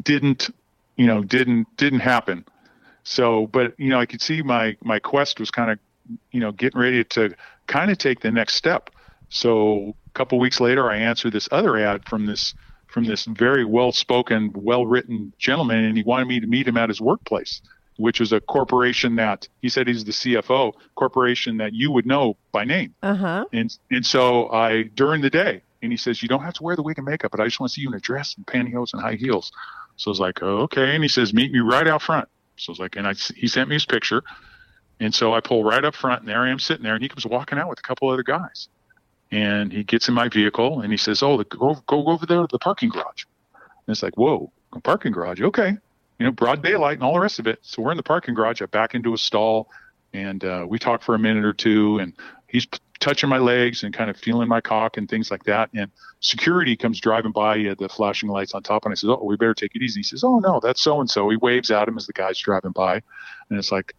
didn't, 0.00 0.50
you 0.96 1.06
know, 1.06 1.22
didn't 1.22 1.76
didn't 1.76 2.00
happen. 2.00 2.44
So, 3.02 3.46
but 3.48 3.78
you 3.78 3.90
know, 3.90 3.98
I 3.98 4.06
could 4.06 4.22
see 4.22 4.42
my 4.42 4.76
my 4.82 4.98
quest 4.98 5.40
was 5.40 5.50
kind 5.50 5.70
of, 5.70 5.78
you 6.30 6.40
know, 6.40 6.52
getting 6.52 6.80
ready 6.80 7.04
to 7.04 7.34
kind 7.66 7.90
of 7.90 7.98
take 7.98 8.20
the 8.20 8.30
next 8.30 8.54
step. 8.54 8.90
So, 9.28 9.96
a 10.06 10.10
couple 10.12 10.38
weeks 10.38 10.60
later, 10.60 10.90
I 10.90 10.96
answered 10.96 11.32
this 11.32 11.48
other 11.50 11.76
ad 11.76 12.08
from 12.08 12.26
this 12.26 12.54
from 12.86 13.04
this 13.04 13.24
very 13.24 13.64
well 13.64 13.92
spoken, 13.92 14.50
well 14.54 14.86
written 14.86 15.32
gentleman, 15.38 15.84
and 15.84 15.96
he 15.96 16.02
wanted 16.02 16.28
me 16.28 16.40
to 16.40 16.46
meet 16.46 16.66
him 16.66 16.76
at 16.76 16.88
his 16.88 17.00
workplace, 17.00 17.60
which 17.96 18.20
is 18.20 18.32
a 18.32 18.40
corporation 18.40 19.16
that 19.16 19.48
he 19.60 19.68
said 19.68 19.86
he's 19.88 20.04
the 20.04 20.12
CFO 20.12 20.72
corporation 20.94 21.58
that 21.58 21.74
you 21.74 21.90
would 21.90 22.06
know 22.06 22.36
by 22.52 22.64
name. 22.64 22.94
Uh 23.02 23.14
huh. 23.14 23.44
And 23.52 23.76
and 23.90 24.06
so 24.06 24.50
I 24.50 24.84
during 24.84 25.20
the 25.20 25.30
day, 25.30 25.62
and 25.82 25.92
he 25.92 25.98
says 25.98 26.22
you 26.22 26.28
don't 26.28 26.42
have 26.42 26.54
to 26.54 26.62
wear 26.62 26.76
the 26.76 26.82
wig 26.82 26.98
and 26.98 27.06
makeup, 27.06 27.30
but 27.30 27.40
I 27.40 27.44
just 27.44 27.60
want 27.60 27.70
to 27.70 27.74
see 27.74 27.82
you 27.82 27.88
in 27.88 27.94
a 27.94 28.00
dress 28.00 28.34
and 28.36 28.46
pantyhose 28.46 28.92
and 28.92 29.02
high 29.02 29.16
heels. 29.16 29.52
So 29.96 30.10
I 30.10 30.12
was 30.12 30.20
like, 30.20 30.42
oh, 30.42 30.58
okay. 30.60 30.94
And 30.94 31.02
he 31.02 31.08
says 31.08 31.34
meet 31.34 31.52
me 31.52 31.58
right 31.58 31.86
out 31.86 32.02
front. 32.02 32.28
So 32.56 32.70
I 32.70 32.72
was 32.72 32.78
like, 32.78 32.96
and 32.96 33.06
I 33.06 33.12
he 33.12 33.48
sent 33.48 33.68
me 33.68 33.76
his 33.76 33.84
picture, 33.84 34.22
and 35.00 35.14
so 35.14 35.34
I 35.34 35.40
pull 35.40 35.64
right 35.64 35.84
up 35.84 35.94
front, 35.94 36.20
and 36.20 36.28
there 36.28 36.42
I 36.42 36.50
am 36.50 36.58
sitting 36.58 36.82
there, 36.82 36.94
and 36.94 37.02
he 37.02 37.08
comes 37.08 37.26
walking 37.26 37.58
out 37.58 37.68
with 37.68 37.78
a 37.78 37.82
couple 37.82 38.08
other 38.08 38.22
guys, 38.22 38.68
and 39.30 39.72
he 39.72 39.84
gets 39.84 40.08
in 40.08 40.14
my 40.14 40.28
vehicle, 40.28 40.80
and 40.80 40.90
he 40.90 40.96
says, 40.96 41.22
oh, 41.22 41.36
the, 41.36 41.44
go 41.44 41.76
go 41.86 42.06
over 42.06 42.26
there 42.26 42.40
to 42.40 42.48
the 42.50 42.58
parking 42.58 42.88
garage. 42.88 43.24
And 43.54 43.92
it's 43.92 44.02
like, 44.02 44.16
whoa, 44.16 44.50
parking 44.82 45.12
garage, 45.12 45.40
okay. 45.40 45.76
You 46.18 46.24
know, 46.24 46.32
broad 46.32 46.62
daylight 46.62 46.94
and 46.94 47.02
all 47.02 47.14
the 47.14 47.20
rest 47.20 47.38
of 47.38 47.46
it. 47.46 47.58
So 47.62 47.82
we're 47.82 47.90
in 47.90 47.98
the 47.98 48.02
parking 48.02 48.34
garage. 48.34 48.62
I 48.62 48.66
back 48.66 48.94
into 48.94 49.12
a 49.12 49.18
stall, 49.18 49.68
and 50.14 50.42
uh, 50.44 50.64
we 50.66 50.78
talk 50.78 51.02
for 51.02 51.14
a 51.14 51.18
minute 51.18 51.44
or 51.44 51.52
two, 51.52 51.98
and 51.98 52.14
he's 52.48 52.66
touching 53.00 53.28
my 53.28 53.38
legs 53.38 53.82
and 53.82 53.92
kind 53.92 54.08
of 54.08 54.16
feeling 54.16 54.48
my 54.48 54.60
cock 54.62 54.96
and 54.96 55.08
things 55.08 55.30
like 55.30 55.44
that. 55.44 55.68
And 55.74 55.90
security 56.20 56.74
comes 56.74 57.00
driving 57.00 57.32
by, 57.32 57.60
uh, 57.66 57.74
the 57.78 57.90
flashing 57.90 58.30
lights 58.30 58.54
on 58.54 58.62
top, 58.62 58.86
and 58.86 58.92
I 58.92 58.94
says, 58.94 59.10
"Oh, 59.10 59.22
we 59.24 59.36
better 59.36 59.54
take 59.54 59.74
it 59.74 59.82
easy." 59.82 60.00
He 60.00 60.04
says, 60.04 60.24
"Oh 60.24 60.38
no, 60.38 60.58
that's 60.62 60.80
so 60.80 61.00
and 61.00 61.10
so." 61.10 61.28
He 61.28 61.36
waves 61.36 61.70
at 61.70 61.86
him 61.86 61.98
as 61.98 62.06
the 62.06 62.14
guy's 62.14 62.38
driving 62.38 62.72
by, 62.72 62.94
and 62.94 63.58
it's 63.58 63.70
like, 63.70 63.94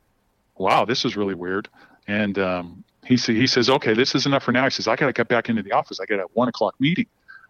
"Wow, 0.60 0.86
this 0.86 1.06
is 1.06 1.16
really 1.16 1.36
weird." 1.36 1.70
And 2.08 2.38
um, 2.40 2.84
he 3.06 3.18
sa- 3.18 3.34
he 3.34 3.48
says, 3.48 3.70
"Okay, 3.70 3.94
this 3.94 4.16
is 4.16 4.26
enough 4.26 4.44
for 4.44 4.52
now." 4.52 4.66
He 4.66 4.70
says, 4.72 4.88
"I 4.88 4.96
got 4.96 5.08
to 5.08 5.14
get 5.14 5.28
back 5.28 5.50
into 5.50 5.64
the 5.64 5.72
office. 5.72 6.00
I 6.00 6.06
got 6.06 6.20
a 6.20 6.28
one 6.34 6.48
o'clock 6.48 6.76
meeting." 6.80 7.08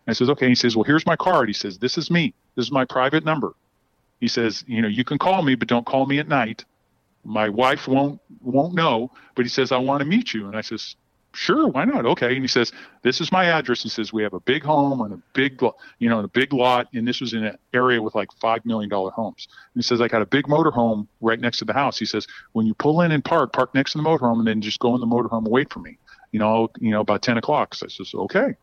I 0.08 0.14
says, 0.14 0.30
"Okay." 0.30 0.47
He 0.47 0.55
says, 0.55 0.76
"Well, 0.76 0.84
here's 0.84 1.05
my 1.05 1.16
card." 1.16 1.49
He 1.49 1.53
says, 1.53 1.78
"This 1.78 1.97
is 1.97 2.10
me. 2.10 2.34
This 2.55 2.66
is 2.66 2.72
my 2.72 2.86
private 2.86 3.26
number." 3.26 3.53
He 4.20 4.28
says, 4.28 4.64
"You 4.68 4.82
know, 4.82 4.88
you 4.88 5.03
can 5.03 5.18
call 5.18 5.41
me, 5.43 5.55
but 5.55 5.68
don't 5.68 5.86
call 5.86 6.05
me 6.05 6.20
at 6.20 6.28
night." 6.28 6.66
my 7.28 7.49
wife 7.49 7.88
won't 7.88 8.22
won't 8.41 8.74
know 8.74 9.12
but 9.36 9.43
he 9.43 9.49
says 9.49 9.72
i 9.74 9.78
want 9.78 9.99
to 9.99 10.05
meet 10.05 10.34
you 10.34 10.47
and 10.47 10.55
i 10.55 10.62
says 10.62 10.95
sure 11.38 11.68
why 11.68 11.86
not? 11.86 12.06
Okay. 12.06 12.34
And 12.34 12.42
he 12.42 12.48
says 12.48 12.72
this 13.02 13.22
is 13.22 13.32
my 13.32 13.46
address. 13.46 13.84
He 13.84 13.90
says 13.90 14.12
we 14.12 14.24
have 14.24 14.34
a 14.34 14.40
big 14.40 14.64
home 14.64 15.02
and 15.02 15.14
a 15.14 15.22
big 15.34 15.62
you 16.00 16.10
know 16.10 16.20
a 16.20 16.28
big 16.28 16.54
lot 16.54 16.88
and 16.94 17.08
this 17.08 17.22
was 17.22 17.34
in 17.34 17.44
an 17.44 17.58
area 17.74 18.02
with 18.02 18.16
like 18.16 18.30
five 18.42 18.66
million 18.66 18.90
dollar 18.90 19.12
homes. 19.12 19.48
And 19.74 19.82
he 19.82 19.84
says 19.84 20.02
i 20.02 20.08
got 20.08 20.22
a 20.22 20.26
big 20.26 20.48
motor 20.48 20.72
home 20.72 21.08
right 21.22 21.40
next 21.40 21.60
to 21.60 21.66
the 21.66 21.74
house. 21.74 21.98
He 21.98 22.06
says 22.06 22.28
when 22.54 22.66
you 22.66 22.74
pull 22.74 23.02
in 23.02 23.12
and 23.12 23.24
park 23.24 23.54
park 23.54 23.74
next 23.74 23.94
to 23.94 24.00
the 24.00 24.04
motor 24.04 24.26
home 24.26 24.40
and 24.40 24.48
then 24.48 24.62
just 24.62 24.80
go 24.80 24.96
in 24.96 25.02
the 25.02 25.08
motor 25.08 25.30
home 25.30 25.46
and 25.46 25.54
wait 25.54 25.72
for 25.72 25.80
me 25.80 25.98
you 26.32 26.40
know 26.40 26.70
you 26.80 26.92
know 26.92 27.02
about 27.02 27.22
10 27.22 27.38
o'clock. 27.38 27.76
So 27.76 27.86
i 27.86 27.90
says 27.90 28.14
okay. 28.14 28.56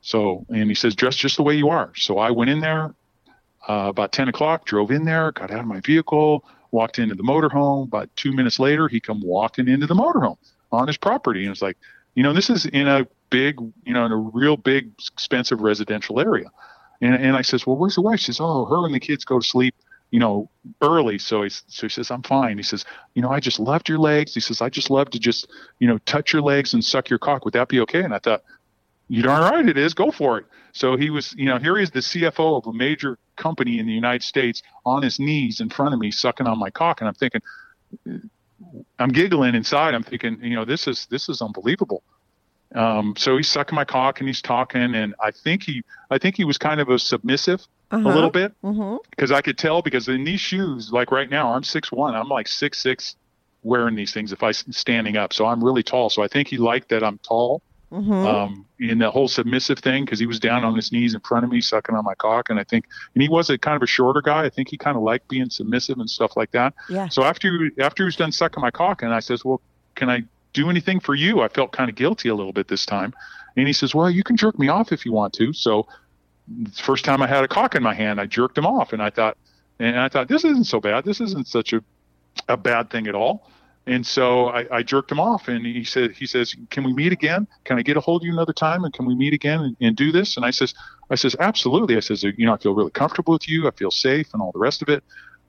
So 0.00 0.46
and 0.48 0.68
he 0.68 0.74
says 0.74 0.94
dress 0.94 1.16
just 1.16 1.36
the 1.36 1.42
way 1.42 1.56
you 1.56 1.68
are. 1.68 1.92
So 1.96 2.18
i 2.18 2.30
went 2.30 2.50
in 2.50 2.60
there 2.60 2.94
uh, 3.68 3.86
about 3.88 4.12
10 4.12 4.28
o'clock 4.28 4.64
drove 4.64 4.90
in 4.90 5.04
there 5.04 5.32
got 5.32 5.50
out 5.50 5.60
of 5.60 5.66
my 5.66 5.80
vehicle 5.80 6.44
walked 6.70 6.98
into 6.98 7.14
the 7.14 7.22
motorhome. 7.22 7.84
About 7.84 8.14
two 8.16 8.32
minutes 8.32 8.58
later, 8.58 8.88
he 8.88 9.00
come 9.00 9.20
walking 9.22 9.68
into 9.68 9.86
the 9.86 9.94
motorhome 9.94 10.36
on 10.72 10.86
his 10.86 10.96
property, 10.96 11.44
and 11.44 11.52
it's 11.52 11.62
like, 11.62 11.76
you 12.16 12.22
know, 12.22 12.32
this 12.32 12.50
is 12.50 12.66
in 12.66 12.88
a 12.88 13.06
big, 13.30 13.60
you 13.84 13.92
know, 13.92 14.04
in 14.06 14.10
a 14.10 14.16
real 14.16 14.56
big, 14.56 14.90
expensive 15.12 15.60
residential 15.60 16.18
area. 16.18 16.50
And 17.00 17.14
and 17.14 17.36
I 17.36 17.42
says, 17.42 17.66
well, 17.66 17.76
where's 17.76 17.94
the 17.94 18.00
wife? 18.00 18.18
She 18.18 18.26
says, 18.26 18.40
oh, 18.40 18.64
her 18.64 18.84
and 18.84 18.94
the 18.94 18.98
kids 18.98 19.24
go 19.24 19.38
to 19.38 19.46
sleep, 19.46 19.74
you 20.10 20.18
know, 20.18 20.50
early. 20.80 21.18
So 21.18 21.42
he 21.42 21.50
so 21.50 21.86
he 21.86 21.88
says, 21.90 22.10
I'm 22.10 22.22
fine. 22.22 22.56
He 22.56 22.62
says, 22.62 22.86
you 23.14 23.20
know, 23.20 23.30
I 23.30 23.38
just 23.38 23.60
loved 23.60 23.88
your 23.88 23.98
legs. 23.98 24.32
He 24.34 24.40
says, 24.40 24.62
I 24.62 24.70
just 24.70 24.88
love 24.90 25.10
to 25.10 25.20
just, 25.20 25.48
you 25.78 25.86
know, 25.86 25.98
touch 25.98 26.32
your 26.32 26.42
legs 26.42 26.72
and 26.72 26.82
suck 26.82 27.10
your 27.10 27.18
cock. 27.18 27.44
Would 27.44 27.54
that 27.54 27.68
be 27.68 27.80
okay? 27.80 28.02
And 28.02 28.14
I 28.14 28.18
thought, 28.18 28.42
you 29.08 29.22
darn 29.22 29.42
right 29.42 29.68
it 29.68 29.76
is. 29.76 29.92
Go 29.92 30.10
for 30.10 30.38
it. 30.38 30.46
So 30.72 30.96
he 30.96 31.10
was, 31.10 31.34
you 31.36 31.46
know, 31.46 31.58
here 31.58 31.76
he 31.76 31.82
is, 31.82 31.90
the 31.90 32.00
CFO 32.00 32.58
of 32.58 32.66
a 32.66 32.72
major 32.72 33.18
company 33.36 33.78
in 33.78 33.86
the 33.86 33.92
United 33.92 34.22
States, 34.22 34.62
on 34.84 35.02
his 35.02 35.18
knees 35.18 35.60
in 35.60 35.68
front 35.68 35.94
of 35.94 36.00
me, 36.00 36.10
sucking 36.10 36.46
on 36.46 36.58
my 36.58 36.70
cock, 36.70 37.00
and 37.00 37.08
I'm 37.08 37.14
thinking, 37.14 37.40
I'm 38.98 39.10
giggling 39.10 39.54
inside. 39.54 39.94
I'm 39.94 40.02
thinking, 40.02 40.38
you 40.42 40.54
know, 40.56 40.64
this 40.64 40.86
is 40.86 41.06
this 41.10 41.28
is 41.28 41.42
unbelievable. 41.42 42.02
Um, 42.74 43.14
so 43.16 43.36
he's 43.36 43.48
sucking 43.48 43.76
my 43.76 43.84
cock 43.84 44.20
and 44.20 44.28
he's 44.28 44.42
talking, 44.42 44.94
and 44.94 45.14
I 45.20 45.30
think 45.30 45.62
he, 45.62 45.82
I 46.10 46.18
think 46.18 46.36
he 46.36 46.44
was 46.44 46.58
kind 46.58 46.80
of 46.80 46.88
a 46.88 46.98
submissive 46.98 47.64
Uh-huh. 47.92 48.08
a 48.08 48.12
little 48.12 48.30
bit 48.30 48.52
Mm-hmm. 48.64 48.96
because 49.10 49.30
I 49.30 49.40
could 49.40 49.56
tell 49.56 49.82
because 49.82 50.08
in 50.08 50.24
these 50.24 50.40
shoes, 50.40 50.90
like 50.92 51.12
right 51.12 51.30
now, 51.30 51.52
I'm 51.54 51.62
six 51.62 51.92
one. 51.92 52.14
I'm 52.16 52.28
like 52.28 52.48
six 52.48 52.78
six 52.78 53.14
wearing 53.62 53.94
these 53.94 54.12
things 54.12 54.32
if 54.32 54.42
I 54.42 54.52
standing 54.52 55.16
up. 55.16 55.32
So 55.32 55.46
I'm 55.46 55.62
really 55.62 55.82
tall. 55.82 56.10
So 56.10 56.22
I 56.22 56.28
think 56.28 56.48
he 56.48 56.56
liked 56.56 56.88
that 56.88 57.02
I'm 57.04 57.18
tall 57.18 57.62
Mm-hmm. 57.92 58.12
um, 58.12 58.66
in 58.80 58.98
the 58.98 59.10
whole 59.12 59.28
submissive 59.28 59.78
thing 59.78 60.04
because 60.04 60.18
he 60.18 60.26
was 60.26 60.40
down 60.40 60.64
on 60.64 60.74
his 60.74 60.90
knees 60.90 61.14
in 61.14 61.20
front 61.20 61.44
of 61.44 61.52
me, 61.52 61.60
sucking 61.60 61.94
on 61.94 62.04
my 62.04 62.16
cock, 62.16 62.50
and 62.50 62.58
I 62.58 62.64
think, 62.64 62.84
and 63.14 63.22
he 63.22 63.28
was 63.28 63.48
a 63.48 63.56
kind 63.56 63.76
of 63.76 63.82
a 63.82 63.86
shorter 63.86 64.20
guy. 64.20 64.44
I 64.44 64.50
think 64.50 64.68
he 64.68 64.76
kind 64.76 64.96
of 64.96 65.04
liked 65.04 65.28
being 65.28 65.48
submissive 65.50 65.98
and 65.98 66.10
stuff 66.10 66.36
like 66.36 66.50
that. 66.50 66.74
yeah. 66.88 67.08
So 67.08 67.22
after 67.22 67.70
after 67.78 68.02
he 68.02 68.06
was 68.06 68.16
done 68.16 68.32
sucking 68.32 68.60
my 68.60 68.72
cock, 68.72 69.02
and 69.02 69.14
I 69.14 69.20
says, 69.20 69.44
"Well, 69.44 69.60
can 69.94 70.10
I 70.10 70.24
do 70.52 70.68
anything 70.68 70.98
for 70.98 71.14
you?" 71.14 71.42
I 71.42 71.48
felt 71.48 71.70
kind 71.70 71.88
of 71.88 71.94
guilty 71.94 72.28
a 72.28 72.34
little 72.34 72.52
bit 72.52 72.66
this 72.66 72.84
time, 72.84 73.14
and 73.56 73.68
he 73.68 73.72
says, 73.72 73.94
"Well, 73.94 74.10
you 74.10 74.24
can 74.24 74.36
jerk 74.36 74.58
me 74.58 74.66
off 74.68 74.90
if 74.90 75.06
you 75.06 75.12
want 75.12 75.32
to." 75.34 75.52
So 75.52 75.86
the 76.48 76.70
first 76.72 77.04
time 77.04 77.22
I 77.22 77.28
had 77.28 77.44
a 77.44 77.48
cock 77.48 77.76
in 77.76 77.84
my 77.84 77.94
hand, 77.94 78.20
I 78.20 78.26
jerked 78.26 78.58
him 78.58 78.66
off, 78.66 78.92
and 78.92 79.00
I 79.00 79.10
thought, 79.10 79.36
and 79.78 79.98
I 79.98 80.08
thought 80.08 80.26
this 80.26 80.44
isn't 80.44 80.64
so 80.64 80.80
bad. 80.80 81.04
This 81.04 81.20
isn't 81.20 81.46
such 81.46 81.72
a 81.72 81.84
a 82.48 82.56
bad 82.56 82.90
thing 82.90 83.06
at 83.06 83.14
all. 83.14 83.48
And 83.88 84.04
so 84.04 84.48
I, 84.48 84.66
I 84.70 84.82
jerked 84.82 85.12
him 85.12 85.20
off, 85.20 85.46
and 85.46 85.64
he 85.64 85.84
said, 85.84 86.10
he 86.12 86.26
says, 86.26 86.56
"Can 86.70 86.82
we 86.82 86.92
meet 86.92 87.12
again? 87.12 87.46
Can 87.64 87.78
I 87.78 87.82
get 87.82 87.96
a 87.96 88.00
hold 88.00 88.22
of 88.22 88.26
you 88.26 88.32
another 88.32 88.52
time, 88.52 88.82
and 88.82 88.92
can 88.92 89.06
we 89.06 89.14
meet 89.14 89.32
again 89.32 89.60
and, 89.60 89.76
and 89.80 89.96
do 89.96 90.10
this?" 90.10 90.36
And 90.36 90.44
I 90.44 90.50
says, 90.50 90.74
"I 91.08 91.14
says 91.14 91.36
absolutely." 91.38 91.96
I 91.96 92.00
says, 92.00 92.24
"You 92.24 92.46
know, 92.46 92.54
I 92.54 92.56
feel 92.56 92.74
really 92.74 92.90
comfortable 92.90 93.34
with 93.34 93.48
you. 93.48 93.68
I 93.68 93.70
feel 93.70 93.92
safe, 93.92 94.32
and 94.32 94.42
all 94.42 94.50
the 94.50 94.58
rest 94.58 94.82
of 94.82 94.88
it." 94.88 95.04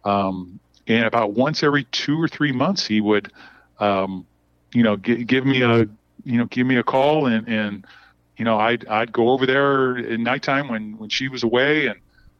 Um, 0.05 0.59
and 0.87 1.05
about 1.05 1.33
once 1.33 1.63
every 1.63 1.85
two 1.85 2.21
or 2.21 2.27
three 2.27 2.51
months, 2.51 2.85
he 2.85 3.01
would, 3.01 3.31
um, 3.79 4.25
you 4.71 4.83
know, 4.83 4.95
gi- 4.97 5.23
give 5.23 5.45
me 5.45 5.63
a, 5.63 5.87
you 6.23 6.37
know, 6.37 6.45
give 6.45 6.67
me 6.67 6.77
a 6.77 6.83
call, 6.83 7.25
and 7.25 7.47
and 7.47 7.85
you 8.37 8.45
know, 8.45 8.59
I'd 8.59 8.87
I'd 8.87 9.11
go 9.11 9.29
over 9.29 9.47
there 9.47 9.97
at 9.97 10.19
nighttime 10.19 10.69
when 10.69 10.97
when 10.99 11.09
she 11.09 11.27
was 11.27 11.41
away, 11.41 11.87
and 11.87 11.99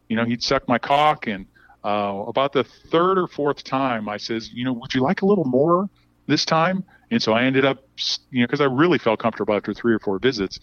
you 0.09 0.15
know, 0.15 0.25
he'd 0.25 0.43
suck 0.43 0.67
my 0.67 0.77
cock, 0.77 1.25
and 1.25 1.47
uh, 1.83 2.23
about 2.27 2.53
the 2.53 2.63
third 2.63 3.17
or 3.17 3.27
fourth 3.27 3.63
time, 3.63 4.09
I 4.09 4.17
says, 4.17 4.51
you 4.51 4.65
know, 4.65 4.73
would 4.73 4.93
you 4.93 5.01
like 5.01 5.21
a 5.21 5.25
little 5.25 5.45
more 5.45 5.89
this 6.27 6.45
time? 6.45 6.83
And 7.11 7.21
so 7.21 7.33
I 7.33 7.43
ended 7.43 7.63
up, 7.65 7.83
you 8.31 8.41
know, 8.41 8.47
because 8.47 8.61
I 8.61 8.65
really 8.65 8.97
felt 8.97 9.19
comfortable 9.19 9.53
after 9.55 9.73
three 9.73 9.93
or 9.93 9.99
four 9.99 10.19
visits. 10.19 10.59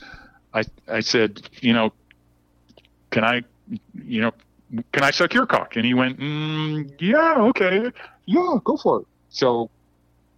I 0.52 0.64
I 0.88 1.00
said, 1.00 1.48
you 1.60 1.72
know, 1.72 1.92
can 3.10 3.24
I, 3.24 3.42
you 4.04 4.20
know, 4.20 4.32
can 4.92 5.04
I 5.04 5.10
suck 5.10 5.32
your 5.32 5.46
cock? 5.46 5.76
And 5.76 5.84
he 5.84 5.94
went, 5.94 6.18
mm, 6.18 6.90
yeah, 7.00 7.36
okay, 7.38 7.90
yeah, 8.26 8.56
go 8.64 8.76
for 8.76 9.00
it. 9.00 9.06
So 9.30 9.70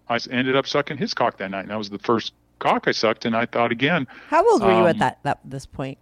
I 0.08 0.18
ended 0.30 0.56
up 0.56 0.66
sucking 0.66 0.98
his 0.98 1.14
cock 1.14 1.38
that 1.38 1.50
night, 1.50 1.62
and 1.62 1.70
that 1.70 1.78
was 1.78 1.90
the 1.90 1.98
first 1.98 2.32
cock 2.58 2.86
I 2.86 2.92
sucked. 2.92 3.24
And 3.24 3.36
I 3.36 3.46
thought 3.46 3.72
again, 3.72 4.06
How 4.28 4.48
old 4.48 4.62
were 4.62 4.70
you 4.72 4.86
at 4.86 4.96
Um, 4.96 4.98
that, 5.00 5.18
that 5.24 5.40
this 5.44 5.66
point? 5.66 5.98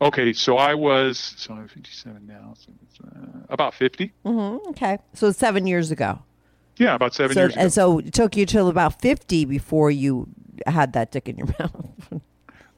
Okay, 0.00 0.32
so 0.32 0.56
I 0.56 0.74
was 0.74 1.18
so 1.36 1.54
I'm 1.54 1.68
57 1.68 2.26
now, 2.26 2.54
so 2.58 2.72
it's, 2.82 3.00
uh, 3.00 3.26
about 3.48 3.74
50. 3.74 4.12
hmm 4.24 4.56
Okay, 4.68 4.98
so 5.14 5.30
seven 5.32 5.66
years 5.66 5.90
ago. 5.90 6.18
Yeah, 6.76 6.94
about 6.94 7.14
seven 7.14 7.34
So 7.34 7.40
years 7.42 7.52
ago. 7.52 7.60
and 7.62 7.72
so 7.72 7.98
it 7.98 8.12
took 8.14 8.36
you 8.36 8.46
till 8.46 8.68
about 8.68 9.00
fifty 9.02 9.44
before 9.44 9.90
you 9.90 10.28
had 10.66 10.92
that 10.94 11.10
dick 11.10 11.28
in 11.28 11.36
your 11.36 11.46
mouth. 11.58 12.20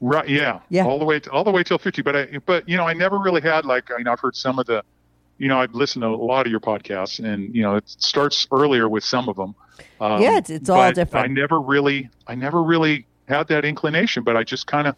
Right. 0.00 0.28
Yeah. 0.28 0.58
Yeah. 0.68 0.84
All 0.86 0.98
the 0.98 1.04
way, 1.04 1.20
all 1.30 1.44
the 1.44 1.52
way 1.52 1.62
till 1.62 1.78
fifty. 1.78 2.02
But 2.02 2.16
I, 2.16 2.38
but 2.44 2.68
you 2.68 2.76
know, 2.76 2.84
I 2.84 2.94
never 2.94 3.18
really 3.18 3.40
had 3.40 3.64
like, 3.64 3.90
I 3.92 3.98
mean, 3.98 4.08
I've 4.08 4.18
heard 4.18 4.34
some 4.34 4.58
of 4.58 4.66
the, 4.66 4.82
you 5.38 5.46
know, 5.46 5.60
I've 5.60 5.74
listened 5.74 6.02
to 6.02 6.08
a 6.08 6.16
lot 6.16 6.44
of 6.46 6.50
your 6.50 6.58
podcasts, 6.60 7.24
and 7.24 7.54
you 7.54 7.62
know, 7.62 7.76
it 7.76 7.88
starts 7.88 8.46
earlier 8.50 8.88
with 8.88 9.04
some 9.04 9.28
of 9.28 9.36
them. 9.36 9.54
Um, 10.00 10.20
Yeah, 10.20 10.38
it's- 10.38 10.50
it's 10.50 10.68
all 10.68 10.90
different. 10.92 11.24
I 11.24 11.28
never 11.32 11.60
really, 11.60 12.10
I 12.26 12.34
never 12.34 12.60
really 12.62 13.06
had 13.28 13.46
that 13.48 13.64
inclination, 13.64 14.24
but 14.24 14.36
I 14.36 14.42
just 14.42 14.66
kind 14.66 14.88
of, 14.88 14.96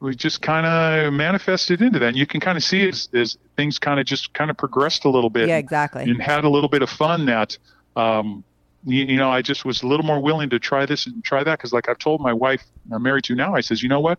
we 0.00 0.14
just 0.16 0.40
kind 0.42 0.66
of 0.66 1.12
manifested 1.12 1.82
into 1.82 1.98
that. 1.98 2.08
And 2.08 2.16
you 2.16 2.26
can 2.26 2.40
kind 2.40 2.56
of 2.56 2.64
see 2.64 2.88
as, 2.88 3.08
as 3.12 3.36
things 3.56 3.78
kind 3.78 4.00
of 4.00 4.06
just 4.06 4.32
kind 4.32 4.50
of 4.50 4.56
progressed 4.56 5.04
a 5.04 5.10
little 5.10 5.30
bit. 5.30 5.48
yeah, 5.48 5.58
exactly. 5.58 6.04
and 6.04 6.20
had 6.20 6.44
a 6.44 6.48
little 6.48 6.70
bit 6.70 6.82
of 6.82 6.88
fun 6.90 7.26
that 7.26 7.56
um, 7.96 8.42
you, 8.84 9.04
you 9.04 9.16
know 9.16 9.30
i 9.30 9.42
just 9.42 9.64
was 9.64 9.82
a 9.82 9.86
little 9.86 10.04
more 10.04 10.20
willing 10.20 10.50
to 10.50 10.58
try 10.58 10.86
this 10.86 11.06
and 11.06 11.22
try 11.22 11.44
that 11.44 11.58
because 11.58 11.72
like 11.72 11.88
i've 11.88 11.98
told 11.98 12.20
my 12.20 12.32
wife 12.32 12.62
i'm 12.92 13.02
married 13.02 13.24
to 13.24 13.34
now 13.34 13.54
i 13.54 13.60
says 13.60 13.82
you 13.82 13.88
know 13.88 14.00
what 14.00 14.18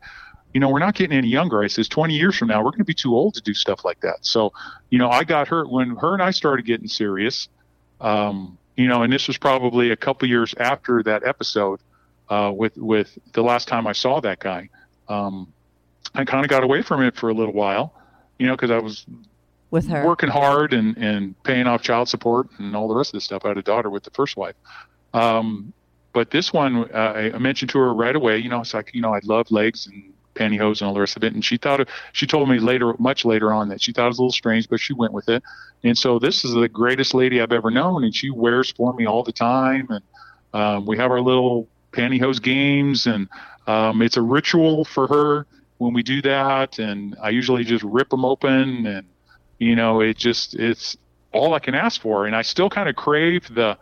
you 0.54 0.60
know 0.60 0.70
we're 0.70 0.80
not 0.80 0.96
getting 0.96 1.18
any 1.18 1.28
younger 1.28 1.64
i 1.64 1.68
says 1.68 1.88
20 1.88 2.14
years 2.14 2.38
from 2.38 2.48
now 2.48 2.60
we're 2.60 2.72
going 2.72 2.80
to 2.80 2.86
be 2.86 2.94
too 2.94 3.16
old 3.16 3.34
to 3.34 3.42
do 3.42 3.54
stuff 3.54 3.84
like 3.84 4.00
that 4.02 4.18
so 4.22 4.52
you 4.90 5.00
know 5.00 5.10
i 5.10 5.24
got 5.24 5.48
her 5.48 5.66
when 5.66 5.96
her 5.96 6.14
and 6.14 6.22
i 6.22 6.32
started 6.32 6.66
getting 6.66 6.88
serious 6.88 7.50
um, 8.02 8.58
you 8.76 8.88
know 8.88 9.04
and 9.04 9.12
this 9.12 9.28
was 9.28 9.38
probably 9.38 9.92
a 9.92 9.96
couple 9.96 10.28
years 10.28 10.54
after 10.60 11.04
that 11.04 11.26
episode 11.26 11.80
uh, 12.30 12.52
with 12.54 12.78
with 12.78 13.18
the 13.34 13.42
last 13.42 13.68
time 13.68 13.88
i 13.88 13.94
saw 13.94 14.20
that 14.20 14.40
guy 14.40 14.70
um, 15.08 15.52
i 16.16 16.26
kind 16.26 16.44
of 16.44 16.50
got 16.50 16.64
away 16.64 16.82
from 16.82 17.02
it 17.02 17.16
for 17.16 17.30
a 17.30 17.34
little 17.34 17.54
while 17.54 17.94
you 18.38 18.48
know 18.48 18.54
because 18.54 18.72
i 18.72 18.78
was 18.78 19.06
With 19.72 19.88
her, 19.88 20.06
working 20.06 20.30
hard 20.30 20.74
and, 20.74 20.98
and 20.98 21.42
paying 21.44 21.66
off 21.66 21.82
child 21.82 22.10
support 22.10 22.50
and 22.60 22.76
all 22.76 22.90
the 22.90 22.96
rest 22.96 23.12
of 23.12 23.14
the 23.14 23.22
stuff. 23.22 23.46
I 23.46 23.50
had 23.50 23.58
a 23.58 23.62
daughter 23.62 23.90
with 23.90 24.04
the 24.04 24.12
first 24.12 24.36
wife. 24.36 24.56
Um, 25.14 25.72
but 26.12 26.30
this 26.32 26.52
one, 26.52 26.92
uh, 26.94 27.32
I 27.34 27.38
mentioned 27.38 27.72
to 27.72 27.80
her 27.80 27.94
right 27.94 28.14
away, 28.14 28.38
you 28.38 28.50
know, 28.50 28.60
it's 28.60 28.74
like, 28.74 28.94
you 28.94 29.02
know, 29.02 29.14
I 29.14 29.22
love 29.24 29.50
legs 29.50 29.88
and 29.88 30.12
pantyhose 30.36 30.82
and 30.82 30.90
all 30.90 30.94
the 30.94 31.00
rest 31.00 31.16
of 31.16 31.24
it. 31.24 31.34
And 31.34 31.44
she 31.44 31.56
thought, 31.56 31.88
she 32.12 32.28
told 32.28 32.50
me 32.50 32.60
later, 32.60 32.94
much 33.00 33.24
later 33.24 33.54
on 33.54 33.70
that 33.70 33.82
she 33.82 33.94
thought 33.94 34.08
it 34.08 34.10
was 34.10 34.20
a 34.20 34.22
little 34.24 34.34
strange, 34.34 34.68
but 34.68 34.82
she 34.82 34.92
went 34.92 35.14
with 35.14 35.30
it. 35.30 35.42
And 35.86 35.98
so 35.98 36.20
this 36.20 36.44
is 36.44 36.54
the 36.54 36.68
greatest 36.68 37.14
lady 37.14 37.40
I've 37.40 37.54
ever 37.54 37.72
known. 37.72 38.04
And 38.04 38.14
she 38.14 38.30
wears 38.30 38.72
for 38.72 38.94
me 38.94 39.06
all 39.06 39.24
the 39.24 39.32
time. 39.32 39.88
And, 39.90 40.04
um, 40.54 40.86
we 40.86 40.98
have 40.98 41.12
our 41.12 41.22
little 41.22 41.70
pantyhose 41.94 42.42
games 42.42 43.08
and, 43.08 43.30
um, 43.68 44.02
it's 44.02 44.18
a 44.18 44.22
ritual 44.22 44.84
for 44.84 45.08
her 45.08 45.48
when 45.82 45.94
we 45.94 46.04
do 46.04 46.22
that. 46.22 46.78
And 46.78 47.16
I 47.22 47.30
usually 47.30 47.64
just 47.64 47.84
rip 47.84 48.10
them 48.10 48.24
open 48.24 48.86
and, 48.86 49.08
you 49.58 49.76
know, 49.76 50.00
it 50.00 50.16
just 50.16 50.54
it's 50.54 50.96
all 51.34 51.54
I 51.56 51.60
can 51.60 51.74
ask 51.74 52.00
for. 52.00 52.28
And 52.28 52.36
I 52.36 52.44
still 52.44 52.70
kind 52.70 52.88
of 52.88 52.96
crave 52.96 53.54
the 53.54 53.78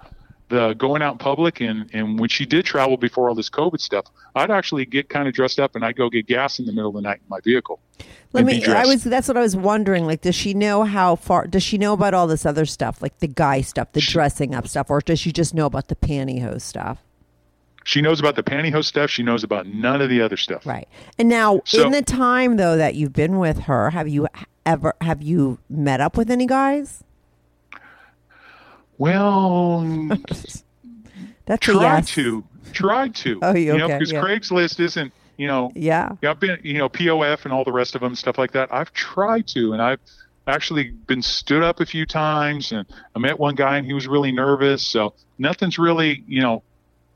the 0.47 0.73
going 0.73 1.03
out 1.03 1.11
in 1.11 1.17
public 1.19 1.61
and 1.61 1.89
and 1.93 2.19
when 2.19 2.29
she 2.29 2.45
did 2.45 2.65
travel 2.65 2.97
before 2.97 3.27
all 3.29 3.35
this 3.35 3.49
COVID 3.49 3.81
stuff, 3.81 4.05
I'd 4.33 4.49
actually 4.49 4.85
get 4.85 5.09
kind 5.09 5.27
of 5.27 5.33
dressed 5.33 5.59
up 5.59 5.75
and 5.75 5.83
I'd 5.83 5.97
go 5.97 6.09
get 6.09 6.25
gas 6.25 6.57
in 6.57 6.65
the 6.65 6.71
middle 6.71 6.89
of 6.89 6.95
the 6.95 7.01
night 7.01 7.17
in 7.17 7.29
my 7.29 7.41
vehicle. 7.41 7.79
Let 8.31 8.45
me. 8.45 8.63
I 8.65 8.85
was. 8.85 9.03
That's 9.03 9.27
what 9.27 9.37
I 9.37 9.41
was 9.41 9.55
wondering. 9.55 10.05
Like, 10.05 10.21
does 10.21 10.35
she 10.35 10.53
know 10.53 10.83
how 10.83 11.15
far? 11.15 11.47
Does 11.47 11.63
she 11.63 11.77
know 11.77 11.93
about 11.93 12.13
all 12.13 12.27
this 12.27 12.45
other 12.45 12.65
stuff, 12.65 13.01
like 13.01 13.19
the 13.19 13.27
guy 13.27 13.61
stuff, 13.61 13.91
the 13.91 14.01
dressing 14.01 14.55
up 14.55 14.67
stuff, 14.67 14.89
or 14.89 15.01
does 15.01 15.19
she 15.19 15.31
just 15.31 15.53
know 15.53 15.65
about 15.65 15.87
the 15.87 15.95
pantyhose 15.95 16.61
stuff? 16.61 16.99
She 17.89 18.01
knows 18.01 18.19
about 18.19 18.35
the 18.35 18.43
pantyhose 18.43 18.85
stuff. 18.85 19.09
She 19.09 19.23
knows 19.23 19.43
about 19.43 19.65
none 19.65 19.99
of 19.99 20.11
the 20.11 20.21
other 20.21 20.37
stuff. 20.37 20.63
Right. 20.63 20.87
And 21.17 21.27
now, 21.27 21.61
So- 21.65 21.83
in 21.87 21.91
the 21.91 22.03
time 22.03 22.57
though 22.57 22.77
that 22.77 22.93
you've 22.93 23.13
been 23.13 23.39
with 23.39 23.61
her, 23.61 23.89
have 23.89 24.07
you 24.07 24.27
ever 24.63 24.93
have 25.01 25.23
you 25.23 25.57
met 25.71 25.99
up 25.99 26.15
with 26.15 26.29
any 26.29 26.45
guys? 26.45 27.03
Well, 28.99 29.81
That's 31.47 31.65
tried 31.65 31.81
yes. 31.81 32.11
to, 32.11 32.43
tried 32.73 33.15
to. 33.15 33.39
Oh, 33.41 33.55
you- 33.55 33.73
you 33.73 33.77
know, 33.79 33.87
because 33.87 34.11
yeah. 34.11 34.21
Craigslist 34.21 34.79
isn't, 34.79 35.11
you 35.37 35.47
know, 35.47 35.71
Yeah. 35.73 36.11
Yeah, 36.21 36.29
I've 36.29 36.39
been, 36.39 36.59
you 36.61 36.77
know, 36.77 36.89
POF 36.89 37.43
and 37.45 37.51
all 37.51 37.63
the 37.63 37.71
rest 37.71 37.95
of 37.95 38.01
them, 38.01 38.13
stuff 38.13 38.37
like 38.37 38.51
that. 38.51 38.71
I've 38.71 38.93
tried 38.93 39.47
to, 39.47 39.73
and 39.73 39.81
I've 39.81 39.99
actually 40.45 40.91
been 41.07 41.23
stood 41.23 41.63
up 41.63 41.79
a 41.79 41.87
few 41.87 42.05
times, 42.05 42.71
and 42.71 42.85
I 43.15 43.19
met 43.19 43.39
one 43.39 43.55
guy, 43.55 43.77
and 43.77 43.85
he 43.87 43.93
was 43.93 44.07
really 44.07 44.31
nervous. 44.31 44.85
So 44.85 45.15
nothing's 45.39 45.79
really, 45.79 46.23
you 46.27 46.41
know, 46.43 46.61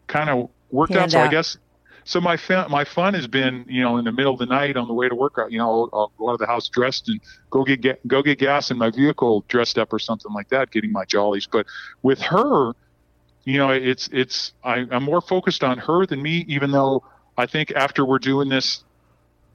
kind 0.08 0.32
of 0.32 0.50
worked 0.74 0.96
out. 0.96 1.12
So 1.12 1.20
I 1.20 1.28
guess, 1.28 1.58
so 2.04 2.20
my 2.20 2.36
fun, 2.36 2.70
my 2.70 2.84
fun 2.84 3.14
has 3.14 3.28
been, 3.28 3.66
you 3.68 3.82
know, 3.82 3.98
in 3.98 4.06
the 4.06 4.12
middle 4.12 4.34
of 4.34 4.40
the 4.40 4.46
night 4.46 4.76
on 4.76 4.88
the 4.88 4.94
way 4.94 5.08
to 5.08 5.16
work, 5.16 5.40
you 5.50 5.58
know, 5.58 5.90
I'll 5.94 6.12
go 6.18 6.30
out 6.30 6.34
of 6.34 6.40
the 6.40 6.48
house 6.48 6.68
dressed 6.68 7.08
and 7.08 7.22
go 7.50 7.64
get, 7.64 7.82
get 7.82 8.06
go 8.08 8.22
get 8.22 8.40
gas 8.40 8.72
in 8.72 8.78
my 8.78 8.90
vehicle, 8.90 9.46
dressed 9.48 9.78
up 9.78 9.94
or 9.94 10.00
something 10.00 10.34
like 10.34 10.50
that, 10.50 10.72
getting 10.72 10.92
my 10.92 11.06
jollies. 11.06 11.48
But 11.48 11.68
with 12.02 12.20
her, 12.22 12.74
you 13.46 13.58
know, 13.58 13.70
it's 13.70 14.10
it's 14.12 14.54
I, 14.64 14.86
I'm 14.92 15.04
more 15.04 15.22
focused 15.22 15.64
on 15.64 15.78
her 15.78 16.06
than 16.06 16.22
me, 16.22 16.46
even 16.48 16.72
though 16.72 17.04
I 17.38 17.46
think 17.46 17.72
after 17.72 18.04
we're 18.06 18.20
doing 18.20 18.50
this 18.50 18.84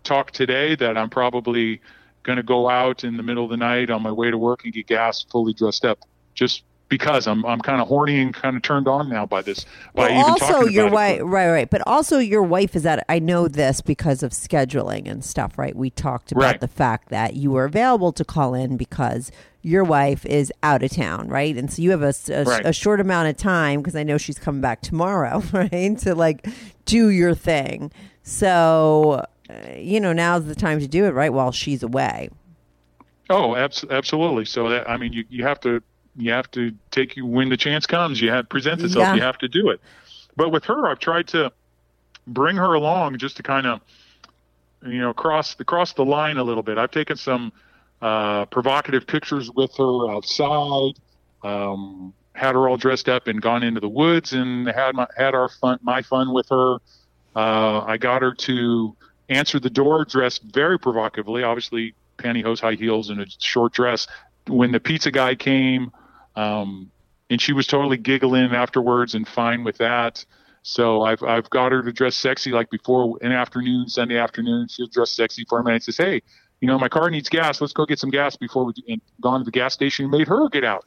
talk 0.05 0.31
today 0.31 0.75
that 0.77 0.97
I'm 0.97 1.11
probably 1.11 1.81
going 2.23 2.37
to 2.37 2.43
go 2.43 2.69
out 2.69 3.05
in 3.05 3.16
the 3.16 3.23
middle 3.23 3.45
of 3.45 3.51
the 3.51 3.57
night 3.57 3.91
on 3.91 4.03
my 4.03 4.12
way 4.12 4.31
to 4.31 4.39
work 4.39 4.64
and 4.64 4.73
get 4.73 4.87
gas 4.87 5.25
fully 5.31 5.53
dressed 5.53 5.85
up 5.85 5.99
just 6.35 6.62
because 6.89 7.26
I'm 7.26 7.45
I'm 7.45 7.61
kind 7.61 7.80
of 7.80 7.89
horny 7.89 8.20
and 8.20 8.32
kind 8.32 8.57
of 8.57 8.62
turned 8.62 8.89
on 8.89 9.09
now 9.09 9.26
by 9.26 9.43
this 9.43 9.66
by 9.95 10.09
Well, 10.09 10.11
even 10.11 10.24
also 10.43 10.64
your 10.66 10.91
wife, 10.91 11.20
right, 11.22 11.51
right, 11.51 11.68
but 11.70 11.82
also 11.86 12.18
your 12.18 12.43
wife 12.43 12.74
is 12.74 12.86
at. 12.86 13.05
I 13.09 13.18
know 13.18 13.49
this 13.49 13.80
because 13.80 14.22
of 14.22 14.32
scheduling 14.32 15.09
and 15.11 15.24
stuff, 15.24 15.59
right? 15.59 15.74
We 15.76 15.91
talked 15.91 16.32
about 16.32 16.43
Right. 16.45 16.61
the 16.61 16.68
fact 16.68 17.09
that 17.11 17.34
you 17.34 17.51
were 17.51 17.64
available 17.64 18.12
to 18.12 18.24
call 18.24 18.55
in 18.55 18.76
because 18.76 19.30
your 19.61 19.84
wife 19.84 20.24
is 20.24 20.53
out 20.62 20.82
of 20.82 20.91
town, 20.93 21.28
right? 21.28 21.57
And 21.57 21.70
so 21.70 21.82
you 21.82 21.91
have 21.91 22.03
a, 22.03 22.14
a 22.30 22.45
Right. 22.45 22.66
a 22.66 22.72
short 22.72 23.01
amount 23.01 23.28
of 23.28 23.36
time 23.36 23.80
because 23.80 23.97
I 23.97 24.03
know 24.03 24.16
she's 24.16 24.39
coming 24.39 24.61
back 24.61 24.80
tomorrow, 24.80 25.43
right? 25.53 25.99
To 25.99 26.14
like 26.14 26.47
do 26.86 27.09
your 27.11 27.34
thing. 27.34 27.91
So, 28.22 29.24
uh, 29.51 29.55
you 29.76 30.01
know, 30.01 30.12
now's 30.12 30.47
the 30.47 30.55
time 30.55 30.80
to 30.80 30.86
do 30.89 31.05
it, 31.07 31.11
right? 31.11 31.32
While 31.32 31.51
she's 31.53 31.82
away. 31.82 32.30
Oh, 33.30 33.57
abs- 33.57 33.84
absolutely. 33.91 34.45
So 34.47 34.68
that 34.70 34.89
I 34.89 34.97
mean, 34.97 35.12
you, 35.12 35.24
you 35.28 35.45
have 35.45 35.61
to 35.61 35.82
you 36.19 36.33
have 36.33 36.51
to 36.51 36.73
take 36.91 37.16
you 37.16 37.25
when 37.25 37.49
the 37.49 37.57
chance 37.57 37.87
comes. 37.87 38.21
You 38.21 38.31
have 38.31 38.49
presents 38.49 38.83
itself. 38.83 39.03
Yeah. 39.03 39.14
You 39.14 39.23
have 39.23 39.39
to 39.39 39.49
do 39.49 39.71
it. 39.71 39.81
But 40.37 40.51
with 40.51 40.64
her, 40.64 40.89
I've 40.89 40.99
tried 40.99 41.29
to 41.29 41.53
bring 42.27 42.57
her 42.57 42.75
along 42.75 43.19
just 43.19 43.39
to 43.39 43.43
kind 43.43 43.66
of 43.66 43.81
you 44.85 45.01
know 45.01 45.15
cross 45.15 45.55
the 45.55 45.65
cross 45.65 45.93
the 45.95 46.05
line 46.05 46.36
a 46.36 46.45
little 46.45 46.62
bit. 46.62 46.77
I've 46.77 46.90
taken 46.90 47.16
some 47.16 47.53
uh, 48.03 48.45
provocative 48.47 49.07
pictures 49.07 49.51
with 49.51 49.77
her 49.77 50.11
outside. 50.11 50.93
Um, 51.43 52.12
had 52.35 52.55
her 52.55 52.69
all 52.69 52.77
dressed 52.77 53.09
up 53.09 53.27
and 53.27 53.43
gone 53.43 53.62
into 53.62 53.81
the 53.81 53.89
woods 53.89 54.32
and 54.32 54.66
had 54.69 54.95
my 54.95 55.07
had 55.16 55.35
our 55.35 55.49
fun 55.49 55.78
my 55.82 56.03
fun 56.03 56.32
with 56.32 56.49
her. 56.49 56.77
Uh, 57.35 57.81
I 57.81 57.97
got 57.97 58.23
her 58.23 58.35
to 58.35 58.97
answer 59.28 59.61
the 59.61 59.70
door 59.70 60.05
dressed 60.05 60.43
very 60.43 60.78
provocatively, 60.78 61.43
obviously 61.43 61.95
pantyhose, 62.16 62.61
high 62.61 62.74
heels, 62.74 63.11
and 63.11 63.20
a 63.20 63.27
short 63.39 63.73
dress. 63.73 64.07
When 64.47 64.73
the 64.73 64.81
pizza 64.81 65.11
guy 65.11 65.35
came, 65.35 65.93
um, 66.39 66.90
and 67.31 67.40
she 67.40 67.52
was 67.52 67.66
totally 67.66 67.97
giggling 67.97 68.52
afterwards 68.55 69.15
and 69.15 69.27
fine 69.27 69.65
with 69.65 69.78
that. 69.78 70.24
So 70.62 71.02
I've 71.02 71.23
I've 71.23 71.48
got 71.51 71.73
her 71.73 71.82
to 71.82 71.93
dress 71.93 72.15
sexy 72.16 72.52
like 72.52 72.70
before 72.70 73.19
in 73.23 73.32
afternoon, 73.32 73.89
Sunday 73.89 74.19
afternoon. 74.19 74.69
She'll 74.69 74.86
dress 74.86 75.10
sexy 75.12 75.44
for 75.48 75.62
me 75.62 75.73
and 75.73 75.82
says, 75.82 75.97
"Hey, 75.97 76.23
you 76.60 76.69
know 76.69 76.78
my 76.78 76.89
car 76.89 77.10
needs 77.10 77.28
gas. 77.28 77.60
Let's 77.60 77.73
go 77.73 77.86
get 77.86 77.98
some 77.98 78.10
gas 78.10 78.36
before 78.36 78.65
we." 78.65 78.73
do-" 78.73 78.82
And 78.89 79.01
gone 79.20 79.40
to 79.40 79.44
the 79.44 79.51
gas 79.51 79.74
station 79.74 80.05
and 80.05 80.12
made 80.12 80.28
her 80.28 80.48
get 80.48 80.65
out, 80.65 80.85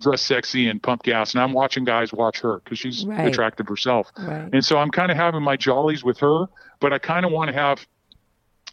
dress 0.00 0.22
sexy 0.22 0.68
and 0.68 0.82
pump 0.82 1.02
gas. 1.02 1.34
And 1.34 1.42
I'm 1.42 1.52
watching 1.52 1.84
guys 1.84 2.12
watch 2.12 2.40
her 2.40 2.60
because 2.62 2.78
she's 2.78 3.06
Right. 3.06 3.26
attractive 3.28 3.66
herself. 3.68 4.10
Right. 4.18 4.48
And 4.52 4.64
so 4.64 4.78
I'm 4.78 4.90
kind 4.90 5.10
of 5.10 5.16
having 5.16 5.42
my 5.42 5.56
jollies 5.56 6.04
with 6.04 6.18
her, 6.18 6.46
but 6.80 6.92
I 6.92 6.98
kind 6.98 7.24
of 7.24 7.32
want 7.32 7.48
to 7.48 7.54
have, 7.54 7.86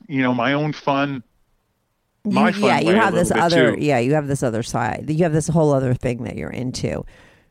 you 0.07 0.21
know, 0.21 0.33
my 0.33 0.53
own 0.53 0.73
fun. 0.73 1.23
My 2.25 2.49
you, 2.49 2.65
yeah, 2.65 2.79
you 2.79 2.91
a 2.91 2.95
have 2.95 3.13
this 3.13 3.31
other 3.31 3.77
yeah, 3.77 3.99
you 3.99 4.13
have 4.13 4.27
this 4.27 4.43
other 4.43 4.63
side. 4.63 5.09
You 5.09 5.23
have 5.23 5.33
this 5.33 5.47
whole 5.47 5.73
other 5.73 5.93
thing 5.93 6.23
that 6.23 6.35
you're 6.37 6.49
into. 6.49 7.05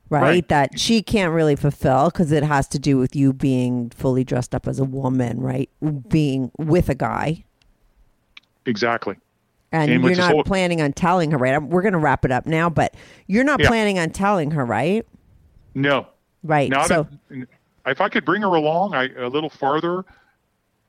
Right? 0.09 0.23
Right. 0.23 0.49
That 0.49 0.79
she 0.79 1.03
can't 1.03 1.33
really 1.33 1.57
fulfill 1.57 2.11
because 2.11 2.33
it 2.33 2.43
has 2.43 2.69
to 2.69 2.79
do 2.79 2.99
with 2.99 3.17
you 3.17 3.33
being 3.33 3.89
fully 3.91 4.25
dressed 4.25 4.55
up 4.55 4.69
as 4.69 4.79
a 4.79 4.85
woman, 4.85 5.41
right? 5.41 5.71
Being 6.09 6.51
with 6.59 6.91
a 6.91 6.95
guy. 6.95 7.45
Exactly. 8.67 9.17
And, 9.73 9.91
And 9.91 10.05
you're 10.05 10.15
not 10.17 10.33
whole- 10.33 10.45
planning 10.45 10.83
on 10.83 10.93
telling 10.93 11.31
her, 11.31 11.39
right? 11.39 11.63
We're 11.63 11.81
going 11.81 11.95
to 11.95 11.99
wrap 11.99 12.27
it 12.27 12.31
up 12.31 12.45
now, 12.45 12.69
but 12.69 12.95
you're 13.27 13.45
not 13.45 13.61
Yeah. 13.61 13.69
planning 13.69 13.99
on 13.99 14.11
telling 14.11 14.51
her, 14.51 14.67
right? 14.67 15.07
No, 15.75 16.07
Right. 16.45 16.69
not 16.71 16.89
so, 16.89 17.09
if, 17.31 17.49
if 17.87 18.01
I 18.03 18.11
could 18.11 18.27
bring 18.27 18.43
her 18.43 18.49
along 18.49 18.95
I, 18.95 19.09
a 19.17 19.29
little 19.29 19.49
farther, 19.49 20.05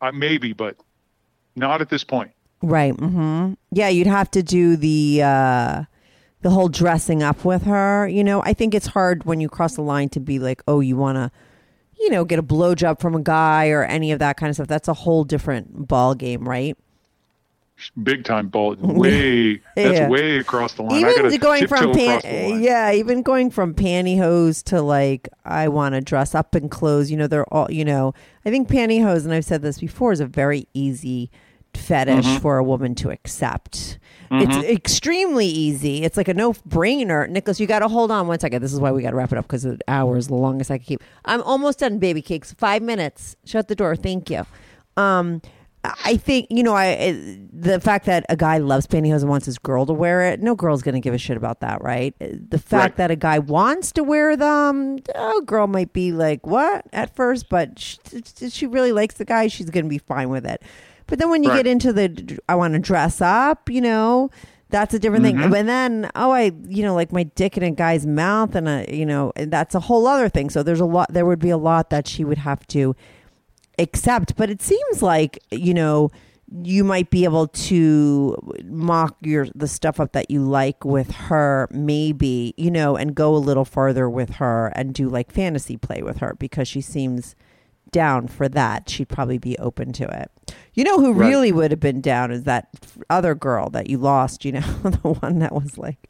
uh, 0.02 0.12
maybe, 0.12 0.52
but 0.52 0.76
not 1.56 1.80
at 1.80 1.88
this 1.90 2.04
point. 2.04 2.32
Right. 2.64 2.96
Mm-hmm. 2.96 3.54
Yeah, 3.72 3.90
you'd 3.90 4.08
have 4.08 4.32
to 4.32 4.42
do 4.42 4.76
the 4.78 5.22
uh 5.22 5.84
the 6.42 6.50
whole 6.50 6.70
dressing 6.70 7.22
up 7.22 7.44
with 7.46 7.64
her. 7.64 8.08
You 8.08 8.24
know, 8.24 8.42
I 8.44 8.54
think 8.54 8.74
it's 8.74 8.88
hard 8.88 9.26
when 9.26 9.40
you 9.42 9.50
cross 9.50 9.76
the 9.76 9.82
line 9.82 10.10
to 10.10 10.20
be 10.20 10.40
like, 10.40 10.64
oh, 10.68 10.80
you 10.80 10.96
want 10.98 11.18
to, 11.18 11.32
you 12.00 12.10
know, 12.10 12.24
get 12.26 12.40
a 12.40 12.44
blowjob 12.44 13.00
from 13.00 13.16
a 13.16 13.22
guy 13.22 13.68
or 13.70 13.84
any 13.84 14.12
of 14.14 14.20
that 14.20 14.38
kind 14.38 14.50
of 14.50 14.56
stuff. 14.56 14.68
That's 14.68 14.88
a 14.88 14.94
whole 14.94 15.24
different 15.26 15.88
ball 15.88 16.16
game, 16.16 16.48
right? 16.48 16.78
Big 18.02 18.24
time 18.24 18.48
ball. 18.48 18.76
Way 18.76 19.56
that's 19.76 20.00
Yeah. 20.00 20.08
way 20.08 20.38
across 20.38 20.74
the 20.74 20.84
line. 20.84 21.02
Even 21.02 21.38
going 21.40 21.68
from 21.68 21.92
pan- 21.92 22.08
across 22.20 22.22
the 22.24 22.50
line. 22.52 22.62
yeah, 22.62 22.94
even 22.94 23.24
going 23.24 23.50
from 23.52 23.74
pantyhose 23.74 24.64
to 24.66 24.82
like 24.82 25.28
I 25.44 25.68
want 25.68 25.96
to 25.96 26.02
dress 26.02 26.34
up 26.34 26.56
in 26.56 26.70
clothes. 26.70 27.12
You 27.12 27.18
know, 27.18 27.28
they're 27.28 27.52
all 27.54 27.70
you 27.70 27.84
know. 27.84 28.14
I 28.46 28.52
think 28.52 28.70
pantyhose, 28.70 29.26
and 29.26 29.34
I've 29.34 29.44
said 29.46 29.64
this 29.64 29.80
before, 29.80 30.14
is 30.14 30.20
a 30.22 30.28
very 30.28 30.68
easy 30.74 31.30
fetish 31.78 32.26
Mm-hmm. 32.26 32.38
for 32.42 32.58
a 32.58 32.64
woman 32.64 32.96
to 32.96 33.10
accept. 33.10 34.00
It's 34.36 34.68
extremely 34.68 35.46
easy. 35.46 36.04
It's 36.04 36.18
like 36.18 36.28
a 36.28 36.34
no 36.34 36.54
brainer. 36.54 37.30
Nicholas, 37.30 37.60
you 37.60 37.68
got 37.68 37.80
to 37.80 37.88
hold 37.88 38.10
on 38.10 38.28
one 38.28 38.40
second. 38.40 38.64
This 38.64 38.74
is 38.74 38.80
why 38.80 38.92
we 38.92 39.04
got 39.04 39.12
to 39.12 39.16
wrap 39.16 39.32
it 39.32 39.38
up 39.38 39.46
because 39.46 39.62
the 39.62 39.78
hour 39.88 40.18
is 40.18 40.28
the 40.28 40.34
longest 40.34 40.72
I 40.72 40.80
can 40.80 40.86
keep. 40.86 41.04
I'm 41.26 41.42
almost 41.44 41.80
done, 41.80 42.00
baby 42.00 42.24
cakes. 42.24 42.52
Five 42.54 42.82
minutes. 42.82 43.36
Shut 43.46 43.68
the 43.68 43.76
door. 43.76 43.96
Thank 43.96 44.32
you. 44.32 44.46
Um, 44.98 45.42
I 45.84 46.16
think 46.18 46.48
you 46.50 46.64
know 46.64 46.74
I 46.76 47.38
the 47.52 47.80
fact 47.82 48.06
that 48.06 48.26
a 48.30 48.36
guy 48.38 48.58
loves 48.58 48.88
pantyhose 48.88 49.20
and 49.22 49.30
wants 49.30 49.46
his 49.46 49.60
girl 49.60 49.86
to 49.86 49.94
wear 49.94 50.22
it. 50.32 50.42
No 50.42 50.56
girl's 50.56 50.82
gonna 50.82 51.02
give 51.02 51.14
a 51.14 51.18
shit 51.18 51.36
about 51.38 51.60
that, 51.60 51.84
right? 51.84 52.16
The 52.20 52.58
fact 52.58 52.94
Right. 52.94 52.96
that 52.98 53.12
a 53.12 53.16
guy 53.18 53.38
wants 53.40 53.92
to 53.92 54.04
wear 54.04 54.38
them, 54.38 54.98
a 55.14 55.42
girl 55.46 55.68
might 55.68 55.92
be 55.94 56.12
like, 56.14 56.48
"What?" 56.48 56.86
at 56.94 57.14
first, 57.16 57.50
but 57.50 57.78
she, 57.78 57.98
she 58.50 58.66
really 58.66 58.94
likes 58.94 59.16
the 59.16 59.26
guy. 59.26 59.48
She's 59.48 59.70
gonna 59.70 59.90
be 59.90 59.98
fine 59.98 60.30
with 60.30 60.46
it. 60.46 60.62
But 61.08 61.20
then 61.20 61.30
when 61.30 61.44
you 61.44 61.50
Right. 61.50 61.58
get 61.64 61.68
into 61.68 61.94
the, 61.94 62.40
I 62.48 62.56
want 62.56 62.74
to 62.74 62.80
dress 62.80 63.22
up, 63.22 63.70
you 63.70 63.82
know, 63.82 64.30
that's 64.70 64.94
a 64.94 65.00
different 65.00 65.24
thing. 65.24 65.36
Mm-hmm. 65.38 65.54
And 65.54 65.70
then, 65.70 66.12
oh, 66.16 66.32
I, 66.32 66.52
you 66.68 66.82
know, 66.82 66.96
like 66.96 67.12
my 67.12 67.24
dick 67.24 67.58
in 67.58 67.64
a 67.64 67.70
guy's 67.72 68.08
mouth, 68.08 68.56
and 68.56 68.68
a, 68.68 68.86
you 68.90 69.06
know, 69.06 69.32
and 69.36 69.52
that's 69.52 69.76
a 69.76 69.80
whole 69.82 70.08
other 70.08 70.30
thing. 70.30 70.50
So 70.50 70.64
there's 70.64 70.80
a 70.80 70.86
lot. 70.86 71.14
There 71.14 71.26
would 71.28 71.40
be 71.40 71.52
a 71.52 71.58
lot 71.58 71.92
that 71.92 72.08
she 72.08 72.24
would 72.24 72.40
have 72.40 72.66
to 72.68 72.96
accept. 73.78 74.36
But 74.36 74.50
it 74.50 74.62
seems 74.64 75.04
like 75.04 75.38
you 75.52 75.76
know 75.76 76.10
you 76.64 76.84
might 76.84 77.10
be 77.12 77.24
able 77.24 77.48
to 77.48 78.36
mock 78.66 79.16
your 79.22 79.48
the 79.54 79.68
stuff 79.68 80.00
up 80.00 80.12
that 80.14 80.32
you 80.32 80.42
like 80.42 80.84
with 80.84 81.12
her, 81.12 81.68
maybe 81.72 82.56
you 82.58 82.72
know, 82.72 82.96
and 82.96 83.14
go 83.14 83.36
a 83.36 83.38
little 83.38 83.66
farther 83.66 84.10
with 84.10 84.32
her 84.32 84.72
and 84.76 84.94
do 84.96 85.08
like 85.08 85.32
fantasy 85.32 85.78
play 85.78 86.02
with 86.02 86.18
her 86.18 86.36
because 86.40 86.68
she 86.68 86.82
seems 86.82 87.36
down 87.94 88.28
for 88.28 88.50
that. 88.50 88.90
She'd 88.90 89.08
probably 89.08 89.38
be 89.38 89.58
open 89.60 89.94
to 89.94 90.04
it. 90.22 90.30
You 90.74 90.84
know 90.84 90.98
who 91.00 91.14
Right. 91.14 91.30
really 91.30 91.52
would 91.54 91.72
have 91.72 91.80
been 91.80 92.02
down 92.02 92.32
is 92.32 92.44
that 92.44 92.68
other 93.10 93.34
girl 93.36 93.70
that 93.70 93.90
you 93.90 93.98
lost. 93.98 94.44
You 94.44 94.52
know, 94.54 94.60
the 94.84 95.14
one 95.14 95.40
that 95.40 95.54
was 95.54 95.78
like. 95.78 96.10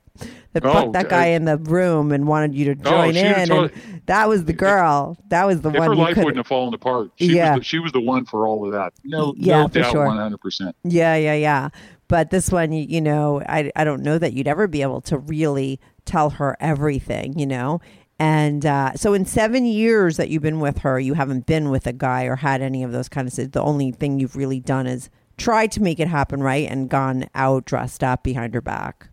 That 0.54 0.64
Oh, 0.64 0.72
fucked 0.74 0.94
that 0.94 1.10
guy 1.10 1.24
I- 1.26 1.30
in 1.30 1.46
the 1.46 1.58
room 1.58 2.12
and 2.12 2.28
wanted 2.28 2.54
you 2.54 2.76
to 2.76 2.82
Oh, 2.86 2.92
join 2.92 3.14
she 3.14 3.20
in. 3.22 3.26
and 3.34 3.50
totally- 3.50 3.82
that 4.06 4.30
was 4.30 4.46
the 4.46 4.54
girl. 4.54 5.18
That 5.30 5.46
was 5.48 5.62
the 5.62 5.70
If 5.70 5.80
one 5.80 5.88
her 5.90 5.96
life 5.96 6.18
wouldn't 6.18 6.38
have 6.38 6.46
fallen 6.46 6.72
apart, 6.74 7.10
she 7.16 7.36
Yeah. 7.36 7.54
was 7.56 7.62
the, 7.62 7.64
she 7.66 7.80
was 7.80 7.92
the 7.94 8.00
one 8.02 8.26
for 8.26 8.46
all 8.48 8.64
of 8.66 8.72
that. 8.74 8.94
No, 9.04 9.34
Yeah, 9.38 9.64
no 9.64 9.68
for 9.70 9.80
doubt, 9.80 9.92
sure. 9.92 10.06
one 10.06 10.18
hundred 10.18 10.40
percent. 10.40 10.76
Yeah, 10.84 11.16
yeah, 11.16 11.34
yeah. 11.34 11.70
But 12.08 12.30
this 12.30 12.52
one, 12.52 12.72
you, 12.72 12.86
you 12.88 13.02
know, 13.02 13.42
I, 13.50 13.72
I 13.76 13.84
don't 13.84 14.04
know 14.04 14.20
that 14.20 14.34
you'd 14.34 14.48
ever 14.48 14.68
be 14.68 14.84
able 14.84 15.02
to 15.02 15.18
really 15.18 15.80
tell 16.06 16.30
her 16.32 16.56
everything, 16.60 17.40
you 17.40 17.48
know? 17.48 17.82
And 18.20 18.66
uh, 18.66 18.94
so, 18.94 19.14
in 19.14 19.26
seven 19.26 19.66
years 19.66 20.18
that 20.18 20.30
you've 20.30 20.44
been 20.44 20.60
with 20.60 20.80
her, 20.80 21.00
you 21.00 21.16
haven't 21.16 21.46
been 21.46 21.70
with 21.70 21.88
a 21.88 21.94
guy 21.94 22.26
or 22.26 22.38
had 22.38 22.62
any 22.62 22.84
of 22.84 22.92
those 22.92 23.10
kind 23.10 23.28
of. 23.28 23.52
The 23.52 23.62
only 23.62 23.92
thing 23.92 24.20
you've 24.20 24.36
really 24.36 24.60
done 24.60 24.88
is 24.88 25.10
tried 25.38 25.72
to 25.74 25.82
make 25.82 26.00
it 26.00 26.08
happen, 26.08 26.42
right? 26.42 26.70
And 26.70 26.90
gone 26.90 27.28
out 27.34 27.66
dressed 27.66 28.04
up 28.04 28.24
behind 28.24 28.54
her 28.54 28.62
back. 28.62 29.10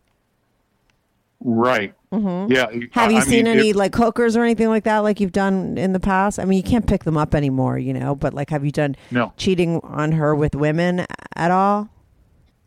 Right. 1.43 1.95
Mm-hmm. 2.13 2.53
Yeah. 2.53 2.67
Have 2.93 3.13
you 3.13 3.19
I 3.19 3.23
seen 3.23 3.45
mean, 3.45 3.59
any 3.59 3.73
like 3.73 3.95
hookers 3.95 4.37
or 4.37 4.43
anything 4.45 4.69
like 4.69 4.85
that, 4.85 4.99
like 4.99 5.21
you've 5.21 5.33
done 5.33 5.79
in 5.79 5.93
the 5.95 6.01
past? 6.01 6.39
I 6.39 6.45
mean, 6.45 6.59
you 6.59 6.63
can't 6.63 6.87
pick 6.87 7.05
them 7.05 7.17
up 7.17 7.35
anymore, 7.35 7.79
you 7.79 7.95
know. 7.95 8.15
But 8.15 8.35
like, 8.35 8.51
have 8.51 8.65
you 8.65 8.71
done 8.71 8.97
No. 9.11 9.33
cheating 9.39 9.81
on 9.83 10.13
her 10.13 10.35
with 10.35 10.55
women 10.55 11.07
at 11.35 11.51
all? 11.51 11.89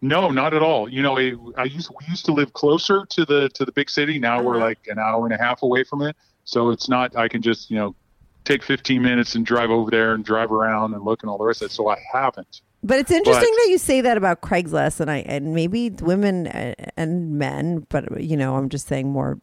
No, 0.04 0.30
not 0.32 0.54
at 0.54 0.62
all. 0.62 0.90
You 0.90 1.02
know, 1.02 1.16
it, 1.18 1.36
I 1.58 1.64
used 1.64 1.90
we 1.90 2.06
used 2.10 2.26
to 2.26 2.34
live 2.34 2.52
closer 2.54 3.06
to 3.06 3.26
the 3.26 3.48
to 3.50 3.64
the 3.66 3.72
big 3.72 3.90
city. 3.90 4.20
Now 4.20 4.42
we're 4.44 4.58
Uh-huh. 4.58 4.66
like 4.66 4.80
an 4.88 5.00
hour 5.00 5.26
and 5.26 5.34
a 5.34 5.38
half 5.38 5.64
away 5.64 5.84
from 5.86 6.02
it, 6.02 6.16
so 6.44 6.72
it's 6.72 6.90
not. 6.90 7.16
I 7.16 7.28
can 7.30 7.42
just 7.42 7.72
you 7.72 7.78
know 7.78 7.96
take 8.44 8.62
15 8.62 9.02
minutes 9.02 9.36
and 9.36 9.46
drive 9.46 9.70
over 9.72 9.90
there 9.90 10.14
and 10.14 10.26
drive 10.26 10.52
around 10.52 10.94
and 10.94 11.04
look 11.06 11.24
and 11.24 11.30
all 11.30 11.38
the 11.38 11.46
rest 11.46 11.62
of 11.62 11.68
it. 11.68 11.72
So 11.72 11.88
I 11.88 11.98
haven't. 12.12 12.60
But 12.84 13.00
it's 13.00 13.12
interesting 13.12 13.50
But- 13.54 13.64
that 13.64 13.70
you 13.70 13.78
say 13.78 14.02
that 14.02 14.18
about 14.18 14.42
Craigslist, 14.42 15.00
and 15.00 15.10
I 15.10 15.20
and 15.20 15.54
maybe 15.56 15.90
women 15.90 16.48
uh, 16.48 16.74
and 16.98 17.38
men, 17.40 17.86
but 17.88 18.22
you 18.22 18.36
know, 18.36 18.58
I'm 18.58 18.68
just 18.68 18.88
saying 18.88 19.10
more 19.10 19.40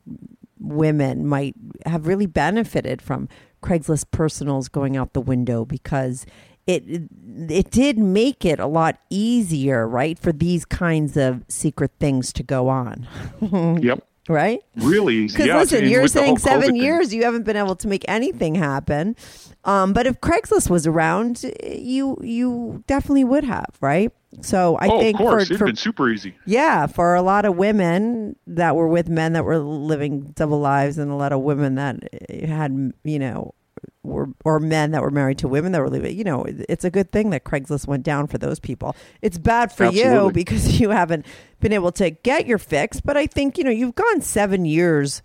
women 0.58 1.26
might 1.26 1.54
have 1.86 2.06
really 2.06 2.26
benefited 2.26 3.00
from 3.00 3.30
Craigslist 3.62 4.10
personals 4.10 4.68
going 4.68 4.94
out 4.96 5.14
the 5.14 5.20
window 5.22 5.64
because 5.64 6.26
it 6.66 6.84
it 7.48 7.70
did 7.70 7.98
make 7.98 8.44
it 8.44 8.60
a 8.60 8.66
lot 8.66 8.98
easier, 9.10 9.88
right, 9.88 10.18
for 10.18 10.32
these 10.32 10.64
kinds 10.64 11.16
of 11.16 11.44
secret 11.48 11.90
things 11.98 12.32
to 12.34 12.42
go 12.42 12.68
on, 12.68 13.06
Yep. 13.82 14.04
right? 14.28 14.60
Really 14.76 15.16
easy. 15.16 15.34
Because 15.34 15.46
Yeah, 15.46 15.58
listen, 15.58 15.88
you're 15.88 16.06
saying 16.08 16.36
COVID 16.36 16.40
seven 16.40 16.66
thing. 16.72 16.76
years 16.76 17.12
you 17.14 17.24
haven't 17.24 17.44
been 17.44 17.56
able 17.56 17.76
to 17.76 17.88
make 17.88 18.04
anything 18.08 18.54
happen. 18.54 19.16
Um, 19.64 19.92
but 19.92 20.06
if 20.06 20.20
Craigslist 20.20 20.70
was 20.70 20.86
around, 20.86 21.44
you 21.64 22.16
you 22.22 22.82
definitely 22.86 23.24
would 23.24 23.44
have, 23.44 23.66
right? 23.80 24.10
So 24.42 24.76
I 24.76 24.86
oh, 24.88 25.00
think 25.00 25.18
of 25.18 25.26
course, 25.26 25.48
for 25.48 25.66
been 25.66 25.76
super 25.76 26.08
easy. 26.08 26.34
yeah, 26.46 26.86
for 26.86 27.14
a 27.16 27.20
lot 27.22 27.44
of 27.44 27.56
women 27.56 28.36
that 28.46 28.76
were 28.76 28.86
with 28.88 29.08
men 29.08 29.32
that 29.32 29.44
were 29.44 29.58
living 29.58 30.32
double 30.36 30.60
lives, 30.60 30.98
and 30.98 31.10
a 31.10 31.14
lot 31.16 31.32
of 31.32 31.40
women 31.40 31.74
that 31.74 31.96
eh, 32.30 32.46
had 32.46 32.92
you 33.04 33.18
know 33.18 33.54
were 34.02 34.28
or 34.44 34.60
men 34.60 34.90
that 34.92 35.02
were 35.02 35.10
married 35.10 35.38
to 35.38 35.48
women 35.48 35.72
that 35.72 35.80
were 35.80 35.90
leaving. 35.90 36.16
You 36.16 36.24
know, 36.24 36.44
it's 36.46 36.84
a 36.84 36.90
good 36.90 37.12
thing 37.12 37.30
that 37.30 37.44
Craigslist 37.44 37.86
went 37.86 38.02
down 38.02 38.26
for 38.26 38.38
those 38.38 38.60
people. 38.60 38.96
It's 39.22 39.38
bad 39.38 39.72
for 39.72 39.86
you 39.86 40.30
because 40.34 40.80
you 40.80 40.90
haven't 40.90 41.26
been 41.60 41.72
able 41.72 41.92
to 41.92 42.10
get 42.10 42.46
your 42.46 42.58
fix. 42.58 43.00
But 43.00 43.16
I 43.16 43.26
think 43.26 43.58
you 43.58 43.64
know 43.64 43.70
you've 43.70 43.94
gone 43.94 44.20
seven 44.20 44.64
years 44.64 45.22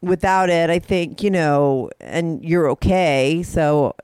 without 0.00 0.50
it. 0.50 0.70
I 0.70 0.78
think 0.78 1.22
you 1.22 1.30
know, 1.30 1.90
and 2.00 2.44
you're 2.44 2.68
okay. 2.70 3.42
So 3.42 3.94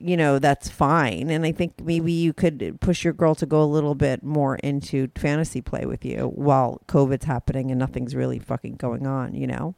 you 0.00 0.16
know 0.16 0.38
that's 0.38 0.68
fine 0.68 1.28
and 1.28 1.44
i 1.44 1.52
think 1.52 1.78
maybe 1.82 2.10
you 2.10 2.32
could 2.32 2.78
push 2.80 3.04
your 3.04 3.12
girl 3.12 3.34
to 3.34 3.44
go 3.44 3.62
a 3.62 3.64
little 3.64 3.94
bit 3.94 4.22
more 4.22 4.56
into 4.56 5.08
fantasy 5.14 5.60
play 5.60 5.84
with 5.84 6.04
you 6.04 6.32
while 6.34 6.80
covid's 6.86 7.26
happening 7.26 7.70
and 7.70 7.78
nothing's 7.78 8.14
really 8.14 8.38
fucking 8.38 8.76
going 8.76 9.06
on 9.06 9.34
you 9.34 9.46
know 9.46 9.74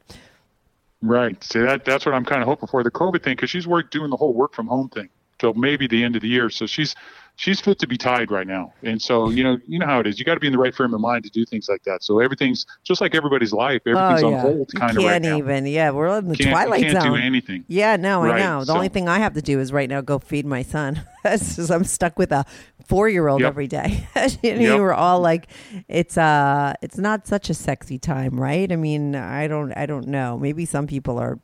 Right. 1.05 1.43
So 1.43 1.61
that 1.63 1.83
that's 1.85 2.05
what 2.05 2.15
I'm 2.15 2.23
kind 2.25 2.41
of 2.41 2.47
hoping 2.47 2.67
for 2.67 2.81
the 2.83 2.89
COVID 2.91 3.21
thing 3.23 3.35
because 3.35 3.49
she's 3.49 3.67
work 3.67 3.91
doing 3.91 4.09
the 4.09 4.15
whole 4.17 4.33
work 4.33 4.53
from 4.53 4.67
home 4.67 4.87
thing 4.89 5.09
till 5.37 5.53
maybe 5.53 5.85
the 5.85 6.01
end 6.03 6.15
of 6.15 6.21
the 6.21 6.29
year. 6.29 6.49
So 6.49 6.65
she's 6.65 6.95
she's 7.35 7.59
fit 7.59 7.79
to 7.79 7.87
be 7.87 7.97
tied 7.97 8.31
right 8.31 8.47
now. 8.47 8.71
And 8.83 9.01
so 9.01 9.29
you 9.29 9.43
know 9.43 9.57
you 9.67 9.79
know 9.79 9.85
how 9.85 9.99
it 9.99 10.07
is. 10.07 10.17
You 10.17 10.23
got 10.23 10.35
to 10.35 10.39
be 10.39 10.47
in 10.47 10.53
the 10.53 10.59
right 10.59 10.73
frame 10.73 10.93
of 10.93 11.01
mind 11.01 11.25
to 11.25 11.29
do 11.29 11.43
things 11.43 11.67
like 11.67 11.83
that. 11.83 12.03
So 12.03 12.19
everything's 12.19 12.65
just 12.85 13.01
like 13.01 13.13
everybody's 13.15 13.51
life. 13.51 13.81
Oh, 13.85 13.91
everything's 13.91 14.23
on 14.23 14.33
hold 14.39 14.55
Oh, 14.55 14.65
you 14.73 14.79
kind 14.79 14.91
of 14.97 15.03
right 15.03 15.11
can't 15.11 15.23
now. 15.25 15.37
even 15.37 15.65
yeah 15.65 15.89
we're 15.91 16.17
in 16.19 16.29
the 16.29 16.37
Can't, 16.37 16.51
twilight 16.51 16.81
can't 16.83 16.93
zone 17.03 17.11
do 17.11 17.15
anything. 17.17 17.65
yeah 17.67 17.97
no 17.97 18.21
i 18.23 18.39
know 18.39 18.59
the 18.61 18.67
so- 18.67 18.75
only 18.75 18.87
thing 18.87 19.09
i 19.09 19.19
have 19.19 19.33
to 19.33 19.41
do 19.41 19.59
is 19.59 19.73
right 19.73 19.89
now 19.89 19.99
go 19.99 20.19
feed 20.19 20.45
my 20.45 20.61
son 20.61 21.01
i'm 21.25 21.83
stuck 21.83 22.17
with 22.17 22.31
a 22.31 22.45
four-year-old 22.87 23.41
Yep. 23.41 23.47
every 23.47 23.67
day 23.67 24.07
you 24.43 24.53
know, 24.55 24.59
Yep. 24.61 24.79
we're 24.79 24.93
all 24.93 25.19
like 25.19 25.47
it's 25.87 26.17
uh 26.17 26.73
it's 26.81 26.97
not 26.97 27.25
such 27.27 27.49
a 27.49 27.53
sexy 27.53 27.97
time 27.97 28.39
right 28.39 28.71
i 28.71 28.75
mean 28.75 29.15
i 29.15 29.47
don't 29.47 29.71
i 29.77 29.85
don't 29.85 30.07
know 30.07 30.37
maybe 30.37 30.65
some 30.65 30.85
people 30.87 31.17
are 31.17 31.39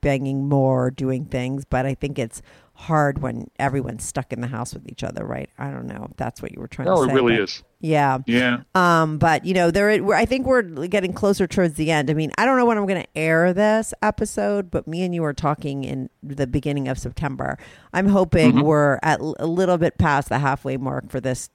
banging 0.00 0.48
more 0.48 0.90
doing 0.90 1.24
things 1.24 1.64
but 1.64 1.86
i 1.86 1.94
think 1.94 2.18
it's 2.18 2.42
hard 2.78 3.22
when 3.22 3.50
everyone's 3.58 4.04
stuck 4.04 4.32
in 4.32 4.40
the 4.42 4.46
house 4.46 4.74
with 4.74 4.86
each 4.86 5.02
other 5.02 5.24
right 5.24 5.48
i 5.58 5.70
don't 5.70 5.86
know 5.86 6.06
if 6.10 6.16
that's 6.18 6.42
what 6.42 6.52
you 6.52 6.60
were 6.60 6.68
trying 6.68 6.86
No, 6.86 6.96
to 6.96 7.02
it 7.04 7.06
say 7.08 7.14
really 7.14 7.36
but- 7.36 7.42
is. 7.44 7.62
yeah 7.80 8.18
Yeah. 8.26 8.58
um, 8.74 9.16
but 9.18 9.44
you 9.46 9.54
know, 9.54 9.70
there. 9.70 9.88
I 10.14 10.24
think 10.26 10.46
we're 10.46 10.62
getting 10.86 11.12
closer 11.14 11.46
towards 11.46 11.74
the 11.74 11.90
end. 11.90 12.10
I 12.10 12.14
mean, 12.14 12.32
I 12.38 12.44
don't 12.46 12.56
know 12.58 12.64
when 12.66 12.76
I'm 12.78 12.86
going 12.86 13.02
to 13.02 13.08
air 13.16 13.52
this 13.52 13.92
episode, 14.02 14.70
but 14.70 14.86
me 14.88 15.02
and 15.02 15.14
you 15.14 15.24
are 15.24 15.32
talking 15.34 15.84
in 15.84 16.08
the 16.22 16.46
beginning 16.46 16.88
of 16.88 16.98
September. 16.98 17.58
I'm 17.92 18.08
hoping 18.08 18.52
Mm-hmm. 18.52 18.60
we're 18.62 18.98
at 19.02 19.20
l- 19.20 19.36
a 19.38 19.46
little 19.46 19.76
bit 19.78 19.98
past 19.98 20.28
the 20.30 20.38
halfway 20.38 20.76
mark 20.78 21.10
for 21.10 21.20
this 21.20 21.48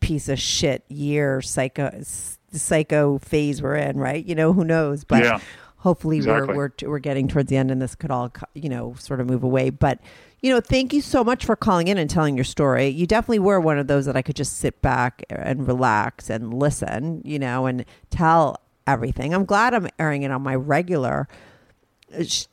piece 0.00 0.28
of 0.28 0.38
shit 0.38 0.84
year 0.88 1.40
psycho 1.42 2.02
psycho 2.52 3.18
phase 3.18 3.62
we're 3.62 3.76
in. 3.76 3.98
Right? 3.98 4.24
You 4.24 4.34
know, 4.34 4.52
who 4.52 4.64
knows? 4.64 5.04
But 5.04 5.22
Yeah. 5.22 5.38
hopefully 5.76 6.16
Exactly. 6.18 6.56
we're, 6.56 6.70
we're 6.82 6.90
we're 6.90 6.98
getting 6.98 7.28
towards 7.28 7.48
the 7.50 7.56
end, 7.56 7.70
and 7.70 7.80
this 7.80 7.94
could 7.94 8.10
all 8.10 8.32
you 8.54 8.68
know 8.68 8.94
sort 8.98 9.20
of 9.20 9.26
move 9.26 9.42
away. 9.42 9.70
But 9.70 10.00
you 10.42 10.50
know, 10.52 10.60
thank 10.60 10.92
you 10.92 11.00
so 11.00 11.22
much 11.22 11.44
for 11.44 11.54
calling 11.56 11.86
in 11.88 11.96
and 11.98 12.10
telling 12.10 12.34
your 12.36 12.44
story. 12.44 12.88
You 12.88 13.06
definitely 13.06 13.38
were 13.38 13.60
one 13.60 13.78
of 13.78 13.86
those 13.86 14.06
that 14.06 14.16
I 14.16 14.22
could 14.22 14.36
just 14.36 14.58
sit 14.58 14.82
back 14.82 15.22
and 15.30 15.66
relax 15.66 16.28
and 16.28 16.52
listen, 16.52 17.22
you 17.24 17.38
know, 17.38 17.66
and 17.66 17.84
tell 18.10 18.60
everything. 18.86 19.32
I'm 19.34 19.44
glad 19.44 19.72
I'm 19.72 19.88
airing 19.98 20.22
it 20.24 20.30
on 20.32 20.42
my 20.42 20.56
regular 20.56 21.28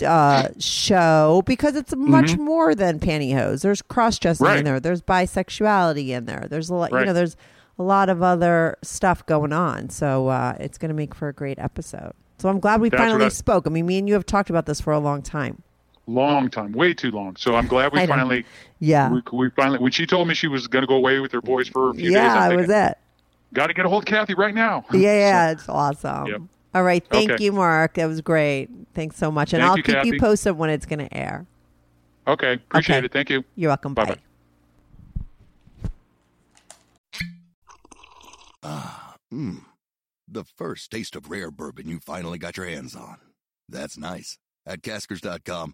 uh, 0.06 0.48
show 0.60 1.42
because 1.46 1.76
it's 1.76 1.96
much 1.96 2.38
more 2.38 2.76
than 2.76 3.00
pantyhose. 3.00 3.62
There's 3.62 3.82
cross 3.82 4.18
dressing 4.20 4.46
in 4.48 4.54
Mm-hmm. 4.54 4.66
There. 4.66 4.80
There's 4.80 5.02
bisexuality 5.02 6.10
in 6.10 6.26
there. 6.26 6.46
There's 6.50 6.70
a 6.70 6.76
lot, 6.76 6.92
you 6.92 7.06
know, 7.06 7.14
there's 7.14 7.36
a 7.78 7.84
lot 7.84 8.10
of 8.10 8.22
other 8.22 8.78
stuff 8.84 9.26
going 9.26 9.52
on. 9.54 9.90
So 9.90 10.28
uh, 10.28 10.56
it's 10.60 10.78
going 10.78 10.90
to 10.90 10.96
make 10.96 11.14
for 11.16 11.28
a 11.28 11.34
great 11.34 11.60
episode. 11.60 12.14
So 12.38 12.48
I'm 12.50 12.60
glad 12.60 12.80
we 12.82 12.90
That's 12.90 13.02
finally 13.02 13.26
I- 13.26 13.30
spoke. 13.30 13.68
I 13.68 13.70
mean, 13.70 13.86
me 13.86 13.98
and 13.98 14.08
you 14.08 14.14
have 14.14 14.26
talked 14.26 14.50
about 14.50 14.66
this 14.66 14.80
for 14.80 14.94
a 14.94 15.00
long 15.00 15.22
time. 15.22 15.64
Long 16.10 16.50
time, 16.50 16.72
way 16.72 16.94
too 16.94 17.12
long. 17.12 17.36
So 17.36 17.56
I'm 17.56 17.68
glad 17.68 17.94
we 17.94 18.00
I 18.00 18.08
finally, 18.08 18.44
Yeah. 18.80 19.12
we, 19.12 19.22
we 19.32 19.50
finally, 19.52 19.78
when 19.78 19.92
she 19.92 20.08
told 20.08 20.28
me 20.28 20.34
she 20.34 20.48
was 20.48 20.68
going 20.68 20.82
to 20.82 20.88
go 20.88 20.96
away 20.96 21.20
with 21.20 21.32
her 21.34 21.42
boys 21.42 21.68
for 21.68 21.92
a 21.92 21.94
few 21.94 22.10
yeah, 22.12 22.22
days, 22.22 22.32
I 22.32 22.50
I'm 22.50 22.56
was 22.58 22.68
thinking, 22.68 22.84
it. 22.88 22.98
got 23.54 23.68
to 23.68 23.74
get 23.76 23.86
a 23.86 23.90
hold 23.90 24.04
of 24.04 24.08
Kathy 24.08 24.34
right 24.34 24.56
now. 24.56 24.86
Yeah, 24.92 25.00
yeah, 25.14 25.52
it's 25.52 25.70
awesome. 25.70 26.26
Yep. 26.26 26.42
All 26.74 26.84
right, 26.84 27.06
thank 27.12 27.30
Okay. 27.30 27.44
you, 27.44 27.52
Mark. 27.52 27.94
That 27.94 28.08
was 28.08 28.22
great. 28.22 28.70
Thanks 28.96 29.18
so 29.18 29.30
much, 29.32 29.54
and 29.54 29.62
Thank 29.62 29.70
I'll 29.72 29.78
you, 29.78 29.84
keep 29.84 30.14
you 30.16 30.20
posted 30.20 30.58
when 30.58 30.70
it's 30.72 30.86
going 30.88 31.00
to 31.00 31.14
air. 31.16 31.46
Okay, 32.28 32.54
appreciate 32.54 32.98
Okay. 32.98 33.06
it. 33.06 33.12
Thank 33.14 33.30
you. 33.30 33.44
You're 33.56 33.70
welcome. 33.70 33.94
Bye-bye. 33.94 34.16
Bye. 38.62 38.92
Mmm. 39.34 39.62
The 40.28 40.44
first 40.44 40.92
taste 40.92 41.16
of 41.16 41.30
rare 41.30 41.52
bourbon 41.52 41.88
you 41.88 42.00
finally 42.00 42.38
got 42.38 42.58
your 42.58 42.68
hands 42.68 42.96
on. 42.96 43.18
That's 43.68 43.98
nice. 43.98 44.38
At 44.66 44.82
Caskers.com, 44.84 45.74